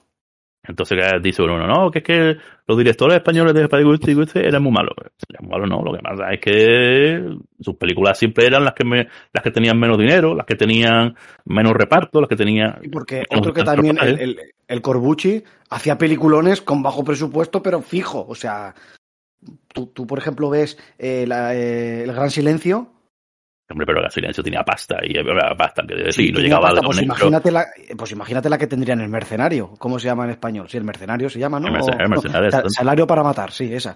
Entonces 0.66 0.97
dice 1.22 1.41
uno, 1.41 1.68
no, 1.68 1.91
que 1.91 1.99
es 1.99 2.05
que 2.05 2.38
los 2.66 2.78
directores 2.78 3.18
españoles 3.18 3.53
de 3.53 3.84
Gusti 3.84 4.14
Gusti 4.14 4.39
eran 4.39 4.64
muy 4.64 4.72
malos. 4.72 4.95
Eran 5.28 5.43
muy 5.43 5.51
malos, 5.51 5.70
no. 5.70 5.84
Lo 5.84 5.91
que 5.91 6.01
pasa 6.01 6.32
es 6.32 6.39
que 6.39 7.38
sus 7.59 7.76
películas 7.76 8.18
siempre 8.18 8.45
eran 8.45 8.64
las 8.64 8.74
que 8.74 8.86
me, 8.86 9.07
las 9.34 9.43
que 9.43 9.51
tenían 9.51 9.78
menos 9.78 9.97
dinero, 9.97 10.34
las 10.34 10.45
que 10.45 10.55
tenían 10.55 11.16
menos 11.45 11.74
reparto, 11.74 12.22
las 12.22 12.30
que 12.30 12.38
tenían. 12.38 12.80
Y 12.82 12.88
porque 12.88 13.24
otro 13.30 13.53
que 13.53 13.64
también 13.64 13.97
el, 14.01 14.20
el, 14.20 14.39
el 14.68 14.82
Corbucci 14.82 15.43
hacía 15.70 15.97
peliculones 15.97 16.61
con 16.61 16.82
bajo 16.82 17.03
presupuesto, 17.03 17.61
pero 17.61 17.82
fijo. 17.82 18.26
O 18.26 18.36
sea, 18.36 18.74
tú, 19.74 19.88
tú 19.88 20.07
por 20.07 20.18
ejemplo, 20.18 20.49
ves 20.49 20.78
eh, 20.97 21.26
la, 21.28 21.53
eh, 21.55 22.03
El 22.03 22.14
Gran 22.14 22.32
Silencio. 22.32 22.88
Hombre, 23.74 23.88
pero 23.88 24.05
el 24.05 24.11
silencio 24.11 24.43
tenía 24.43 24.61
pasta 24.61 24.99
y 25.01 25.15
pasta, 25.57 25.82
que 25.88 25.95
decir, 25.95 26.28
sí, 26.28 26.32
no 26.32 26.39
llegaba 26.39 26.69
pasta, 26.69 26.82
pues, 26.84 27.01
imagínate 27.01 27.51
la, 27.51 27.65
pues 27.97 28.11
imagínate 28.11 28.49
la 28.51 28.57
que 28.59 28.67
tendrían 28.67 29.01
el 29.01 29.09
mercenario. 29.09 29.71
¿Cómo 29.80 29.97
se 29.97 30.05
llama 30.05 30.26
en 30.26 30.30
español? 30.30 30.69
Sí, 30.69 30.78
el 30.78 30.84
mercenario 30.84 31.28
se 31.28 31.39
llama, 31.39 31.59
¿no? 31.59 31.69
El 31.69 31.74
mercenario, 31.74 32.05
el 32.05 32.09
mercenario 32.11 32.49
no, 32.51 32.69
salario 32.69 33.07
para 33.07 33.24
matar, 33.24 33.51
sí, 33.51 33.74
esa. 33.74 33.95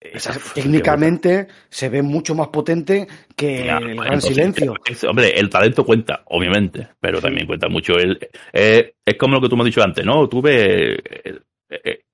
Esa, 0.00 0.32
técnicamente 0.54 1.48
se 1.68 1.90
ve 1.90 2.00
mucho 2.00 2.34
más 2.34 2.48
potente 2.48 3.06
que 3.36 3.68
el 3.68 3.96
gran 3.96 4.22
silencio. 4.22 4.72
Es, 4.88 5.04
hombre, 5.04 5.38
el 5.38 5.50
talento 5.50 5.84
cuenta, 5.84 6.22
obviamente, 6.26 6.88
pero 6.98 7.18
sí. 7.18 7.24
también 7.24 7.46
cuenta 7.46 7.68
mucho 7.68 7.98
el. 7.98 8.18
Eh, 8.50 8.94
es 9.04 9.16
como 9.18 9.34
lo 9.34 9.42
que 9.42 9.50
tú 9.50 9.56
me 9.56 9.62
has 9.62 9.66
dicho 9.66 9.82
antes, 9.82 10.06
¿no? 10.06 10.26
Tú 10.26 10.40
ves 10.40 11.00
el, 11.24 11.42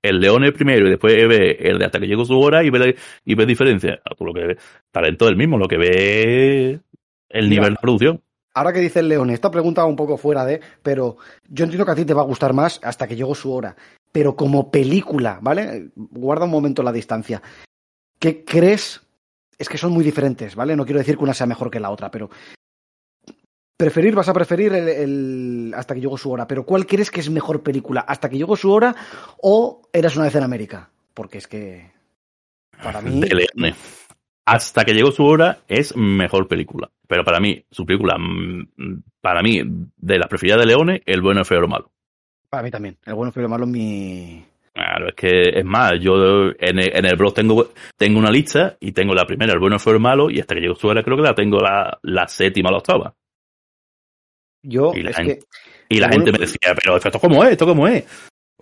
el 0.01 0.19
león 0.19 0.43
el 0.43 0.53
primero 0.53 0.87
y 0.87 0.89
después 0.89 1.15
ves 1.27 1.57
el 1.59 1.79
de 1.79 1.85
hasta 1.85 1.99
que 1.99 2.07
llegó 2.07 2.25
su 2.25 2.39
hora 2.39 2.63
y 2.63 2.69
ves, 2.69 2.95
y 3.23 3.35
ves 3.35 3.47
diferencia. 3.47 4.01
Tú 4.17 4.25
lo 4.25 4.33
que 4.33 4.45
ves, 4.45 4.57
talento 4.91 5.25
es 5.25 5.31
el 5.31 5.37
mismo, 5.37 5.57
lo 5.57 5.67
que 5.67 5.77
ves 5.77 6.79
el 7.35 7.49
nivel 7.49 7.69
Mira, 7.69 7.69
de 7.69 7.81
producción. 7.81 8.21
Ahora 8.53 8.71
que 8.71 8.79
dice 8.79 9.01
el 9.01 9.09
león, 9.09 9.29
esta 9.29 9.51
pregunta 9.51 9.81
va 9.81 9.87
un 9.87 9.97
poco 9.97 10.17
fuera 10.17 10.45
de, 10.45 10.61
pero 10.81 11.17
yo 11.49 11.65
entiendo 11.65 11.85
que 11.85 11.91
a 11.91 11.95
ti 11.95 12.05
te 12.05 12.13
va 12.13 12.21
a 12.21 12.25
gustar 12.25 12.53
más 12.53 12.79
hasta 12.81 13.07
que 13.07 13.17
llegó 13.17 13.35
su 13.35 13.51
hora. 13.53 13.75
Pero 14.11 14.35
como 14.37 14.71
película, 14.71 15.39
¿vale? 15.41 15.89
Guarda 15.95 16.45
un 16.45 16.51
momento 16.51 16.81
la 16.81 16.93
distancia. 16.93 17.41
¿Qué 18.17 18.45
crees? 18.45 19.01
Es 19.57 19.67
que 19.67 19.77
son 19.77 19.91
muy 19.91 20.05
diferentes, 20.05 20.55
¿vale? 20.55 20.75
No 20.75 20.85
quiero 20.85 20.99
decir 20.99 21.17
que 21.17 21.23
una 21.23 21.33
sea 21.33 21.47
mejor 21.47 21.69
que 21.69 21.81
la 21.81 21.91
otra, 21.91 22.09
pero 22.09 22.29
preferir, 23.75 24.15
vas 24.15 24.29
a 24.29 24.33
preferir 24.33 24.73
el, 24.73 24.87
el, 24.87 25.73
hasta 25.75 25.93
que 25.93 25.99
llegó 25.99 26.17
su 26.17 26.31
hora, 26.31 26.47
pero 26.47 26.65
¿cuál 26.65 26.85
crees 26.85 27.11
que 27.11 27.19
es 27.19 27.29
mejor 27.29 27.61
película? 27.61 28.01
¿Hasta 28.01 28.29
que 28.29 28.37
llegó 28.37 28.55
su 28.55 28.71
hora 28.71 28.95
o 29.41 29.81
Eras 29.91 30.15
una 30.15 30.25
vez 30.25 30.35
en 30.35 30.43
América? 30.43 30.89
Porque 31.13 31.39
es 31.39 31.47
que 31.47 31.91
para 32.81 33.01
mí... 33.01 33.19
De 33.19 33.35
Leone. 33.35 33.75
Hasta 34.45 34.85
que 34.85 34.93
llegó 34.93 35.11
su 35.11 35.25
hora 35.25 35.59
es 35.67 35.95
mejor 35.95 36.47
película. 36.47 36.91
Pero 37.07 37.23
para 37.23 37.39
mí, 37.39 37.63
su 37.71 37.85
película, 37.85 38.15
para 39.21 39.41
mí, 39.41 39.61
de 39.97 40.19
las 40.19 40.27
preferidas 40.27 40.59
de 40.59 40.65
Leone, 40.67 41.01
El 41.05 41.21
bueno, 41.21 41.39
el 41.39 41.45
feo, 41.45 41.61
lo 41.61 41.67
malo. 41.67 41.91
Para 42.49 42.63
mí 42.63 42.71
también. 42.71 42.97
El 43.05 43.15
bueno, 43.15 43.29
el 43.29 43.33
feo, 43.33 43.43
lo 43.43 43.49
malo 43.49 43.65
es 43.65 43.71
mi... 43.71 44.45
Claro, 44.73 45.07
es 45.07 45.15
que 45.15 45.59
es 45.59 45.63
más, 45.63 45.93
yo 46.01 46.49
en 46.59 46.79
el, 46.79 46.97
en 46.97 47.05
el 47.05 47.15
blog 47.15 47.33
tengo, 47.33 47.69
tengo 47.95 48.19
una 48.19 48.29
lista 48.29 48.75
y 48.81 48.91
tengo 48.91 49.13
la 49.13 49.25
primera, 49.25 49.53
el 49.53 49.59
bueno, 49.59 49.77
el 49.77 49.79
feo, 49.79 49.93
el 49.93 50.01
malo, 50.01 50.29
y 50.29 50.41
hasta 50.41 50.53
que 50.53 50.59
llegó 50.59 50.75
su 50.75 50.87
hora 50.87 51.01
creo 51.01 51.15
que 51.15 51.23
la 51.23 51.33
tengo 51.33 51.59
la, 51.59 51.97
la 52.01 52.27
séptima 52.27 52.67
o 52.67 52.71
la 52.73 52.77
octava. 52.79 53.15
Yo, 54.61 54.91
y 54.93 55.01
la, 55.01 55.11
es 55.11 55.15
gente, 55.15 55.39
que, 55.39 55.45
y 55.95 55.99
la 55.99 56.09
gente 56.09 56.33
me 56.33 56.39
decía, 56.39 56.75
pero 56.75 56.97
¿esto 56.97 57.19
cómo 57.19 57.41
es? 57.45 57.51
¿Esto 57.51 57.65
cómo 57.65 57.87
es? 57.87 58.03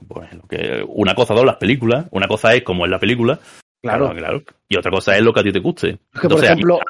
Pues 0.07 0.29
que 0.47 0.85
una 0.87 1.15
cosa 1.15 1.35
son 1.35 1.47
las 1.47 1.55
películas, 1.55 2.05
una 2.11 2.27
cosa 2.27 2.53
es 2.53 2.61
como 2.61 2.85
es 2.85 2.91
la 2.91 2.99
película, 2.99 3.39
claro. 3.83 4.05
claro, 4.05 4.19
claro, 4.19 4.43
y 4.67 4.77
otra 4.77 4.91
cosa 4.91 5.15
es 5.15 5.21
lo 5.21 5.33
que 5.33 5.39
a 5.41 5.43
ti 5.43 5.51
te 5.51 5.59
guste. 5.59 5.89
Es 5.89 6.19
que, 6.19 6.27
Entonces, 6.27 6.29
por 6.29 6.43
ejemplo, 6.45 6.75
mí, 6.77 6.83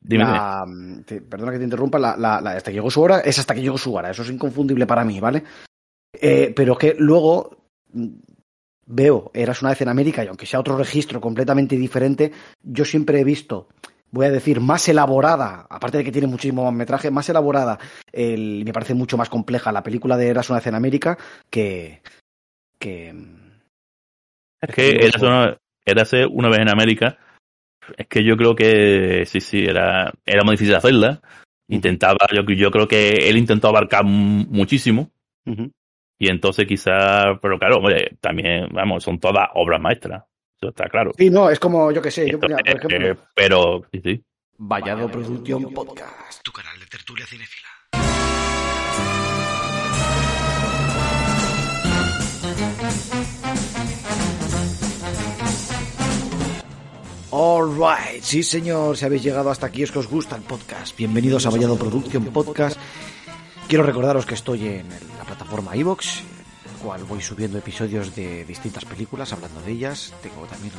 dime, 0.00 0.24
la, 0.24 0.64
te, 1.04 1.20
perdona 1.20 1.52
que 1.52 1.58
te 1.58 1.64
interrumpa, 1.64 1.98
la, 1.98 2.16
la, 2.16 2.40
la, 2.40 2.52
hasta 2.52 2.70
que 2.70 2.76
llegó 2.76 2.90
su 2.90 3.02
hora 3.02 3.20
es 3.20 3.38
hasta 3.38 3.54
que 3.54 3.62
llegó 3.62 3.78
su 3.78 3.92
hora, 3.92 4.10
eso 4.10 4.22
es 4.22 4.30
inconfundible 4.30 4.86
para 4.86 5.04
mí, 5.04 5.18
¿vale? 5.18 5.42
Eh, 6.12 6.52
pero 6.54 6.78
que 6.78 6.94
luego 6.98 7.56
veo, 8.86 9.30
eras 9.34 9.62
una 9.62 9.70
vez 9.70 9.80
en 9.80 9.88
América 9.88 10.22
y 10.22 10.28
aunque 10.28 10.46
sea 10.46 10.60
otro 10.60 10.76
registro 10.76 11.20
completamente 11.20 11.76
diferente, 11.76 12.32
yo 12.62 12.84
siempre 12.84 13.20
he 13.20 13.24
visto 13.24 13.68
voy 14.14 14.26
a 14.26 14.30
decir, 14.30 14.60
más 14.60 14.88
elaborada, 14.88 15.66
aparte 15.68 15.98
de 15.98 16.04
que 16.04 16.12
tiene 16.12 16.28
muchísimo 16.28 16.64
más 16.64 16.72
metraje, 16.72 17.10
más 17.10 17.28
elaborada, 17.28 17.80
el, 18.12 18.62
me 18.64 18.72
parece 18.72 18.94
mucho 18.94 19.16
más 19.16 19.28
compleja 19.28 19.72
la 19.72 19.82
película 19.82 20.16
de 20.16 20.28
Eras 20.28 20.48
una 20.48 20.60
vez 20.60 20.68
en 20.68 20.76
América 20.76 21.18
que... 21.50 22.00
que 22.78 23.12
es 24.60 24.74
que 24.74 24.88
Eras 24.88 25.20
una, 25.20 25.58
Érase 25.84 26.26
una 26.26 26.48
vez 26.48 26.60
en 26.60 26.70
América, 26.70 27.18
es 27.96 28.06
que 28.06 28.24
yo 28.24 28.36
creo 28.36 28.54
que 28.54 29.24
sí, 29.26 29.40
sí, 29.40 29.64
era, 29.64 30.12
era 30.24 30.44
muy 30.44 30.54
difícil 30.54 30.74
hacerla. 30.74 31.20
Intentaba, 31.68 32.26
yo, 32.32 32.42
yo 32.42 32.70
creo 32.70 32.86
que 32.88 33.28
él 33.28 33.36
intentó 33.36 33.68
abarcar 33.68 34.04
muchísimo. 34.04 35.10
Uh 35.46 35.52
-huh. 35.52 35.72
Y 36.18 36.30
entonces 36.30 36.66
quizás, 36.66 37.38
pero 37.42 37.58
claro, 37.58 37.78
hombre, 37.78 38.16
también, 38.20 38.68
vamos, 38.70 39.02
son 39.02 39.18
todas 39.18 39.48
obras 39.54 39.80
maestras. 39.80 40.24
Eso 40.60 40.70
está 40.70 40.88
claro. 40.88 41.12
Sí, 41.16 41.28
no, 41.30 41.50
es 41.50 41.58
como, 41.58 41.90
yo 41.90 42.00
que 42.00 42.10
sé, 42.10 42.30
yo, 42.30 42.38
mira, 42.38 42.56
por 42.58 42.76
ejemplo. 42.76 43.08
Eh, 43.08 43.16
pero, 43.34 43.84
sí, 43.92 44.00
sí. 44.02 44.24
Vallado 44.56 45.10
Producción 45.10 45.74
Podcast, 45.74 46.42
tu 46.42 46.52
canal 46.52 46.78
de 46.78 46.86
tertulia 46.86 47.26
cinefila. 47.26 47.68
Alright, 57.36 58.22
sí 58.22 58.44
señor, 58.44 58.96
si 58.96 59.04
habéis 59.04 59.24
llegado 59.24 59.50
hasta 59.50 59.66
aquí 59.66 59.82
es 59.82 59.90
que 59.90 59.98
os 59.98 60.06
gusta 60.06 60.36
el 60.36 60.42
podcast. 60.42 60.96
Bienvenidos 60.96 61.44
a 61.44 61.50
Vallado 61.50 61.76
Producción 61.76 62.26
Podcast. 62.26 62.78
Quiero 63.66 63.82
recordaros 63.82 64.24
que 64.24 64.34
estoy 64.34 64.68
en 64.68 64.88
la 64.88 65.24
plataforma 65.26 65.74
iVoox, 65.74 66.20
en 66.20 66.72
la 66.72 66.78
cual 66.80 67.02
voy 67.02 67.20
subiendo 67.20 67.58
episodios 67.58 68.14
de 68.14 68.44
distintas 68.44 68.84
películas, 68.84 69.32
hablando 69.32 69.60
de 69.62 69.72
ellas. 69.72 70.14
Tengo 70.22 70.46
también 70.46 70.74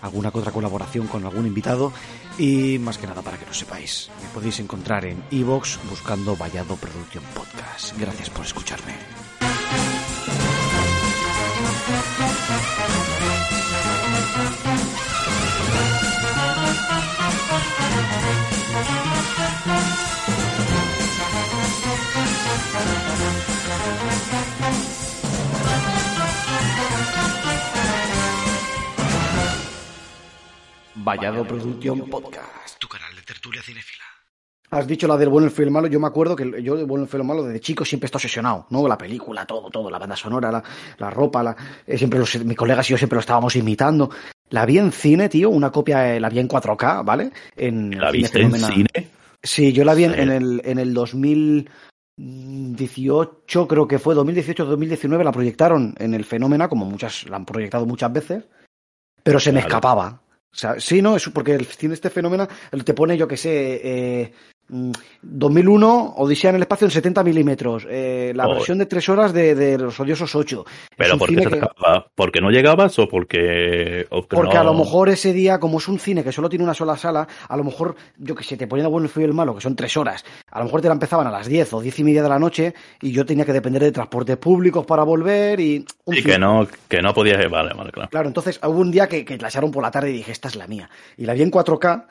alguna 0.00 0.30
otra 0.32 0.52
colaboración 0.52 1.08
con 1.08 1.24
algún 1.24 1.44
invitado. 1.44 1.92
Y 2.38 2.78
más 2.78 2.98
que 2.98 3.08
nada 3.08 3.22
para 3.22 3.36
que 3.36 3.46
lo 3.46 3.52
sepáis, 3.52 4.08
me 4.22 4.28
podéis 4.28 4.60
encontrar 4.60 5.06
en 5.06 5.24
iVoox 5.32 5.78
buscando 5.90 6.36
Vallado 6.36 6.76
Production 6.76 7.24
Podcast. 7.34 7.98
Gracias 7.98 8.30
por 8.30 8.46
escucharme. 8.46 8.94
Vallado 31.06 31.46
Producción 31.46 32.10
Podcast, 32.10 32.80
tu 32.80 32.88
canal 32.88 33.14
de 33.14 33.22
tertulia 33.22 33.62
cinefila. 33.62 34.02
Has 34.72 34.88
dicho 34.88 35.06
la 35.06 35.16
del 35.16 35.28
bueno, 35.28 35.46
el 35.46 35.52
feo 35.52 35.62
y 35.62 35.68
el 35.68 35.72
malo. 35.72 35.86
Yo 35.86 36.00
me 36.00 36.08
acuerdo 36.08 36.34
que 36.34 36.60
yo 36.64 36.76
del 36.76 36.86
bueno, 36.86 37.04
el 37.04 37.08
feo 37.08 37.20
y 37.20 37.22
el 37.22 37.28
malo 37.28 37.44
desde 37.44 37.60
chico 37.60 37.84
siempre 37.84 38.06
está 38.06 38.18
obsesionado, 38.18 38.66
¿no? 38.70 38.88
La 38.88 38.98
película, 38.98 39.46
todo, 39.46 39.70
todo, 39.70 39.88
la 39.88 40.00
banda 40.00 40.16
sonora, 40.16 40.50
la, 40.50 40.64
la 40.98 41.08
ropa, 41.08 41.44
la, 41.44 41.56
eh, 41.86 41.96
siempre 41.96 42.18
los, 42.18 42.44
mis 42.44 42.56
colegas 42.56 42.90
y 42.90 42.94
yo 42.94 42.98
siempre 42.98 43.14
lo 43.14 43.20
estábamos 43.20 43.54
imitando. 43.54 44.10
La 44.50 44.66
vi 44.66 44.78
en 44.78 44.90
cine, 44.90 45.28
tío, 45.28 45.48
una 45.48 45.70
copia, 45.70 46.12
eh, 46.12 46.18
la 46.18 46.28
vi 46.28 46.40
en 46.40 46.48
4K, 46.48 47.04
¿vale? 47.04 47.30
En 47.54 47.96
¿La 47.96 48.10
Cine 48.10 48.22
viste 48.22 48.40
en 48.40 48.56
cine? 48.56 48.88
Sí, 49.40 49.72
yo 49.72 49.84
la 49.84 49.94
vi 49.94 50.06
en, 50.06 50.18
el, 50.18 50.60
en 50.64 50.80
el 50.80 50.92
2018, 50.92 53.68
creo 53.68 53.86
que 53.86 54.00
fue 54.00 54.16
2018-2019, 54.16 55.22
la 55.22 55.30
proyectaron 55.30 55.94
en 55.98 56.14
el 56.14 56.24
Fenómena, 56.24 56.68
como 56.68 56.84
muchas, 56.84 57.28
la 57.28 57.36
han 57.36 57.44
proyectado 57.44 57.86
muchas 57.86 58.12
veces, 58.12 58.42
pero 59.22 59.38
se 59.38 59.52
me 59.52 59.60
escapaba. 59.60 60.22
O 60.52 60.58
sea, 60.58 60.80
sí, 60.80 61.02
no, 61.02 61.16
es 61.16 61.28
porque 61.28 61.54
el 61.54 61.66
cine 61.66 61.94
este 61.94 62.10
Fenómena 62.10 62.48
te 62.84 62.94
pone, 62.94 63.16
yo 63.16 63.28
que 63.28 63.36
sé, 63.36 63.80
eh, 63.84 64.32
2001, 64.68 66.14
Odisea 66.16 66.50
en 66.50 66.56
el 66.56 66.62
espacio 66.62 66.86
en 66.86 66.90
70 66.90 67.22
milímetros, 67.24 67.86
eh, 67.88 68.32
la 68.34 68.44
Joder. 68.44 68.58
versión 68.58 68.78
de 68.78 68.86
tres 68.86 69.08
horas 69.08 69.32
de, 69.32 69.54
de 69.54 69.78
Los 69.78 69.98
Odiosos 70.00 70.34
8. 70.34 70.64
Es 70.66 70.88
¿Pero 70.96 71.18
por 71.18 71.28
qué 71.28 71.42
se 71.42 71.48
que-? 71.50 71.60
¿Porque 72.14 72.40
no 72.40 72.50
llegabas 72.50 72.98
o 72.98 73.08
porque.? 73.08 74.06
o 74.10 74.22
que 74.22 74.36
Porque 74.36 74.54
no- 74.54 74.60
a 74.60 74.64
lo 74.64 74.74
mejor 74.74 75.08
ese 75.08 75.32
día, 75.32 75.58
como 75.58 75.78
es 75.78 75.88
un 75.88 75.98
cine 75.98 76.22
que 76.24 76.32
solo 76.32 76.48
tiene 76.48 76.64
una 76.64 76.74
sola 76.74 76.96
sala, 76.96 77.26
a 77.48 77.56
lo 77.56 77.64
mejor, 77.64 77.96
yo 78.18 78.34
que 78.34 78.44
sé, 78.44 78.56
te 78.56 78.66
ponían 78.66 78.90
bueno, 78.90 79.06
el 79.06 79.10
feo 79.10 79.22
y 79.22 79.26
el 79.26 79.34
malo, 79.34 79.54
que 79.54 79.60
son 79.60 79.76
tres 79.76 79.96
horas. 79.96 80.24
A 80.50 80.58
lo 80.58 80.64
mejor 80.66 80.80
te 80.80 80.88
la 80.88 80.94
empezaban 80.94 81.26
a 81.26 81.30
las 81.30 81.46
10 81.46 81.72
o 81.74 81.80
10 81.80 81.98
y 81.98 82.04
media 82.04 82.22
de 82.22 82.28
la 82.28 82.38
noche 82.38 82.74
y 83.00 83.12
yo 83.12 83.24
tenía 83.24 83.44
que 83.44 83.52
depender 83.52 83.82
de 83.82 83.92
transportes 83.92 84.36
públicos 84.36 84.84
para 84.86 85.02
volver 85.02 85.60
y... 85.60 85.84
un 86.04 86.14
fin. 86.14 86.24
que 86.24 86.38
no, 86.38 86.66
que 86.88 87.02
no 87.02 87.12
podías. 87.14 87.36
Vale, 87.50 87.74
vale, 87.74 87.90
claro. 87.92 88.08
Claro, 88.10 88.28
entonces 88.28 88.58
hubo 88.62 88.80
un 88.80 88.90
día 88.90 89.06
que, 89.08 89.24
que 89.24 89.36
la 89.38 89.48
echaron 89.48 89.70
por 89.70 89.82
la 89.82 89.90
tarde 89.90 90.10
y 90.10 90.14
dije, 90.14 90.32
esta 90.32 90.48
es 90.48 90.56
la 90.56 90.66
mía. 90.66 90.88
Y 91.16 91.24
la 91.26 91.34
vi 91.34 91.42
en 91.42 91.50
4K 91.50 92.04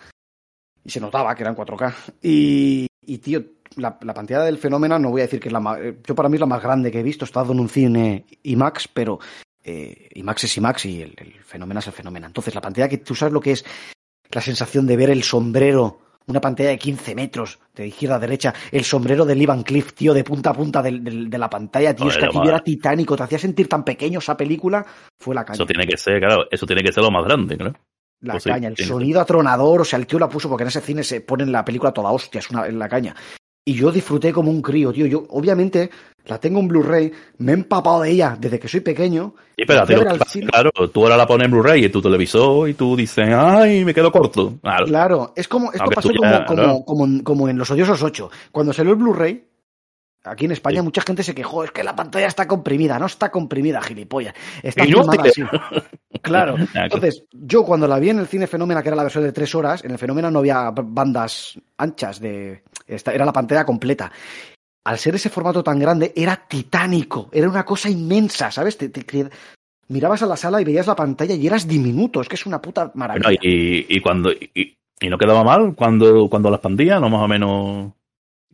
y 0.86 0.89
se 0.89 0.99
notaba 1.01 1.33
que 1.36 1.43
era 1.43 1.49
en 1.49 1.57
4K. 1.57 1.93
Y, 2.21 2.88
y 3.05 3.17
tío, 3.17 3.43
la, 3.77 3.97
la 4.01 4.13
pantalla 4.13 4.43
del 4.43 4.57
fenómeno, 4.57 4.97
no 4.99 5.09
voy 5.09 5.21
a 5.21 5.25
decir 5.25 5.39
que 5.39 5.49
es 5.49 5.53
la 5.53 5.59
más... 5.59 5.79
eh, 5.81 5.97
Yo 6.05 6.15
para 6.15 6.29
mí 6.29 6.36
es 6.36 6.39
la 6.41 6.45
más 6.45 6.61
grande 6.61 6.91
que 6.91 6.99
he 6.99 7.03
visto. 7.03 7.25
He 7.25 7.27
estado 7.27 7.51
en 7.53 7.59
un 7.59 7.67
cine 7.69 8.25
IMAX, 8.43 8.88
pero 8.88 9.19
eh, 9.63 10.09
IMAX 10.13 10.43
es 10.45 10.57
IMAX 10.57 10.86
y 10.86 11.01
el, 11.01 11.13
el 11.17 11.33
fenómeno 11.43 11.79
es 11.79 11.88
el 11.88 11.93
fenómeno. 11.93 12.27
Entonces 12.27 12.53
la 12.55 12.61
pantalla 12.61 12.88
que 12.88 12.99
tú 12.99 13.15
sabes 13.15 13.33
lo 13.33 13.41
que 13.41 13.51
es 13.53 13.65
la 14.31 14.41
sensación 14.41 14.86
de 14.88 14.95
ver 14.97 15.09
el 15.09 15.23
sombrero, 15.23 15.99
una 16.27 16.41
pantalla 16.41 16.69
de 16.69 16.77
15 16.79 17.13
metros, 17.15 17.59
de 17.75 17.88
izquierda 17.88 18.15
a 18.15 18.19
derecha, 18.19 18.53
el 18.71 18.83
sombrero 18.83 19.25
de 19.25 19.36
Lee 19.36 19.45
Van 19.45 19.61
Cliff, 19.63 19.93
tío, 19.93 20.13
de 20.13 20.23
punta 20.23 20.49
a 20.49 20.53
punta 20.53 20.81
del- 20.81 21.03
del- 21.03 21.29
de, 21.29 21.38
la 21.38 21.49
pantalla, 21.49 21.95
tío, 21.95 22.07
es 22.09 22.17
que 22.17 22.25
aquello 22.25 22.49
era 22.49 22.63
titánico, 22.63 23.15
te 23.15 23.23
hacía 23.23 23.38
sentir 23.39 23.69
tan 23.69 23.83
pequeño 23.83 24.17
esa 24.19 24.36
película, 24.36 24.83
fue 25.19 25.36
la 25.36 25.45
caña. 25.45 25.55
Eso 25.57 25.65
tiene 25.67 25.86
que 25.86 25.97
ser, 25.97 26.19
claro, 26.19 26.45
eso 26.49 26.65
tiene 26.65 26.81
que 26.81 26.91
ser 26.91 27.03
lo 27.03 27.11
más 27.11 27.23
grande, 27.25 27.55
¿no? 27.57 27.73
La 28.26 28.34
Pues 28.34 28.43
sí, 28.43 28.49
caña, 28.49 28.67
el 28.69 28.76
sonido 28.78 29.21
atronador, 29.21 29.82
o 29.82 29.86
sea, 29.86 29.99
el 29.99 30.07
tío 30.07 30.19
la 30.19 30.28
puso 30.28 30.49
porque 30.49 30.63
en 30.63 30.69
ese 30.69 30.82
cine 30.82 31.03
se 31.03 31.21
pone 31.21 31.43
en 31.43 31.51
la 31.51 31.63
película 31.63 31.91
toda 31.93 32.11
hostia, 32.11 32.39
es 32.39 32.49
una, 32.49 32.65
en 32.67 32.78
la 32.80 32.89
caña. 32.89 33.15
Y 33.67 33.73
yo 33.73 33.91
disfruté 33.91 34.32
como 34.32 34.51
un 34.51 34.61
crío, 34.61 34.93
tío. 34.93 35.07
Yo, 35.07 35.26
obviamente, 35.30 35.89
la 36.26 36.39
tengo 36.39 36.59
en 36.59 36.67
Blu-ray, 36.67 37.11
me 37.39 37.51
he 37.51 37.55
empapado 37.55 38.01
de 38.01 38.11
ella 38.11 38.38
desde 38.39 38.59
que 38.59 38.67
soy 38.67 38.82
pequeño. 38.82 39.34
Sí, 39.57 39.63
pero 39.65 39.86
claro, 40.51 40.71
tú 40.93 41.01
ahora 41.03 41.17
la 41.17 41.26
pones 41.26 41.45
en 41.45 41.51
Blu-ray 41.51 41.86
en 41.86 41.91
tu 41.91 41.99
televisor 42.01 42.69
y 42.69 42.76
tú 42.76 42.95
dices, 42.95 43.28
ay, 43.36 43.84
me 43.84 43.93
quedo 43.93 44.11
corto. 44.11 44.53
Claro, 44.61 44.86
Claro, 44.86 45.34
es 45.36 45.47
como, 45.47 45.71
esto 45.71 45.82
Aunque 45.84 45.95
pasó 45.95 46.09
como, 46.15 46.45
como, 46.45 46.86
como, 46.86 47.05
en- 47.05 47.19
como 47.21 47.49
en 47.49 47.57
Los 47.57 47.71
Odiosos 47.71 48.03
8. 48.03 48.30
Cuando 48.51 48.71
salió 48.71 48.91
el 48.93 48.97
Blu-ray, 48.99 49.43
aquí 50.26 50.45
en 50.45 50.51
España 50.51 50.82
mucha 50.84 51.01
gente 51.01 51.23
se 51.23 51.34
quejó, 51.36 51.63
es 51.63 51.71
que 51.71 51.84
la 51.84 51.95
pantalla 51.95 52.28
está 52.28 52.47
comprimida, 52.47 52.97
no 52.99 53.05
está 53.05 53.32
comprimida, 53.32 53.82
gilipollas. 53.82 54.34
Está 54.63 54.84
filmada 55.11 55.30
así. 55.30 55.41
Claro. 56.21 56.55
Entonces, 56.73 57.23
yo 57.32 57.63
cuando 57.63 57.88
la 57.88 57.99
vi 57.99 58.09
en 58.09 58.19
el 58.19 58.28
cine 58.28 58.47
Fenómena, 58.47 58.82
que 58.82 58.89
era 58.89 58.95
la 58.95 59.03
versión 59.03 59.23
de 59.23 59.32
tres 59.32 59.53
horas, 59.55 59.84
en 59.84 59.91
el 59.91 59.97
Fenómena 59.97 60.32
no 60.32 60.39
había 60.39 60.71
bandas 60.71 61.59
anchas 61.78 62.19
de. 62.19 62.63
esta- 62.88 63.13
Era 63.13 63.26
la 63.26 63.34
pantalla 63.34 63.65
completa. 63.65 64.11
Al 64.86 64.99
ser 64.99 65.15
ese 65.15 65.30
formato 65.30 65.63
tan 65.63 65.80
grande, 65.80 66.13
era 66.15 66.36
titánico, 66.47 67.30
era 67.32 67.49
una 67.49 67.65
cosa 67.65 67.89
inmensa, 67.89 68.51
¿sabes? 68.51 68.78
Te- 68.78 68.91
mirabas 69.88 70.21
a 70.23 70.28
la 70.28 70.38
sala 70.38 70.61
y 70.61 70.63
veías 70.63 70.88
la 70.88 70.95
pantalla 70.95 71.34
y 71.36 71.45
eras 71.47 71.67
diminuto, 71.67 72.21
es 72.21 72.28
que 72.30 72.36
es 72.36 72.45
una 72.45 72.61
puta 72.61 72.91
maravilla. 72.95 73.28
Bueno, 73.28 73.39
y, 73.41 73.86
y 73.89 74.01
cuando 74.01 74.32
y, 74.32 74.76
y 74.99 75.09
no 75.09 75.17
quedaba 75.17 75.43
mal 75.43 75.73
cuando, 75.76 76.28
cuando 76.30 76.49
la 76.49 76.57
expandía, 76.57 76.99
no 76.99 77.09
más 77.09 77.21
o 77.21 77.28
menos. 77.28 77.91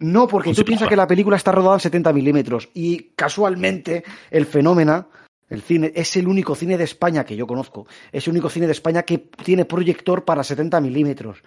No, 0.01 0.27
porque 0.27 0.53
tú 0.53 0.63
piensas 0.65 0.89
que 0.89 0.95
la 0.95 1.07
película 1.07 1.37
está 1.37 1.51
rodada 1.51 1.75
en 1.75 1.79
70 1.79 2.11
milímetros 2.11 2.69
y 2.73 3.11
casualmente 3.15 4.03
el 4.29 4.45
Fenómena, 4.45 5.07
el 5.49 5.61
cine, 5.61 5.91
es 5.95 6.15
el 6.17 6.27
único 6.27 6.55
cine 6.55 6.77
de 6.77 6.85
España 6.85 7.23
que 7.23 7.35
yo 7.35 7.45
conozco, 7.45 7.85
es 8.11 8.25
el 8.27 8.31
único 8.31 8.49
cine 8.49 8.65
de 8.65 8.71
España 8.71 9.03
que 9.03 9.19
tiene 9.19 9.65
proyector 9.65 10.25
para 10.25 10.43
70 10.43 10.81
milímetros. 10.81 11.43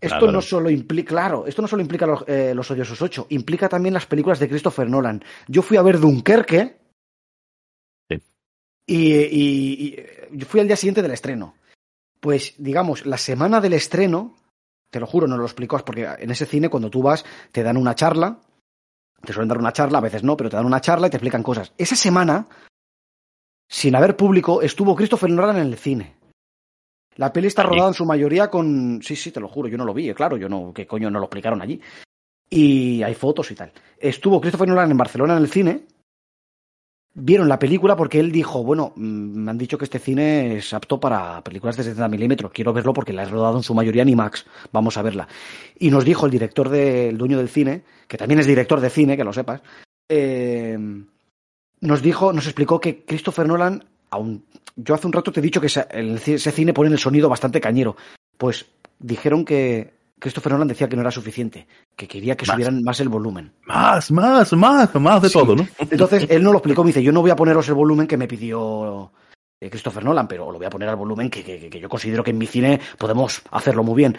Esto 0.00 0.16
Claro. 0.18 0.32
no 0.32 0.40
solo 0.40 0.70
implica, 0.70 1.08
claro, 1.08 1.46
esto 1.46 1.60
no 1.60 1.66
solo 1.68 1.82
implica 1.82 2.06
los, 2.06 2.24
eh, 2.28 2.52
los 2.54 2.70
Odiosos 2.70 3.02
8, 3.02 3.26
implica 3.30 3.68
también 3.68 3.92
las 3.94 4.06
películas 4.06 4.38
de 4.38 4.48
Christopher 4.48 4.88
Nolan. 4.88 5.22
Yo 5.48 5.60
fui 5.60 5.76
a 5.76 5.82
ver 5.82 5.98
Dunkerque 5.98 6.78
Sí. 8.08 8.22
y, 8.86 9.12
y- 9.14 9.96
y 10.30 10.38
yo 10.38 10.46
fui 10.46 10.60
al 10.60 10.68
día 10.68 10.76
siguiente 10.76 11.02
del 11.02 11.10
estreno. 11.10 11.54
Pues, 12.20 12.54
digamos, 12.58 13.04
la 13.06 13.18
semana 13.18 13.60
del 13.60 13.74
estreno, 13.74 14.36
te 14.90 15.00
lo 15.00 15.06
juro, 15.06 15.26
no 15.26 15.36
lo 15.36 15.44
explico, 15.44 15.78
porque 15.84 16.08
en 16.18 16.30
ese 16.30 16.46
cine 16.46 16.68
cuando 16.68 16.90
tú 16.90 17.02
vas 17.02 17.24
te 17.52 17.62
dan 17.62 17.76
una 17.76 17.94
charla, 17.94 18.38
te 19.22 19.32
suelen 19.32 19.48
dar 19.48 19.58
una 19.58 19.72
charla, 19.72 19.98
a 19.98 20.02
veces 20.02 20.22
no, 20.22 20.36
pero 20.36 20.50
te 20.50 20.56
dan 20.56 20.66
una 20.66 20.80
charla 20.80 21.06
y 21.06 21.10
te 21.10 21.16
explican 21.16 21.42
cosas. 21.42 21.72
Esa 21.76 21.96
semana, 21.96 22.46
sin 23.68 23.94
haber 23.96 24.16
público, 24.16 24.62
estuvo 24.62 24.94
Christopher 24.94 25.30
Nolan 25.30 25.56
en 25.56 25.66
el 25.66 25.76
cine. 25.76 26.16
La 27.16 27.32
peli 27.32 27.48
está 27.48 27.64
rodada 27.64 27.88
en 27.88 27.94
su 27.94 28.06
mayoría 28.06 28.48
con... 28.48 29.00
Sí, 29.02 29.16
sí, 29.16 29.32
te 29.32 29.40
lo 29.40 29.48
juro, 29.48 29.68
yo 29.68 29.76
no 29.76 29.84
lo 29.84 29.92
vi, 29.92 30.08
eh, 30.08 30.14
claro, 30.14 30.36
yo 30.36 30.48
no... 30.48 30.72
¿Qué 30.72 30.86
coño 30.86 31.10
no 31.10 31.18
lo 31.18 31.24
explicaron 31.24 31.60
allí? 31.60 31.80
Y 32.48 33.02
hay 33.02 33.14
fotos 33.14 33.50
y 33.50 33.56
tal. 33.56 33.72
Estuvo 33.98 34.40
Christopher 34.40 34.68
Nolan 34.68 34.92
en 34.92 34.96
Barcelona 34.96 35.36
en 35.36 35.42
el 35.42 35.50
cine. 35.50 35.82
Vieron 37.20 37.48
la 37.48 37.58
película 37.58 37.96
porque 37.96 38.20
él 38.20 38.30
dijo, 38.30 38.62
bueno, 38.62 38.92
mm, 38.94 39.02
me 39.02 39.50
han 39.50 39.58
dicho 39.58 39.76
que 39.76 39.84
este 39.84 39.98
cine 39.98 40.56
es 40.58 40.72
apto 40.72 41.00
para 41.00 41.42
películas 41.42 41.76
de 41.76 41.82
70 41.82 42.08
milímetros. 42.08 42.52
Quiero 42.52 42.72
verlo 42.72 42.92
porque 42.92 43.12
la 43.12 43.24
he 43.24 43.28
rodado 43.28 43.56
en 43.56 43.64
su 43.64 43.74
mayoría 43.74 44.02
en 44.02 44.10
IMAX. 44.10 44.46
Vamos 44.72 44.96
a 44.96 45.02
verla. 45.02 45.26
Y 45.78 45.90
nos 45.90 46.04
dijo 46.04 46.26
el 46.26 46.32
director 46.32 46.68
del 46.68 47.18
dueño 47.18 47.38
del 47.38 47.48
cine, 47.48 47.82
que 48.06 48.16
también 48.16 48.38
es 48.38 48.46
director 48.46 48.80
de 48.80 48.90
cine, 48.90 49.16
que 49.16 49.24
lo 49.24 49.32
sepas, 49.32 49.62
eh, 50.08 50.78
nos 51.80 52.02
dijo, 52.02 52.32
nos 52.32 52.46
explicó 52.46 52.80
que 52.80 53.04
Christopher 53.04 53.46
Nolan, 53.46 53.84
aun, 54.10 54.44
yo 54.76 54.94
hace 54.94 55.06
un 55.06 55.12
rato 55.12 55.32
te 55.32 55.40
he 55.40 55.42
dicho 55.42 55.60
que 55.60 55.66
ese, 55.66 56.52
cine 56.52 56.72
pone 56.72 56.90
el 56.90 56.98
sonido 56.98 57.28
bastante 57.28 57.60
cañero. 57.60 57.96
Pues 58.36 58.66
dijeron 59.00 59.44
que 59.44 59.97
Christopher 60.18 60.52
Nolan 60.52 60.68
decía 60.68 60.88
que 60.88 60.96
no 60.96 61.02
era 61.02 61.10
suficiente, 61.10 61.66
que 61.96 62.08
quería 62.08 62.36
que 62.36 62.44
Más. 62.46 62.54
subieran 62.54 62.82
más 62.82 62.98
el 63.00 63.08
volumen. 63.08 63.52
Más, 63.66 64.10
más, 64.10 64.52
más, 64.52 64.94
más 64.96 65.22
de 65.22 65.28
Sí. 65.28 65.34
todo, 65.38 65.54
¿no? 65.56 65.66
Entonces 65.78 66.26
él 66.28 66.42
no 66.42 66.52
lo 66.52 66.58
explicó, 66.58 66.82
me 66.82 66.88
dice, 66.88 67.02
yo 67.02 67.12
no 67.12 67.20
voy 67.20 67.30
a 67.30 67.36
poneros 67.36 67.68
el 67.68 67.74
volumen 67.74 68.06
que 68.06 68.16
me 68.16 68.26
pidió 68.28 69.12
eh, 69.60 69.70
Christopher 69.70 70.04
Nolan, 70.04 70.28
pero 70.28 70.50
lo 70.52 70.58
voy 70.58 70.66
a 70.66 70.70
poner 70.70 70.88
al 70.88 70.96
volumen 70.96 71.28
que, 71.30 71.42
que- 71.44 71.68
que 71.70 71.80
yo 71.80 71.88
considero 71.88 72.22
que 72.24 72.30
en 72.30 72.38
mi 72.38 72.46
cine 72.46 72.80
podemos 72.98 73.42
hacerlo 73.50 73.82
muy 73.82 73.96
bien. 73.96 74.16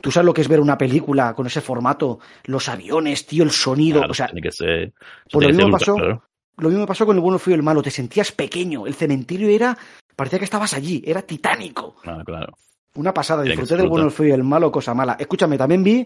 ¿Tú 0.00 0.10
sabes 0.10 0.26
lo 0.26 0.32
que 0.34 0.42
es 0.42 0.48
ver 0.48 0.60
una 0.60 0.78
película 0.78 1.34
con 1.34 1.46
ese 1.46 1.60
formato? 1.60 2.20
Los 2.44 2.68
aviones, 2.68 3.26
tío, 3.26 3.42
el 3.42 3.50
sonido. 3.50 3.98
Claro, 3.98 4.12
o 4.12 4.14
sea, 4.14 4.26
tiene 4.26 4.42
que 4.42 4.52
ser. 4.52 4.92
por 5.32 5.42
lo 5.42 5.48
que 5.48 5.54
ser 5.54 5.64
mismo 5.64 5.74
ultra, 5.74 5.78
pasó- 5.78 5.94
claro. 5.96 6.22
lo 6.58 6.68
mismo 6.68 6.80
me 6.82 6.86
pasó 6.86 7.04
con 7.04 7.16
el 7.16 7.20
bueno, 7.22 7.38
feo 7.38 7.50
y 7.52 7.56
el 7.56 7.62
malo. 7.64 7.82
Te 7.82 7.90
sentías 7.90 8.30
pequeño. 8.32 8.86
El 8.86 8.94
cementerio 8.94 9.48
era. 9.48 9.76
Parecía 10.14 10.38
que 10.38 10.44
estabas 10.44 10.72
allí. 10.74 11.02
Era 11.04 11.22
titánico. 11.22 11.96
Claro, 12.02 12.24
claro. 12.24 12.52
Una 12.98 13.14
pasada. 13.14 13.44
Disfruté 13.44 13.76
del 13.76 13.88
bueno, 13.88 14.06
el 14.06 14.10
feo 14.10 14.26
y 14.26 14.32
el 14.32 14.42
malo, 14.42 14.72
cosa 14.72 14.92
mala. 14.92 15.16
Escúchame, 15.20 15.56
también 15.56 15.84
vi 15.84 16.04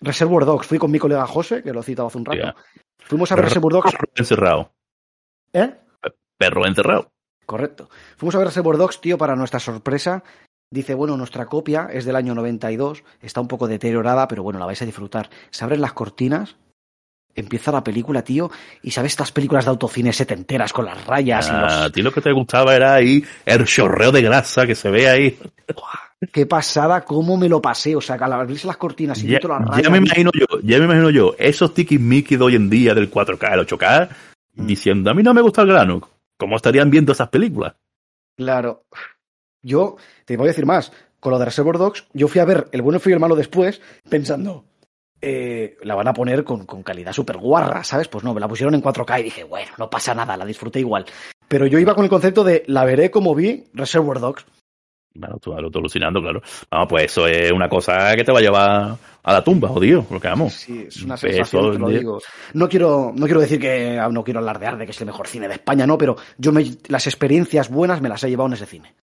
Reservoir 0.00 0.46
Dogs. 0.46 0.66
Fui 0.66 0.78
con 0.78 0.90
mi 0.90 0.98
colega 0.98 1.26
José, 1.26 1.62
que 1.62 1.74
lo 1.74 1.80
he 1.80 1.82
citado 1.82 2.08
hace 2.08 2.16
un 2.16 2.24
rato. 2.24 2.54
Fuimos 2.98 3.30
a 3.30 3.34
ver 3.36 3.44
Reservoir 3.44 3.74
Dogs. 3.74 3.92
Perro 3.92 4.08
encerrado. 4.16 4.72
¿Eh? 5.52 5.74
Perro 6.38 6.66
encerrado. 6.66 7.12
Correcto. 7.44 7.90
Fuimos 8.16 8.34
a 8.34 8.38
ver 8.38 8.46
Reservoir 8.46 8.78
Dogs, 8.78 9.02
tío, 9.02 9.18
para 9.18 9.36
nuestra 9.36 9.60
sorpresa. 9.60 10.24
Dice, 10.72 10.94
bueno, 10.94 11.18
nuestra 11.18 11.44
copia 11.44 11.90
es 11.92 12.06
del 12.06 12.16
año 12.16 12.34
92, 12.34 13.04
está 13.20 13.42
un 13.42 13.48
poco 13.48 13.68
deteriorada, 13.68 14.26
pero 14.26 14.42
bueno, 14.42 14.58
la 14.58 14.66
vais 14.66 14.80
a 14.80 14.86
disfrutar. 14.86 15.28
Se 15.50 15.64
abren 15.64 15.82
las 15.82 15.92
cortinas 15.92 16.56
empieza 17.34 17.72
la 17.72 17.82
película, 17.84 18.22
tío, 18.22 18.50
y 18.82 18.90
sabes 18.90 19.12
estas 19.12 19.32
películas 19.32 19.64
de 19.64 19.70
autocine 19.70 20.12
setenteras 20.12 20.72
con 20.72 20.84
las 20.84 21.04
rayas 21.06 21.46
y 21.48 21.50
Ah, 21.52 21.60
los... 21.62 21.72
A 21.72 21.90
ti 21.90 22.02
lo 22.02 22.12
que 22.12 22.20
te 22.20 22.32
gustaba 22.32 22.74
era 22.74 22.94
ahí 22.94 23.24
el 23.46 23.64
chorreo 23.66 24.12
de 24.12 24.22
grasa 24.22 24.66
que 24.66 24.74
se 24.74 24.90
ve 24.90 25.08
ahí. 25.08 25.38
Qué 26.32 26.44
pasada, 26.44 27.02
cómo 27.02 27.38
me 27.38 27.48
lo 27.48 27.62
pasé, 27.62 27.96
o 27.96 28.00
sea, 28.00 28.18
que 28.18 28.24
al 28.24 28.32
abrirse 28.34 28.66
las 28.66 28.76
cortinas 28.76 29.22
y 29.22 29.28
Ya, 29.28 29.38
las 29.42 29.62
rayas... 29.68 29.82
ya 29.84 29.90
me 29.90 29.98
imagino 29.98 30.30
yo, 30.38 30.46
ya 30.62 30.78
me 30.78 30.84
imagino 30.84 31.08
yo, 31.08 31.34
esos 31.38 31.72
tiquismiquis 31.72 32.38
de 32.38 32.44
hoy 32.44 32.56
en 32.56 32.68
día 32.68 32.94
del 32.94 33.10
4K, 33.10 33.54
el 33.54 33.60
8K, 33.66 34.08
Mm. 34.56 34.66
diciendo, 34.66 35.10
a 35.10 35.14
mí 35.14 35.22
no 35.22 35.32
me 35.32 35.40
gusta 35.42 35.62
el 35.62 35.68
grano. 35.68 36.00
¿Cómo 36.36 36.56
estarían 36.56 36.90
viendo 36.90 37.12
esas 37.12 37.28
películas? 37.28 37.74
Claro. 38.36 38.84
Yo, 39.62 39.96
te 40.24 40.36
voy 40.36 40.46
a 40.46 40.48
decir 40.48 40.66
más, 40.66 40.90
con 41.20 41.30
lo 41.32 41.38
de 41.38 41.44
Reservoir 41.44 41.78
Dogs, 41.78 42.04
yo 42.12 42.26
fui 42.28 42.40
a 42.40 42.44
ver 42.44 42.66
El 42.72 42.82
bueno, 42.82 42.98
feo 42.98 43.10
y 43.10 43.14
el 43.14 43.20
malo 43.20 43.36
después, 43.36 43.80
pensando, 44.08 44.64
eh, 45.20 45.76
la 45.82 45.94
van 45.94 46.08
a 46.08 46.12
poner 46.14 46.44
con, 46.44 46.66
con 46.66 46.82
calidad 46.82 47.12
súper 47.12 47.36
guarra, 47.38 47.84
¿sabes? 47.84 48.08
Pues 48.08 48.24
no, 48.24 48.32
me 48.34 48.40
la 48.40 48.48
pusieron 48.48 48.74
en 48.74 48.82
4K 48.82 49.20
y 49.20 49.24
dije, 49.24 49.44
bueno, 49.44 49.72
no 49.78 49.90
pasa 49.90 50.14
nada, 50.14 50.36
la 50.36 50.44
disfruté 50.44 50.80
igual. 50.80 51.04
Pero 51.48 51.66
yo 51.66 51.78
iba 51.78 51.94
con 51.94 52.04
el 52.04 52.10
concepto 52.10 52.44
de, 52.44 52.62
la 52.66 52.84
veré 52.84 53.10
como 53.10 53.34
vi 53.34 53.64
Reservoir 53.74 54.20
Dogs. 54.20 54.44
Bueno, 55.12 55.38
tú 55.40 55.50
lo 55.50 55.66
estoy 55.66 55.80
alucinando, 55.80 56.20
claro. 56.20 56.40
No, 56.70 56.86
pues 56.86 57.06
eso 57.06 57.26
es 57.26 57.50
una 57.50 57.68
cosa 57.68 58.14
que 58.14 58.22
te 58.22 58.30
va 58.32 58.38
a 58.38 58.42
llevar 58.42 58.96
a 59.22 59.32
la 59.32 59.42
tumba, 59.42 59.68
jodido, 59.68 60.06
lo 60.08 60.20
que 60.20 60.28
vamos. 60.28 60.52
Sí, 60.52 60.84
es 60.86 61.02
una 61.02 61.16
sensación, 61.16 61.72
te 61.72 61.78
lo 61.78 61.88
digo. 61.88 62.20
No 62.54 62.68
quiero, 62.68 63.12
no 63.14 63.26
quiero 63.26 63.40
decir 63.40 63.60
que, 63.60 63.98
ah, 63.98 64.08
no 64.08 64.22
quiero 64.22 64.38
alardear 64.38 64.78
de 64.78 64.84
que 64.84 64.92
es 64.92 65.00
el 65.00 65.06
mejor 65.06 65.26
cine 65.26 65.48
de 65.48 65.54
España, 65.54 65.84
no, 65.84 65.98
pero 65.98 66.16
yo 66.38 66.52
me, 66.52 66.64
las 66.88 67.08
experiencias 67.08 67.68
buenas 67.68 68.00
me 68.00 68.08
las 68.08 68.22
he 68.22 68.30
llevado 68.30 68.46
en 68.46 68.52
ese 68.54 68.66
cine. 68.66 68.94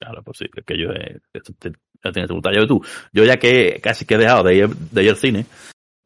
Claro, 0.00 0.22
pues 0.22 0.38
sí, 0.38 0.44
es 0.56 0.64
que 0.64 0.78
yo 0.78 0.90
eh, 0.92 1.18
te- 1.32 1.72
ya 2.04 2.12
tienes 2.12 2.28
tu. 2.28 2.40
Yo 2.52 2.66
tú, 2.66 2.84
yo 3.12 3.24
ya 3.24 3.36
que 3.36 3.80
casi 3.82 4.04
que 4.04 4.14
he 4.14 4.18
dejado 4.18 4.44
de 4.44 4.54
ir, 4.54 4.68
de 4.68 5.02
ir 5.02 5.10
al 5.10 5.16
cine, 5.16 5.46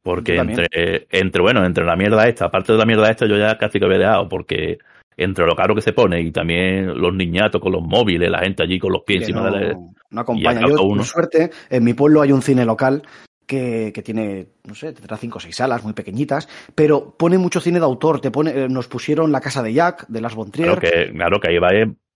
porque 0.03 0.37
entre, 0.37 1.07
entre, 1.11 1.43
bueno, 1.43 1.65
entre 1.65 1.85
la 1.85 1.97
mierda 1.97 2.27
esta, 2.29 2.47
aparte 2.47 2.73
de 2.73 2.79
la 2.79 2.87
mierda 2.87 3.11
esta, 3.11 3.27
yo 3.27 3.37
ya 3.37 3.57
casi 3.57 3.79
que 3.79 3.85
había 3.85 3.99
dejado, 3.99 4.29
porque 4.29 4.79
entre 5.17 5.47
lo 5.47 5.55
caro 5.55 5.75
que 5.75 5.83
se 5.83 5.93
pone 5.93 6.21
y 6.21 6.33
también 6.33 6.99
los 6.99 7.15
niñatos 7.15 7.61
con 7.61 7.73
los 7.73 7.83
móviles, 7.83 8.31
la 8.31 8.41
gente 8.41 8.63
allí 8.63 8.79
con 8.79 8.93
los 8.93 9.03
pies 9.03 9.23
encima 9.23 9.43
no, 9.43 9.57
de 9.57 9.61
la... 9.69 9.79
no 10.11 10.21
acompaña. 10.21 10.61
Yo, 10.63 10.83
uno. 10.83 10.97
por 10.97 11.07
suerte, 11.07 11.51
en 11.71 11.85
mi 11.85 11.95
pueblo 11.95 12.23
hay 12.23 12.33
un 12.33 12.43
cine 12.43 12.65
local 12.65 13.03
que, 13.47 13.93
que 13.95 14.03
tiene, 14.03 14.47
no 14.65 14.75
sé, 14.75 14.93
tendrá 14.93 15.17
cinco 15.17 15.39
o 15.39 15.41
seis 15.41 15.55
salas 15.55 15.85
muy 15.85 15.93
pequeñitas, 15.93 16.49
pero 16.75 17.15
pone 17.17 17.39
mucho 17.39 17.61
cine 17.61 17.79
de 17.79 17.85
autor. 17.85 18.21
Te 18.21 18.31
pone, 18.31 18.51
eh, 18.51 18.69
nos 18.69 18.89
pusieron 18.89 19.31
La 19.31 19.41
Casa 19.41 19.63
de 19.63 19.75
Jack, 19.75 20.07
de 20.09 20.21
Las 20.21 20.35
Bontrier. 20.35 20.69
Claro 20.69 20.81
que, 20.81 21.13
claro 21.13 21.41
que 21.41 21.51
ahí 21.51 21.59
va, 21.59 21.69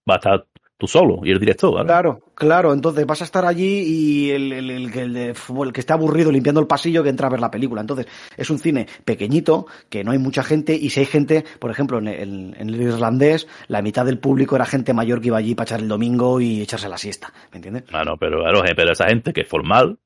va 0.09 0.15
a 0.15 0.17
estar 0.17 0.45
tú 0.79 0.87
solo 0.87 1.21
y 1.23 1.31
el 1.31 1.39
director, 1.39 1.73
¿vale? 1.73 1.87
Claro, 1.87 2.21
claro, 2.35 2.71
entonces 2.71 3.05
vas 3.07 3.21
a 3.21 3.23
estar 3.23 3.45
allí 3.45 3.79
y 3.79 4.29
el, 4.29 4.51
el, 4.53 4.69
el, 4.69 4.91
que- 4.91 5.01
el 5.01 5.13
de 5.13 5.33
fútbol, 5.33 5.67
el 5.69 5.73
que 5.73 5.79
está 5.79 5.95
aburrido 5.95 6.31
limpiando 6.31 6.61
el 6.61 6.67
pasillo 6.67 7.01
que 7.03 7.09
entra 7.09 7.27
a 7.27 7.31
ver 7.31 7.39
la 7.39 7.49
película. 7.49 7.81
Entonces, 7.81 8.05
es 8.37 8.49
un 8.51 8.59
cine 8.59 8.87
pequeñito, 9.03 9.65
que 9.89 10.03
no 10.03 10.11
hay 10.11 10.19
mucha 10.19 10.43
gente, 10.43 10.75
y 10.75 10.89
si 10.91 10.99
hay 10.99 11.05
gente, 11.07 11.43
por 11.59 11.71
ejemplo, 11.71 11.97
en 11.97 12.07
el, 12.07 12.55
en 12.57 12.69
el 12.69 12.81
irlandés, 12.81 13.47
la 13.67 13.81
mitad 13.81 14.05
del 14.05 14.19
público 14.19 14.55
era 14.55 14.65
gente 14.65 14.93
mayor 14.93 15.19
que 15.19 15.27
iba 15.27 15.37
allí 15.37 15.55
para 15.55 15.65
echar 15.65 15.79
el 15.79 15.87
domingo 15.87 16.39
y 16.39 16.61
echarse 16.61 16.87
la 16.89 16.97
siesta, 16.99 17.33
¿me 17.51 17.57
entiendes? 17.57 17.83
Claro, 17.83 18.15
pero, 18.17 18.39
claro, 18.41 18.63
eh, 18.65 18.73
pero 18.75 18.91
esa 18.91 19.07
gente 19.07 19.33
que 19.33 19.41
es 19.41 19.47
formal, 19.47 19.97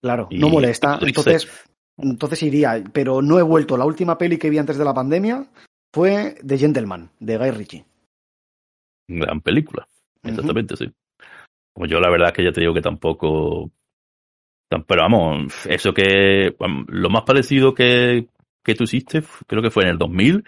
Claro, 0.00 0.28
Y- 0.30 0.38
no 0.38 0.48
molesta. 0.48 0.98
Entonces, 1.02 1.48
entonces 1.96 2.42
iría, 2.42 2.82
pero 2.92 3.22
no 3.22 3.38
he 3.38 3.42
vuelto. 3.42 3.76
La 3.76 3.84
última 3.84 4.18
peli 4.18 4.36
que 4.38 4.50
vi 4.50 4.58
antes 4.58 4.76
de 4.78 4.84
la 4.84 4.94
pandemia 4.94 5.46
fue 5.92 6.36
The 6.44 6.58
Gentleman, 6.58 7.10
de 7.20 7.38
Guy 7.38 7.50
Ritchie. 7.50 7.84
gran 9.08 9.40
película. 9.40 9.86
Exactamente, 10.30 10.76
sí. 10.76 10.90
Como 11.74 11.86
yo 11.86 12.00
la 12.00 12.10
verdad 12.10 12.28
es 12.28 12.34
que 12.34 12.44
ya 12.44 12.52
te 12.52 12.60
digo 12.60 12.74
que 12.74 12.82
tampoco... 12.82 13.70
tam- 14.70 14.84
Pero 14.86 15.02
vamos, 15.02 15.66
eso 15.66 15.92
que... 15.94 16.54
Lo 16.88 17.10
más 17.10 17.22
parecido 17.22 17.74
que, 17.74 18.26
que 18.64 18.74
tú 18.74 18.84
hiciste, 18.84 19.22
creo 19.46 19.62
que 19.62 19.70
fue 19.70 19.84
en 19.84 19.90
el 19.90 19.98
2000, 19.98 20.44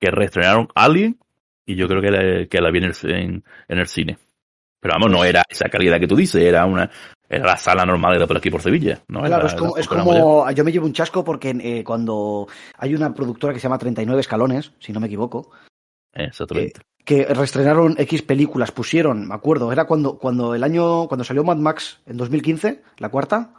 que 0.00 0.10
reestrenaron 0.10 0.68
Alien, 0.74 1.18
y 1.64 1.76
yo 1.76 1.86
creo 1.88 2.02
que 2.02 2.10
la, 2.10 2.46
que 2.46 2.60
la 2.60 2.70
vi 2.70 2.78
en 2.78 2.84
el, 2.84 2.94
en, 3.04 3.44
en 3.68 3.78
el 3.78 3.86
cine. 3.86 4.18
Pero 4.80 4.94
vamos, 4.94 5.12
no 5.12 5.24
era 5.24 5.44
esa 5.48 5.68
calidad 5.68 6.00
que 6.00 6.08
tú 6.08 6.16
dices, 6.16 6.42
era 6.42 6.66
una... 6.66 6.90
Era 7.28 7.46
la 7.46 7.56
sala 7.56 7.86
normal 7.86 8.18
de 8.18 8.26
por 8.26 8.36
aquí 8.36 8.50
por 8.50 8.60
Sevilla, 8.60 9.00
¿no? 9.08 9.22
Claro, 9.22 9.44
Era- 9.44 9.46
es 9.46 9.54
como, 9.54 9.70
era- 9.72 9.80
es 9.80 9.86
era 9.86 10.02
como 10.02 10.50
yo 10.50 10.64
me 10.64 10.72
llevo 10.72 10.84
un 10.86 10.92
chasco 10.92 11.24
porque 11.24 11.56
eh, 11.62 11.82
cuando 11.82 12.46
hay 12.76 12.94
una 12.94 13.14
productora 13.14 13.54
que 13.54 13.58
se 13.60 13.62
llama 13.62 13.78
39 13.78 14.20
escalones, 14.20 14.72
si 14.80 14.92
no 14.92 15.00
me 15.00 15.06
equivoco, 15.06 15.50
Exactamente. 16.12 16.80
Que 17.04 17.24
reestrenaron 17.24 17.96
X 17.98 18.22
películas, 18.22 18.70
pusieron, 18.70 19.28
me 19.28 19.34
acuerdo, 19.34 19.72
era 19.72 19.86
cuando, 19.86 20.18
cuando 20.18 20.54
el 20.54 20.62
año, 20.62 21.08
cuando 21.08 21.24
salió 21.24 21.42
Mad 21.44 21.56
Max 21.56 22.00
en 22.06 22.16
2015, 22.16 22.82
la 22.98 23.08
cuarta, 23.08 23.54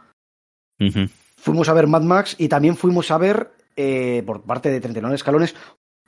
fuimos 1.36 1.68
a 1.68 1.74
ver 1.74 1.86
Mad 1.86 2.02
Max 2.02 2.36
y 2.38 2.48
también 2.48 2.76
fuimos 2.76 3.10
a 3.10 3.18
ver, 3.18 3.50
eh, 3.76 4.22
por 4.24 4.42
parte 4.42 4.70
de 4.70 4.80
39 4.80 5.16
escalones, 5.16 5.54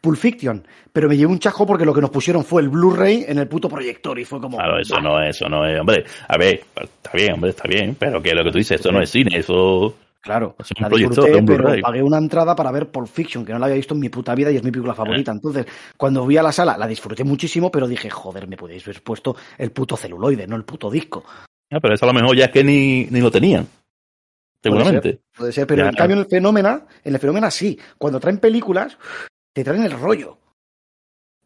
Pulp 0.01 0.19
Fiction. 0.19 0.67
Pero 0.93 1.09
me 1.09 1.17
llevé 1.17 1.33
un 1.33 1.39
chasco 1.39 1.67
porque 1.67 1.85
lo 1.85 1.93
que 1.93 2.01
nos 2.01 2.11
pusieron 2.11 2.45
fue 2.45 2.63
el 2.63 2.69
Blu-ray 2.69 3.25
en 3.29 3.39
el 3.39 3.49
puto 3.49 3.69
proyector 3.69 4.19
y 4.19 4.25
fue 4.25 4.41
como. 4.41 4.57
Claro, 4.57 4.79
eso 4.79 4.95
"Bah". 4.95 5.03
no 5.03 5.23
es, 5.23 5.37
eso 5.37 5.49
no 5.49 5.67
es, 5.67 5.79
hombre, 5.79 6.05
a 6.29 6.39
ver, 6.39 6.65
está 6.77 7.11
bien, 7.13 7.35
hombre, 7.35 7.51
está 7.51 7.69
bien, 7.69 7.97
pero 7.99 8.23
que 8.23 8.35
lo 8.35 8.45
que 8.45 8.53
tú 8.53 8.59
dices, 8.59 8.77
esto 8.77 8.93
no 8.93 9.03
es 9.03 9.11
cine, 9.11 9.37
eso 9.37 9.95
Claro, 10.27 10.57
Es 10.59 10.73
un 10.77 10.83
la 10.83 10.89
disfruté, 10.89 11.37
un 11.37 11.47
pero 11.47 11.81
pagué 11.81 12.03
una 12.03 12.19
entrada 12.19 12.57
para 12.57 12.73
ver 12.73 12.91
Pulp 12.91 13.07
Fiction, 13.07 13.45
que 13.45 13.53
no 13.53 13.61
la 13.61 13.67
había 13.67 13.77
visto 13.77 13.95
en 13.95 14.01
mi 14.01 14.09
puta 14.09 14.35
vida 14.35 14.51
y 14.51 14.57
es 14.57 14.65
mi 14.65 14.73
película 14.73 14.93
favorita. 14.93 15.31
Entonces, 15.31 15.67
cuando 15.97 16.25
fui 16.25 16.37
a 16.37 16.43
la 16.43 16.51
sala, 16.51 16.77
la 16.77 16.89
disfruté 16.89 17.23
muchísimo, 17.23 17.71
pero 17.71 17.87
dije, 17.87 18.11
joder, 18.11 18.49
me 18.49 18.57
podéis 18.57 18.83
haber 18.89 19.05
puesto 19.05 19.37
el 19.57 19.71
puto 19.71 19.97
celuloide, 19.97 20.49
no 20.49 20.57
el 20.57 20.65
puto 20.65 20.91
disco. 20.91 21.23
Ah, 21.71 21.79
pero 21.81 21.95
eso 21.95 22.05
a 22.07 22.09
lo 22.09 22.15
mejor 22.21 22.37
ya 22.37 22.47
es 22.47 22.51
que 22.51 22.65
ni, 22.65 23.05
ni 23.07 23.21
lo 23.21 23.31
tenían. 23.31 23.69
Seguramente. 24.61 25.21
Puede 25.37 25.53
ser, 25.53 25.65
pero 25.69 25.85
Ya. 25.85 25.91
en 25.91 25.95
cambio 25.95 26.17
en 26.17 26.23
el 26.25 26.29
Fenómena, 26.29 26.87
en 27.05 27.15
el 27.15 27.21
Fenómena 27.21 27.51
sí. 27.53 27.79
Cuando 27.97 28.19
traen 28.19 28.39
películas, 28.39 28.99
te 29.55 29.63
traen 29.63 29.85
el 29.85 29.93
rollo. 29.93 30.39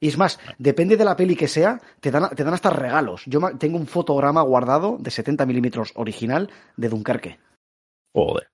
Y 0.00 0.08
es 0.08 0.16
más, 0.16 0.40
depende 0.56 0.96
de 0.96 1.04
la 1.04 1.14
peli 1.16 1.36
que 1.36 1.48
sea, 1.48 1.78
te 2.00 2.10
dan, 2.10 2.30
te 2.34 2.44
dan 2.44 2.54
hasta 2.54 2.70
regalos. 2.70 3.24
Yo 3.26 3.40
tengo 3.58 3.76
un 3.76 3.86
fotograma 3.86 4.40
guardado 4.40 4.96
de 4.98 5.10
70 5.10 5.44
milímetros 5.44 5.92
original 5.96 6.48
de 6.78 6.88
Dunkerque. 6.88 7.38
Joder. 8.14 8.48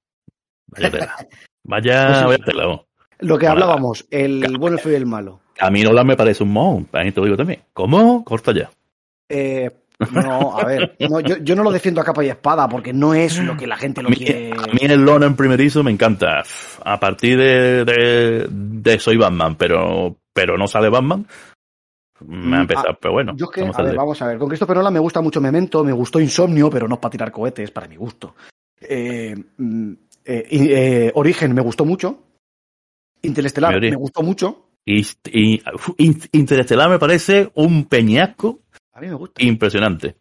Vaya 0.69 0.91
tela. 0.91 1.17
Vaya, 1.69 2.27
vaya 2.27 2.45
tela. 2.45 2.81
Lo 3.19 3.39
que 3.39 3.47
hablábamos, 3.49 4.07
el 4.11 4.57
bueno, 4.59 4.77
el 4.77 4.83
feo 4.83 4.93
y 4.93 4.97
el 4.97 5.07
malo. 5.07 5.41
A 5.59 5.69
mí 5.71 5.83
Nolan 5.83 6.07
me 6.07 6.17
parece 6.17 6.45
un 6.45 6.53
mohón, 6.53 6.89
ahí 6.93 7.11
te 7.11 7.19
lo 7.21 7.25
digo 7.25 7.37
también. 7.37 7.63
¿Cómo? 7.73 8.23
Corta 8.25 8.53
ya. 8.53 8.71
Eh, 9.29 9.69
no, 10.13 10.57
a 10.57 10.65
ver, 10.65 10.95
no, 11.01 11.19
yo, 11.21 11.39
yo 11.39 11.57
no 11.57 11.65
lo 11.65 11.73
defiendo 11.73 12.01
a 12.01 12.05
capa 12.05 12.23
y 12.25 12.29
espada 12.29 12.69
porque 12.69 12.93
no 12.93 13.15
es 13.15 13.39
lo 13.43 13.57
que 13.57 13.67
la 13.67 13.77
gente 13.77 14.01
A 14.01 14.05
lo 14.05 14.11
mí, 14.11 14.17
quiere. 14.17 14.53
a 14.53 14.67
mí 14.73 14.79
el 14.83 15.05
Nolan 15.05 15.35
primerizo 15.35 15.83
me 15.83 15.91
encanta. 15.91 16.45
A 16.85 17.01
partir 17.01 17.37
de, 17.39 17.85
de, 17.85 18.47
de 18.49 18.99
Soy 19.01 19.17
Batman, 19.17 19.57
pero, 19.57 20.17
pero 20.33 20.57
no 20.57 20.69
sale 20.69 20.89
Batman, 20.89 21.27
me 22.21 22.37
Mm, 22.49 22.55
ha 22.55 22.61
empezado. 22.61 22.91
ah, 22.91 22.99
pero 23.01 23.13
bueno, 23.15 23.33
Yo 23.37 23.47
es 23.47 23.51
que, 23.53 23.61
vamos 23.63 23.77
a 23.77 23.81
a 23.81 23.83
ver, 23.83 23.93
ver. 23.93 23.99
vamos 23.99 24.23
a 24.23 24.27
ver, 24.29 24.39
con 24.39 24.49
Christopher 24.49 24.77
Nolan 24.77 24.93
me 24.93 25.01
gusta 25.01 25.21
mucho 25.21 25.41
Memento, 25.41 25.83
me 25.83 25.93
gustó 25.93 26.21
Insomnio, 26.21 26.71
pero 26.71 26.87
no 26.87 26.95
es 26.95 27.01
para 27.01 27.11
tirar 27.11 27.33
cohetes, 27.33 27.71
para 27.73 27.89
mi 27.89 27.97
gusto. 27.97 28.35
Eh, 28.81 29.35
mm, 29.57 29.93
eh, 30.27 30.47
eh, 30.51 31.13
Origen 31.15 31.55
me 31.55 31.63
gustó 31.63 31.85
mucho. 31.85 32.23
Interestelar 33.23 33.81
me 33.81 33.97
gustó 33.97 34.23
mucho. 34.23 34.69
Y, 34.85 35.05
y- 35.33 35.63
Interestelar 36.33 36.89
me 36.91 36.99
parece 36.99 37.51
un 37.55 37.87
peñasco 37.87 38.61
A 38.93 39.01
mí 39.01 39.09
me 39.09 39.15
gusta. 39.15 39.43
impresionante. 39.43 40.17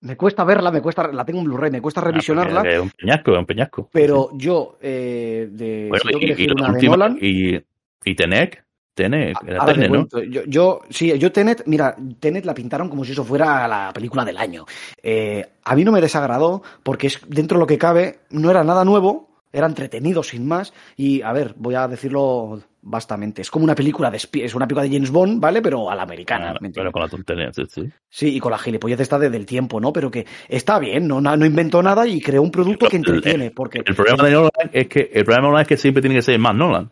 Me 0.00 0.16
cuesta 0.16 0.44
verla, 0.44 0.70
me 0.70 0.80
cuesta, 0.80 1.08
la 1.12 1.24
tengo 1.24 1.40
en 1.40 1.46
Blu-ray, 1.46 1.70
me 1.70 1.80
cuesta 1.80 2.00
revisionarla, 2.00 2.60
Ah, 2.60 2.62
porque 2.62 2.76
Es 2.76 2.82
un 2.82 2.90
peñasco, 2.90 3.32
es 3.32 3.38
un 3.38 3.46
peñasco. 3.46 3.88
pero 3.92 4.30
yo, 4.34 4.78
eh, 4.80 5.48
de, 5.50 5.88
Bueno, 5.88 6.04
si 6.18 6.42
y, 6.42 6.46
y 6.46 6.50
una 6.50 6.72
de 6.72 6.82
Nolan, 6.88 7.18
y, 7.20 7.56
y 8.04 8.14
Tenek, 8.14 8.64
Tenek, 8.94 9.36
era 9.46 9.64
Tenet, 9.66 9.90
¿no? 9.90 10.06
Yo, 10.30 10.42
yo, 10.46 10.80
sí, 10.90 11.18
yo 11.18 11.32
Tenet, 11.32 11.62
mira, 11.66 11.96
Tenet 12.20 12.44
la 12.44 12.54
pintaron 12.54 12.88
como 12.88 13.04
si 13.04 13.12
eso 13.12 13.24
fuera 13.24 13.66
la 13.66 13.90
película 13.92 14.24
del 14.24 14.36
año. 14.38 14.64
Eh, 15.02 15.44
a 15.64 15.74
mí 15.74 15.82
no 15.84 15.92
me 15.92 16.00
desagradó 16.00 16.62
porque 16.82 17.08
es 17.08 17.20
dentro 17.28 17.58
de 17.58 17.60
lo 17.62 17.66
que 17.66 17.78
cabe, 17.78 18.20
no 18.30 18.50
era 18.50 18.62
nada 18.64 18.84
nuevo, 18.84 19.35
era 19.56 19.66
entretenido 19.66 20.22
sin 20.22 20.46
más 20.46 20.72
y, 20.96 21.22
a 21.22 21.32
ver, 21.32 21.54
voy 21.56 21.74
a 21.74 21.88
decirlo 21.88 22.60
bastamente, 22.82 23.42
es 23.42 23.50
como 23.50 23.64
una 23.64 23.74
película 23.74 24.10
de 24.10 24.16
es 24.18 24.54
una 24.54 24.66
película 24.68 24.84
de 24.84 24.94
James 24.94 25.10
Bond, 25.10 25.40
¿vale? 25.40 25.60
Pero 25.60 25.90
a 25.90 25.94
la 25.96 26.02
americana. 26.02 26.54
Ah, 26.54 26.68
pero 26.72 26.92
con 26.92 27.02
la 27.02 27.08
tontería, 27.08 27.52
sí, 27.52 27.62
sí. 27.68 27.82
Sí, 28.08 28.36
y 28.36 28.38
con 28.38 28.52
la 28.52 28.58
gilipollez 28.58 29.00
esta 29.00 29.18
de, 29.18 29.28
del 29.28 29.44
tiempo, 29.46 29.80
¿no? 29.80 29.92
Pero 29.92 30.10
que 30.10 30.24
está 30.48 30.78
bien, 30.78 31.08
no, 31.08 31.20
no 31.20 31.44
inventó 31.46 31.82
nada 31.82 32.06
y 32.06 32.20
creó 32.20 32.42
un 32.42 32.50
producto 32.52 32.86
que 32.88 32.96
El- 32.96 33.04
entretiene, 33.06 33.50
porque... 33.50 33.82
El 33.84 33.94
problema 33.96 34.24
de 34.24 34.30
Nolan 34.32 34.50
es 34.72 34.86
que 34.88 35.10
el 35.12 35.24
problema 35.24 35.46
de 35.46 35.48
Nolan 35.50 35.62
es 35.62 35.68
que 35.68 35.76
siempre 35.76 36.00
tiene 36.00 36.14
que 36.16 36.22
ser 36.22 36.38
más 36.38 36.54
Nolan. 36.54 36.90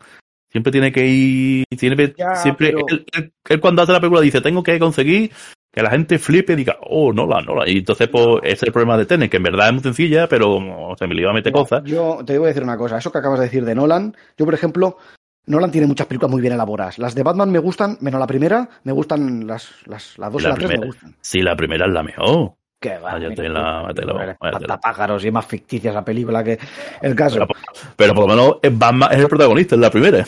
Siempre 0.51 0.73
tiene 0.73 0.91
que 0.93 1.07
ir, 1.07 1.65
siempre, 1.77 2.15
Ya, 2.17 2.35
siempre 2.37 2.73
pero- 2.73 2.87
él, 2.89 3.07
él- 3.13 3.33
él 3.49 3.61
cuando 3.61 3.83
hace 3.83 3.93
la 3.93 4.01
película 4.01 4.21
dice 4.21 4.41
tengo 4.41 4.63
que 4.63 4.79
conseguir 4.79 5.31
que 5.75 5.83
la 5.83 5.91
gente 5.91 6.19
flipe 6.19 6.53
y 6.53 6.57
diga, 6.57 6.77
oh, 6.83 7.13
Nolan, 7.13 7.45
Nolan. 7.47 7.69
Y 7.69 7.79
entonces, 7.79 8.09
pues, 8.09 8.27
ese 8.45 8.53
es 8.55 8.63
el 8.65 8.73
problema 8.73 8.97
de 8.97 9.07
Tenet, 9.07 9.31
que 9.31 9.39
en 9.39 9.43
verdad 9.43 9.67
es 9.69 9.73
muy 9.75 9.83
sencilla, 9.83 10.29
pero 10.29 10.53
como 10.55 10.97
se 10.97 11.07
me 11.07 11.21
iba 11.21 11.31
a 11.31 11.35
meter 11.35 11.53
Mira, 11.53 11.63
cosas. 11.65 11.83
Yo 11.85 12.21
te 12.25 12.39
voy 12.39 12.47
a 12.47 12.49
decir 12.49 12.63
una 12.63 12.77
cosa. 12.77 12.99
Eso 12.99 13.11
que 13.11 13.19
acabas 13.19 13.41
de 13.41 13.47
decir 13.47 13.65
de 13.65 13.75
Nolan, 13.75 14.15
yo, 14.39 14.45
por 14.45 14.55
ejemplo, 14.55 14.99
Nolan 15.47 15.71
tiene 15.73 15.87
muchas 15.87 16.07
películas 16.07 16.31
muy 16.31 16.41
bien 16.41 16.55
elaboradas. 16.55 16.99
Las 16.99 17.15
de 17.15 17.23
Batman 17.23 17.51
me 17.51 17.59
gustan, 17.59 17.99
menos 18.01 18.21
la 18.21 18.27
primera, 18.27 18.69
me 18.85 18.93
gustan 18.93 19.47
las, 19.47 19.71
las, 19.87 20.17
las 20.19 20.33
dos 20.33 20.43
y 20.43 20.45
La 20.45 20.51
la 20.51 20.55
tres 20.55 20.69
me 20.69 20.75
primera. 20.75 20.87
gustan. 20.87 21.17
Sí, 21.21 21.43
la 21.43 21.57
primera 21.57 21.87
es 21.87 21.93
la 21.93 22.03
mejor. 22.03 22.53
Va, 22.85 23.19
tela, 23.35 23.83
vale, 23.83 24.37
vaya 24.41 24.59
tela. 24.59 24.79
pájaros 24.79 25.25
y 25.25 25.29
es 25.29 25.33
más 25.33 25.47
ficticia 25.47 25.91
esa 25.91 26.05
película 26.05 26.45
que 26.45 26.59
el 27.01 27.15
caso. 27.15 27.39
Pero, 27.39 27.49
pero 27.97 28.15
por 28.15 28.29
lo 28.29 28.37
menos 28.37 28.79
Batman 28.79 29.09
es 29.13 29.21
el 29.21 29.27
protagonista, 29.29 29.75
es 29.75 29.81
la 29.81 29.91
primera. 29.91 30.25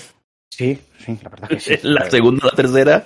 Sí, 0.57 0.79
sí, 0.99 1.19
la 1.23 1.29
verdad 1.29 1.49
que 1.49 1.61
sí. 1.61 1.75
la 1.83 2.09
segunda, 2.11 2.47
la 2.47 2.53
tercera, 2.53 3.03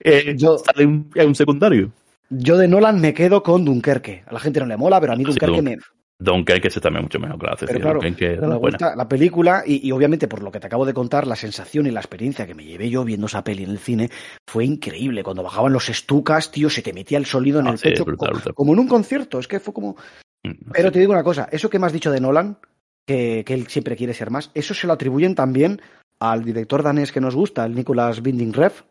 eh, 0.00 0.34
Yo- 0.36 0.58
sale 0.58 0.84
un, 0.86 1.10
es 1.14 1.26
un 1.26 1.34
secundario. 1.34 1.90
Yo 2.28 2.58
de 2.58 2.68
Nolan 2.68 3.00
me 3.00 3.14
quedo 3.14 3.42
con 3.42 3.64
Dunkerque. 3.64 4.24
A 4.26 4.32
la 4.34 4.40
gente 4.40 4.60
no 4.60 4.66
le 4.66 4.76
mola, 4.76 5.00
pero 5.00 5.12
a 5.12 5.16
mí 5.16 5.24
Sí, 5.24 5.30
Dunkerque 5.30 5.56
Dun- 5.62 5.64
me, 5.64 5.76
Dunkerque 6.18 6.70
se 6.70 6.80
también 6.80 7.04
mucho 7.04 7.18
mejor 7.18 7.38
que 7.38 7.46
la 7.46 7.56
Pero 7.56 7.80
claro, 7.80 8.00
Dunkerque 8.00 8.40
me 8.40 8.46
la 8.48 8.56
buena. 8.56 8.76
gusta 8.78 8.96
la 8.96 9.08
película 9.08 9.62
y, 9.66 9.86
y 9.86 9.92
obviamente 9.92 10.26
por 10.28 10.42
lo 10.42 10.50
que 10.50 10.58
te 10.60 10.66
acabo 10.66 10.84
de 10.84 10.92
contar, 10.92 11.26
la 11.26 11.36
sensación 11.36 11.86
y 11.86 11.90
la 11.92 12.00
experiencia 12.00 12.46
que 12.46 12.54
me 12.54 12.64
llevé 12.64 12.90
yo 12.90 13.04
viendo 13.04 13.26
esa 13.26 13.42
peli 13.44 13.64
en 13.64 13.70
el 13.70 13.78
cine 13.78 14.10
fue 14.46 14.64
increíble. 14.64 15.22
Cuando 15.22 15.42
bajaban 15.42 15.72
los 15.72 15.88
estucas, 15.88 16.50
tío, 16.50 16.68
se 16.68 16.82
te 16.82 16.92
metía 16.92 17.16
el 17.18 17.26
sonido 17.26 17.60
en 17.60 17.68
Ah, 17.68 17.70
el 17.72 17.78
sí, 17.78 17.84
pecho 17.88 18.04
brutal, 18.04 18.28
co- 18.28 18.34
brutal. 18.34 18.54
como 18.54 18.72
en 18.74 18.80
un 18.80 18.88
concierto. 18.88 19.38
Es 19.38 19.48
que 19.48 19.60
fue 19.60 19.72
como... 19.72 19.96
Mm, 20.42 20.72
Pero 20.72 20.90
te 20.92 20.98
digo 20.98 21.12
una 21.12 21.22
cosa, 21.24 21.48
eso 21.52 21.70
que 21.70 21.78
me 21.78 21.86
has 21.86 21.92
dicho 21.92 22.10
de 22.10 22.20
Nolan, 22.20 22.58
que, 23.06 23.44
que 23.46 23.54
él 23.54 23.66
siempre 23.68 23.94
quiere 23.96 24.14
ser 24.14 24.30
más, 24.30 24.50
eso 24.54 24.74
se 24.74 24.86
lo 24.88 24.92
atribuyen 24.94 25.34
también 25.36 25.80
al 26.20 26.44
director 26.44 26.82
danés 26.82 27.12
que 27.12 27.20
nos 27.20 27.34
gusta, 27.34 27.64
el 27.64 27.74
Nicolas 27.74 28.20
Winding 28.24 28.52
Refn. 28.52 28.84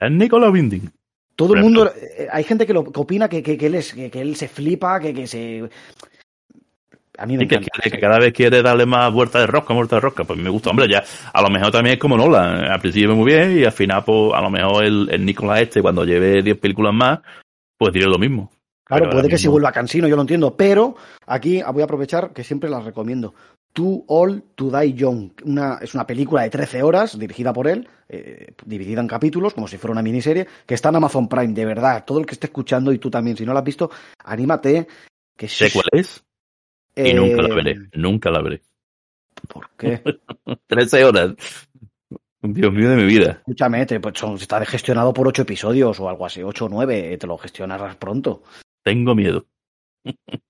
Es 0.00 0.10
Nicolas 0.10 0.52
Winding. 0.52 0.90
Todo 1.34 1.54
el 1.54 1.60
mundo, 1.60 1.88
eh, 1.94 2.26
hay 2.32 2.42
gente 2.42 2.66
que, 2.66 2.72
lo, 2.72 2.84
que 2.84 3.00
opina 3.00 3.28
que, 3.28 3.42
que, 3.42 3.56
que 3.56 3.66
él 3.66 3.76
es, 3.76 3.94
que, 3.94 4.10
que 4.10 4.20
él 4.20 4.34
se 4.34 4.48
flipa, 4.48 4.98
que, 4.98 5.14
que 5.14 5.26
se... 5.26 5.68
A 7.16 7.26
mí 7.26 7.36
me 7.36 7.46
que, 7.48 7.56
encanta. 7.56 7.90
que 7.90 7.98
cada 7.98 8.18
vez 8.18 8.32
quiere 8.32 8.62
darle 8.62 8.86
más 8.86 9.12
vuelta 9.12 9.40
de 9.40 9.46
rosca, 9.46 9.74
vuelta 9.74 9.96
de 9.96 10.00
rosca. 10.00 10.24
Pues 10.24 10.38
me 10.38 10.50
gusta, 10.50 10.70
hombre, 10.70 10.88
ya. 10.88 11.02
A 11.32 11.42
lo 11.42 11.50
mejor 11.50 11.72
también 11.72 11.94
es 11.94 12.00
como 12.00 12.16
Nolan. 12.16 12.64
Al 12.64 12.80
principio 12.80 13.16
muy 13.16 13.32
bien 13.32 13.58
y 13.58 13.64
al 13.64 13.72
final, 13.72 14.04
pues, 14.04 14.32
a 14.34 14.40
lo 14.40 14.50
mejor 14.50 14.84
el, 14.84 15.08
el 15.10 15.24
Nicolas 15.24 15.60
este, 15.62 15.82
cuando 15.82 16.04
lleve 16.04 16.42
10 16.42 16.58
películas 16.58 16.94
más, 16.94 17.20
pues 17.76 17.92
diré 17.92 18.06
lo 18.06 18.18
mismo. 18.18 18.52
Claro, 18.88 19.04
Pero 19.04 19.10
puede 19.12 19.28
que 19.28 19.36
se 19.38 19.42
mismo- 19.42 19.52
vuelva 19.52 19.70
cansino, 19.72 20.08
yo 20.08 20.16
lo 20.16 20.22
entiendo, 20.22 20.56
pero 20.56 20.96
aquí 21.26 21.62
voy 21.72 21.82
a 21.82 21.84
aprovechar 21.84 22.32
que 22.32 22.42
siempre 22.42 22.70
las 22.70 22.84
recomiendo. 22.84 23.34
Too 23.74 24.04
All 24.08 24.42
to 24.54 24.70
Die 24.70 24.94
Young, 24.94 25.30
una, 25.44 25.78
es 25.82 25.94
una 25.94 26.06
película 26.06 26.42
de 26.42 26.50
13 26.50 26.82
horas 26.82 27.18
dirigida 27.18 27.52
por 27.52 27.68
él, 27.68 27.86
eh, 28.08 28.54
dividida 28.64 29.00
en 29.02 29.06
capítulos, 29.06 29.52
como 29.52 29.68
si 29.68 29.76
fuera 29.76 29.92
una 29.92 30.02
miniserie, 30.02 30.46
que 30.66 30.74
está 30.74 30.88
en 30.88 30.96
Amazon 30.96 31.28
Prime, 31.28 31.52
de 31.52 31.64
verdad. 31.66 32.02
Todo 32.06 32.18
el 32.18 32.24
que 32.26 32.32
esté 32.32 32.46
escuchando 32.46 32.90
y 32.92 32.98
tú 32.98 33.10
también, 33.10 33.36
si 33.36 33.44
no 33.44 33.52
la 33.52 33.60
has 33.60 33.64
visto, 33.66 33.90
anímate. 34.24 34.88
Que 35.36 35.48
Sé 35.48 35.70
cuál 35.70 35.86
es 35.92 36.24
y 36.96 37.10
eh, 37.10 37.14
nunca 37.14 37.42
la 37.42 37.54
veré. 37.54 37.76
Nunca 37.92 38.30
la 38.30 38.40
veré. 38.42 38.62
¿Por 39.46 39.68
qué? 39.76 40.02
13 40.66 41.04
horas. 41.04 41.34
Dios 42.40 42.72
mío 42.72 42.88
de 42.90 42.96
mi 42.96 43.04
vida. 43.04 43.32
Escúchame, 43.40 43.84
te- 43.84 44.00
pues 44.00 44.18
son- 44.18 44.36
está 44.36 44.64
gestionado 44.64 45.12
por 45.12 45.28
8 45.28 45.42
episodios 45.42 46.00
o 46.00 46.08
algo 46.08 46.24
así, 46.24 46.42
8 46.42 46.64
o 46.64 46.68
9, 46.68 47.16
te 47.18 47.26
lo 47.26 47.36
gestionarás 47.36 47.96
pronto. 47.96 48.42
Tengo 48.88 49.14
miedo. 49.14 49.44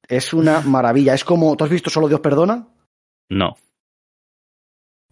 Es 0.06 0.32
una 0.32 0.60
maravilla, 0.60 1.12
es 1.12 1.24
como, 1.24 1.56
¿tú 1.56 1.65
has 1.65 1.70
visto 1.70 1.90
Solo 1.90 2.06
Dios 2.06 2.20
Perdona? 2.20 2.69
No. 3.31 3.56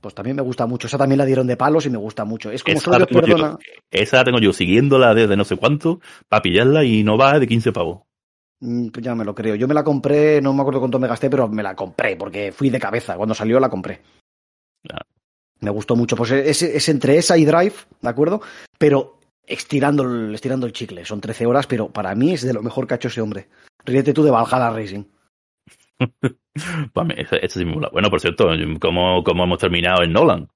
Pues 0.01 0.15
también 0.15 0.37
me 0.37 0.43
gusta 0.43 0.65
mucho. 0.67 0.87
Esa 0.87 0.97
también 0.97 1.19
la 1.19 1.25
dieron 1.25 1.49
de 1.49 1.57
palos 1.57 1.85
y 1.87 1.91
me 1.91 1.99
gusta 1.99 2.25
mucho. 2.25 2.53
Es 2.53 2.63
como 2.63 2.77
Esa 2.77 2.85
solo 2.85 2.99
Dios 2.99 3.09
tengo 3.09 3.27
yo, 3.27 3.35
perdona. 3.35 3.59
esa 3.91 4.19
la 4.19 4.25
tengo 4.25 4.39
yo 4.39 4.53
siguiéndola 4.53 5.13
desde 5.13 5.37
no 5.37 5.45
sé 5.45 5.57
cuánto 5.57 5.99
para 6.29 6.41
pillarla 6.41 6.85
y 6.85 7.03
no 7.03 7.19
va 7.19 7.41
de 7.41 7.49
15 7.49 7.73
pavos. 7.73 8.03
Mm, 8.61 8.91
pues 8.91 9.05
ya 9.05 9.17
me 9.17 9.25
lo 9.25 9.35
creo. 9.35 9.57
Yo 9.57 9.67
me 9.67 9.75
la 9.75 9.83
compré, 9.83 10.41
no 10.41 10.53
me 10.53 10.61
acuerdo 10.61 10.79
cuánto 10.79 11.01
me 11.01 11.09
gasté, 11.09 11.29
pero 11.29 11.49
me 11.49 11.65
la 11.65 11.75
compré 11.75 12.15
porque 12.15 12.53
fui 12.53 12.71
de 12.71 12.79
cabeza. 12.79 13.17
Cuando 13.17 13.35
salió 13.35 13.59
la 13.59 13.69
compré. 13.69 14.03
Claro. 14.85 15.05
Me 15.59 15.71
gustó 15.71 15.97
mucho. 15.97 16.15
Pues 16.15 16.31
es, 16.31 16.63
es 16.63 16.89
entre 16.89 17.19
esa 17.19 17.37
y 17.37 17.45
Drive, 17.45 17.75
¿de 18.01 18.09
acuerdo? 18.09 18.41
Pero 18.79 19.16
estirando 19.47 20.03
el, 20.03 20.35
estirando 20.35 20.67
el 20.67 20.73
chicle. 20.73 21.05
Son 21.05 21.21
13 21.21 21.47
horas, 21.47 21.67
pero 21.67 21.89
para 21.89 22.15
mí 22.15 22.33
es 22.33 22.43
de 22.43 22.53
lo 22.53 22.63
mejor 22.63 22.87
que 22.87 22.95
ha 22.95 22.97
hecho 22.97 23.09
ese 23.09 23.21
hombre. 23.21 23.49
Ríete 23.85 24.13
tú 24.13 24.23
de 24.23 24.31
Valhalla 24.31 24.71
Racing. 24.71 25.05
Ese, 27.17 27.37
ese 27.45 27.59
sí 27.59 27.65
me 27.67 27.75
mola. 27.75 27.91
Bueno, 27.93 28.09
por 28.09 28.19
cierto, 28.19 28.49
¿cómo, 28.81 29.23
cómo 29.23 29.45
hemos 29.45 29.59
terminado 29.59 30.03
en 30.03 30.13
Nolan? 30.13 30.49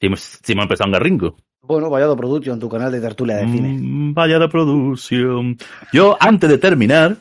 Si 0.00 0.06
hemos, 0.06 0.20
si 0.20 0.52
hemos 0.52 0.64
empezado 0.64 0.86
en 0.86 0.92
Garringo. 0.92 1.36
Bueno, 1.62 1.90
Vallado 1.90 2.16
Production, 2.16 2.58
tu 2.58 2.68
canal 2.68 2.90
de 2.90 3.00
tertulia 3.00 3.36
de 3.36 3.48
cine. 3.48 3.76
Mm, 3.80 4.14
vaya 4.14 4.38
de 4.38 4.48
producción. 4.48 5.56
Yo, 5.92 6.16
antes 6.18 6.50
de 6.50 6.58
terminar, 6.58 7.16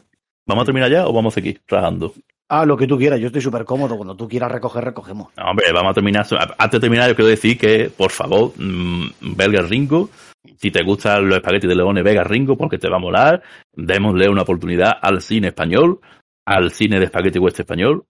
¿vamos 0.48 0.64
a 0.64 0.66
terminar 0.66 0.92
ya 0.92 1.08
o 1.08 1.14
vamos 1.14 1.34
a 1.34 1.36
seguir 1.36 1.62
trabajando? 1.66 2.14
Ah, 2.50 2.66
lo 2.66 2.76
que 2.76 2.88
tú 2.88 2.98
quieras. 2.98 3.20
Yo 3.20 3.28
estoy 3.28 3.42
súper 3.42 3.66
cómodo. 3.66 3.96
Cuando 3.96 4.16
tú 4.16 4.28
quieras 4.28 4.52
recoger, 4.52 4.84
recogemos. 4.84 5.30
No, 5.38 5.52
hombre, 5.52 5.72
vamos 5.72 5.92
a 5.92 5.94
terminar. 5.94 6.26
Antes 6.58 6.80
de 6.80 6.80
terminar, 6.80 7.08
yo 7.08 7.16
quiero 7.16 7.30
decir 7.30 7.58
que, 7.58 7.92
por 7.96 8.12
favor, 8.12 8.52
mmm, 8.58 9.06
ve 9.22 9.46
el 9.46 9.52
Garringo. 9.54 10.10
Si 10.58 10.72
te 10.72 10.84
gustan 10.84 11.28
los 11.28 11.38
espaguetis 11.38 11.70
de 11.70 11.76
leones, 11.76 12.04
ve 12.04 12.16
Garringo 12.16 12.58
porque 12.58 12.78
te 12.78 12.90
va 12.90 12.98
a 12.98 13.00
molar. 13.00 13.44
Démosle 13.74 14.30
una 14.30 14.42
oportunidad 14.42 14.94
al 15.02 15.22
cine 15.22 15.50
español, 15.50 16.00
al 16.46 16.72
cine 16.72 17.00
de 17.00 17.06
espagueti 17.06 17.40
western 17.40 17.64
español, 17.64 18.06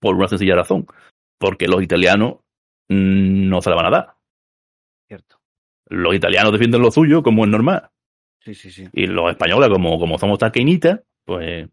por 0.00 0.14
una 0.14 0.28
sencilla 0.28 0.56
razón. 0.56 0.86
Porque 1.38 1.66
los 1.66 1.82
italianos 1.82 2.36
mm, 2.88 3.48
no 3.48 3.60
se 3.60 3.70
la 3.70 3.76
van 3.76 3.86
a 3.86 3.90
dar. 3.90 4.14
Cierto. 5.06 5.40
Los 5.88 6.14
italianos 6.14 6.52
defienden 6.52 6.80
lo 6.80 6.90
suyo 6.90 7.22
como 7.22 7.44
es 7.44 7.50
normal. 7.50 7.90
Sí, 8.40 8.54
sí, 8.54 8.70
sí. 8.70 8.88
Y 8.92 9.06
los 9.06 9.30
españoles, 9.30 9.68
como, 9.70 9.98
como 9.98 10.18
somos 10.18 10.38
taquinitas, 10.38 11.00
pues 11.24 11.68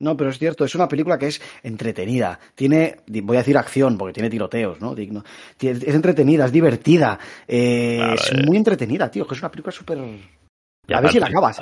No, 0.00 0.16
pero 0.16 0.30
es 0.30 0.38
cierto, 0.38 0.64
es 0.64 0.74
una 0.76 0.86
película 0.86 1.18
que 1.18 1.26
es 1.26 1.42
entretenida. 1.62 2.38
Tiene, 2.54 2.98
voy 3.22 3.36
a 3.36 3.40
decir 3.40 3.58
acción, 3.58 3.98
porque 3.98 4.12
tiene 4.14 4.30
tiroteos, 4.30 4.80
¿no? 4.80 4.94
Digno. 4.94 5.24
Es 5.60 5.82
entretenida, 5.94 6.44
es 6.44 6.52
divertida. 6.52 7.18
eh, 7.48 7.96
Claro, 7.98 8.14
es 8.14 8.32
eh. 8.32 8.42
muy 8.46 8.56
entretenida, 8.56 9.10
tío. 9.10 9.26
Que 9.26 9.34
es 9.34 9.40
una 9.40 9.50
película 9.50 9.72
súper. 9.72 9.98
A 9.98 11.00
ver 11.00 11.10
si 11.10 11.18
la 11.18 11.26
acabas. 11.26 11.60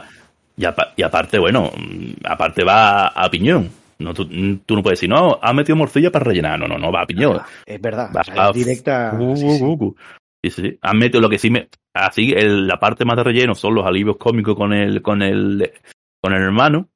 Y, 0.56 0.64
apa- 0.66 0.92
y 0.96 1.02
aparte, 1.02 1.38
bueno, 1.38 1.70
mm, 1.76 2.12
aparte 2.24 2.62
va 2.62 3.08
a 3.08 3.30
piñón. 3.30 3.70
No, 3.98 4.12
tú, 4.12 4.26
mm, 4.30 4.58
tú 4.66 4.76
no 4.76 4.82
puedes 4.82 4.98
decir, 4.98 5.08
no, 5.08 5.38
ha 5.40 5.52
metido 5.54 5.74
morcilla 5.76 6.10
para 6.10 6.26
rellenar. 6.26 6.58
No, 6.58 6.68
no, 6.68 6.76
no, 6.76 6.92
va 6.92 7.02
a 7.02 7.06
piñón. 7.06 7.40
Es 7.64 7.80
verdad. 7.80 8.10
Va 8.14 8.20
o 8.20 8.24
sea, 8.24 8.34
a- 8.46 8.50
es 8.50 8.54
directa. 8.54 9.16
Uh, 9.18 9.34
sí, 9.36 9.50
sí. 9.56 9.62
uh, 9.64 9.72
uh. 9.82 9.96
Sí, 10.44 10.50
sí, 10.50 10.62
sí. 10.62 10.78
Han 10.82 10.98
metido 10.98 11.22
lo 11.22 11.30
que 11.30 11.38
sí 11.38 11.48
me. 11.50 11.68
Así, 11.94 12.32
el- 12.36 12.66
la 12.66 12.78
parte 12.78 13.06
más 13.06 13.16
de 13.16 13.24
relleno 13.24 13.54
son 13.54 13.74
los 13.74 13.86
alivios 13.86 14.18
cómicos 14.18 14.54
con 14.54 14.74
el, 14.74 15.00
con 15.00 15.22
el, 15.22 15.72
con 16.22 16.34
el 16.34 16.42
hermano. 16.42 16.88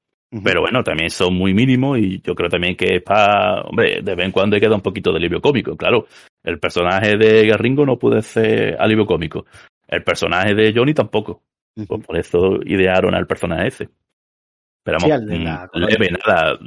Pero 0.45 0.61
bueno, 0.61 0.85
también 0.85 1.11
son 1.11 1.35
muy 1.35 1.55
mínimos 1.55 1.99
y 1.99 2.21
yo 2.21 2.35
creo 2.37 2.49
también 2.49 2.77
que 2.77 2.97
es 2.97 3.03
para. 3.03 3.63
Hombre, 3.63 4.01
de 4.03 4.15
vez 4.15 4.27
en 4.27 4.33
cuando 4.33 4.61
queda 4.61 4.77
un 4.77 4.81
poquito 4.81 5.11
de 5.11 5.19
alivio 5.19 5.41
cómico. 5.41 5.77
Claro, 5.77 6.07
el 6.45 6.61
personaje 6.61 7.17
de 7.17 7.47
Garringo 7.49 7.85
no 7.85 7.99
puede 7.99 8.23
ser 8.23 8.77
alivio 8.81 9.07
cómico. 9.07 9.45
El 9.89 10.05
personaje 10.05 10.55
de 10.55 10.73
Johnny 10.75 10.95
tampoco. 10.95 11.43
Pues 11.75 12.07
por 12.07 12.17
eso 12.17 12.61
idearon 12.65 13.15
al 13.15 13.27
personaje 13.27 13.69
ese. 13.69 13.89
Pero 14.85 15.01
Sí, 15.01 15.09
la 15.09 15.19
mm, 15.19 15.21
colonia. 15.21 15.69
leve, 15.73 16.11
nada. 16.27 16.59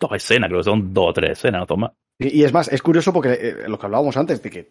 Dos 0.00 0.12
escenas, 0.14 0.48
creo 0.48 0.60
que 0.60 0.64
son 0.64 0.94
dos 0.94 1.08
o 1.08 1.12
tres 1.12 1.32
escenas, 1.32 1.60
no 1.60 1.66
toma. 1.66 1.92
Y, 2.18 2.40
y 2.40 2.44
es 2.44 2.52
más, 2.52 2.68
es 2.72 2.80
curioso 2.80 3.12
porque 3.12 3.32
eh, 3.32 3.68
lo 3.68 3.78
que 3.78 3.86
hablábamos 3.86 4.16
antes, 4.16 4.42
de 4.42 4.50
que 4.50 4.68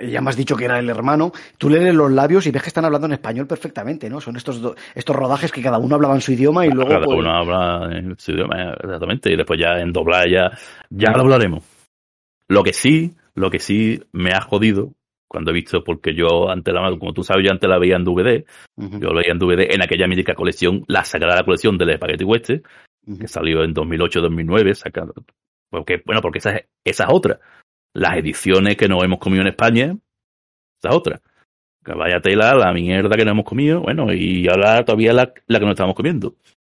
ya 0.00 0.20
me 0.20 0.30
has 0.30 0.36
dicho 0.36 0.56
que 0.56 0.64
era 0.64 0.78
el 0.78 0.88
hermano, 0.88 1.32
tú 1.58 1.68
lees 1.68 1.94
los 1.94 2.10
labios 2.10 2.46
y 2.46 2.50
ves 2.50 2.62
que 2.62 2.68
están 2.68 2.84
hablando 2.84 3.06
en 3.06 3.12
español 3.12 3.46
perfectamente, 3.46 4.08
¿no? 4.08 4.20
Son 4.20 4.36
estos, 4.36 4.60
do- 4.60 4.74
estos 4.94 5.14
rodajes 5.14 5.52
que 5.52 5.62
cada 5.62 5.78
uno 5.78 5.94
hablaba 5.96 6.14
en 6.14 6.20
su 6.20 6.32
idioma 6.32 6.66
y 6.66 6.70
luego. 6.70 6.90
Cada 6.90 7.04
pues, 7.04 7.18
uno 7.18 7.30
habla 7.30 7.96
en 7.96 8.18
su 8.18 8.32
idioma, 8.32 8.72
exactamente, 8.72 9.32
y 9.32 9.36
después 9.36 9.60
ya 9.60 9.80
en 9.80 9.92
doblar 9.92 10.28
ya, 10.28 10.50
ya 10.90 11.12
lo 11.12 11.20
hablaremos. 11.20 11.64
Lo 12.48 12.62
que 12.62 12.72
sí, 12.72 13.14
lo 13.34 13.50
que 13.50 13.58
sí 13.58 14.02
me 14.12 14.32
ha 14.32 14.40
jodido, 14.40 14.92
cuando 15.28 15.50
he 15.50 15.54
visto, 15.54 15.82
porque 15.84 16.14
yo 16.14 16.50
ante 16.50 16.72
la, 16.72 16.90
como 16.98 17.12
tú 17.12 17.22
sabes, 17.22 17.44
yo 17.46 17.52
antes 17.52 17.68
la 17.68 17.78
veía 17.78 17.96
en 17.96 18.04
DVD, 18.04 18.44
yo 18.76 19.08
la 19.10 19.20
veía 19.20 19.32
en 19.32 19.38
DVD 19.38 19.74
en 19.74 19.82
aquella 19.82 20.06
mítica 20.06 20.34
colección, 20.34 20.84
la 20.88 21.04
sagrada 21.04 21.44
colección 21.44 21.78
del 21.78 21.96
Spaghetti 21.96 22.24
Western, 22.24 22.62
ujú. 23.06 23.18
que 23.18 23.28
salió 23.28 23.62
en 23.64 23.74
2008-2009, 23.74 24.74
sacando, 24.74 25.14
porque, 25.70 26.02
bueno, 26.04 26.20
porque 26.20 26.38
esa 26.38 26.50
es, 26.56 26.64
esa 26.84 27.04
es 27.04 27.10
otra. 27.12 27.40
Las 27.94 28.16
ediciones 28.16 28.76
que 28.76 28.88
nos 28.88 29.02
hemos 29.04 29.18
comido 29.18 29.42
en 29.42 29.48
España, 29.48 29.84
esa 30.80 30.88
es 30.90 30.94
otra. 30.94 31.20
Que 31.84 31.92
vaya 31.94 32.20
tela, 32.20 32.54
la 32.54 32.72
mierda 32.72 33.16
que 33.16 33.24
nos 33.24 33.32
hemos 33.32 33.44
comido, 33.44 33.80
bueno, 33.80 34.12
y 34.12 34.46
ahora 34.48 34.84
todavía 34.84 35.12
la, 35.12 35.32
la 35.46 35.58
que 35.58 35.64
nos 35.64 35.72
estamos 35.74 35.94
comiendo. 35.96 36.34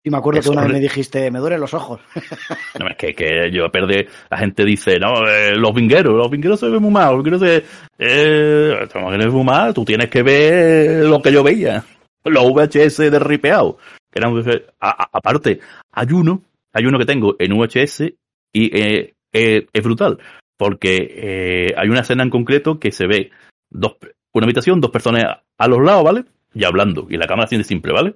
Y 0.07 0.11
me 0.11 0.19
acuerdo 0.19 0.41
Eso, 0.41 0.51
que 0.51 0.57
una 0.59 0.65
vez 0.67 0.73
me 0.75 0.81
dijiste, 0.81 1.31
me 1.31 1.39
duelen 1.39 1.61
los 1.61 1.73
ojos. 1.73 2.01
No, 2.79 2.89
es 2.89 2.97
que, 2.97 3.15
que 3.15 3.51
yo 3.53 3.71
perdí, 3.71 4.05
la 4.31 4.39
gente 4.39 4.65
dice, 4.65 4.99
no, 4.99 5.27
eh, 5.29 5.55
los 5.57 5.73
vingueros, 5.73 6.13
los 6.15 6.29
vingueros 6.31 6.59
se 6.61 6.69
ven 6.69 6.83
muy 6.83 6.91
mal, 6.91 7.15
los 7.15 7.23
vingueros 7.25 7.41
se, 7.41 7.65
eh, 7.99 9.29
muy 9.31 9.45
mal, 9.45 9.73
tú 9.73 9.85
tienes 9.85 10.11
que 10.11 10.23
ver 10.23 11.05
lo 11.07 11.23
que 11.23 11.33
yo 11.33 11.43
veía, 11.43 11.85
los 12.25 12.53
VHS 12.53 13.11
de 13.11 13.19
ripeado, 13.19 13.79
que 14.11 14.19
eran, 14.19 14.37
a- 14.81 15.03
a- 15.05 15.09
aparte, 15.13 15.61
hay 15.93 16.09
uno, 16.13 16.43
hay 16.73 16.85
uno 16.87 16.99
que 16.99 17.07
tengo 17.07 17.37
en 17.39 17.53
VHS 17.57 18.13
y 18.53 18.77
eh, 18.77 19.15
eh, 19.33 19.67
es 19.73 19.83
brutal, 19.85 20.19
porque 20.57 21.69
eh, 21.69 21.75
hay 21.77 21.89
una 21.89 22.01
escena 22.01 22.23
en 22.23 22.31
concreto 22.31 22.79
que 22.79 22.93
se 22.93 23.07
ve 23.07 23.31
dos, 23.71 23.97
una 24.33 24.45
habitación, 24.45 24.81
dos 24.81 24.91
personas 24.91 25.25
a 25.59 25.69
los 25.69 25.83
lados, 25.83 26.05
¿vale? 26.05 26.25
Y 26.55 26.65
hablando, 26.65 27.07
y 27.11 27.17
la 27.17 27.27
cámara 27.27 27.49
siente 27.49 27.67
simple, 27.67 27.93
¿vale? 27.93 28.15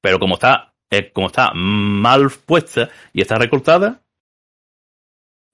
Pero 0.00 0.18
como 0.18 0.34
está 0.34 0.72
eh, 0.92 1.10
como 1.10 1.28
está 1.28 1.52
mal 1.54 2.30
puesta 2.44 2.90
y 3.14 3.22
está 3.22 3.36
recortada 3.36 4.02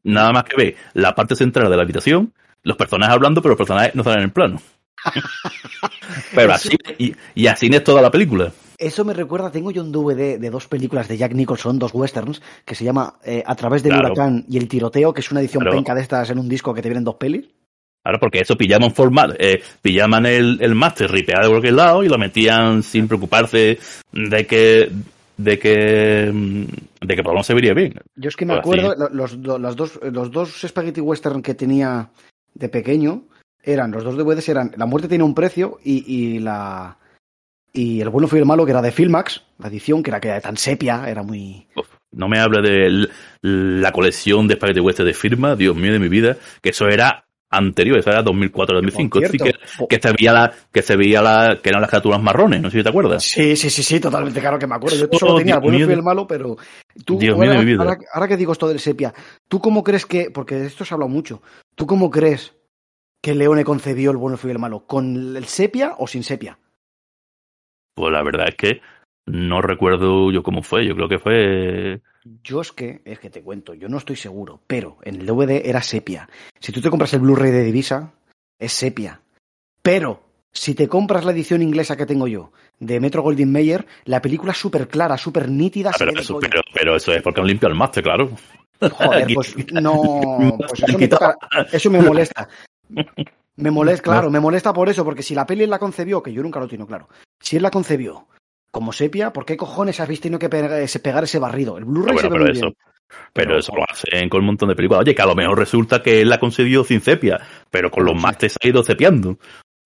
nada 0.02 0.32
más 0.32 0.42
que 0.42 0.56
ve 0.56 0.76
la 0.94 1.14
parte 1.14 1.36
central 1.36 1.70
de 1.70 1.76
la 1.76 1.84
habitación 1.84 2.34
los 2.64 2.76
personajes 2.76 3.14
hablando 3.14 3.40
pero 3.40 3.50
los 3.50 3.58
personajes 3.58 3.94
no 3.94 4.02
salen 4.02 4.18
en 4.18 4.24
el 4.24 4.32
plano 4.32 4.60
pero 6.34 6.52
así 6.52 6.76
y, 6.98 7.14
y 7.36 7.46
así 7.46 7.68
es 7.72 7.84
toda 7.84 8.02
la 8.02 8.10
película 8.10 8.52
Eso 8.78 9.04
me 9.04 9.12
recuerda, 9.12 9.50
tengo 9.50 9.72
yo 9.72 9.82
un 9.82 9.90
DVD 9.90 10.38
de 10.38 10.50
dos 10.50 10.68
películas 10.68 11.08
de 11.08 11.16
Jack 11.16 11.34
Nicholson, 11.34 11.80
dos 11.80 11.92
westerns, 11.92 12.40
que 12.64 12.76
se 12.76 12.84
llama 12.84 13.14
eh, 13.24 13.42
A 13.44 13.56
través 13.56 13.82
del 13.82 13.92
Claro. 13.94 14.12
huracán 14.12 14.44
y 14.48 14.56
el 14.56 14.68
tiroteo, 14.68 15.12
que 15.12 15.20
es 15.20 15.30
una 15.32 15.40
edición 15.40 15.62
Claro. 15.62 15.76
penca 15.76 15.94
de 15.96 16.02
estas 16.02 16.30
en 16.30 16.38
un 16.38 16.48
disco 16.48 16.72
que 16.72 16.80
te 16.80 16.88
vienen 16.88 17.02
dos 17.02 17.16
pelis. 17.16 17.46
Claro, 18.04 18.20
porque 18.20 18.38
eso 18.40 18.56
pillaban 18.56 18.94
formal, 18.94 19.36
eh, 19.40 19.60
pillaban 19.82 20.24
el, 20.26 20.58
el 20.62 20.74
máster 20.76 21.10
ripeado 21.10 21.42
de 21.46 21.50
cualquier 21.50 21.74
lado 21.74 22.04
y 22.04 22.08
lo 22.08 22.16
metían 22.18 22.84
sin 22.84 23.08
preocuparse 23.08 23.78
de 24.12 24.46
que 24.46 24.90
de 25.36 25.58
que 25.58 26.32
de 26.32 27.16
que 27.16 27.22
por 27.22 27.26
lo 27.26 27.34
menos 27.34 27.46
se 27.46 27.54
vería 27.54 27.74
bien. 27.74 27.94
Yo 28.16 28.28
es 28.28 28.36
que 28.36 28.46
me 28.46 28.54
Pues 28.54 28.60
acuerdo, 28.60 28.92
así. 28.92 29.00
lo- 29.00 29.08
los, 29.10 29.60
las 29.60 29.76
dos, 29.76 29.98
los 30.02 30.30
dos 30.30 30.60
Spaghetti 30.66 31.00
Western 31.00 31.42
que 31.42 31.54
tenía 31.54 32.08
de 32.54 32.68
pequeño 32.68 33.22
eran, 33.62 33.90
los 33.90 34.04
dos 34.04 34.16
DVDs 34.16 34.48
eran 34.48 34.72
La 34.76 34.86
muerte 34.86 35.08
tiene 35.08 35.24
un 35.24 35.34
precio 35.34 35.78
y, 35.84 36.04
y 36.12 36.38
la 36.38 36.96
y 37.72 38.00
El 38.00 38.08
bueno 38.08 38.28
fue 38.28 38.38
el 38.38 38.44
malo, 38.46 38.64
que 38.64 38.72
era 38.72 38.82
de 38.82 38.90
Filmax, 38.92 39.42
la 39.58 39.68
edición, 39.68 40.02
que 40.02 40.10
era 40.10 40.20
que 40.20 40.28
era 40.28 40.40
tan 40.40 40.56
sepia, 40.56 41.08
era 41.08 41.22
muy. 41.22 41.66
Uf, 41.76 41.86
no 42.12 42.28
me 42.28 42.38
hable 42.38 42.62
de 42.62 43.08
la 43.42 43.92
colección 43.92 44.48
de 44.48 44.54
Spaghetti 44.54 44.80
Western 44.80 45.06
de 45.06 45.14
firma, 45.14 45.54
Dios 45.56 45.76
mío 45.76 45.92
de 45.92 45.98
mi 45.98 46.08
vida, 46.08 46.36
que 46.62 46.70
eso 46.70 46.88
era 46.88 47.24
anterior, 47.50 47.98
eso 47.98 48.10
era 48.10 48.22
2004-2005. 48.24 49.08
Por 49.10 49.28
Sí 49.28 49.38
que, 49.38 49.52
que 49.88 50.00
se 50.00 50.12
veía 50.12 50.32
la, 50.32 50.52
que 50.72 50.82
se 50.82 50.96
veía 50.96 51.22
la, 51.22 51.58
que 51.62 51.68
eran 51.70 51.80
las 51.80 51.88
criaturas 51.90 52.20
marrones, 52.22 52.60
no 52.60 52.70
sé 52.70 52.78
si 52.78 52.82
te 52.82 52.88
acuerdas. 52.90 53.22
Sí, 53.24 53.56
sí, 53.56 53.70
sí, 53.70 53.82
sí, 53.82 54.00
totalmente 54.00 54.40
claro 54.40 54.58
que 54.58 54.66
me 54.66 54.74
acuerdo. 54.74 54.96
Yo 54.98 55.08
Oh, 55.12 55.18
solo 55.18 55.36
tenía 55.36 55.54
Dios 55.54 55.64
el 55.64 55.70
bueno 55.70 55.84
fue 55.86 55.94
el 55.94 56.02
malo, 56.02 56.26
pero 56.26 56.56
tú 57.04 57.18
Dios 57.18 57.36
mío 57.38 57.44
de 57.50 57.56
ahora, 57.56 57.60
mi 57.60 57.72
vida. 57.72 57.82
ahora- 57.82 57.98
ahora 58.12 58.28
que 58.28 58.36
digo 58.36 58.52
esto 58.52 58.68
del 58.68 58.80
sepia, 58.80 59.14
¿tú 59.48 59.60
cómo 59.60 59.82
crees 59.82 60.04
que, 60.04 60.30
porque 60.30 60.56
de 60.56 60.66
esto 60.66 60.84
se 60.84 60.92
habla 60.94 61.06
mucho, 61.06 61.42
¿tú 61.74 61.86
cómo 61.86 62.10
crees 62.10 62.54
que 63.22 63.34
Leone 63.34 63.64
concebió 63.64 64.10
el 64.10 64.16
bueno 64.18 64.36
fue 64.36 64.50
el 64.52 64.58
malo? 64.58 64.80
¿Con 64.86 65.36
el 65.36 65.44
sepia 65.46 65.94
o 65.98 66.06
sin 66.06 66.22
sepia? 66.24 66.58
Pues 67.98 68.12
la 68.12 68.22
verdad 68.22 68.46
es 68.48 68.54
que 68.54 68.80
no 69.26 69.60
recuerdo 69.60 70.30
yo 70.30 70.44
cómo 70.44 70.62
fue, 70.62 70.86
yo 70.86 70.94
creo 70.94 71.08
que 71.08 71.18
fue 71.18 72.00
Yo 72.44 72.60
es 72.60 72.70
que, 72.70 73.02
es 73.04 73.18
que 73.18 73.28
te 73.28 73.42
cuento, 73.42 73.74
yo 73.74 73.88
no 73.88 73.98
estoy 73.98 74.14
seguro, 74.14 74.60
pero 74.68 74.98
en 75.02 75.16
el 75.16 75.26
DVD 75.26 75.68
era 75.68 75.82
sepia. 75.82 76.28
Si 76.60 76.70
tú 76.70 76.80
te 76.80 76.90
compras 76.90 77.12
el 77.14 77.20
Blu-ray 77.22 77.50
de 77.50 77.64
Divisa, 77.64 78.12
es 78.56 78.72
sepia. 78.72 79.20
Pero, 79.82 80.22
si 80.52 80.76
te 80.76 80.86
compras 80.86 81.24
la 81.24 81.32
edición 81.32 81.60
inglesa 81.60 81.96
que 81.96 82.06
tengo 82.06 82.28
yo, 82.28 82.52
de 82.78 83.00
Metro 83.00 83.22
Goldwyn 83.22 83.50
Mayer, 83.50 83.84
la 84.04 84.22
película 84.22 84.52
es 84.52 84.58
súper 84.58 84.86
clara, 84.86 85.18
súper 85.18 85.48
nítida. 85.48 85.90
Ah, 85.92 85.96
pero, 85.98 86.12
eso, 86.12 86.34
coña. 86.34 86.50
pero, 86.50 86.62
pero 86.72 86.94
eso 86.94 87.12
es 87.12 87.20
porque 87.20 87.40
han 87.40 87.48
limpiado 87.48 87.72
el 87.72 87.78
máster, 87.78 88.04
claro. 88.04 88.30
Joder, 88.92 89.26
pues 89.34 89.56
no, 89.72 90.56
pues 90.68 90.84
eso 90.84 90.98
me, 90.98 91.08
toca- 91.08 91.36
eso 91.72 91.90
me 91.90 92.00
molesta. 92.00 92.48
Me 93.58 93.70
molesta, 93.70 94.02
claro, 94.04 94.30
me 94.30 94.40
molesta 94.40 94.72
por 94.72 94.88
eso, 94.88 95.04
porque 95.04 95.22
si 95.22 95.34
la 95.34 95.44
peli 95.46 95.64
él 95.64 95.70
la 95.70 95.78
concebió, 95.78 96.22
que 96.22 96.32
yo 96.32 96.42
nunca 96.42 96.60
lo 96.60 96.68
tengo 96.68 96.86
claro, 96.86 97.08
si 97.40 97.56
él 97.56 97.62
la 97.62 97.70
concebió 97.70 98.26
como 98.70 98.92
sepia, 98.92 99.32
¿por 99.32 99.44
qué 99.44 99.56
cojones 99.56 99.98
has 100.00 100.08
tenido 100.20 100.38
que 100.38 100.48
pegar 100.48 100.72
ese, 100.80 101.00
pegar 101.00 101.24
ese 101.24 101.38
barrido? 101.38 101.76
El 101.78 101.84
Blu-ray 101.84 102.14
No, 102.14 102.20
se 102.20 102.28
bueno, 102.28 102.30
ve 102.30 102.34
pero 102.34 102.44
muy 102.44 102.52
eso, 102.58 102.66
bien. 102.66 102.76
pero 103.32 103.48
Pero- 103.48 103.58
eso 103.58 103.72
lo 103.74 103.84
hacen 103.88 104.28
con 104.28 104.40
un 104.40 104.46
montón 104.46 104.68
de 104.68 104.76
películas. 104.76 105.02
Oye, 105.02 105.14
que 105.14 105.22
a 105.22 105.26
lo 105.26 105.34
mejor 105.34 105.58
resulta 105.58 106.02
que 106.02 106.20
él 106.20 106.28
la 106.28 106.38
concedió 106.38 106.84
sin 106.84 107.00
sepia, 107.00 107.40
pero 107.70 107.90
con 107.90 108.04
los 108.04 108.14
sé. 108.14 108.20
másteres 108.20 108.56
ha 108.62 108.68
ido 108.68 108.82
cepiando. 108.84 109.38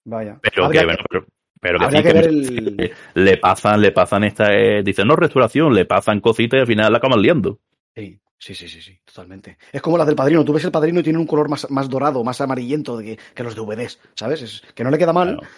Vaya. 0.05 0.39
Pero 0.43 0.65
Habría 0.67 0.81
que, 0.81 0.87
bueno, 0.87 1.03
pero, 1.09 1.27
pero 1.61 1.79
que 1.79 1.85
habría 1.85 2.01
sí 2.01 2.07
que 2.09 2.13
que 2.13 2.19
ver 2.19 2.29
el- 2.29 2.77
eh, 2.81 2.93
le 3.15 3.37
pasan, 3.39 3.81
le 3.81 3.93
pasan 3.93 4.25
esta, 4.25 4.53
eh, 4.53 4.83
dicen 4.83 5.07
no 5.09 5.17
restauración, 5.17 5.73
le 5.75 5.85
pasan 5.87 6.21
cositas 6.21 6.59
y 6.59 6.61
al 6.61 6.67
final 6.67 6.93
la 6.93 6.99
acaban 6.99 7.23
liando. 7.23 7.61
Sí, 7.95 8.19
sí, 8.43 8.55
sí, 8.55 8.67
sí, 8.69 8.81
sí, 8.83 8.99
totalmente. 9.05 9.57
Es 9.73 9.81
como 9.81 9.97
las 9.97 10.07
del 10.07 10.17
padrino. 10.17 10.45
Tú 10.45 10.53
ves 10.53 10.65
el 10.65 10.73
padrino 10.73 10.99
y 11.01 11.03
tiene 11.05 11.19
un 11.19 11.27
color 11.27 11.49
más, 11.49 11.71
más 11.71 11.89
dorado, 11.89 12.25
más 12.25 12.41
amarillento 12.41 12.99
que, 12.99 13.17
que 13.35 13.43
los 13.45 13.55
DVDs, 13.55 14.01
¿sabes? 14.15 14.43
Es, 14.43 14.63
que 14.75 14.83
no 14.83 14.91
le 14.91 14.99
queda 14.99 15.13
mal, 15.13 15.37
Claro. 15.39 15.49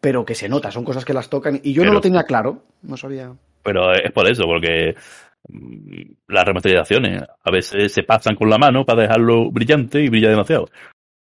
pero 0.00 0.24
que 0.24 0.34
se 0.34 0.48
nota, 0.48 0.70
son 0.70 0.84
cosas 0.84 1.04
que 1.04 1.14
las 1.14 1.30
tocan. 1.30 1.60
Y 1.62 1.72
yo 1.72 1.84
no 1.84 1.92
lo 1.92 2.00
tenía 2.02 2.24
claro, 2.24 2.62
no 2.82 2.96
sabía. 2.98 3.32
Pero 3.62 3.94
es 3.94 4.12
por 4.12 4.28
eso, 4.30 4.44
porque 4.44 4.94
mm, 5.48 6.02
las 6.28 6.44
remasterizaciones 6.44 7.22
a 7.42 7.50
veces 7.50 7.92
se 7.92 8.02
pasan 8.02 8.36
con 8.36 8.50
la 8.50 8.58
mano 8.58 8.84
para 8.84 9.02
dejarlo 9.02 9.50
brillante 9.50 10.02
y 10.02 10.08
brilla 10.10 10.28
demasiado. 10.28 10.68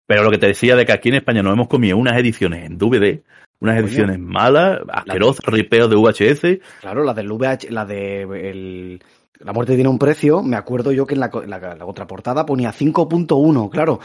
Pero 0.06 0.24
lo 0.24 0.32
que 0.32 0.38
te 0.38 0.48
decía 0.48 0.76
de 0.76 0.86
que 0.86 0.92
aquí 0.92 1.08
en 1.10 1.16
España 1.16 1.42
nos 1.42 1.54
hemos 1.54 1.70
comido 1.70 1.96
unas 1.98 2.18
ediciones 2.18 2.66
en 2.66 2.78
DVD, 2.78 3.22
unas 3.62 3.78
ediciones 3.80 4.20
malas, 4.20 4.82
asquerosas, 4.92 5.46
ripeos 5.46 5.90
de 5.90 5.96
VHS, 5.96 6.60
Claro, 6.82 7.06
la 7.06 7.14
del 7.14 7.32
VH, 7.32 7.72
la 7.72 7.86
de 7.86 8.24
el- 8.24 9.02
La 9.44 9.54
muerte 9.54 9.76
tiene 9.76 9.90
un 9.90 10.00
precio. 10.00 10.42
Me 10.42 10.56
acuerdo 10.56 10.92
yo 10.92 11.06
que 11.06 11.14
en 11.16 11.20
la, 11.22 11.32
la, 11.48 11.60
la 11.76 11.86
contraportada 11.86 12.46
ponía 12.46 12.72
5.1, 12.72 13.70
claro. 13.70 14.00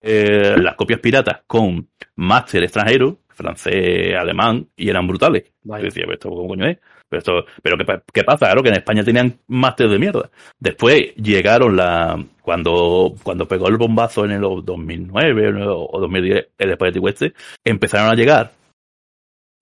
eh, 0.00 0.56
las 0.58 0.74
copias 0.74 1.00
piratas 1.00 1.42
con 1.46 1.88
máster 2.16 2.62
extranjero, 2.64 3.18
francés, 3.28 4.14
alemán, 4.16 4.68
y 4.76 4.88
eran 4.88 5.06
brutales. 5.06 5.44
Vaya. 5.62 5.82
Yo 5.82 5.86
decía, 5.86 6.02
¿pero 6.04 6.14
esto 6.14 6.30
cómo 6.30 6.48
coño 6.48 6.66
es? 6.66 6.78
Pero, 7.08 7.18
esto, 7.18 7.32
pero 7.62 7.76
¿qué, 7.76 7.84
pa- 7.84 8.02
qué 8.12 8.24
pasa? 8.24 8.46
Claro 8.46 8.62
que 8.62 8.70
en 8.70 8.76
España 8.76 9.04
tenían 9.04 9.38
máster 9.48 9.88
de 9.88 9.98
mierda. 9.98 10.30
Después 10.58 11.14
llegaron 11.16 11.76
la 11.76 12.24
cuando 12.40 13.14
cuando 13.22 13.46
pegó 13.46 13.68
el 13.68 13.76
bombazo 13.76 14.24
en 14.24 14.30
el 14.32 14.40
2009 14.40 15.52
o 15.68 16.00
2010 16.00 16.48
el 16.58 16.74
Spaghetti 16.74 16.98
Western, 16.98 17.34
empezaron 17.64 18.10
a 18.10 18.14
llegar 18.14 18.52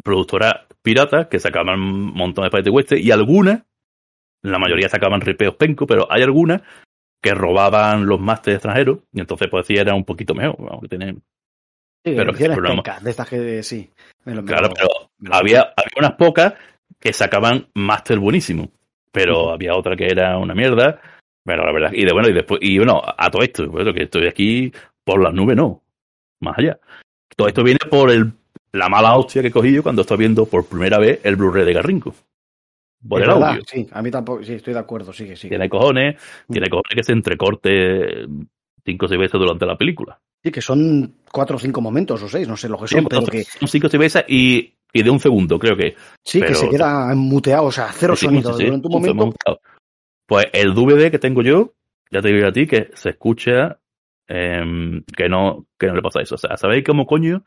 productoras 0.03 0.55
piratas 0.83 1.27
que 1.27 1.39
sacaban 1.41 1.81
un 1.81 2.15
montón 2.15 2.45
de 2.45 2.49
Spaghetti 2.49 2.71
Western 2.71 3.03
y 3.03 3.11
algunas, 3.11 3.63
la 4.43 4.59
mayoría 4.59 4.89
sacaban 4.89 5.21
ripeos 5.21 5.55
penco, 5.57 5.87
pero 5.87 6.07
hay 6.11 6.23
algunas 6.23 6.63
que 7.23 7.33
robaban 7.35 8.07
los 8.07 8.19
másteres 8.21 8.57
extranjeros 8.59 9.01
y 9.13 9.21
entonces 9.21 9.49
pues 9.51 9.67
sí 9.67 9.75
era 9.77 9.95
un 9.95 10.05
poquito 10.05 10.35
mejor. 10.35 10.57
Que 10.83 10.89
tienen- 10.89 11.23
Sí, 12.03 12.15
Pero 12.17 12.33
pencas, 12.33 13.05
de 13.05 13.11
estas 13.11 13.29
que 13.29 13.63
sí. 13.63 13.91
me 14.25 14.35
lo- 14.35 14.43
me 14.43 14.49
Claro, 14.49 14.69
lo- 14.69 14.75
pero 14.75 14.89
me 15.19 15.29
lo- 15.29 15.35
había, 15.35 15.61
había 15.61 15.93
unas 15.99 16.13
pocas 16.13 16.55
que 16.99 17.13
sacaban 17.13 17.67
máster 17.75 18.19
buenísimo, 18.19 18.71
pero 19.13 19.51
había 19.53 19.75
otra 19.75 19.97
que 19.97 20.07
era 20.07 20.39
una 20.39 20.55
mierda. 20.55 20.99
Pero 21.45 21.65
la 21.65 21.73
verdad, 21.73 21.93
y 21.93 22.05
de 22.05 22.13
bueno, 22.13 22.29
y 22.29 22.33
después, 22.33 22.61
y 22.63 22.79
bueno, 22.79 23.03
a 23.05 23.31
todo 23.31 23.43
esto, 23.43 23.67
bueno, 23.69 23.93
que 23.93 24.05
estoy 24.05 24.27
aquí 24.27 24.73
por 25.05 25.23
las 25.23 25.35
nubes, 25.35 25.57
no, 25.57 25.83
más 26.41 26.59
allá. 26.59 26.79
Todo 27.37 27.49
esto 27.49 27.63
viene 27.65 27.81
por 27.91 28.11
el, 28.11 28.33
la 28.73 28.89
mala 28.89 29.17
hostia 29.17 29.43
que 29.43 29.49
he 29.49 29.53
cogido 29.53 29.83
cuando 29.83 30.03
estoy 30.03 30.19
viendo 30.19 30.47
por 30.47 30.67
primera 30.67 30.99
vez 30.99 31.21
el 31.25 31.37
Blu-ray 31.37 31.65
de 31.67 31.73
Garrinco. 31.75 32.15
Por 33.09 33.21
Es 33.21 33.27
el 33.29 33.33
verdad, 33.35 33.49
audio. 33.51 33.63
Sí, 33.67 33.87
a 33.93 34.03
mí 34.03 34.11
tampoco, 34.11 34.43
sí, 34.45 34.55
estoy 34.55 34.75
de 34.75 34.81
acuerdo, 34.81 35.13
sigue, 35.13 35.37
sigue. 35.37 35.51
Tiene 35.51 35.69
cojones, 35.69 36.17
Mm. 36.49 36.53
tiene 36.53 36.69
cojones 36.69 36.95
que 36.95 37.03
se 37.03 37.13
entrecorte 37.13 38.27
cinco 38.85 39.07
o 39.07 39.09
seis 39.09 39.21
veces 39.21 39.41
durante 39.41 39.67
la 39.67 39.77
película. 39.77 40.21
Sí, 40.43 40.51
que 40.51 40.61
son 40.61 41.17
cuatro 41.31 41.57
o 41.57 41.59
cinco 41.59 41.81
momentos 41.81 42.23
o 42.23 42.29
seis, 42.29 42.49
no 42.49 42.57
sé 42.57 42.69
lo 42.69 42.79
que 42.79 42.89
Sí, 42.89 42.95
son, 42.97 43.07
pero 43.07 43.23
son 43.23 43.31
que 43.31 43.45
cinco 43.45 43.87
o 43.87 43.91
seis 43.91 44.01
veces 44.01 44.25
y, 44.29 44.75
y 44.93 45.03
de 45.03 45.11
un 45.11 45.21
segundo, 45.21 45.59
creo 45.59 45.77
que. 45.77 45.95
sí, 46.25 46.41
que 46.41 46.55
se 46.55 46.69
queda 46.69 47.15
muteado, 47.15 47.65
o 47.65 47.73
sea, 47.73 47.91
cero 47.93 48.17
Sí, 48.17 48.27
sonido 48.27 48.53
sí, 48.55 48.65
durante 48.65 48.87
un 48.87 48.93
momento. 48.93 49.35
Pues 50.27 50.47
el 50.53 50.75
DVD 50.75 51.11
que 51.11 51.19
tengo 51.19 51.43
yo, 51.43 51.75
ya 52.11 52.21
te 52.23 52.29
digo 52.33 52.47
a 52.47 52.53
ti 52.53 52.67
que 52.67 52.91
se 52.95 53.11
escucha 53.11 53.81
em, 54.29 55.03
que 55.17 55.29
no 55.29 55.67
que 55.79 55.89
no 55.89 55.95
le 55.95 56.03
pasa 56.03 56.21
eso. 56.21 56.37
O 56.37 56.39
sea, 56.39 56.57
¿sabéis 56.57 56.85
cómo 56.85 57.05
coño 57.07 57.45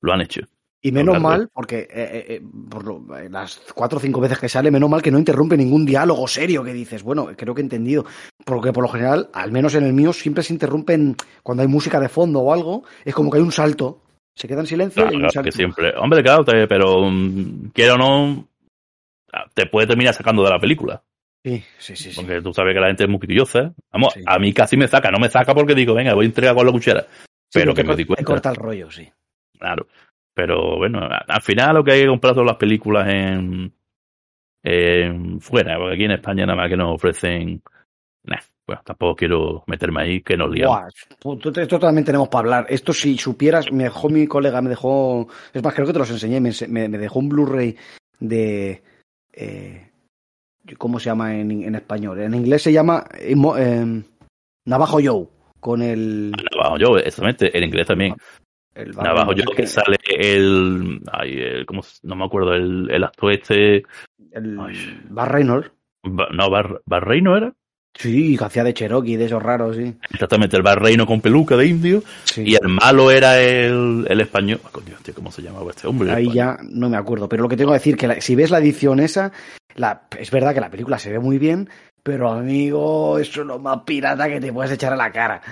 lo 0.00 0.12
han 0.12 0.22
hecho? 0.22 0.42
Y 0.84 0.90
menos 0.90 1.20
mal, 1.20 1.48
porque 1.52 1.78
eh, 1.82 1.86
eh, 1.92 2.26
eh, 2.28 2.42
por 2.68 2.84
lo- 2.84 3.16
eh, 3.16 3.28
las 3.30 3.60
cuatro 3.72 3.98
o 3.98 4.00
cinco 4.00 4.20
veces 4.20 4.38
que 4.38 4.48
sale, 4.48 4.70
menos 4.70 4.90
mal 4.90 5.00
que 5.00 5.12
no 5.12 5.18
interrumpe 5.18 5.56
ningún 5.56 5.86
diálogo 5.86 6.26
serio 6.26 6.64
que 6.64 6.72
dices. 6.72 7.04
Bueno, 7.04 7.28
creo 7.36 7.54
que 7.54 7.60
he 7.60 7.64
entendido. 7.64 8.04
Porque 8.44 8.72
por 8.72 8.82
lo 8.82 8.88
general, 8.88 9.30
al 9.32 9.52
menos 9.52 9.74
en 9.76 9.84
el 9.84 9.92
mío, 9.92 10.12
siempre 10.12 10.42
se 10.42 10.52
interrumpen 10.52 11.14
cuando 11.44 11.62
hay 11.62 11.68
música 11.68 12.00
de 12.00 12.08
fondo 12.08 12.40
o 12.40 12.52
algo. 12.52 12.82
Es 13.04 13.14
como 13.14 13.30
que 13.30 13.38
hay 13.38 13.44
un 13.44 13.52
salto. 13.52 14.00
Se 14.34 14.48
queda 14.48 14.60
en 14.60 14.66
silencio 14.66 15.02
Claro, 15.02 15.12
y 15.12 15.16
hay 15.20 15.22
un 15.24 15.30
salto. 15.30 15.44
que 15.50 15.52
siempre. 15.52 15.92
Hombre, 15.96 16.22
claro, 16.22 16.44
te- 16.44 16.66
pero 16.66 17.08
mm, 17.08 17.70
quiero 17.72 17.94
o 17.94 17.98
no, 17.98 18.48
te 19.54 19.66
puede 19.66 19.86
terminar 19.86 20.14
sacando 20.14 20.42
de 20.42 20.50
la 20.50 20.58
película. 20.58 21.02
Sí, 21.44 21.62
sí, 21.78 21.94
sí. 21.96 22.10
sí. 22.12 22.16
Porque 22.20 22.40
tú 22.40 22.52
sabes 22.52 22.74
que 22.74 22.80
la 22.80 22.86
gente 22.88 23.04
es 23.04 23.08
muy 23.10 23.20
quillosa. 23.20 23.72
Vamos, 23.92 24.14
Sí. 24.14 24.22
a 24.26 24.38
mí 24.38 24.52
casi 24.52 24.76
me 24.76 24.88
saca. 24.88 25.10
No 25.10 25.18
me 25.18 25.28
saca 25.28 25.54
porque 25.54 25.74
digo, 25.74 25.94
venga, 25.94 26.14
voy 26.14 26.24
a 26.24 26.28
entregar 26.28 26.54
con 26.56 26.66
la 26.66 26.72
cuchara. 26.72 27.02
Sí, 27.02 27.60
pero 27.60 27.74
que 27.74 27.84
me 27.84 27.94
di 27.94 28.02
te 28.04 28.06
cuenta. 28.08 28.24
corta 28.24 28.50
el 28.50 28.56
rollo, 28.56 28.90
sí. 28.90 29.08
Claro. 29.58 29.86
Pero 30.34 30.76
bueno, 30.78 31.00
al 31.28 31.42
final 31.42 31.74
lo 31.76 31.84
que 31.84 31.92
hay 31.92 32.00
que 32.02 32.06
comprar 32.08 32.34
son 32.34 32.46
las 32.46 32.56
películas 32.56 33.06
en, 33.08 33.72
en 34.62 35.40
fuera, 35.40 35.76
porque 35.78 35.94
aquí 35.94 36.04
en 36.04 36.12
España 36.12 36.46
nada 36.46 36.56
más 36.56 36.68
que 36.70 36.76
nos 36.76 36.94
ofrecen. 36.94 37.62
Nah, 38.24 38.38
bueno, 38.66 38.82
tampoco 38.84 39.16
quiero 39.16 39.64
meterme 39.66 40.02
ahí, 40.02 40.20
que 40.22 40.36
nos 40.36 40.50
liamos. 40.50 40.78
Buah, 40.78 40.88
pu- 41.20 41.38
tú- 41.40 41.60
esto 41.60 41.78
también 41.78 42.04
tenemos 42.04 42.28
para 42.28 42.40
hablar. 42.40 42.66
Esto, 42.68 42.92
si 42.92 43.18
supieras, 43.18 43.70
me 43.72 43.84
dejó 43.84 44.08
mi 44.08 44.26
colega, 44.26 44.62
me 44.62 44.70
dejó. 44.70 45.28
Es 45.52 45.62
más, 45.62 45.74
creo 45.74 45.86
que 45.86 45.92
te 45.92 45.98
los 45.98 46.10
enseñé. 46.10 46.40
Me, 46.40 46.52
me- 46.68 46.98
dejó 46.98 47.18
un 47.18 47.28
Blu-ray 47.28 47.76
de. 48.20 48.82
eh, 49.32 49.88
¿Cómo 50.78 51.00
se 51.00 51.06
llama 51.06 51.34
en, 51.36 51.50
en 51.64 51.74
español? 51.74 52.20
En 52.20 52.34
inglés 52.34 52.62
se 52.62 52.72
llama 52.72 53.04
eh, 53.18 53.34
eh, 53.58 54.02
Navajo 54.66 54.98
Joe. 55.02 55.26
Con 55.58 55.82
el. 55.82 56.32
Navajo 56.56 56.78
yo, 56.78 56.96
exactamente, 56.98 57.56
en 57.56 57.64
inglés 57.64 57.86
también. 57.88 58.14
El 58.74 58.92
Navajo 58.92 59.32
yo, 59.34 59.44
que 59.54 59.66
sale 59.66 59.96
el. 60.06 61.00
Ay, 61.12 61.38
el 61.38 61.66
¿cómo 61.66 61.82
no 62.02 62.16
me 62.16 62.24
acuerdo, 62.24 62.54
el, 62.54 62.90
el 62.90 63.04
actor 63.04 63.32
este. 63.32 63.82
El 64.30 64.58
Ay. 64.60 65.00
Bar 65.10 65.30
Reynolds. 65.32 65.70
Ba- 66.04 66.28
No, 66.32 66.50
Bar, 66.50 66.80
Barreino 66.86 67.36
era. 67.36 67.52
Sí, 67.94 68.38
que 68.38 68.44
hacía 68.44 68.64
de 68.64 68.72
Cherokee, 68.72 69.16
de 69.18 69.26
esos 69.26 69.42
raros, 69.42 69.76
sí. 69.76 69.94
Exactamente, 70.10 70.56
el 70.56 70.62
bar 70.62 70.80
reino 70.80 71.04
con 71.06 71.20
peluca 71.20 71.58
de 71.58 71.66
indio. 71.66 72.02
Sí. 72.24 72.42
Y 72.46 72.54
el 72.54 72.66
malo 72.68 73.10
era 73.10 73.38
el, 73.38 74.06
el 74.08 74.20
español. 74.22 74.60
Ah, 74.64 74.70
Coño, 74.72 74.96
tío, 75.02 75.12
¿cómo 75.14 75.30
se 75.30 75.42
llamaba 75.42 75.70
este 75.70 75.86
hombre? 75.86 76.10
Ahí 76.10 76.32
ya 76.32 76.56
no 76.62 76.88
me 76.88 76.96
acuerdo, 76.96 77.28
pero 77.28 77.42
lo 77.42 77.50
que 77.50 77.56
tengo 77.58 77.72
que 77.72 77.78
decir 77.78 77.96
que 77.98 78.06
la- 78.08 78.20
si 78.22 78.34
ves 78.34 78.50
la 78.50 78.60
edición 78.60 78.98
esa, 78.98 79.30
la, 79.74 80.08
es 80.18 80.30
verdad 80.30 80.54
que 80.54 80.60
la 80.62 80.70
película 80.70 80.98
se 80.98 81.12
ve 81.12 81.18
muy 81.18 81.36
bien, 81.36 81.68
pero 82.02 82.30
amigo, 82.30 83.18
eso 83.18 83.42
es 83.42 83.46
lo 83.46 83.58
más 83.58 83.80
pirata 83.84 84.26
que 84.26 84.40
te 84.40 84.50
puedes 84.54 84.72
echar 84.72 84.94
a 84.94 84.96
la 84.96 85.12
cara. 85.12 85.42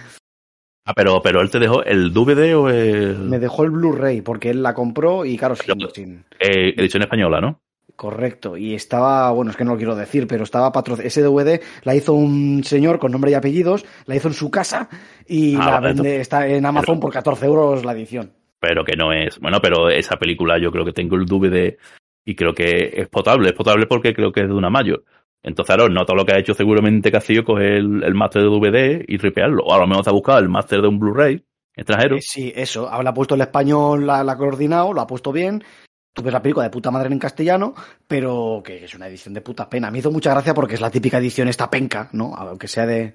Ah, 0.85 0.95
pero, 0.95 1.21
pero 1.23 1.41
él 1.41 1.51
te 1.51 1.59
dejó 1.59 1.85
el 1.85 2.13
DVD 2.13 2.57
o 2.57 2.69
el. 2.69 3.19
Me 3.19 3.39
dejó 3.39 3.65
el 3.65 3.71
Blu-ray 3.71 4.23
porque 4.23 4.51
él 4.51 4.63
la 4.63 4.75
compró 4.75 5.25
y 5.25 5.37
claro, 5.37 5.55
sin, 5.57 6.25
eh, 6.41 6.75
edición 6.77 7.03
española, 7.03 7.41
¿no? 7.41 7.61
correcto. 7.97 8.57
Y 8.57 8.75
estaba, 8.75 9.31
bueno, 9.31 9.51
es 9.51 9.59
que 9.59 9.65
no 9.67 9.73
lo 9.73 9.77
quiero 9.77 9.95
decir, 9.95 10.27
pero 10.27 10.43
estaba 10.45 10.73
patrocinado. 10.73 11.07
Ese 11.07 11.21
DVD 11.23 11.61
la 11.83 11.95
hizo 11.95 12.15
un 12.15 12.65
señor 12.65 12.99
con 12.99 13.13
nombre 13.13 13.31
y 13.31 13.35
apellidos, 13.35 13.85
la 14.07 14.17
hizo 14.17 14.29
en 14.29 14.33
su 14.35 14.51
casa 14.51 14.89
y 15.29 15.55
Ah, 15.57 15.73
la 15.73 15.81
vende, 15.81 16.19
está 16.19 16.49
en 16.49 16.65
Amazon 16.65 16.95
pero- 16.95 17.01
por 17.01 17.13
14 17.13 17.45
euros 17.45 17.85
la 17.85 17.93
edición. 17.93 18.33
Pero 18.59 18.85
que 18.87 18.97
no 18.97 19.13
es. 19.13 19.39
Bueno, 19.39 19.59
pero 19.61 19.91
esa 19.91 20.17
película 20.17 20.59
yo 20.59 20.73
creo 20.73 20.87
que 20.87 20.95
tengo 20.95 21.17
el 21.17 21.27
DVD 21.27 21.77
y 22.25 22.35
creo 22.35 22.55
que 22.55 22.91
es 22.95 23.09
potable. 23.09 23.51
Es 23.51 23.55
potable 23.55 23.87
porque 23.87 24.15
creo 24.15 24.33
que 24.33 24.41
es 24.43 24.49
de 24.49 24.55
una 24.55 24.71
mayo. 24.71 25.03
Entonces, 25.43 25.71
ahora, 25.71 25.93
no 25.93 26.05
todo 26.05 26.17
lo 26.17 26.27
que 26.27 26.35
ha 26.35 26.39
hecho 26.39 26.55
seguramente 26.55 27.11
Castillo 27.11 27.45
coger 27.45 27.73
el, 27.73 28.03
el 28.05 28.15
máster 28.15 28.43
de 28.43 28.49
DVD 28.49 29.05
y 29.07 29.17
ripearlo. 29.17 29.65
O 29.65 29.75
a 29.75 29.79
lo 29.79 29.87
mejor 29.87 30.05
se 30.05 30.11
ha 30.11 30.13
buscado 30.13 30.39
el 30.39 30.49
máster 30.49 30.81
de 30.83 30.89
un 30.89 30.99
Blu-ray 30.99 31.43
extranjero. 31.75 32.17
Eh, 32.17 32.23
sí, 32.23 32.53
eso. 32.55 32.89
Ahora 32.89 33.11
ha 33.11 33.15
puesto 33.15 33.35
el 33.35 33.41
español, 33.41 34.07
la, 34.07 34.23
la 34.23 34.33
ha 34.33 34.37
coordinado, 34.37 34.93
lo 34.93 35.01
ha 35.01 35.07
puesto 35.07 35.33
bien. 35.33 35.65
Tú 36.13 36.23
ves 36.23 36.33
la 36.33 36.43
película 36.43 36.65
de 36.65 36.71
puta 36.71 36.91
madre 36.91 37.13
en 37.13 37.19
castellano, 37.19 37.75
pero 38.07 38.61
que 38.65 38.85
es 38.85 38.95
una 38.95 39.07
edición 39.07 39.33
de 39.33 39.41
puta 39.41 39.69
pena. 39.69 39.91
Me 39.91 39.99
hizo 39.99 40.11
mucha 40.11 40.31
gracia 40.33 40.55
porque 40.55 40.75
es 40.75 40.81
la 40.81 40.91
típica 40.91 41.19
edición 41.19 41.49
esta 41.49 41.71
penca, 41.71 42.11
¿no? 42.13 42.35
Aunque 42.35 42.69
sea 42.69 42.85
de 42.85 43.15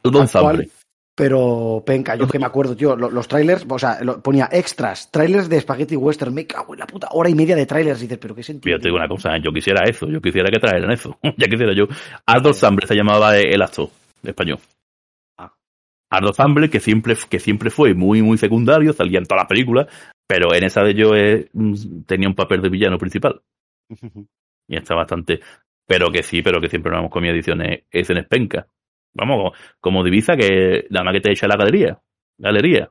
Todo 0.00 0.20
un. 0.20 0.28
Pero 1.14 1.82
penca. 1.86 2.16
Yo 2.16 2.26
que 2.26 2.38
me 2.38 2.46
acuerdo, 2.46 2.76
tío, 2.76 2.96
lo- 2.96 3.10
los 3.10 3.28
trailers, 3.28 3.64
o 3.68 3.78
sea, 3.78 4.02
lo- 4.02 4.20
ponía 4.22 4.48
extras, 4.50 5.10
trailers 5.10 5.48
de 5.48 5.60
Spaghetti 5.60 5.96
Western. 5.96 6.34
Me 6.34 6.46
cago 6.46 6.74
en 6.74 6.80
la 6.80 6.86
puta 6.86 7.08
hora 7.12 7.28
y 7.30 7.34
media 7.34 7.54
de 7.56 7.66
trailers. 7.66 8.00
Y 8.00 8.02
dices, 8.04 8.18
pero 8.18 8.34
qué 8.34 8.42
sentido. 8.42 8.76
Yo 8.76 8.80
te 8.80 8.88
digo 8.88 8.96
una 8.96 9.08
cosa, 9.08 9.36
yo 9.38 9.52
quisiera 9.52 9.84
eso, 9.88 10.08
yo 10.08 10.20
quisiera 10.20 10.50
que 10.50 10.58
trajeran 10.58 10.90
eso. 10.90 11.18
ya 11.36 11.46
quisiera 11.46 11.72
yo. 11.74 11.86
Aldo 12.26 12.52
Samble 12.52 12.86
se 12.86 12.94
llamaba 12.96 13.36
el 13.38 13.62
actor 13.62 13.88
español. 14.22 14.58
Ah. 15.38 15.52
Samble, 16.32 16.70
que 16.70 16.80
siempre, 16.80 17.14
que 17.28 17.38
siempre 17.38 17.70
fue 17.70 17.94
muy, 17.94 18.22
muy 18.22 18.38
secundario, 18.38 18.92
salía 18.92 19.18
en 19.18 19.26
todas 19.26 19.42
las 19.42 19.48
películas, 19.48 19.86
pero 20.26 20.54
en 20.54 20.64
esa 20.64 20.82
de 20.82 20.94
yo 20.94 21.14
eh, 21.14 21.48
mm, 21.52 22.02
tenía 22.06 22.28
un 22.28 22.34
papel 22.34 22.60
de 22.62 22.68
villano 22.70 22.98
principal. 22.98 23.40
Y 24.66 24.76
está 24.78 24.94
bastante. 24.94 25.40
Pero 25.86 26.10
que 26.10 26.22
sí, 26.22 26.40
pero 26.40 26.58
que 26.58 26.70
siempre 26.70 26.90
nos 26.90 27.00
hemos 27.00 27.10
comido 27.10 27.34
ediciones, 27.34 27.82
ediciones 27.90 28.26
penca. 28.26 28.66
Vamos, 29.14 29.36
como, 29.36 29.52
como 29.80 30.04
divisa 30.04 30.36
que 30.36 30.86
nada 30.90 31.04
más 31.04 31.14
que 31.14 31.20
te 31.20 31.32
echa 31.32 31.46
la 31.46 31.56
galería. 31.56 31.98
Galería. 32.38 32.90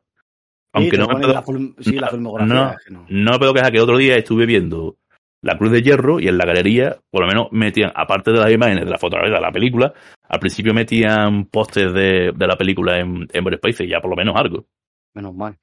Aunque 0.73 0.95
Sí, 0.95 0.97
no 0.97 1.07
me 1.07 1.15
puedo, 1.19 1.33
la, 1.33 1.43
sí, 1.79 1.91
la 1.93 2.09
no, 2.11 2.75
no. 2.89 3.05
no. 3.07 3.39
puedo 3.39 3.53
quejar 3.53 3.71
que 3.71 3.81
otro 3.81 3.97
día 3.97 4.15
estuve 4.15 4.45
viendo 4.45 4.97
la 5.41 5.57
Cruz 5.57 5.71
de 5.71 5.81
Hierro 5.83 6.19
y 6.19 6.27
en 6.27 6.37
la 6.37 6.45
galería, 6.45 6.97
por 7.11 7.21
lo 7.21 7.27
menos 7.27 7.47
metían, 7.51 7.91
aparte 7.93 8.31
de 8.31 8.39
las 8.39 8.51
imágenes 8.51 8.85
de 8.85 8.89
la 8.91 8.97
fotografía 8.97 9.35
de 9.35 9.41
la 9.41 9.51
película, 9.51 9.93
al 10.27 10.39
principio 10.39 10.73
metían 10.73 11.45
pósters 11.45 11.93
de, 11.93 12.31
de 12.33 12.47
la 12.47 12.55
película 12.55 12.97
en, 12.99 13.27
en 13.31 13.43
varios 13.43 13.61
países, 13.61 13.87
ya 13.87 13.99
por 13.99 14.09
lo 14.09 14.15
menos 14.15 14.35
algo. 14.35 14.65
Menos 15.13 15.35
mal. 15.35 15.57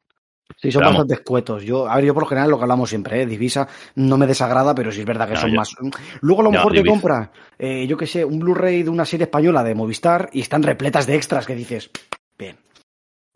Sí, 0.56 0.70
son 0.70 0.80
vamos. 0.80 0.98
bastante 0.98 1.14
escuetos. 1.14 1.62
Yo, 1.64 1.88
a 1.88 1.96
ver, 1.96 2.04
yo 2.06 2.14
por 2.14 2.24
lo 2.24 2.28
general 2.28 2.50
lo 2.50 2.56
que 2.58 2.62
hablamos 2.64 2.88
siempre, 2.90 3.22
¿eh? 3.22 3.26
Divisa 3.26 3.66
no 3.96 4.18
me 4.18 4.26
desagrada, 4.26 4.74
pero 4.74 4.90
sí 4.92 5.00
es 5.00 5.06
verdad 5.06 5.26
que 5.28 5.34
No, 5.34 5.40
son 5.40 5.50
yo- 5.50 5.56
más. 5.56 5.74
Luego 6.20 6.40
a 6.40 6.44
lo 6.44 6.50
No, 6.50 6.58
mejor 6.58 6.72
te 6.72 6.78
Divisa. 6.78 6.92
compra, 6.92 7.32
eh, 7.58 7.86
yo 7.86 7.96
que 7.96 8.06
sé, 8.06 8.24
un 8.24 8.38
Blu-ray 8.38 8.82
de 8.82 8.90
una 8.90 9.04
serie 9.04 9.24
española 9.24 9.62
de 9.64 9.74
Movistar 9.74 10.28
y 10.32 10.40
están 10.40 10.62
repletas 10.62 11.06
de 11.06 11.14
extras 11.16 11.46
que 11.46 11.54
dices, 11.54 11.90
bien. 12.38 12.56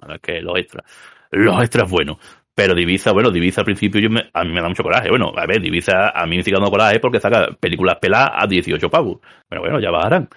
Ahora 0.01 0.19
que 0.19 0.41
los 0.43 0.59
extras. 0.59 0.85
Los 1.31 1.61
extras 1.62 1.91
buenos. 1.91 2.19
Pero 2.55 2.74
Divisa, 2.74 3.11
bueno, 3.12 3.31
Divisa 3.31 3.62
al 3.62 3.65
principio 3.65 4.01
yo 4.01 4.11
me- 4.11 4.31
a 4.32 4.45
mí 4.45 4.53
me 4.53 4.61
da 4.61 4.69
mucho 4.69 4.82
coraje. 4.82 5.09
Bueno, 5.09 5.32
a 5.36 5.47
ver, 5.47 5.61
Divisa 5.61 6.11
a 6.11 6.27
mí 6.27 6.36
me 6.36 6.43
sigue 6.43 6.55
dando 6.57 6.70
coraje 6.70 7.01
porque 7.01 7.19
saca 7.20 7.49
películas 7.59 7.97
peladas 8.01 8.31
a 8.35 8.47
18 8.47 8.89
pavos. 8.91 9.19
Pero 9.49 9.62
bueno, 9.62 9.81
ya 9.81 9.91
bajarán. 9.91 10.28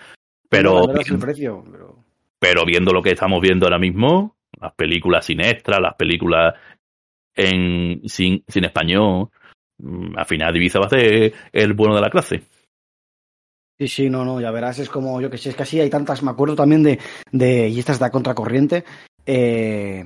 Pero, 0.49 0.87
No, 0.87 0.93
el 0.99 1.19
precio, 1.19 1.63
pero- 1.71 2.03
pero 2.39 2.65
viendo 2.65 2.93
lo 2.93 3.03
que 3.03 3.11
estamos 3.11 3.41
viendo 3.41 3.65
ahora 3.65 3.77
mismo, 3.77 4.36
las 4.61 4.73
películas 4.73 5.25
sin 5.25 5.41
extra, 5.41 5.79
las 5.79 5.95
películas 5.95 6.53
en 7.35 8.01
sin, 8.07 8.43
sin 8.47 8.65
español, 8.65 9.29
mm, 9.79 10.17
al 10.17 10.25
final 10.25 10.53
Divisa 10.53 10.79
va 10.79 10.87
a 10.87 10.89
ser 10.89 11.33
el 11.51 11.73
bueno 11.73 11.95
de 11.95 12.01
la 12.01 12.09
clase. 12.09 12.41
Sí, 13.79 13.87
sí, 13.87 14.09
no, 14.09 14.25
no, 14.25 14.41
ya 14.41 14.49
verás, 14.49 14.79
es 14.79 14.89
como, 14.89 15.21
yo 15.21 15.29
que 15.29 15.37
sé, 15.37 15.49
es 15.49 15.55
que 15.55 15.61
así 15.63 15.79
hay 15.79 15.89
tantas, 15.89 16.23
me 16.23 16.31
acuerdo 16.31 16.55
también 16.55 16.81
de, 16.81 16.99
de 17.31 17.69
y 17.69 17.77
estas 17.77 17.99
de 17.99 18.09
contracorriente, 18.09 18.83
eh, 19.23 20.03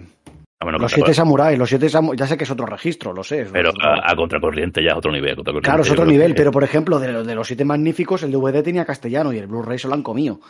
A 0.59 0.65
menos 0.65 0.81
los 0.81 0.91
siete 0.91 1.13
samuráis, 1.13 1.57
los 1.57 1.69
siete 1.69 1.87
samuráis, 1.87 2.19
ya 2.19 2.27
sé 2.27 2.35
que 2.37 2.43
es 2.43 2.51
otro 2.51 2.65
registro, 2.65 3.13
lo 3.13 3.23
sé. 3.23 3.43
es 3.43 3.49
pero 3.51 3.69
otro- 3.69 3.87
a, 3.89 4.11
a 4.11 4.15
contracorriente 4.17 4.83
ya 4.83 4.91
es 4.91 4.97
otro 4.97 5.13
nivel. 5.13 5.37
claro, 5.61 5.83
es 5.83 5.89
otro 5.89 6.05
nivel, 6.05 6.31
que- 6.33 6.37
pero 6.37 6.51
por 6.51 6.65
ejemplo, 6.65 6.99
de, 6.99 7.23
de 7.23 7.33
los 7.35 7.47
siete 7.47 7.63
magníficos, 7.63 8.23
el 8.23 8.31
DVD 8.33 8.61
tenía 8.61 8.83
castellano 8.83 9.31
y 9.31 9.37
el 9.37 9.47
Blu-ray 9.47 9.79
se 9.79 9.87
lo 9.87 9.93
han 9.93 10.03
comido. 10.03 10.41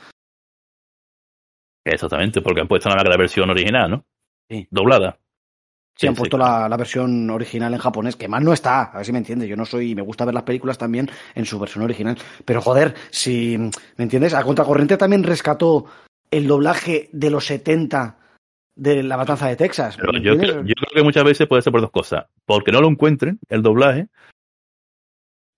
Exactamente, 1.83 2.41
porque 2.41 2.61
han 2.61 2.67
puesto 2.67 2.89
nada 2.89 3.03
la 3.09 3.17
versión 3.17 3.49
original, 3.49 3.89
¿no? 3.89 4.05
Sí. 4.49 4.67
Doblada. 4.69 5.17
Sí, 5.95 6.01
Sí, 6.01 6.07
han 6.07 6.15
sí, 6.15 6.19
puesto 6.19 6.37
claro. 6.37 6.61
la, 6.61 6.69
la 6.69 6.77
versión 6.77 7.29
original 7.29 7.73
en 7.73 7.79
japonés, 7.79 8.15
que 8.15 8.27
mal 8.27 8.43
no 8.43 8.53
está, 8.53 8.83
a 8.83 8.97
ver 8.97 9.05
si 9.05 9.11
me 9.11 9.17
entiendes. 9.17 9.49
Yo 9.49 9.55
no 9.55 9.65
soy, 9.65 9.93
me 9.93 10.01
gusta 10.01 10.25
ver 10.25 10.33
las 10.33 10.43
películas 10.43 10.77
también 10.77 11.09
en 11.35 11.45
su 11.45 11.59
versión 11.59 11.83
original. 11.83 12.17
Pero 12.45 12.61
joder, 12.61 12.95
si, 13.09 13.57
¿me 13.57 14.03
entiendes? 14.03 14.33
A 14.33 14.43
Contracorriente 14.43 14.97
también 14.97 15.23
rescató 15.23 15.85
el 16.31 16.47
doblaje 16.47 17.09
de 17.11 17.29
los 17.29 17.45
70 17.45 18.17
de 18.75 19.03
La 19.03 19.17
Matanza 19.17 19.47
de 19.47 19.57
Texas. 19.57 19.97
Pero 19.97 20.13
¿me 20.13 20.21
yo, 20.21 20.37
creo, 20.37 20.63
yo 20.63 20.73
creo 20.73 20.93
que 20.95 21.03
muchas 21.03 21.23
veces 21.23 21.47
puede 21.47 21.61
ser 21.61 21.71
por 21.71 21.81
dos 21.81 21.91
cosas. 21.91 22.25
Porque 22.45 22.71
no 22.71 22.79
lo 22.79 22.87
encuentren, 22.87 23.39
el 23.49 23.61
doblaje, 23.61 24.07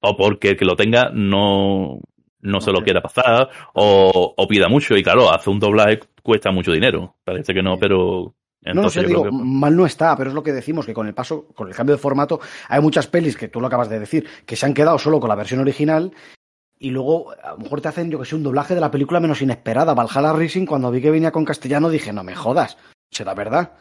o 0.01 0.17
porque 0.17 0.49
el 0.49 0.57
que 0.57 0.65
lo 0.65 0.75
tenga 0.75 1.09
no, 1.13 2.01
no 2.43 2.61
se 2.61 2.71
lo 2.71 2.81
quiera 2.83 3.01
pasar, 3.01 3.49
o, 3.73 4.33
o 4.37 4.47
pida 4.47 4.67
mucho. 4.69 4.95
Y 4.95 5.03
claro, 5.03 5.31
hacer 5.33 5.49
un 5.51 5.59
doblaje 5.59 5.99
cuesta 6.21 6.51
mucho 6.51 6.71
dinero. 6.71 7.15
Parece 7.23 7.53
que 7.53 7.63
no, 7.63 7.77
pero... 7.79 8.35
No, 8.65 8.73
no 8.75 8.79
Entonces 8.81 9.01
sé, 9.01 9.07
digo, 9.07 9.21
creo 9.23 9.31
que- 9.31 9.37
mal 9.43 9.75
no 9.75 9.85
está, 9.85 10.15
pero 10.15 10.29
es 10.29 10.33
lo 10.33 10.41
que 10.43 10.53
decimos, 10.53 10.85
que 10.85 10.93
con 10.93 11.05
el 11.07 11.13
paso, 11.13 11.47
con 11.53 11.67
el 11.67 11.75
cambio 11.75 11.95
de 11.95 12.01
formato, 12.01 12.39
hay 12.69 12.79
muchas 12.79 13.07
pelis 13.07 13.35
que 13.35 13.49
tú 13.49 13.59
lo 13.59 13.67
acabas 13.67 13.89
de 13.89 13.99
decir, 13.99 14.25
que 14.45 14.55
se 14.55 14.65
han 14.65 14.73
quedado 14.73 14.97
solo 14.97 15.19
con 15.19 15.27
la 15.27 15.35
versión 15.35 15.59
original 15.59 16.13
y 16.79 16.89
luego 16.91 17.31
a 17.43 17.51
lo 17.51 17.57
mejor 17.57 17.81
te 17.81 17.89
hacen, 17.89 18.09
yo 18.09 18.19
que 18.19 18.25
sé, 18.25 18.35
un 18.35 18.43
doblaje 18.43 18.73
de 18.73 18.79
la 18.81 18.89
película 18.91 19.19
menos 19.19 19.41
inesperada. 19.41 19.93
Valhalla 19.93 20.31
Rising, 20.31 20.65
cuando 20.65 20.91
vi 20.91 21.01
que 21.01 21.11
venía 21.11 21.31
con 21.31 21.43
castellano, 21.43 21.89
dije, 21.89 22.13
no 22.13 22.23
me 22.23 22.35
jodas, 22.35 22.77
será 23.11 23.33
verdad. 23.33 23.73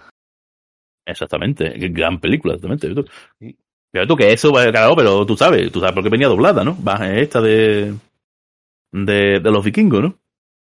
Exactamente, 1.06 1.68
gran 1.90 2.20
película, 2.20 2.54
exactamente. 2.54 2.92
Pero 3.92 4.06
tú 4.06 4.16
que 4.16 4.32
eso, 4.32 4.52
va- 4.52 4.70
claro, 4.70 4.94
pero 4.96 5.26
tú 5.26 5.36
sabes, 5.36 5.70
tú 5.70 5.80
sabes 5.80 5.94
por 5.94 6.02
qué 6.02 6.08
venía 6.10 6.28
doblada, 6.28 6.64
¿no? 6.64 6.76
Va, 6.82 7.08
esta 7.12 7.40
de, 7.40 7.94
de, 8.92 9.40
de 9.40 9.50
los 9.50 9.64
vikingos, 9.64 10.02
¿no? 10.02 10.18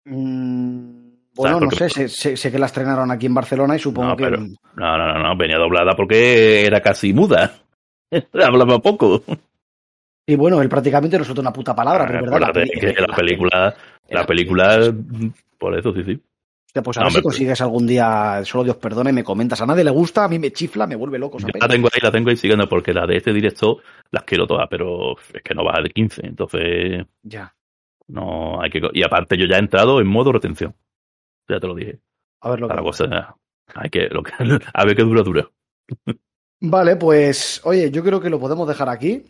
Mm, 0.05 1.09
bueno, 1.35 1.59
¿Sabes 1.61 1.61
no 1.63 1.71
sé, 1.71 1.89
sé, 1.91 2.09
sé- 2.09 2.37
sé 2.37 2.51
que 2.53 2.59
la 2.59 2.67
estrenaron 2.67 3.11
aquí 3.11 3.27
en 3.27 3.35
Barcelona 3.35 3.77
y 3.77 3.79
supongo 3.79 4.11
No, 4.11 4.17
que... 4.17 4.25
pero- 4.25 4.39
No, 4.41 4.99
no, 4.99 5.13
no, 5.15 5.23
no, 5.23 5.37
venía 5.37 5.57
doblada 5.59 5.93
porque 5.97 6.65
era 6.67 6.81
casi 6.81 7.13
muda. 7.13 7.53
Hablaba 8.33 8.79
poco. 8.81 9.23
Y 10.27 10.35
bueno, 10.37 10.61
él 10.61 10.69
prácticamente 10.69 11.19
no 11.19 11.25
suelta 11.25 11.41
una 11.41 11.53
puta 11.53 11.75
palabra, 11.75 12.07
pero 12.07 12.31
verdad. 12.31 12.53
Que 12.53 12.95
la 13.01 13.15
película, 13.17 13.75
la 14.11 14.27
película, 14.27 14.93
por 15.59 15.79
eso 15.79 15.93
sí, 15.95 16.05
sí. 16.05 16.21
Pues 16.85 16.97
a 16.99 17.01
No, 17.01 17.05
ver 17.07 17.13
si 17.13 17.17
hombre, 17.19 17.23
consigues 17.23 17.61
algún 17.63 17.87
día, 17.87 18.41
solo 18.45 18.63
Dios 18.65 18.77
perdona 18.77 19.11
y 19.11 19.15
me 19.15 19.25
comentas. 19.25 19.61
A 19.63 19.67
nadie 19.67 19.83
le 19.85 19.91
gusta, 19.91 20.25
a 20.25 20.29
mí 20.29 20.39
me 20.39 20.53
chifla, 20.53 20.87
me 20.87 20.97
vuelve 20.97 21.19
loco. 21.19 21.39
Yo 21.39 21.49
la 21.61 21.67
tengo 21.67 21.89
ahí, 21.93 21.99
la 22.03 22.13
tengo 22.13 22.29
ahí 22.31 22.37
siguiendo 22.37 22.69
porque 22.69 22.93
la 22.93 23.07
de 23.07 23.17
este 23.17 23.33
director 23.33 23.79
las 24.11 24.23
quiero 24.25 24.47
todas, 24.47 24.69
pero 24.71 25.13
es 25.33 25.43
que 25.43 25.55
no 25.55 25.65
baja 25.65 25.83
de 25.83 25.91
15, 25.91 26.27
entonces 26.27 27.07
Ya. 27.23 27.53
No 28.09 28.61
hay 28.61 28.71
que... 28.71 28.81
Y 28.93 29.03
aparte 29.03 29.37
yo 29.37 29.47
ya 29.47 29.57
he 29.57 29.61
entrado 29.61 30.01
en 30.01 30.07
modo 30.07 30.33
retención. 30.33 30.75
Ya 31.49 31.61
te 31.61 31.67
lo 31.67 31.75
dije. 31.75 32.01
A 32.43 32.51
ver 32.51 32.61
lo 32.61 32.69
que 32.69 32.77
cosa, 32.77 33.37
hay 33.75 33.91
que, 33.91 34.09
lo 34.09 34.23
que, 34.23 34.33
a 34.75 34.85
ver 34.85 34.97
qué 34.97 35.03
dura, 35.03 35.23
dura. 35.23 35.49
Vale, 36.61 36.97
pues, 36.97 37.61
oye, 37.65 37.91
yo 37.91 38.03
creo 38.03 38.21
que 38.21 38.31
lo 38.31 38.41
podemos 38.41 38.67
dejar 38.67 38.89
aquí. 38.89 39.25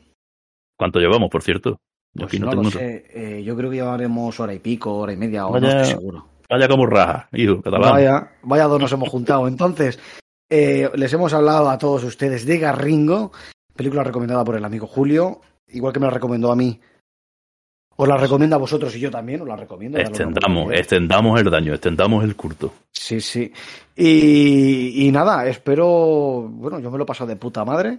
¿Cuánto 0.79 0.99
llevamos, 0.99 1.29
por 1.31 1.43
cierto? 1.43 1.71
Yo 2.15 2.23
Pues 2.27 2.29
aquí 2.29 2.39
no, 2.41 2.51
no 2.53 2.63
lo 2.63 2.71
sé. 2.71 3.07
eh, 3.15 3.43
yo 3.45 3.57
creo 3.57 3.71
que 3.71 3.77
llevaremos 3.77 4.39
hora 4.41 4.55
y 4.55 4.59
pico, 4.61 4.97
hora 4.97 5.13
y 5.13 5.17
media, 5.17 5.47
o 5.47 5.53
Vaya- 5.53 5.75
no 5.75 5.81
estoy 5.81 5.95
seguro. 5.99 6.27
Vaya 6.49 6.69
como 6.69 6.87
raja, 6.87 7.29
hijo, 7.33 7.61
catalán. 7.61 7.93
Vaya, 7.93 8.33
vaya 8.43 8.65
dos 8.65 8.81
nos 8.81 8.93
hemos 8.93 9.09
juntado. 9.11 9.47
Entonces, 9.47 9.99
eh, 10.49 10.91
les 10.95 11.13
hemos 11.13 11.35
hablado 11.35 11.69
a 11.69 11.77
todos 11.77 12.03
ustedes 12.05 12.47
de 12.47 12.59
Garringo, 12.59 13.33
película 13.77 14.03
recomendada 14.03 14.45
por 14.45 14.57
el 14.57 14.65
amigo 14.65 14.87
Julio, 14.87 15.43
igual 15.69 15.93
que 15.93 16.01
me 16.01 16.07
la 16.07 16.13
recomendó 16.15 16.51
a 16.51 16.57
mí. 16.57 16.81
Os 18.01 18.07
la 18.07 18.17
recomienda 18.17 18.55
a 18.55 18.61
vosotros 18.61 18.95
y 18.95 19.01
yo 19.01 19.11
también, 19.11 19.41
os 19.43 19.49
la 19.49 19.57
recomiendo. 19.57 19.99
Extendamos, 19.99 20.61
nombré. 20.61 20.79
extendamos 20.79 21.41
el 21.41 21.51
daño, 21.51 21.73
extendamos 21.75 22.23
el 22.23 22.37
curto. 22.37 22.73
Sí, 22.93 23.21
sí. 23.21 23.53
Y, 23.97 25.07
y 25.07 25.11
nada, 25.11 25.47
espero. 25.49 26.47
Bueno, 26.49 26.79
yo 26.79 26.91
me 26.93 26.99
lo 26.99 27.03
he 27.03 27.07
pasado 27.07 27.29
de 27.29 27.35
puta 27.37 27.65
madre. 27.65 27.99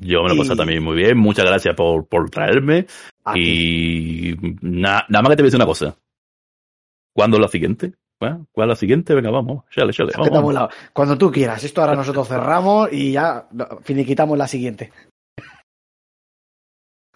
Yo 0.00 0.22
me 0.22 0.28
lo 0.28 0.34
he 0.34 0.38
pasado 0.38 0.54
Y- 0.54 0.58
también 0.58 0.82
muy 0.84 0.96
bien. 0.96 1.16
Muchas 1.16 1.46
gracias 1.46 1.74
por, 1.74 2.06
por 2.06 2.28
traerme. 2.28 2.86
Y 3.34 4.34
na- 4.60 5.06
nada 5.08 5.22
más 5.22 5.30
que 5.30 5.36
te 5.36 5.42
voy 5.42 5.46
a 5.46 5.50
decir 5.50 5.56
una 5.56 5.66
cosa. 5.66 5.96
¿Cuándo 7.14 7.36
es 7.38 7.40
la 7.40 7.48
siguiente? 7.48 7.94
¿Cuál 8.18 8.46
es 8.54 8.68
la 8.68 8.76
siguiente? 8.76 9.14
Venga, 9.14 9.30
vamos. 9.30 9.64
Chale, 9.70 9.92
chale, 9.92 10.12
vamos. 10.30 10.54
Cuando 10.92 11.16
tú 11.16 11.30
quieras. 11.30 11.62
Esto 11.64 11.80
ahora 11.80 11.94
nosotros 11.94 12.28
cerramos 12.28 12.92
y 12.92 13.12
ya 13.12 13.46
finiquitamos 13.82 14.36
la 14.36 14.46
siguiente. 14.46 14.92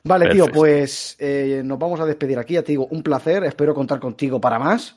Vale, 0.05 0.31
tío, 0.31 0.47
pues 0.49 1.17
eh, 1.19 1.63
nos 1.65 1.79
vamos 1.79 2.01
a 2.01 2.07
despedir 2.07 2.39
aquí. 2.39 2.55
Ya 2.55 2.63
te 2.63 2.73
digo, 2.73 2.87
un 2.91 3.03
placer. 3.03 3.45
Espero 3.45 3.75
contar 3.75 4.01
contigo 4.01 4.41
para 4.41 4.59
más. 4.59 4.97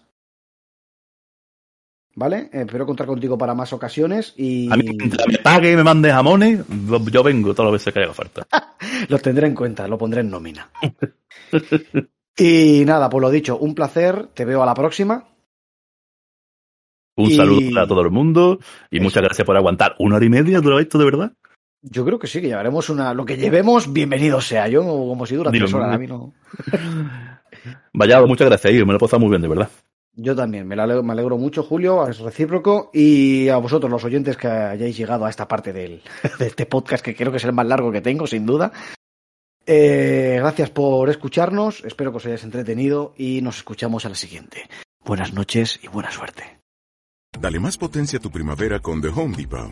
¿Vale? 2.14 2.50
Espero 2.52 2.86
contar 2.86 3.08
contigo 3.08 3.38
para 3.38 3.56
más 3.56 3.72
ocasiones 3.72 4.34
y 4.36 4.72
A 4.72 4.76
mí, 4.76 4.84
mientras 4.98 5.26
me 5.28 5.38
pague 5.38 5.72
y 5.72 5.76
me 5.78 5.84
mande 5.84 6.12
jamones, 6.12 6.60
yo 7.10 7.24
vengo 7.24 7.54
todas 7.54 7.72
las 7.72 7.82
veces 7.82 7.94
que 7.94 8.02
haga 8.02 8.14
falta. 8.14 8.46
lo 9.10 9.18
tendré 9.20 9.48
en 9.48 9.56
cuenta, 9.56 9.88
lo 9.88 9.98
pondré 9.98 10.20
en 10.20 10.30
nómina. 10.30 10.70
y 12.38 12.84
nada, 12.86 13.10
pues 13.10 13.22
lo 13.22 13.30
dicho, 13.30 13.58
un 13.58 13.74
placer. 13.74 14.28
Te 14.34 14.44
veo 14.44 14.62
a 14.62 14.66
la 14.66 14.74
próxima. 14.74 15.26
Un 17.16 17.32
Y- 17.32 17.36
saludo 17.36 17.74
para 17.74 17.88
todo 17.88 18.02
el 18.02 18.12
mundo 18.12 18.60
y 18.90 18.98
Eso. 18.98 19.04
muchas 19.06 19.24
gracias 19.24 19.46
por 19.46 19.56
aguantar 19.56 19.96
una 20.00 20.18
hora 20.18 20.26
y 20.26 20.30
media 20.30 20.60
de 20.60 20.82
esto, 20.82 20.98
de 20.98 21.06
verdad. 21.06 21.34
Yo 21.84 22.06
creo 22.06 22.20
que 22.20 22.28
sí, 22.28 22.42
que 22.42 22.48
llevaremos 22.48 22.90
una. 22.90 23.14
Lo 23.14 23.26
que 23.26 23.38
llevemos, 23.38 23.92
bienvenido 23.92 24.40
sea. 24.40 24.68
Yo, 24.68 24.84
como 24.84 25.26
si 25.26 25.36
dura 25.36 25.52
tres 25.52 25.74
horas, 25.74 25.96
a 25.96 25.98
mí 25.98 26.08
no. 26.08 26.34
Vaya, 27.94 28.22
muchas 28.22 28.48
gracias, 28.48 28.74
Ivo, 28.74 28.86
me 28.86 28.94
lo 28.94 28.98
he 28.98 29.00
pasado 29.00 29.20
muy 29.20 29.30
bien, 29.30 29.42
de 29.42 29.48
verdad. 29.48 29.70
Yo 30.14 30.36
también, 30.36 30.68
me, 30.68 30.76
la 30.76 30.84
alegro, 30.84 31.04
me 31.04 31.14
alegro 31.14 31.38
mucho, 31.38 31.64
Julio, 31.64 32.08
es 32.08 32.20
recíproco. 32.20 32.92
Y 32.94 33.50
a 33.50 33.58
vosotros, 33.58 33.90
los 33.90 34.04
oyentes 34.04 34.38
que 34.38 34.48
hayáis 34.48 34.96
llegado 34.96 35.26
a 35.26 35.30
esta 35.30 35.48
parte 35.48 35.74
del, 35.74 36.02
de 36.40 36.48
este 36.48 36.66
podcast, 36.66 37.04
que 37.04 37.16
creo 37.16 37.32
que 37.32 37.38
es 37.38 37.46
el 37.46 37.54
más 37.54 37.66
largo 37.66 37.92
que 37.92 38.02
tengo, 38.02 38.28
sin 38.28 38.46
duda. 38.46 38.72
Eh, 39.66 40.38
gracias 40.40 40.70
por 40.70 41.10
escucharnos, 41.10 41.84
espero 41.86 42.12
que 42.12 42.18
os 42.18 42.26
hayáis 42.26 42.44
entretenido 42.44 43.14
y 43.16 43.42
nos 43.42 43.58
escuchamos 43.58 44.06
a 44.06 44.10
la 44.10 44.16
siguiente. 44.16 44.68
Buenas 45.06 45.34
noches 45.34 45.80
y 45.82 45.88
buena 45.88 46.12
suerte. 46.12 46.60
Dale 47.40 47.60
más 47.60 47.78
potencia 47.78 48.20
a 48.20 48.22
tu 48.22 48.30
primavera 48.30 48.80
con 48.80 49.02
The 49.02 49.08
Home 49.10 49.38
Depot. 49.38 49.72